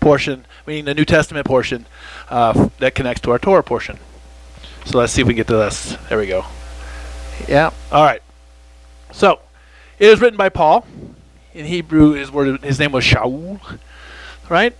portion, 0.00 0.46
meaning 0.66 0.86
the 0.86 0.94
New 0.94 1.04
Testament 1.04 1.46
portion 1.46 1.84
uh, 2.30 2.70
that 2.78 2.94
connects 2.94 3.20
to 3.20 3.30
our 3.30 3.38
Torah 3.38 3.62
portion. 3.62 3.98
So 4.86 4.96
let's 4.96 5.12
see 5.12 5.20
if 5.20 5.28
we 5.28 5.34
can 5.34 5.40
get 5.40 5.48
to 5.48 5.56
this. 5.56 5.98
There 6.08 6.16
we 6.16 6.28
go. 6.28 6.46
Yeah. 7.46 7.72
All 7.90 8.04
right. 8.04 8.22
So 9.12 9.40
it 9.98 10.08
was 10.08 10.18
written 10.22 10.38
by 10.38 10.48
Paul. 10.48 10.86
In 11.54 11.66
Hebrew, 11.66 12.12
his 12.12 12.30
word, 12.30 12.62
his 12.62 12.78
name 12.78 12.92
was 12.92 13.04
Shaul. 13.04 13.60
Right. 14.48 14.74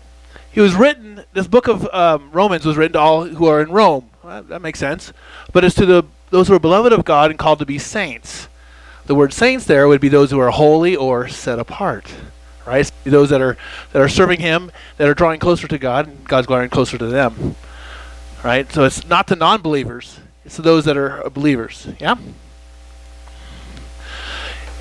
He 0.50 0.60
was 0.60 0.74
written. 0.74 1.24
This 1.32 1.46
book 1.46 1.68
of 1.68 1.86
um, 1.92 2.30
Romans 2.32 2.64
was 2.64 2.76
written 2.76 2.92
to 2.94 2.98
all 2.98 3.24
who 3.24 3.46
are 3.46 3.62
in 3.62 3.70
Rome. 3.70 4.10
Well, 4.22 4.42
that 4.44 4.62
makes 4.62 4.78
sense. 4.78 5.12
But 5.52 5.64
it's 5.64 5.74
to 5.76 5.86
the 5.86 6.04
those 6.30 6.48
who 6.48 6.54
are 6.54 6.58
beloved 6.58 6.92
of 6.92 7.04
God 7.04 7.30
and 7.30 7.38
called 7.38 7.58
to 7.58 7.66
be 7.66 7.78
saints. 7.78 8.48
The 9.06 9.14
word 9.14 9.32
saints 9.32 9.66
there 9.66 9.88
would 9.88 10.00
be 10.00 10.08
those 10.08 10.30
who 10.30 10.38
are 10.40 10.50
holy 10.50 10.96
or 10.96 11.28
set 11.28 11.58
apart, 11.58 12.06
right? 12.66 12.90
Those 13.04 13.30
that 13.30 13.40
are 13.40 13.56
that 13.92 14.00
are 14.00 14.08
serving 14.08 14.40
Him, 14.40 14.70
that 14.96 15.08
are 15.08 15.14
drawing 15.14 15.40
closer 15.40 15.68
to 15.68 15.78
God, 15.78 16.08
and 16.08 16.24
God's 16.24 16.46
drawing 16.46 16.70
closer 16.70 16.96
to 16.96 17.06
them, 17.06 17.56
right? 18.42 18.70
So 18.72 18.84
it's 18.84 19.06
not 19.06 19.28
to 19.28 19.36
non-believers; 19.36 20.20
it's 20.44 20.56
to 20.56 20.62
those 20.62 20.84
that 20.86 20.96
are 20.96 21.28
believers. 21.30 21.88
Yeah. 22.00 22.16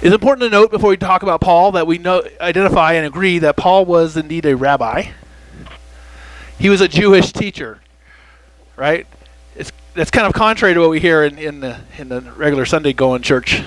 It's 0.02 0.14
important 0.14 0.42
to 0.42 0.50
note 0.50 0.72
before 0.72 0.90
we 0.90 0.98
talk 0.98 1.24
about 1.24 1.42
Paul 1.42 1.74
that 1.74 1.86
we 1.86 1.98
know, 1.98 2.24
identify, 2.40 2.94
and 2.94 3.06
agree 3.06 3.40
that 3.40 3.56
Paul 3.56 3.86
was 3.86 4.18
indeed 4.18 4.46
a 4.46 4.56
rabbi 4.56 5.12
he 6.62 6.70
was 6.70 6.80
a 6.80 6.88
Jewish 6.88 7.34
teacher, 7.34 7.80
right? 8.76 9.08
It's 9.56 9.72
that's 9.96 10.12
kind 10.12 10.28
of 10.28 10.34
contrary 10.34 10.76
to 10.76 10.80
what 10.80 10.92
we 10.92 11.00
hear 11.00 11.24
in, 11.24 11.38
in 11.38 11.60
the 11.60 11.82
in 11.98 12.10
the 12.10 12.22
regular 12.22 12.66
Sunday 12.66 12.94
going 12.94 13.24
church. 13.24 13.64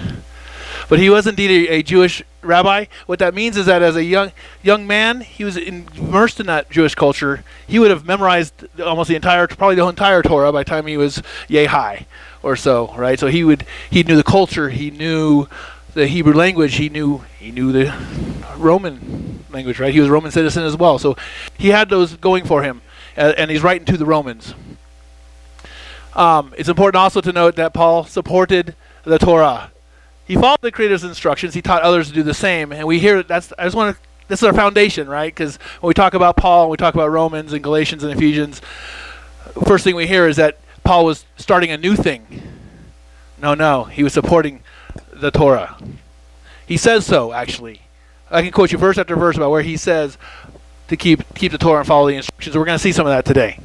But 0.88 0.98
he 0.98 1.10
was 1.10 1.26
indeed 1.26 1.68
a, 1.68 1.76
a, 1.76 1.82
Jewish 1.82 2.22
rabbi. 2.42 2.84
What 3.06 3.18
that 3.18 3.34
means 3.34 3.56
is 3.56 3.66
that 3.66 3.82
as 3.82 3.96
a 3.96 4.04
young 4.04 4.32
young 4.62 4.86
man, 4.86 5.22
he 5.22 5.42
was 5.42 5.56
immersed 5.56 6.38
in 6.38 6.46
that 6.46 6.70
Jewish 6.70 6.94
culture. 6.94 7.42
He 7.66 7.78
would 7.78 7.90
have 7.90 8.06
memorized 8.06 8.52
almost 8.80 9.08
the 9.08 9.16
entire, 9.16 9.48
probably 9.48 9.76
the 9.76 9.86
entire 9.88 10.22
Torah 10.22 10.52
by 10.52 10.60
the 10.60 10.70
time 10.70 10.86
he 10.86 10.96
was 10.96 11.22
yay 11.48 11.64
high 11.64 12.06
or 12.42 12.54
so, 12.54 12.94
right? 12.96 13.18
So 13.18 13.26
he 13.26 13.42
would 13.42 13.66
he 13.90 14.04
knew 14.04 14.16
the 14.16 14.22
culture, 14.22 14.68
he 14.68 14.90
knew 14.90 15.48
the 15.94 16.06
Hebrew 16.06 16.34
language, 16.34 16.76
he 16.76 16.88
knew 16.88 17.24
he 17.38 17.50
knew 17.50 17.72
the 17.72 17.94
Roman 18.56 19.44
language, 19.50 19.78
right? 19.80 19.92
He 19.92 20.00
was 20.00 20.08
a 20.08 20.12
Roman 20.12 20.30
citizen 20.30 20.64
as 20.64 20.76
well, 20.76 20.98
so 20.98 21.16
he 21.58 21.68
had 21.68 21.88
those 21.88 22.16
going 22.16 22.44
for 22.44 22.62
him 22.62 22.82
and 23.16 23.50
he's 23.50 23.62
writing 23.62 23.84
to 23.86 23.96
the 23.96 24.06
Romans. 24.06 24.54
Um, 26.14 26.54
it's 26.56 26.68
important 26.68 26.96
also 26.96 27.20
to 27.20 27.32
note 27.32 27.56
that 27.56 27.74
Paul 27.74 28.04
supported 28.04 28.74
the 29.04 29.18
Torah. 29.18 29.72
He 30.26 30.36
followed 30.36 30.60
the 30.62 30.72
Creator's 30.72 31.04
instructions. 31.04 31.54
He 31.54 31.62
taught 31.62 31.82
others 31.82 32.08
to 32.08 32.14
do 32.14 32.22
the 32.22 32.34
same, 32.34 32.72
and 32.72 32.86
we 32.86 32.98
hear 32.98 33.22
that's. 33.22 33.52
I 33.58 33.64
just 33.64 33.76
want 33.76 33.96
to. 33.96 34.02
This 34.26 34.40
is 34.40 34.46
our 34.46 34.54
foundation, 34.54 35.06
right? 35.06 35.34
Because 35.34 35.56
when 35.80 35.88
we 35.88 35.94
talk 35.94 36.14
about 36.14 36.36
Paul, 36.36 36.62
and 36.62 36.70
we 36.70 36.76
talk 36.78 36.94
about 36.94 37.10
Romans 37.10 37.52
and 37.52 37.62
Galatians 37.62 38.04
and 38.04 38.12
Ephesians, 38.12 38.62
first 39.66 39.84
thing 39.84 39.94
we 39.96 40.06
hear 40.06 40.26
is 40.26 40.36
that 40.36 40.58
Paul 40.82 41.04
was 41.04 41.26
starting 41.36 41.70
a 41.70 41.76
new 41.76 41.94
thing. 41.94 42.42
No, 43.42 43.52
no, 43.52 43.84
he 43.84 44.02
was 44.02 44.14
supporting 44.14 44.62
the 45.14 45.30
Torah. 45.30 45.78
He 46.66 46.76
says 46.76 47.06
so, 47.06 47.32
actually. 47.32 47.82
I 48.30 48.42
can 48.42 48.50
quote 48.50 48.72
you 48.72 48.78
verse 48.78 48.98
after 48.98 49.16
verse 49.16 49.36
about 49.36 49.50
where 49.50 49.62
he 49.62 49.76
says, 49.76 50.18
to 50.88 50.96
keep 50.96 51.22
keep 51.34 51.52
the 51.52 51.58
Torah 51.58 51.80
and 51.80 51.86
follow 51.86 52.08
the 52.08 52.16
instructions. 52.16 52.56
We're 52.56 52.64
going 52.64 52.78
to 52.78 52.82
see 52.82 52.92
some 52.92 53.06
of 53.06 53.12
that 53.12 53.24
today. 53.24 53.58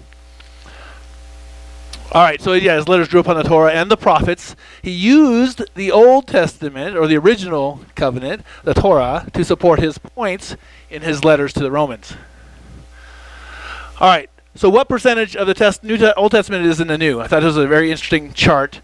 All 2.12 2.24
right, 2.24 2.42
so 2.42 2.54
yeah, 2.54 2.76
his 2.76 2.88
letters 2.88 3.08
drew 3.08 3.20
upon 3.20 3.38
the 3.38 3.44
Torah 3.44 3.72
and 3.72 3.92
the 3.92 3.98
prophets. 3.98 4.56
He 4.82 4.90
used 4.90 5.62
the 5.76 5.92
Old 5.92 6.26
Testament 6.26 6.98
or 6.98 7.06
the 7.06 7.18
original 7.18 7.82
covenant, 7.94 8.42
the 8.64 8.74
Torah, 8.74 9.28
to 9.34 9.46
support 9.46 9.80
his 9.80 10.00
points 10.00 10.56
in 10.90 11.04
his 11.04 11.24
letters 11.24 11.54
to 11.54 11.60
the 11.60 11.70
Romans. 11.70 12.16
All 14.00 14.08
right, 14.08 14.30
so 14.56 14.72
what 14.72 14.90
percentage 14.90 15.36
of 15.36 15.46
the 15.46 15.54
test, 15.54 15.84
New 15.84 16.00
Old 16.18 16.32
Testament 16.32 16.66
is 16.66 16.80
in 16.80 16.88
the 16.88 16.98
New? 16.98 17.20
I 17.20 17.28
thought 17.28 17.42
this 17.42 17.56
was 17.56 17.58
a 17.58 17.68
very 17.68 17.92
interesting 17.92 18.34
chart. 18.34 18.82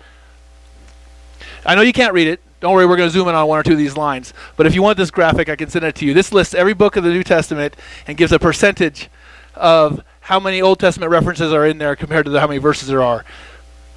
I 1.66 1.74
know 1.74 1.82
you 1.82 1.94
can't 1.94 2.14
read 2.14 2.28
it, 2.28 2.42
don't 2.60 2.74
worry, 2.74 2.86
we're 2.86 2.98
going 2.98 3.10
to 3.10 3.14
zoom 3.14 3.28
in 3.28 3.36
on 3.36 3.48
one 3.48 3.60
or 3.60 3.64
two 3.64 3.74
of 3.74 3.78
these 3.78 3.98
lines. 3.98 4.34
But 4.56 4.66
if 4.66 4.74
you 4.74 4.82
want 4.82 4.98
this 4.98 5.12
graphic, 5.12 5.50
I 5.50 5.56
can 5.56 5.70
send 5.70 5.86
it 5.86 5.96
to 5.96 6.06
you. 6.06 6.14
This 6.14 6.32
lists 6.32 6.54
every 6.54 6.74
book 6.74 6.96
of 6.96 7.04
the 7.04 7.10
New 7.10 7.24
Testament 7.24 7.76
and 8.08 8.18
gives 8.18 8.32
a 8.32 8.40
percentage 8.40 9.10
of 9.56 10.04
how 10.22 10.40
many 10.40 10.62
Old 10.62 10.80
Testament 10.80 11.12
references 11.12 11.54
are 11.54 11.66
in 11.66 11.78
there 11.78 11.96
compared 11.96 12.26
to 12.26 12.32
the, 12.32 12.40
how 12.40 12.48
many 12.48 12.58
verses 12.58 12.88
there 12.88 13.02
are. 13.02 13.26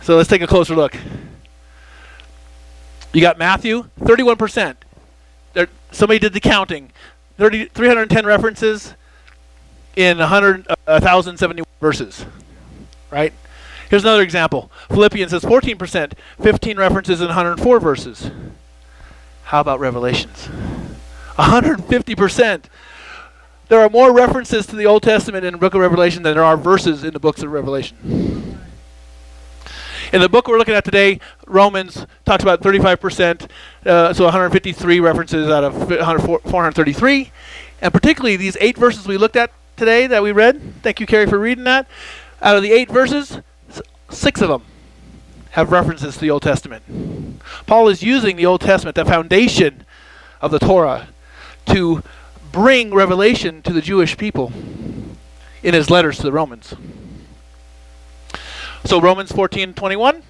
So 0.02 0.16
let's 0.16 0.28
take 0.28 0.42
a 0.42 0.46
closer 0.46 0.74
look. 0.74 0.94
You 3.12 3.20
got 3.20 3.38
Matthew, 3.38 3.88
31%. 4.00 4.76
There, 5.54 5.68
somebody 5.90 6.18
did 6.18 6.32
the 6.34 6.40
counting. 6.40 6.90
30, 7.38 7.66
310 7.66 8.26
references 8.26 8.94
in 9.96 10.18
100, 10.18 10.66
uh, 10.68 10.74
1,071 10.86 11.64
verses. 11.80 12.26
Right? 13.10 13.32
Here's 13.88 14.04
another 14.04 14.22
example. 14.22 14.70
Philippians 14.88 15.30
says 15.30 15.42
14%, 15.44 16.12
15 16.42 16.76
references 16.76 17.20
in 17.20 17.28
104 17.28 17.80
verses. 17.80 18.30
How 19.44 19.60
about 19.60 19.80
Revelations? 19.80 20.48
150%. 21.38 22.64
There 23.68 23.80
are 23.80 23.88
more 23.88 24.12
references 24.12 24.66
to 24.66 24.76
the 24.76 24.86
Old 24.86 25.02
Testament 25.02 25.44
in 25.44 25.52
the 25.52 25.58
book 25.58 25.74
of 25.74 25.80
Revelation 25.80 26.22
than 26.22 26.34
there 26.34 26.44
are 26.44 26.56
verses 26.56 27.04
in 27.04 27.12
the 27.12 27.20
books 27.20 27.42
of 27.42 27.50
Revelation. 27.50 28.58
In 30.12 30.22
the 30.22 30.28
book 30.28 30.48
we're 30.48 30.58
looking 30.58 30.74
at 30.74 30.84
today, 30.84 31.20
Romans 31.46 32.06
talks 32.24 32.42
about 32.42 32.62
35%, 32.62 33.48
uh, 33.84 34.12
so 34.14 34.24
153 34.24 35.00
references 35.00 35.48
out 35.48 35.64
of 35.64 35.74
433. 36.44 37.30
And 37.82 37.92
particularly 37.92 38.36
these 38.36 38.56
eight 38.60 38.76
verses 38.76 39.06
we 39.06 39.18
looked 39.18 39.36
at 39.36 39.52
today 39.76 40.06
that 40.06 40.22
we 40.22 40.32
read, 40.32 40.82
thank 40.82 40.98
you, 40.98 41.06
Carrie, 41.06 41.26
for 41.26 41.38
reading 41.38 41.64
that. 41.64 41.86
Out 42.40 42.56
of 42.56 42.62
the 42.62 42.72
eight 42.72 42.90
verses, 42.90 43.40
six 44.08 44.40
of 44.40 44.48
them 44.48 44.62
have 45.50 45.72
references 45.72 46.14
to 46.14 46.20
the 46.20 46.30
Old 46.30 46.42
Testament. 46.42 47.40
Paul 47.66 47.88
is 47.88 48.02
using 48.02 48.36
the 48.36 48.46
Old 48.46 48.60
Testament, 48.60 48.94
the 48.94 49.04
foundation 49.04 49.84
of 50.40 50.50
the 50.50 50.58
Torah, 50.58 51.08
to 51.66 52.02
bring 52.52 52.94
revelation 52.94 53.62
to 53.62 53.72
the 53.72 53.80
Jewish 53.80 54.16
people 54.16 54.52
in 55.62 55.74
his 55.74 55.90
letters 55.90 56.16
to 56.18 56.22
the 56.22 56.32
Romans. 56.32 56.74
So 58.84 59.00
Romans 59.00 59.32
14, 59.32 59.74
21. 59.74 60.22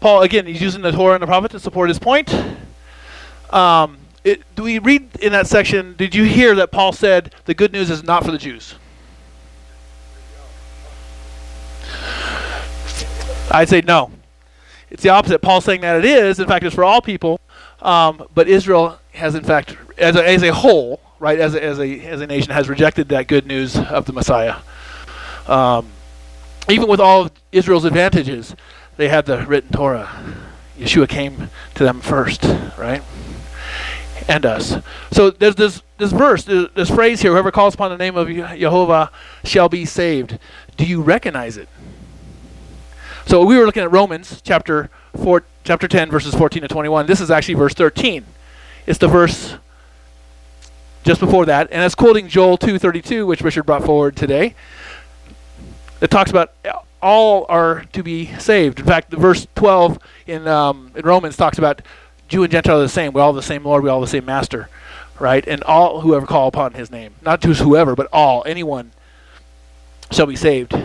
Paul, 0.00 0.22
again, 0.22 0.46
he's 0.46 0.60
using 0.60 0.82
the 0.82 0.92
Torah 0.92 1.14
and 1.14 1.22
the 1.22 1.26
prophet 1.26 1.50
to 1.52 1.60
support 1.60 1.88
his 1.88 1.98
point. 1.98 2.32
Um, 3.50 3.98
it, 4.24 4.42
do 4.54 4.62
we 4.62 4.78
read 4.78 5.08
in 5.20 5.32
that 5.32 5.46
section, 5.46 5.94
did 5.96 6.14
you 6.14 6.24
hear 6.24 6.54
that 6.56 6.70
Paul 6.70 6.92
said 6.92 7.34
the 7.44 7.54
good 7.54 7.72
news 7.72 7.90
is 7.90 8.02
not 8.02 8.24
for 8.24 8.30
the 8.30 8.38
Jews? 8.38 8.74
I'd 13.56 13.68
say 13.68 13.80
no. 13.80 14.10
It's 14.90 15.02
the 15.02 15.08
opposite. 15.08 15.40
Paul's 15.40 15.64
saying 15.64 15.80
that 15.80 15.96
it 15.96 16.04
is. 16.04 16.38
In 16.38 16.46
fact, 16.46 16.64
it's 16.64 16.74
for 16.74 16.84
all 16.84 17.00
people. 17.00 17.40
Um, 17.80 18.26
but 18.34 18.48
Israel 18.48 18.98
has, 19.12 19.34
in 19.34 19.44
fact, 19.44 19.76
as 19.98 20.16
a, 20.16 20.28
as 20.28 20.42
a 20.42 20.52
whole, 20.52 21.00
right, 21.18 21.38
as 21.38 21.54
a, 21.54 21.62
as, 21.62 21.78
a, 21.80 22.00
as 22.00 22.20
a 22.20 22.26
nation, 22.26 22.52
has 22.52 22.68
rejected 22.68 23.08
that 23.08 23.26
good 23.26 23.46
news 23.46 23.76
of 23.76 24.04
the 24.04 24.12
Messiah. 24.12 24.56
Um, 25.46 25.88
even 26.68 26.88
with 26.88 27.00
all 27.00 27.22
of 27.22 27.32
Israel's 27.52 27.84
advantages, 27.84 28.54
they 28.96 29.08
had 29.08 29.26
the 29.26 29.44
written 29.46 29.70
Torah. 29.70 30.10
Yeshua 30.78 31.08
came 31.08 31.50
to 31.74 31.84
them 31.84 32.00
first, 32.00 32.44
right? 32.76 33.02
And 34.28 34.44
us. 34.44 34.76
So 35.12 35.30
there's 35.30 35.54
this 35.54 35.82
this 35.98 36.12
verse, 36.12 36.44
this 36.44 36.90
phrase 36.90 37.22
here: 37.22 37.32
"Whoever 37.32 37.52
calls 37.52 37.74
upon 37.74 37.90
the 37.90 37.96
name 37.96 38.16
of 38.16 38.28
Jehovah 38.28 39.10
shall 39.44 39.68
be 39.68 39.84
saved." 39.84 40.38
Do 40.76 40.84
you 40.84 41.00
recognize 41.00 41.56
it? 41.56 41.68
So 43.26 43.44
we 43.44 43.58
were 43.58 43.66
looking 43.66 43.82
at 43.82 43.90
Romans 43.90 44.40
chapter 44.40 44.88
four, 45.16 45.42
chapter 45.64 45.88
10, 45.88 46.12
verses 46.12 46.32
14 46.32 46.62
to 46.62 46.68
21. 46.68 47.06
This 47.06 47.20
is 47.20 47.28
actually 47.28 47.54
verse 47.54 47.74
13. 47.74 48.24
It's 48.86 48.98
the 49.00 49.08
verse 49.08 49.56
just 51.02 51.18
before 51.18 51.44
that, 51.46 51.66
and 51.72 51.82
it's 51.82 51.96
quoting 51.96 52.28
Joel 52.28 52.56
2:32, 52.56 53.26
which 53.26 53.40
Richard 53.40 53.64
brought 53.64 53.84
forward 53.84 54.14
today. 54.14 54.54
It 56.00 56.08
talks 56.08 56.30
about 56.30 56.52
all 57.02 57.46
are 57.48 57.84
to 57.94 58.04
be 58.04 58.26
saved. 58.38 58.78
In 58.78 58.86
fact, 58.86 59.10
the 59.10 59.16
verse 59.16 59.48
12 59.56 59.98
in 60.28 60.46
um, 60.46 60.92
in 60.94 61.04
Romans 61.04 61.36
talks 61.36 61.58
about 61.58 61.82
Jew 62.28 62.44
and 62.44 62.52
Gentile 62.52 62.78
are 62.78 62.82
the 62.82 62.88
same. 62.88 63.12
We 63.12 63.20
all 63.20 63.32
the 63.32 63.42
same 63.42 63.64
Lord. 63.64 63.82
We 63.82 63.90
all 63.90 64.00
the 64.00 64.06
same 64.06 64.24
Master, 64.24 64.68
right? 65.18 65.44
And 65.48 65.64
all 65.64 66.02
whoever 66.02 66.26
call 66.26 66.46
upon 66.46 66.74
His 66.74 66.92
name, 66.92 67.14
not 67.22 67.40
just 67.40 67.60
whoever, 67.60 67.96
but 67.96 68.06
all, 68.12 68.44
anyone, 68.46 68.92
shall 70.12 70.26
be 70.26 70.36
saved. 70.36 70.76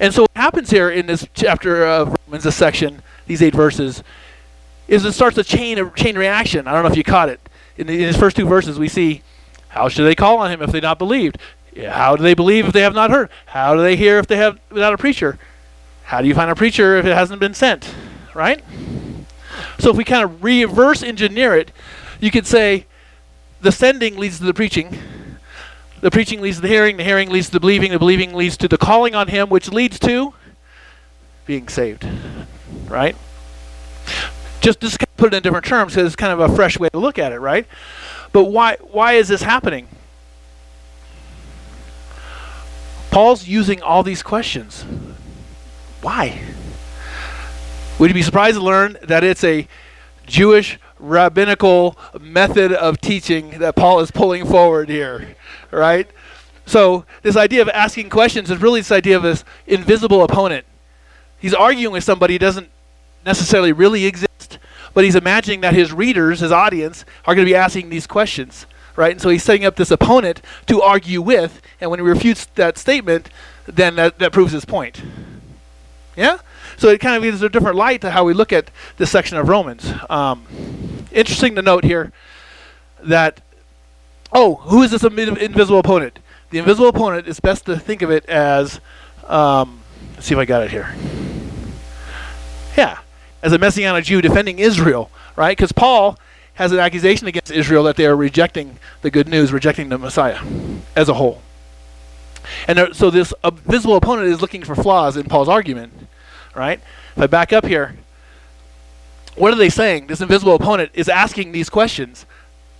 And 0.00 0.14
so, 0.14 0.22
what 0.22 0.30
happens 0.36 0.70
here 0.70 0.90
in 0.90 1.06
this 1.06 1.26
chapter 1.34 1.84
of 1.84 2.16
Romans, 2.26 2.44
this 2.44 2.56
section, 2.56 3.02
these 3.26 3.42
eight 3.42 3.54
verses, 3.54 4.02
is 4.86 5.04
it 5.04 5.12
starts 5.12 5.36
a 5.38 5.44
chain 5.44 5.78
of 5.78 5.94
chain 5.94 6.16
reaction. 6.16 6.68
I 6.68 6.72
don't 6.72 6.84
know 6.84 6.90
if 6.90 6.96
you 6.96 7.04
caught 7.04 7.28
it. 7.28 7.40
In, 7.76 7.86
the, 7.86 7.94
in 7.94 8.00
his 8.00 8.16
first 8.16 8.36
two 8.36 8.46
verses, 8.46 8.78
we 8.78 8.88
see, 8.88 9.22
how 9.68 9.88
should 9.88 10.04
they 10.04 10.14
call 10.14 10.38
on 10.38 10.50
him 10.50 10.62
if 10.62 10.70
they 10.70 10.80
not 10.80 10.98
believed? 10.98 11.38
How 11.86 12.16
do 12.16 12.22
they 12.22 12.34
believe 12.34 12.66
if 12.66 12.72
they 12.72 12.80
have 12.80 12.94
not 12.94 13.10
heard? 13.10 13.28
How 13.46 13.74
do 13.74 13.82
they 13.82 13.96
hear 13.96 14.18
if 14.18 14.26
they 14.26 14.36
have 14.36 14.58
without 14.70 14.94
a 14.94 14.98
preacher? 14.98 15.38
How 16.04 16.22
do 16.22 16.28
you 16.28 16.34
find 16.34 16.50
a 16.50 16.54
preacher 16.54 16.96
if 16.96 17.04
it 17.04 17.14
hasn't 17.14 17.40
been 17.40 17.54
sent? 17.54 17.92
Right? 18.34 18.64
So 19.78 19.90
if 19.90 19.96
we 19.96 20.04
kind 20.04 20.24
of 20.24 20.42
reverse 20.42 21.02
engineer 21.02 21.54
it, 21.54 21.70
you 22.20 22.30
could 22.30 22.46
say 22.46 22.86
the 23.60 23.72
sending 23.72 24.16
leads 24.16 24.38
to 24.38 24.44
the 24.44 24.54
preaching. 24.54 24.98
The 26.00 26.10
preaching 26.10 26.40
leads 26.40 26.58
to 26.58 26.62
the 26.62 26.68
hearing, 26.68 26.96
the 26.96 27.04
hearing 27.04 27.30
leads 27.30 27.46
to 27.46 27.52
the 27.52 27.60
believing, 27.60 27.90
the 27.90 27.98
believing 27.98 28.34
leads 28.34 28.56
to 28.58 28.68
the 28.68 28.78
calling 28.78 29.14
on 29.14 29.28
him, 29.28 29.48
which 29.48 29.70
leads 29.70 29.98
to 30.00 30.32
being 31.44 31.68
saved. 31.68 32.06
Right? 32.86 33.16
Just 34.60 34.80
just 34.80 34.98
put 35.16 35.32
it 35.32 35.36
in 35.36 35.42
different 35.42 35.64
terms 35.64 35.94
because 35.94 36.06
it's 36.06 36.16
kind 36.16 36.32
of 36.32 36.40
a 36.40 36.54
fresh 36.54 36.78
way 36.78 36.88
to 36.90 36.98
look 36.98 37.18
at 37.18 37.32
it, 37.32 37.40
right? 37.40 37.66
But 38.32 38.44
why 38.44 38.76
why 38.80 39.14
is 39.14 39.28
this 39.28 39.42
happening? 39.42 39.88
Paul's 43.10 43.48
using 43.48 43.82
all 43.82 44.02
these 44.02 44.22
questions. 44.22 44.84
Why? 46.02 46.40
Would 47.98 48.10
you 48.10 48.14
be 48.14 48.22
surprised 48.22 48.56
to 48.56 48.62
learn 48.62 48.96
that 49.02 49.24
it's 49.24 49.42
a 49.42 49.66
Jewish 50.26 50.78
rabbinical 50.98 51.98
method 52.20 52.72
of 52.72 53.00
teaching 53.00 53.58
that 53.58 53.74
Paul 53.74 54.00
is 54.00 54.10
pulling 54.10 54.46
forward 54.46 54.88
here, 54.88 55.34
right? 55.70 56.08
So, 56.66 57.04
this 57.22 57.36
idea 57.36 57.62
of 57.62 57.68
asking 57.70 58.10
questions 58.10 58.50
is 58.50 58.60
really 58.60 58.80
this 58.80 58.92
idea 58.92 59.16
of 59.16 59.22
this 59.22 59.44
invisible 59.66 60.22
opponent. 60.22 60.66
He's 61.38 61.54
arguing 61.54 61.92
with 61.92 62.04
somebody 62.04 62.34
who 62.34 62.38
doesn't 62.38 62.68
necessarily 63.24 63.72
really 63.72 64.04
exist, 64.04 64.58
but 64.92 65.04
he's 65.04 65.14
imagining 65.14 65.62
that 65.62 65.74
his 65.74 65.92
readers, 65.92 66.40
his 66.40 66.52
audience, 66.52 67.04
are 67.24 67.34
going 67.34 67.46
to 67.46 67.50
be 67.50 67.56
asking 67.56 67.88
these 67.88 68.06
questions 68.06 68.66
right? 68.98 69.12
And 69.12 69.22
so 69.22 69.28
he's 69.28 69.44
setting 69.44 69.64
up 69.64 69.76
this 69.76 69.92
opponent 69.92 70.42
to 70.66 70.82
argue 70.82 71.22
with, 71.22 71.62
and 71.80 71.88
when 71.88 72.00
he 72.00 72.04
refutes 72.04 72.46
that 72.56 72.76
statement, 72.76 73.30
then 73.66 73.94
that, 73.94 74.18
that 74.18 74.32
proves 74.32 74.52
his 74.52 74.64
point. 74.64 75.00
Yeah? 76.16 76.38
So 76.76 76.88
it 76.88 76.98
kind 76.98 77.16
of 77.16 77.22
gives 77.22 77.40
a 77.40 77.48
different 77.48 77.76
light 77.76 78.00
to 78.00 78.10
how 78.10 78.24
we 78.24 78.34
look 78.34 78.52
at 78.52 78.72
this 78.96 79.08
section 79.08 79.38
of 79.38 79.48
Romans. 79.48 79.88
Um, 80.10 80.44
interesting 81.12 81.54
to 81.54 81.62
note 81.62 81.84
here 81.84 82.12
that, 83.04 83.40
oh, 84.32 84.56
who 84.56 84.82
is 84.82 84.90
this 84.90 85.04
invisible 85.04 85.78
opponent? 85.78 86.18
The 86.50 86.58
invisible 86.58 86.88
opponent 86.88 87.26
is 87.28 87.40
best 87.40 87.66
to 87.66 87.78
think 87.78 88.02
of 88.02 88.10
it 88.10 88.24
as, 88.26 88.80
um, 89.26 89.80
let's 90.14 90.26
see 90.26 90.34
if 90.34 90.38
I 90.38 90.44
got 90.44 90.62
it 90.62 90.70
here. 90.70 90.94
Yeah, 92.76 92.98
as 93.42 93.52
a 93.52 93.58
Messianic 93.58 94.04
Jew 94.04 94.22
defending 94.22 94.58
Israel, 94.58 95.10
right? 95.36 95.56
Because 95.56 95.72
Paul 95.72 96.18
has 96.54 96.72
an 96.72 96.78
accusation 96.78 97.28
against 97.28 97.52
Israel 97.52 97.84
that 97.84 97.96
they 97.96 98.06
are 98.06 98.16
rejecting 98.16 98.78
the 99.02 99.10
good 99.10 99.28
news, 99.28 99.52
rejecting 99.52 99.88
the 99.88 99.98
Messiah 99.98 100.40
as 100.96 101.08
a 101.08 101.14
whole. 101.14 101.40
And 102.66 102.78
there, 102.78 102.94
so 102.94 103.10
this 103.10 103.32
uh, 103.44 103.50
visible 103.50 103.96
opponent 103.96 104.28
is 104.28 104.40
looking 104.40 104.62
for 104.62 104.74
flaws 104.74 105.16
in 105.16 105.24
Paul's 105.24 105.48
argument, 105.48 105.92
right? 106.54 106.80
If 107.14 107.22
I 107.22 107.26
back 107.26 107.52
up 107.52 107.66
here, 107.66 107.96
what 109.36 109.52
are 109.52 109.56
they 109.56 109.70
saying? 109.70 110.08
This 110.08 110.20
invisible 110.20 110.54
opponent 110.54 110.90
is 110.94 111.08
asking 111.08 111.52
these 111.52 111.70
questions. 111.70 112.26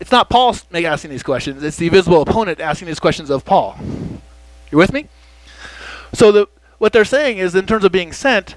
It's 0.01 0.13
not 0.13 0.31
Paul 0.31 0.57
asking 0.73 1.11
these 1.11 1.23
questions, 1.23 1.63
it's 1.63 1.77
the 1.77 1.87
invisible 1.87 2.23
opponent 2.23 2.61
asking 2.61 2.87
these 2.87 3.01
questions 3.01 3.31
of 3.31 3.45
Paul. 3.45 3.77
You 4.71 4.79
with 4.79 4.93
me? 4.93 5.09
So 6.13 6.33
the, 6.33 6.49
what 6.79 6.93
they're 6.93 7.05
saying 7.05 7.39
is, 7.39 7.55
in 7.55 7.67
terms 7.67 7.85
of 7.85 7.93
being 7.93 8.13
sent, 8.13 8.55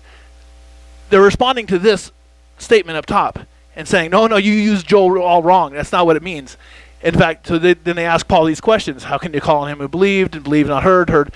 they're 1.10 1.22
responding 1.22 1.68
to 1.68 1.80
this 1.80 2.12
statement 2.58 2.98
up 2.98 3.06
top 3.06 3.40
and 3.76 3.88
saying, 3.88 4.12
no, 4.12 4.28
no, 4.28 4.38
you 4.38 4.54
used 4.54 4.88
Joel 4.88 5.22
all 5.22 5.42
wrong. 5.42 5.74
That's 5.74 5.92
not 5.92 6.06
what 6.06 6.16
it 6.16 6.24
means. 6.24 6.58
In 7.02 7.16
fact, 7.16 7.48
so 7.48 7.58
they, 7.58 7.74
then 7.74 7.96
they 7.96 8.06
ask 8.06 8.28
Paul 8.28 8.46
these 8.46 8.62
questions. 8.62 9.06
How 9.06 9.18
can 9.18 9.34
you 9.34 9.42
call 9.42 9.64
on 9.64 9.70
him 9.70 9.80
who 9.80 9.88
believed 9.88 10.36
and 10.36 10.44
believed 10.44 10.70
not 10.70 10.84
heard, 10.84 11.10
heard, 11.10 11.34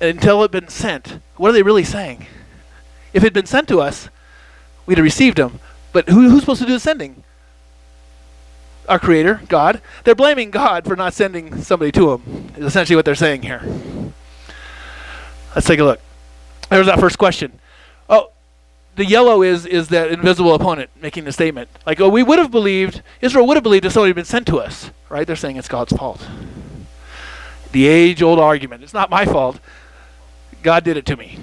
until 0.00 0.40
it 0.40 0.52
had 0.52 0.62
been 0.62 0.68
sent? 0.68 1.20
What 1.36 1.50
are 1.50 1.52
they 1.52 1.62
really 1.62 1.84
saying? 1.84 2.26
If 3.12 3.22
it 3.22 3.26
had 3.26 3.32
been 3.32 3.46
sent 3.46 3.68
to 3.68 3.80
us, 3.80 4.08
we'd 4.84 4.98
have 4.98 5.04
received 5.04 5.38
him. 5.38 5.60
But 5.92 6.08
who, 6.08 6.28
who's 6.28 6.40
supposed 6.40 6.60
to 6.60 6.66
do 6.66 6.74
the 6.74 6.80
sending? 6.80 7.22
Our 8.88 8.98
Creator, 8.98 9.42
God. 9.48 9.80
They're 10.04 10.14
blaming 10.14 10.50
God 10.50 10.84
for 10.84 10.96
not 10.96 11.14
sending 11.14 11.62
somebody 11.62 11.92
to 11.92 12.10
them, 12.10 12.52
is 12.56 12.64
essentially 12.64 12.96
what 12.96 13.04
they're 13.04 13.14
saying 13.14 13.42
here. 13.42 13.62
Let's 15.54 15.66
take 15.66 15.78
a 15.78 15.84
look. 15.84 16.00
There's 16.68 16.86
that 16.86 17.00
first 17.00 17.18
question. 17.18 17.60
Oh, 18.08 18.30
the 18.96 19.04
yellow 19.04 19.42
is 19.42 19.66
is 19.66 19.88
that 19.88 20.10
invisible 20.10 20.54
opponent 20.54 20.90
making 21.00 21.24
the 21.24 21.32
statement. 21.32 21.68
Like, 21.86 22.00
oh, 22.00 22.08
we 22.08 22.22
would 22.22 22.38
have 22.38 22.50
believed 22.50 23.02
Israel 23.20 23.46
would 23.46 23.56
have 23.56 23.64
believed 23.64 23.84
if 23.84 23.92
somebody 23.92 24.10
had 24.10 24.16
been 24.16 24.24
sent 24.24 24.46
to 24.48 24.58
us, 24.58 24.90
right? 25.08 25.26
They're 25.26 25.36
saying 25.36 25.56
it's 25.56 25.68
God's 25.68 25.92
fault. 25.92 26.26
The 27.72 27.86
age-old 27.86 28.38
argument. 28.38 28.82
It's 28.82 28.94
not 28.94 29.10
my 29.10 29.24
fault. 29.24 29.58
God 30.62 30.84
did 30.84 30.96
it 30.96 31.06
to 31.06 31.16
me. 31.16 31.38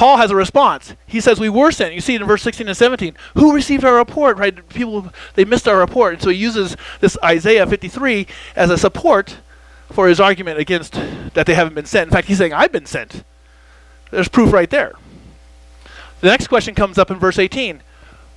Paul 0.00 0.16
has 0.16 0.30
a 0.30 0.34
response. 0.34 0.94
He 1.06 1.20
says 1.20 1.38
we 1.38 1.50
were 1.50 1.70
sent. 1.70 1.92
You 1.92 2.00
see 2.00 2.14
it 2.14 2.22
in 2.22 2.26
verse 2.26 2.40
16 2.40 2.66
and 2.66 2.74
17. 2.74 3.14
Who 3.34 3.52
received 3.52 3.84
our 3.84 3.96
report? 3.96 4.38
Right? 4.38 4.66
People 4.70 5.12
they 5.34 5.44
missed 5.44 5.68
our 5.68 5.76
report, 5.76 6.14
and 6.14 6.22
so 6.22 6.30
he 6.30 6.38
uses 6.38 6.74
this 7.00 7.18
Isaiah 7.22 7.66
53 7.66 8.26
as 8.56 8.70
a 8.70 8.78
support 8.78 9.40
for 9.92 10.08
his 10.08 10.18
argument 10.18 10.58
against 10.58 10.94
that 11.34 11.44
they 11.44 11.52
haven't 11.52 11.74
been 11.74 11.84
sent. 11.84 12.08
In 12.08 12.12
fact, 12.14 12.28
he's 12.28 12.38
saying 12.38 12.54
I've 12.54 12.72
been 12.72 12.86
sent. 12.86 13.24
There's 14.10 14.28
proof 14.28 14.54
right 14.54 14.70
there. 14.70 14.94
The 16.22 16.28
next 16.28 16.46
question 16.46 16.74
comes 16.74 16.96
up 16.96 17.10
in 17.10 17.18
verse 17.18 17.38
18. 17.38 17.82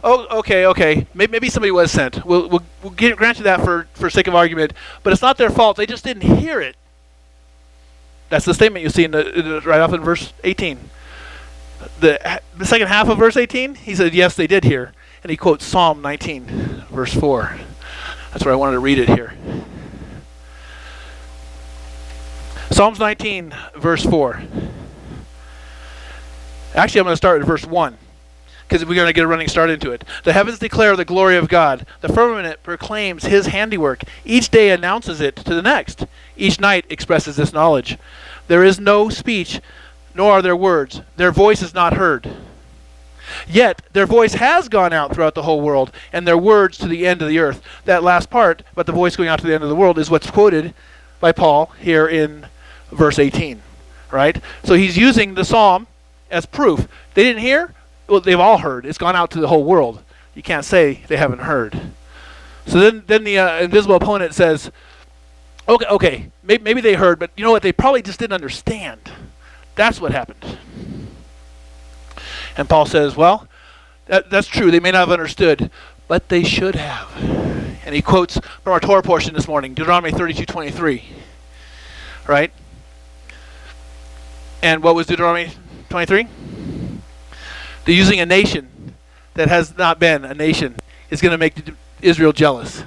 Oh, 0.04 0.40
okay, 0.40 0.66
okay. 0.66 1.08
Maybe, 1.14 1.32
maybe 1.32 1.50
somebody 1.50 1.72
was 1.72 1.92
sent. 1.92 2.26
We'll, 2.26 2.50
we'll, 2.50 2.64
we'll 2.82 2.92
get, 2.92 3.16
grant 3.16 3.38
you 3.38 3.46
that 3.46 3.62
for, 3.62 3.88
for 3.94 4.10
sake 4.10 4.28
of 4.28 4.36
argument. 4.36 4.74
But 5.02 5.14
it's 5.14 5.22
not 5.22 5.38
their 5.38 5.50
fault. 5.50 5.78
They 5.78 5.86
just 5.86 6.04
didn't 6.04 6.24
hear 6.24 6.60
it. 6.60 6.76
That's 8.28 8.44
the 8.44 8.54
statement 8.54 8.84
you 8.84 8.90
see 8.90 9.06
in 9.06 9.12
the, 9.12 9.62
right 9.64 9.80
off 9.80 9.94
in 9.94 10.02
verse 10.02 10.34
18. 10.44 10.90
The, 12.00 12.42
the 12.58 12.66
second 12.66 12.88
half 12.88 13.10
of 13.10 13.18
verse 13.18 13.38
18, 13.38 13.76
he 13.76 13.96
said, 13.96 14.14
yes, 14.14 14.36
they 14.36 14.48
did 14.48 14.64
hear. 14.64 14.94
And 15.24 15.30
he 15.30 15.38
quotes 15.38 15.66
Psalm 15.66 16.02
19, 16.02 16.86
verse 16.92 17.14
4. 17.14 17.58
That's 18.32 18.44
where 18.44 18.54
I 18.54 18.58
wanted 18.58 18.74
to 18.74 18.80
read 18.80 19.00
it 19.00 19.10
here. 19.10 19.34
Psalms 22.72 23.00
19, 23.00 23.54
verse 23.76 24.04
4. 24.04 24.42
Actually, 26.76 27.00
I'm 27.00 27.06
going 27.06 27.14
to 27.14 27.18
start 27.18 27.40
at 27.40 27.48
verse 27.48 27.66
1 27.66 27.98
because 28.68 28.84
we're 28.84 28.96
going 28.96 29.08
to 29.08 29.14
get 29.14 29.24
a 29.24 29.28
running 29.28 29.48
start 29.48 29.70
into 29.70 29.92
it. 29.92 30.04
The 30.24 30.34
heavens 30.34 30.58
declare 30.58 30.96
the 30.96 31.06
glory 31.06 31.38
of 31.38 31.48
God. 31.48 31.86
The 32.02 32.12
firmament 32.12 32.64
proclaims 32.64 33.26
his 33.26 33.48
handiwork. 33.48 34.02
Each 34.26 34.50
day 34.50 34.72
announces 34.72 35.22
it 35.22 35.36
to 35.36 35.54
the 35.54 35.62
next. 35.62 36.08
Each 36.36 36.60
night 36.60 36.86
expresses 36.90 37.36
this 37.36 37.54
knowledge. 37.54 38.00
There 38.48 38.64
is 38.64 38.80
no 38.80 39.10
speech, 39.10 39.62
nor 40.14 40.34
are 40.34 40.42
their 40.42 40.56
words. 40.56 41.02
Their 41.16 41.32
voice 41.32 41.62
is 41.62 41.74
not 41.74 41.98
heard. 41.98 42.30
Yet 43.48 43.82
their 43.94 44.06
voice 44.06 44.34
has 44.36 44.70
gone 44.70 44.94
out 44.94 45.14
throughout 45.14 45.36
the 45.36 45.44
whole 45.44 45.62
world, 45.62 45.92
and 46.12 46.28
their 46.28 46.38
words 46.38 46.78
to 46.80 46.88
the 46.88 47.08
end 47.08 47.22
of 47.22 47.30
the 47.30 47.40
earth. 47.40 47.62
That 47.86 48.04
last 48.04 48.30
part, 48.30 48.64
but 48.76 48.86
the 48.86 48.92
voice 48.92 49.16
going 49.16 49.30
out 49.30 49.40
to 49.40 49.48
the 49.48 49.54
end 49.54 49.64
of 49.64 49.70
the 49.70 49.76
world, 49.76 49.98
is 49.98 50.10
what's 50.10 50.30
quoted 50.30 50.74
by 51.20 51.32
Paul 51.32 51.72
here 51.80 52.08
in 52.08 52.48
verse 52.92 53.18
18. 53.18 53.62
Right? 54.12 54.42
So 54.64 54.76
he's 54.76 54.98
using 54.98 55.34
the 55.34 55.46
psalm 55.46 55.88
as 56.30 56.46
proof. 56.46 56.88
They 57.14 57.24
didn't 57.24 57.42
hear? 57.42 57.74
Well, 58.08 58.20
they've 58.20 58.40
all 58.40 58.60
heard. 58.60 58.86
It's 58.86 58.98
gone 58.98 59.16
out 59.16 59.32
to 59.32 59.40
the 59.40 59.48
whole 59.48 59.64
world. 59.64 60.04
You 60.36 60.44
can't 60.44 60.66
say 60.66 61.04
they 61.08 61.18
haven't 61.18 61.40
heard. 61.40 61.80
So 62.66 62.80
then, 62.80 63.04
then 63.08 63.24
the 63.24 63.40
uh, 63.40 63.62
invisible 63.62 63.96
opponent 63.96 64.34
says, 64.34 64.72
okay, 65.68 65.86
okay, 65.86 66.32
maybe, 66.44 66.64
maybe 66.64 66.82
they 66.82 66.96
heard, 66.96 67.20
but 67.20 67.32
you 67.36 67.44
know 67.44 67.52
what? 67.52 67.62
They 67.62 67.72
probably 67.72 68.02
just 68.02 68.20
didn't 68.20 68.34
understand. 68.34 69.12
That's 69.76 70.00
what 70.00 70.12
happened. 70.12 70.58
And 72.56 72.70
Paul 72.70 72.86
says, 72.86 73.16
well, 73.16 73.48
that, 74.06 74.30
that's 74.30 74.48
true. 74.48 74.70
They 74.70 74.80
may 74.80 74.92
not 74.92 75.00
have 75.00 75.12
understood, 75.12 75.72
but 76.08 76.30
they 76.30 76.44
should 76.44 76.76
have. 76.76 77.10
And 77.86 77.96
he 77.96 78.02
quotes 78.02 78.38
from 78.38 78.74
our 78.74 78.80
Torah 78.80 79.02
portion 79.02 79.34
this 79.34 79.48
morning, 79.48 79.74
Deuteronomy 79.74 80.12
32:23. 80.12 81.04
Right? 82.28 82.52
And 84.62 84.82
what 84.82 84.96
was 84.96 85.08
Deuteronomy 85.08 85.52
23? 85.90 86.28
They're 87.86 87.96
using 87.96 88.20
a 88.20 88.26
nation 88.26 88.96
that 89.34 89.50
has 89.50 89.78
not 89.78 90.00
been 90.00 90.24
a 90.24 90.34
nation 90.34 90.76
is 91.10 91.22
going 91.22 91.32
to 91.32 91.38
make 91.38 91.56
Israel 92.02 92.32
jealous. 92.32 92.84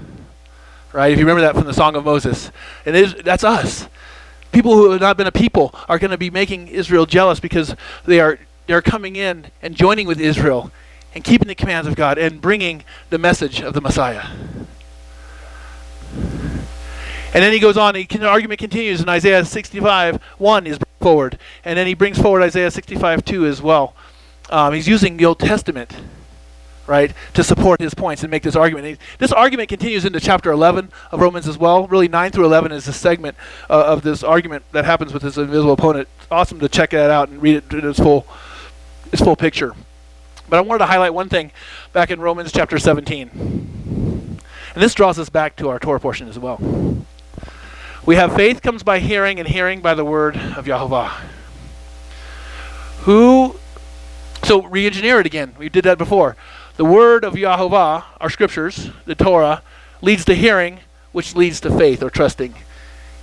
right? 0.93 1.13
If 1.13 1.19
you 1.19 1.25
remember 1.25 1.43
that 1.43 1.55
from 1.55 1.67
the 1.67 1.75
Song 1.75 1.97
of 1.97 2.05
Moses, 2.05 2.51
and 2.87 2.97
that's 3.23 3.45
us. 3.45 3.89
People 4.57 4.75
who 4.75 4.91
have 4.93 5.03
not 5.03 5.19
been 5.19 5.27
a 5.27 5.33
people 5.33 5.75
are 5.87 5.99
going 5.99 6.13
to 6.13 6.17
be 6.17 6.31
making 6.31 6.69
Israel 6.69 7.05
jealous 7.05 7.41
because 7.41 7.77
they 8.07 8.21
are 8.21 8.39
they're 8.67 8.81
coming 8.81 9.15
in 9.15 9.49
and 9.61 9.77
joining 9.77 10.07
with 10.07 10.19
Israel 10.19 10.73
and 11.15 11.23
keeping 11.23 11.47
the 11.47 11.55
commands 11.55 11.87
of 11.87 11.95
God 11.95 12.17
and 12.17 12.41
bringing 12.41 12.83
the 13.11 13.19
message 13.19 13.61
of 13.61 13.75
the 13.75 13.83
Messiah. 13.83 14.29
And 16.15 17.45
then 17.45 17.53
he 17.53 17.59
goes 17.59 17.77
on, 17.77 17.97
he 17.97 18.05
the 18.05 18.27
argument 18.27 18.59
continues 18.59 19.03
in 19.03 19.11
Isaiah 19.11 19.45
65 19.45 20.23
1 20.39 20.67
is 20.67 20.79
forward. 21.01 21.39
And 21.63 21.79
then 21.79 21.87
he 21.87 21.93
brings 21.93 22.19
forward 22.19 22.41
Isaiah 22.41 22.71
65 22.71 23.27
2 23.27 23.45
as 23.45 23.61
well. 23.61 23.95
Um, 24.49 24.73
he's 24.73 24.89
using 24.89 25.19
the 25.19 25.27
Old 25.27 25.39
Testament, 25.39 25.95
right, 26.87 27.13
to 27.35 27.43
support 27.43 27.81
his 27.81 27.95
points 27.95 28.23
and 28.23 28.31
make 28.31 28.43
this 28.43 28.57
argument. 28.57 28.87
He, 28.87 28.97
this 29.19 29.33
argument 29.33 29.69
continues 29.69 30.05
into 30.05 30.21
chapter 30.21 30.51
11 30.51 30.91
of 31.11 31.21
Romans 31.21 31.49
as 31.49 31.59
well. 31.59 31.87
Really, 31.87 32.09
9 32.09 32.31
through 32.31 32.45
11 32.47 32.73
is 32.73 32.89
a 32.89 32.93
segment 32.93 33.37
uh, 33.69 33.85
of 33.87 34.03
this 34.03 34.23
argument 34.23 34.65
that 34.73 34.85
happens 34.85 35.13
with 35.13 35.23
his 35.23 35.39
invisible 35.39 35.73
opponent. 35.73 36.09
It's 36.19 36.29
awesome 36.31 36.61
to 36.61 36.69
check 36.69 36.91
that 36.91 37.11
out 37.11 37.29
and 37.29 37.43
read 37.43 37.57
it 37.57 37.73
in 37.73 37.89
its 37.89 37.99
full, 37.99 38.27
its 39.13 39.23
full 39.23 39.37
picture. 39.37 39.75
But 40.49 40.59
I 40.59 40.61
wanted 40.61 40.79
to 40.79 40.87
highlight 40.87 41.13
one 41.13 41.29
thing 41.29 41.51
back 41.93 42.11
in 42.11 42.21
Romans 42.21 42.53
chapter 42.53 42.79
17. 42.79 43.31
And 44.77 44.83
this 44.83 44.95
draws 44.95 45.19
us 45.19 45.29
back 45.29 45.57
to 45.57 45.69
our 45.69 45.79
Torah 45.79 45.99
portion 45.99 46.29
as 46.29 46.39
well. 46.39 46.61
We 48.05 48.15
have 48.15 48.37
faith 48.37 48.63
comes 48.63 48.85
by 48.85 49.01
hearing, 49.01 49.41
and 49.41 49.49
hearing 49.49 49.81
by 49.81 49.95
the 49.95 50.05
word 50.05 50.37
of 50.37 50.67
Yahovah. 50.67 51.11
Who, 53.01 53.57
so 54.45 54.63
re 54.63 54.87
engineer 54.87 55.19
it 55.19 55.27
again. 55.27 55.55
We 55.59 55.69
did 55.69 55.85
that 55.85 55.99
before. 55.99 56.37
The 56.77 56.85
word 56.85 57.25
of 57.25 57.35
Yahovah, 57.35 58.05
our 58.21 58.31
scriptures, 58.31 58.91
the 59.05 59.15
Torah, 59.15 59.63
leads 60.03 60.25
to 60.27 60.35
hearing, 60.35 60.81
which 61.13 61.35
leads 61.35 61.61
to 61.61 61.77
faith 61.77 62.03
or 62.03 62.11
trusting, 62.11 62.55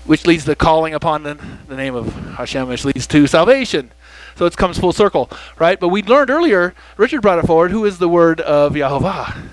which 0.05 0.25
leads 0.25 0.45
to 0.45 0.55
calling 0.55 0.93
upon 0.93 1.23
the, 1.23 1.39
the 1.67 1.75
name 1.75 1.95
of 1.95 2.13
Hashem, 2.35 2.67
which 2.67 2.83
leads 2.83 3.05
to 3.07 3.27
salvation. 3.27 3.91
So 4.35 4.45
it 4.45 4.57
comes 4.57 4.79
full 4.79 4.93
circle, 4.93 5.29
right? 5.59 5.79
But 5.79 5.89
we 5.89 6.01
learned 6.01 6.31
earlier, 6.31 6.73
Richard 6.97 7.21
brought 7.21 7.39
it 7.39 7.45
forward, 7.45 7.71
who 7.71 7.85
is 7.85 7.99
the 7.99 8.09
word 8.09 8.41
of 8.41 8.73
Yahovah? 8.73 9.49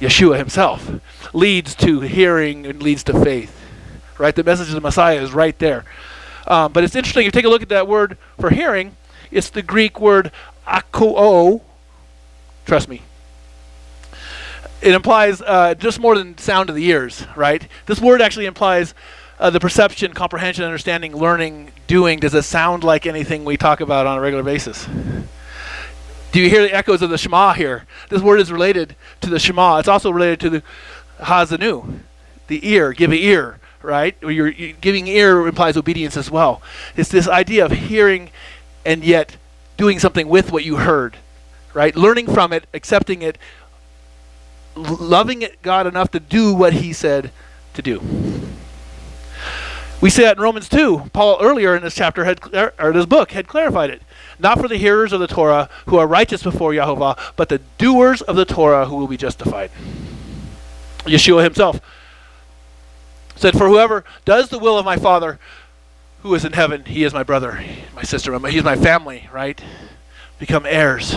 Yeshua 0.00 0.38
himself 0.38 0.88
leads 1.32 1.74
to 1.74 2.00
hearing 2.00 2.64
and 2.64 2.80
leads 2.80 3.02
to 3.04 3.24
faith 3.24 3.58
right? 4.18 4.34
The 4.34 4.44
message 4.44 4.68
of 4.68 4.74
the 4.74 4.80
Messiah 4.80 5.22
is 5.22 5.32
right 5.32 5.58
there. 5.58 5.84
Um, 6.46 6.72
but 6.72 6.84
it's 6.84 6.96
interesting, 6.96 7.22
if 7.22 7.26
you 7.26 7.32
take 7.32 7.44
a 7.44 7.48
look 7.48 7.62
at 7.62 7.68
that 7.70 7.86
word 7.86 8.18
for 8.38 8.50
hearing, 8.50 8.96
it's 9.30 9.50
the 9.50 9.62
Greek 9.62 10.00
word 10.00 10.32
akouo. 10.66 11.62
Trust 12.68 12.86
me. 12.86 13.00
It 14.82 14.92
implies 14.92 15.40
uh, 15.40 15.74
just 15.74 15.98
more 15.98 16.18
than 16.18 16.36
sound 16.36 16.68
of 16.68 16.76
the 16.76 16.84
ears, 16.84 17.26
right? 17.34 17.66
This 17.86 17.98
word 17.98 18.20
actually 18.20 18.44
implies 18.44 18.92
uh, 19.40 19.48
the 19.48 19.58
perception, 19.58 20.12
comprehension, 20.12 20.64
understanding, 20.64 21.16
learning, 21.16 21.72
doing. 21.86 22.18
Does 22.18 22.34
it 22.34 22.42
sound 22.42 22.84
like 22.84 23.06
anything 23.06 23.46
we 23.46 23.56
talk 23.56 23.80
about 23.80 24.06
on 24.06 24.18
a 24.18 24.20
regular 24.20 24.44
basis? 24.44 24.86
Do 26.30 26.42
you 26.42 26.50
hear 26.50 26.60
the 26.60 26.74
echoes 26.74 27.00
of 27.00 27.08
the 27.08 27.16
Shema 27.16 27.54
here? 27.54 27.86
This 28.10 28.20
word 28.20 28.38
is 28.38 28.52
related 28.52 28.96
to 29.22 29.30
the 29.30 29.38
Shema. 29.38 29.78
It's 29.78 29.88
also 29.88 30.10
related 30.10 30.38
to 30.40 30.50
the 30.50 30.62
Ha'Azinu, 31.20 32.00
the 32.48 32.68
ear, 32.68 32.92
give 32.92 33.14
ear 33.14 33.60
right? 33.80 34.16
You're, 34.20 34.48
you're 34.48 34.72
giving 34.80 35.06
ear 35.06 35.46
implies 35.46 35.76
obedience 35.76 36.16
as 36.16 36.30
well. 36.30 36.60
It's 36.96 37.08
this 37.08 37.28
idea 37.28 37.64
of 37.64 37.70
hearing 37.70 38.30
and 38.84 39.04
yet 39.04 39.36
doing 39.78 40.00
something 40.00 40.28
with 40.28 40.50
what 40.50 40.64
you 40.64 40.76
heard, 40.76 41.16
right? 41.78 41.94
Learning 41.94 42.26
from 42.26 42.52
it, 42.52 42.66
accepting 42.74 43.22
it, 43.22 43.38
loving 44.74 45.42
it 45.42 45.62
God 45.62 45.86
enough 45.86 46.10
to 46.10 46.18
do 46.18 46.52
what 46.52 46.72
He 46.72 46.92
said 46.92 47.30
to 47.74 47.82
do. 47.82 48.02
We 50.00 50.10
see 50.10 50.22
that 50.22 50.38
in 50.38 50.42
Romans 50.42 50.68
2. 50.68 51.10
Paul 51.12 51.38
earlier 51.40 51.76
in 51.76 51.82
this 51.84 51.94
chapter 51.94 52.24
had 52.24 52.40
er, 52.52 52.74
or 52.80 52.92
this 52.92 53.06
book 53.06 53.30
had 53.30 53.46
clarified 53.46 53.90
it. 53.90 54.02
Not 54.40 54.60
for 54.60 54.66
the 54.66 54.76
hearers 54.76 55.12
of 55.12 55.20
the 55.20 55.28
Torah 55.28 55.70
who 55.86 55.98
are 55.98 56.06
righteous 56.08 56.42
before 56.42 56.72
Yahovah, 56.72 57.16
but 57.36 57.48
the 57.48 57.60
doers 57.78 58.22
of 58.22 58.34
the 58.34 58.44
Torah 58.44 58.86
who 58.86 58.96
will 58.96 59.06
be 59.06 59.16
justified. 59.16 59.70
Yeshua 61.04 61.44
himself 61.44 61.80
said, 63.36 63.56
For 63.56 63.68
whoever 63.68 64.04
does 64.24 64.48
the 64.48 64.58
will 64.58 64.78
of 64.78 64.84
my 64.84 64.96
Father 64.96 65.38
who 66.22 66.34
is 66.34 66.44
in 66.44 66.54
heaven, 66.54 66.86
he 66.86 67.04
is 67.04 67.14
my 67.14 67.22
brother, 67.22 67.64
my 67.94 68.02
sister, 68.02 68.36
he's 68.48 68.64
my 68.64 68.74
family, 68.74 69.28
right? 69.32 69.62
Become 70.40 70.66
heirs. 70.66 71.16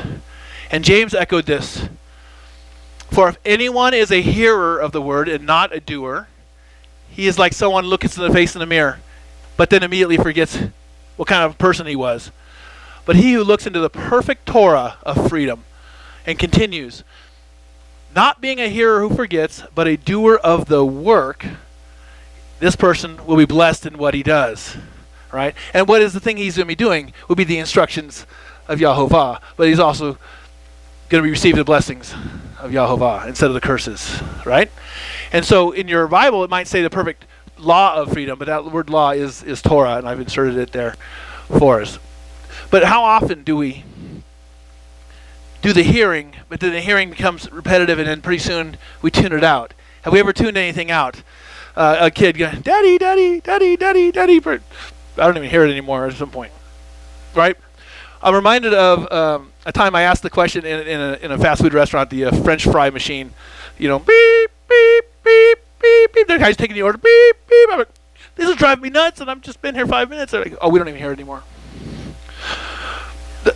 And 0.71 0.85
James 0.85 1.13
echoed 1.13 1.45
this. 1.45 1.87
For 3.11 3.27
if 3.27 3.37
anyone 3.45 3.93
is 3.93 4.09
a 4.09 4.21
hearer 4.21 4.79
of 4.79 4.93
the 4.93 5.01
word 5.01 5.27
and 5.27 5.45
not 5.45 5.75
a 5.75 5.81
doer, 5.81 6.29
he 7.09 7.27
is 7.27 7.37
like 7.37 7.53
someone 7.53 7.85
looks 7.85 8.17
in 8.17 8.23
the 8.23 8.31
face 8.31 8.55
in 8.55 8.59
the 8.59 8.65
mirror, 8.65 8.99
but 9.57 9.69
then 9.69 9.83
immediately 9.83 10.15
forgets 10.15 10.57
what 11.17 11.27
kind 11.27 11.43
of 11.43 11.57
person 11.57 11.85
he 11.85 11.95
was. 11.95 12.31
But 13.05 13.17
he 13.17 13.33
who 13.33 13.43
looks 13.43 13.67
into 13.67 13.81
the 13.81 13.89
perfect 13.89 14.45
Torah 14.45 14.95
of 15.03 15.27
freedom 15.27 15.65
and 16.25 16.39
continues, 16.39 17.03
not 18.15 18.39
being 18.39 18.59
a 18.59 18.69
hearer 18.69 19.01
who 19.01 19.13
forgets, 19.13 19.63
but 19.75 19.87
a 19.87 19.97
doer 19.97 20.39
of 20.41 20.67
the 20.67 20.85
work, 20.85 21.45
this 22.59 22.77
person 22.77 23.25
will 23.25 23.37
be 23.37 23.45
blessed 23.45 23.85
in 23.85 23.97
what 23.97 24.13
he 24.13 24.23
does. 24.23 24.77
Right? 25.33 25.55
And 25.73 25.87
what 25.87 26.01
is 26.01 26.13
the 26.13 26.19
thing 26.19 26.37
he's 26.37 26.57
going 26.57 26.65
to 26.65 26.71
be 26.71 26.75
doing 26.75 27.13
will 27.27 27.37
be 27.37 27.43
the 27.43 27.57
instructions 27.57 28.25
of 28.67 28.79
Yahovah. 28.79 29.41
But 29.57 29.67
he's 29.67 29.79
also 29.79 30.17
going 31.11 31.21
to 31.21 31.27
be 31.27 31.29
receiving 31.29 31.59
the 31.59 31.63
blessings 31.63 32.13
of 32.57 32.71
Yahovah 32.71 33.27
instead 33.27 33.47
of 33.47 33.53
the 33.53 33.61
curses. 33.61 34.19
Right? 34.45 34.71
And 35.31 35.45
so 35.45 35.71
in 35.71 35.87
your 35.87 36.07
Bible, 36.07 36.43
it 36.43 36.49
might 36.49 36.67
say 36.67 36.81
the 36.81 36.89
perfect 36.89 37.25
law 37.59 37.95
of 37.95 38.11
freedom, 38.11 38.39
but 38.39 38.45
that 38.45 38.65
word 38.65 38.89
law 38.89 39.11
is, 39.11 39.43
is 39.43 39.61
Torah, 39.61 39.97
and 39.97 40.07
I've 40.07 40.19
inserted 40.19 40.57
it 40.57 40.71
there 40.71 40.95
for 41.57 41.81
us. 41.81 41.99
But 42.71 42.85
how 42.85 43.03
often 43.03 43.43
do 43.43 43.55
we 43.55 43.83
do 45.61 45.73
the 45.73 45.83
hearing, 45.83 46.33
but 46.49 46.59
then 46.59 46.71
the 46.71 46.81
hearing 46.81 47.11
becomes 47.11 47.51
repetitive, 47.51 47.99
and 47.99 48.07
then 48.07 48.21
pretty 48.21 48.39
soon 48.39 48.77
we 49.03 49.11
tune 49.11 49.31
it 49.31 49.43
out? 49.43 49.75
Have 50.01 50.13
we 50.13 50.19
ever 50.19 50.33
tuned 50.33 50.57
anything 50.57 50.89
out? 50.89 51.21
uh, 51.75 51.97
a 51.99 52.11
kid 52.11 52.37
going, 52.37 52.61
"Daddy, 52.61 52.97
Daddy, 52.97 53.41
Daddy, 53.41 53.77
Daddy, 53.77 54.11
Daddy." 54.11 54.39
I 54.39 54.59
don't 55.17 55.37
even 55.37 55.49
hear 55.49 55.65
it 55.65 55.71
anymore 55.71 56.07
at 56.07 56.13
some 56.13 56.29
point, 56.29 56.51
right? 57.35 57.57
I'm 58.23 58.35
reminded 58.35 58.73
of 58.73 59.11
um, 59.11 59.51
a 59.65 59.71
time 59.71 59.95
I 59.95 60.03
asked 60.03 60.23
the 60.23 60.29
question 60.29 60.65
in, 60.65 60.87
in, 60.87 60.99
a, 60.99 61.13
in 61.21 61.31
a 61.31 61.37
fast 61.37 61.61
food 61.61 61.73
restaurant, 61.73 62.09
the 62.09 62.25
uh, 62.25 62.43
French 62.43 62.63
fry 62.65 62.89
machine. 62.89 63.33
You 63.77 63.87
know, 63.87 63.99
beep, 63.99 64.51
beep, 64.69 65.05
beep, 65.23 65.59
beep, 65.81 66.13
beep. 66.13 66.27
The 66.27 66.37
guy's 66.37 66.57
taking 66.57 66.75
the 66.75 66.83
order, 66.83 66.97
beep, 66.97 67.35
beep. 67.49 67.69
I'm 67.71 67.79
like, 67.79 67.89
this 68.35 68.47
is 68.47 68.55
driving 68.55 68.83
me 68.83 68.89
nuts, 68.89 69.21
and 69.21 69.29
I've 69.29 69.41
just 69.41 69.61
been 69.61 69.73
here 69.73 69.87
five 69.87 70.09
minutes. 70.09 70.31
They're 70.31 70.43
like, 70.43 70.55
oh, 70.61 70.69
we 70.69 70.77
don't 70.77 70.87
even 70.87 70.99
hear 70.99 71.11
it 71.11 71.15
anymore. 71.15 71.43
The, 73.43 73.55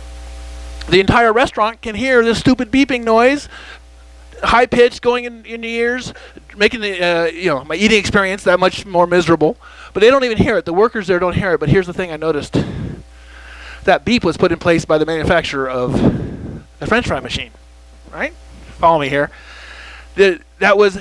the 0.88 1.00
entire 1.00 1.32
restaurant 1.32 1.80
can 1.80 1.94
hear 1.94 2.24
this 2.24 2.38
stupid 2.38 2.70
beeping 2.70 3.04
noise 3.04 3.48
high 4.42 4.66
pitched 4.66 5.02
going 5.02 5.24
in, 5.24 5.44
in 5.44 5.62
the 5.62 5.68
ears, 5.68 6.12
making 6.56 6.80
the 6.80 7.02
uh, 7.02 7.24
you 7.26 7.46
know 7.46 7.64
my 7.64 7.74
eating 7.74 7.98
experience 7.98 8.44
that 8.44 8.60
much 8.60 8.84
more 8.84 9.06
miserable. 9.06 9.56
But 9.92 10.00
they 10.00 10.10
don't 10.10 10.24
even 10.24 10.38
hear 10.38 10.58
it. 10.58 10.64
The 10.64 10.74
workers 10.74 11.06
there 11.06 11.18
don't 11.18 11.34
hear 11.34 11.54
it. 11.54 11.60
But 11.60 11.68
here's 11.68 11.86
the 11.86 11.94
thing: 11.94 12.12
I 12.12 12.16
noticed 12.16 12.56
that 13.86 14.04
beep 14.04 14.22
was 14.22 14.36
put 14.36 14.52
in 14.52 14.58
place 14.58 14.84
by 14.84 14.98
the 14.98 15.06
manufacturer 15.06 15.68
of 15.68 15.92
the 16.78 16.86
French 16.86 17.06
fry 17.06 17.20
machine. 17.20 17.50
Right? 18.12 18.32
Follow 18.78 19.00
me 19.00 19.08
here. 19.08 19.30
That 20.14 20.76
was 20.76 20.98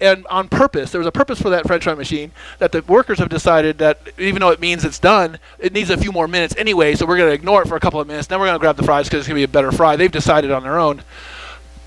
and 0.00 0.26
on 0.28 0.48
purpose. 0.48 0.92
There 0.92 1.00
was 1.00 1.08
a 1.08 1.12
purpose 1.12 1.40
for 1.40 1.50
that 1.50 1.66
French 1.66 1.84
fry 1.84 1.94
machine 1.94 2.30
that 2.58 2.72
the 2.72 2.82
workers 2.82 3.18
have 3.18 3.28
decided 3.28 3.78
that 3.78 3.98
even 4.16 4.40
though 4.40 4.50
it 4.50 4.60
means 4.60 4.84
it's 4.84 4.98
done, 4.98 5.38
it 5.58 5.72
needs 5.72 5.90
a 5.90 5.96
few 5.96 6.12
more 6.12 6.28
minutes 6.28 6.54
anyway. 6.56 6.94
So 6.94 7.04
we're 7.04 7.16
going 7.16 7.30
to 7.30 7.34
ignore 7.34 7.62
it 7.62 7.68
for 7.68 7.76
a 7.76 7.80
couple 7.80 8.00
of 8.00 8.06
minutes. 8.06 8.28
Then 8.28 8.38
we're 8.38 8.46
going 8.46 8.54
to 8.54 8.60
grab 8.60 8.76
the 8.76 8.84
fries 8.84 9.06
because 9.06 9.20
it's 9.20 9.28
going 9.28 9.36
to 9.36 9.40
be 9.40 9.44
a 9.44 9.48
better 9.48 9.72
fry. 9.72 9.96
They've 9.96 10.10
decided 10.10 10.50
on 10.50 10.62
their 10.62 10.78
own 10.78 11.02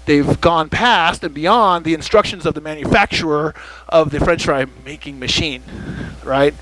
they've 0.05 0.41
gone 0.41 0.69
past 0.69 1.23
and 1.23 1.33
beyond 1.33 1.85
the 1.85 1.93
instructions 1.93 2.45
of 2.45 2.53
the 2.53 2.61
manufacturer 2.61 3.53
of 3.87 4.09
the 4.09 4.19
french 4.19 4.45
fry 4.45 4.65
making 4.83 5.19
machine 5.19 5.61
right 6.23 6.55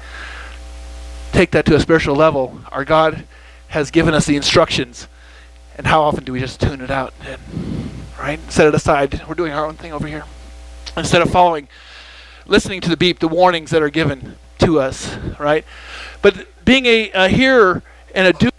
take 1.32 1.52
that 1.52 1.66
to 1.66 1.74
a 1.74 1.80
spiritual 1.80 2.16
level 2.16 2.60
our 2.72 2.84
god 2.84 3.24
has 3.70 3.91
given 3.91 4.14
us 4.14 4.26
the 4.26 4.36
instructions 4.36 5.08
and 5.78 5.88
how 5.88 6.02
often 6.02 6.24
do 6.24 6.34
we 6.34 6.40
just 6.40 6.60
tune 6.60 6.82
it 6.82 6.91
out 6.91 7.14
and 7.26 7.41
right 8.20 8.40
set 8.52 8.68
it 8.68 8.76
aside 8.76 9.22
we're 9.28 9.36
doing 9.36 9.52
our 9.52 9.66
own 9.66 9.76
thing 9.76 9.94
over 9.94 10.08
here 10.08 10.26
instead 10.98 11.22
of 11.22 11.30
following 11.30 11.68
listening 12.46 12.82
to 12.82 12.90
the 12.90 12.98
beep 12.98 13.20
the 13.20 13.28
warnings 13.28 13.72
that 13.72 13.82
are 13.82 13.90
given 13.90 14.38
to 14.58 14.80
us 14.80 15.16
right 15.40 15.66
but 16.22 16.48
being 16.66 16.86
a, 16.86 17.10
a 17.12 17.30
hearer 17.30 17.82
and 18.14 18.28
a 18.28 18.34
do 18.34 18.50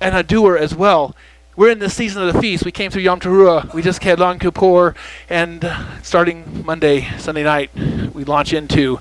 and 0.00 0.16
a 0.16 0.22
doer 0.22 0.56
as 0.56 0.74
well 0.74 1.14
we're 1.56 1.70
in 1.70 1.78
the 1.78 1.88
season 1.88 2.20
of 2.20 2.34
the 2.34 2.40
feast. 2.40 2.64
We 2.64 2.72
came 2.72 2.90
through 2.90 3.02
Yom 3.02 3.20
Teruah. 3.20 3.72
We 3.72 3.80
just 3.80 4.02
had 4.02 4.18
Yom 4.18 4.40
Kippur, 4.40 4.92
and 5.28 5.72
starting 6.02 6.64
Monday, 6.66 7.08
Sunday 7.16 7.44
night, 7.44 7.70
we 8.12 8.24
launch 8.24 8.52
into 8.52 8.98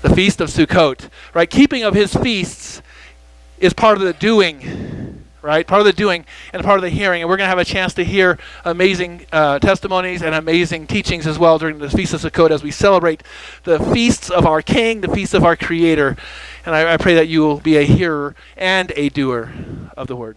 the 0.00 0.14
feast 0.14 0.40
of 0.40 0.48
Sukkot. 0.48 1.10
Right, 1.34 1.50
keeping 1.50 1.82
of 1.82 1.92
his 1.92 2.14
feasts 2.14 2.80
is 3.58 3.72
part 3.72 3.96
of 3.98 4.04
the 4.04 4.12
doing, 4.12 5.24
right? 5.42 5.66
Part 5.66 5.80
of 5.80 5.86
the 5.86 5.92
doing 5.92 6.24
and 6.52 6.62
part 6.62 6.78
of 6.78 6.82
the 6.82 6.90
hearing. 6.90 7.22
And 7.22 7.28
we're 7.28 7.36
going 7.36 7.46
to 7.46 7.50
have 7.50 7.58
a 7.58 7.64
chance 7.64 7.94
to 7.94 8.04
hear 8.04 8.38
amazing 8.64 9.26
uh, 9.32 9.58
testimonies 9.58 10.22
and 10.22 10.34
amazing 10.34 10.86
teachings 10.86 11.26
as 11.26 11.38
well 11.38 11.58
during 11.58 11.78
the 11.78 11.90
Feast 11.90 12.14
of 12.14 12.20
Sukkot 12.22 12.50
as 12.50 12.62
we 12.62 12.70
celebrate 12.70 13.22
the 13.64 13.78
feasts 13.78 14.30
of 14.30 14.46
our 14.46 14.62
King, 14.62 15.00
the 15.00 15.08
feasts 15.08 15.34
of 15.34 15.44
our 15.44 15.56
Creator. 15.56 16.16
And 16.66 16.74
I, 16.74 16.94
I 16.94 16.96
pray 16.96 17.14
that 17.14 17.28
you 17.28 17.40
will 17.42 17.60
be 17.60 17.76
a 17.76 17.82
hearer 17.82 18.34
and 18.56 18.92
a 18.96 19.08
doer 19.08 19.52
of 19.96 20.06
the 20.06 20.16
Word. 20.16 20.36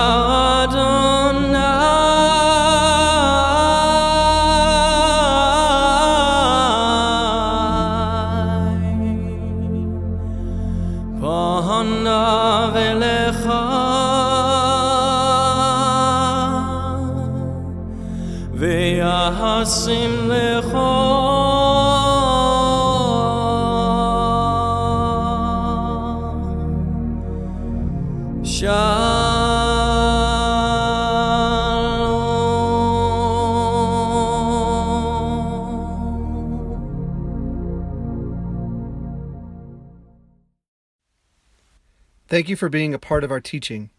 Thank 42.31 42.47
you 42.47 42.55
for 42.55 42.69
being 42.69 42.93
a 42.93 42.97
part 42.97 43.25
of 43.25 43.31
our 43.31 43.41
teaching. 43.41 43.89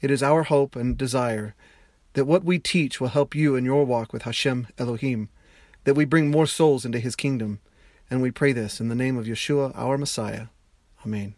It 0.00 0.12
is 0.12 0.22
our 0.22 0.44
hope 0.44 0.76
and 0.76 0.96
desire 0.96 1.56
that 2.12 2.26
what 2.26 2.44
we 2.44 2.60
teach 2.60 3.00
will 3.00 3.08
help 3.08 3.34
you 3.34 3.56
in 3.56 3.64
your 3.64 3.84
walk 3.84 4.12
with 4.12 4.22
Hashem 4.22 4.68
Elohim, 4.78 5.28
that 5.82 5.94
we 5.94 6.04
bring 6.04 6.30
more 6.30 6.46
souls 6.46 6.84
into 6.84 7.00
his 7.00 7.16
kingdom, 7.16 7.58
and 8.08 8.22
we 8.22 8.30
pray 8.30 8.52
this 8.52 8.80
in 8.80 8.86
the 8.86 8.94
name 8.94 9.18
of 9.18 9.26
Yeshua, 9.26 9.72
our 9.74 9.98
Messiah. 9.98 10.46
Amen. 11.04 11.34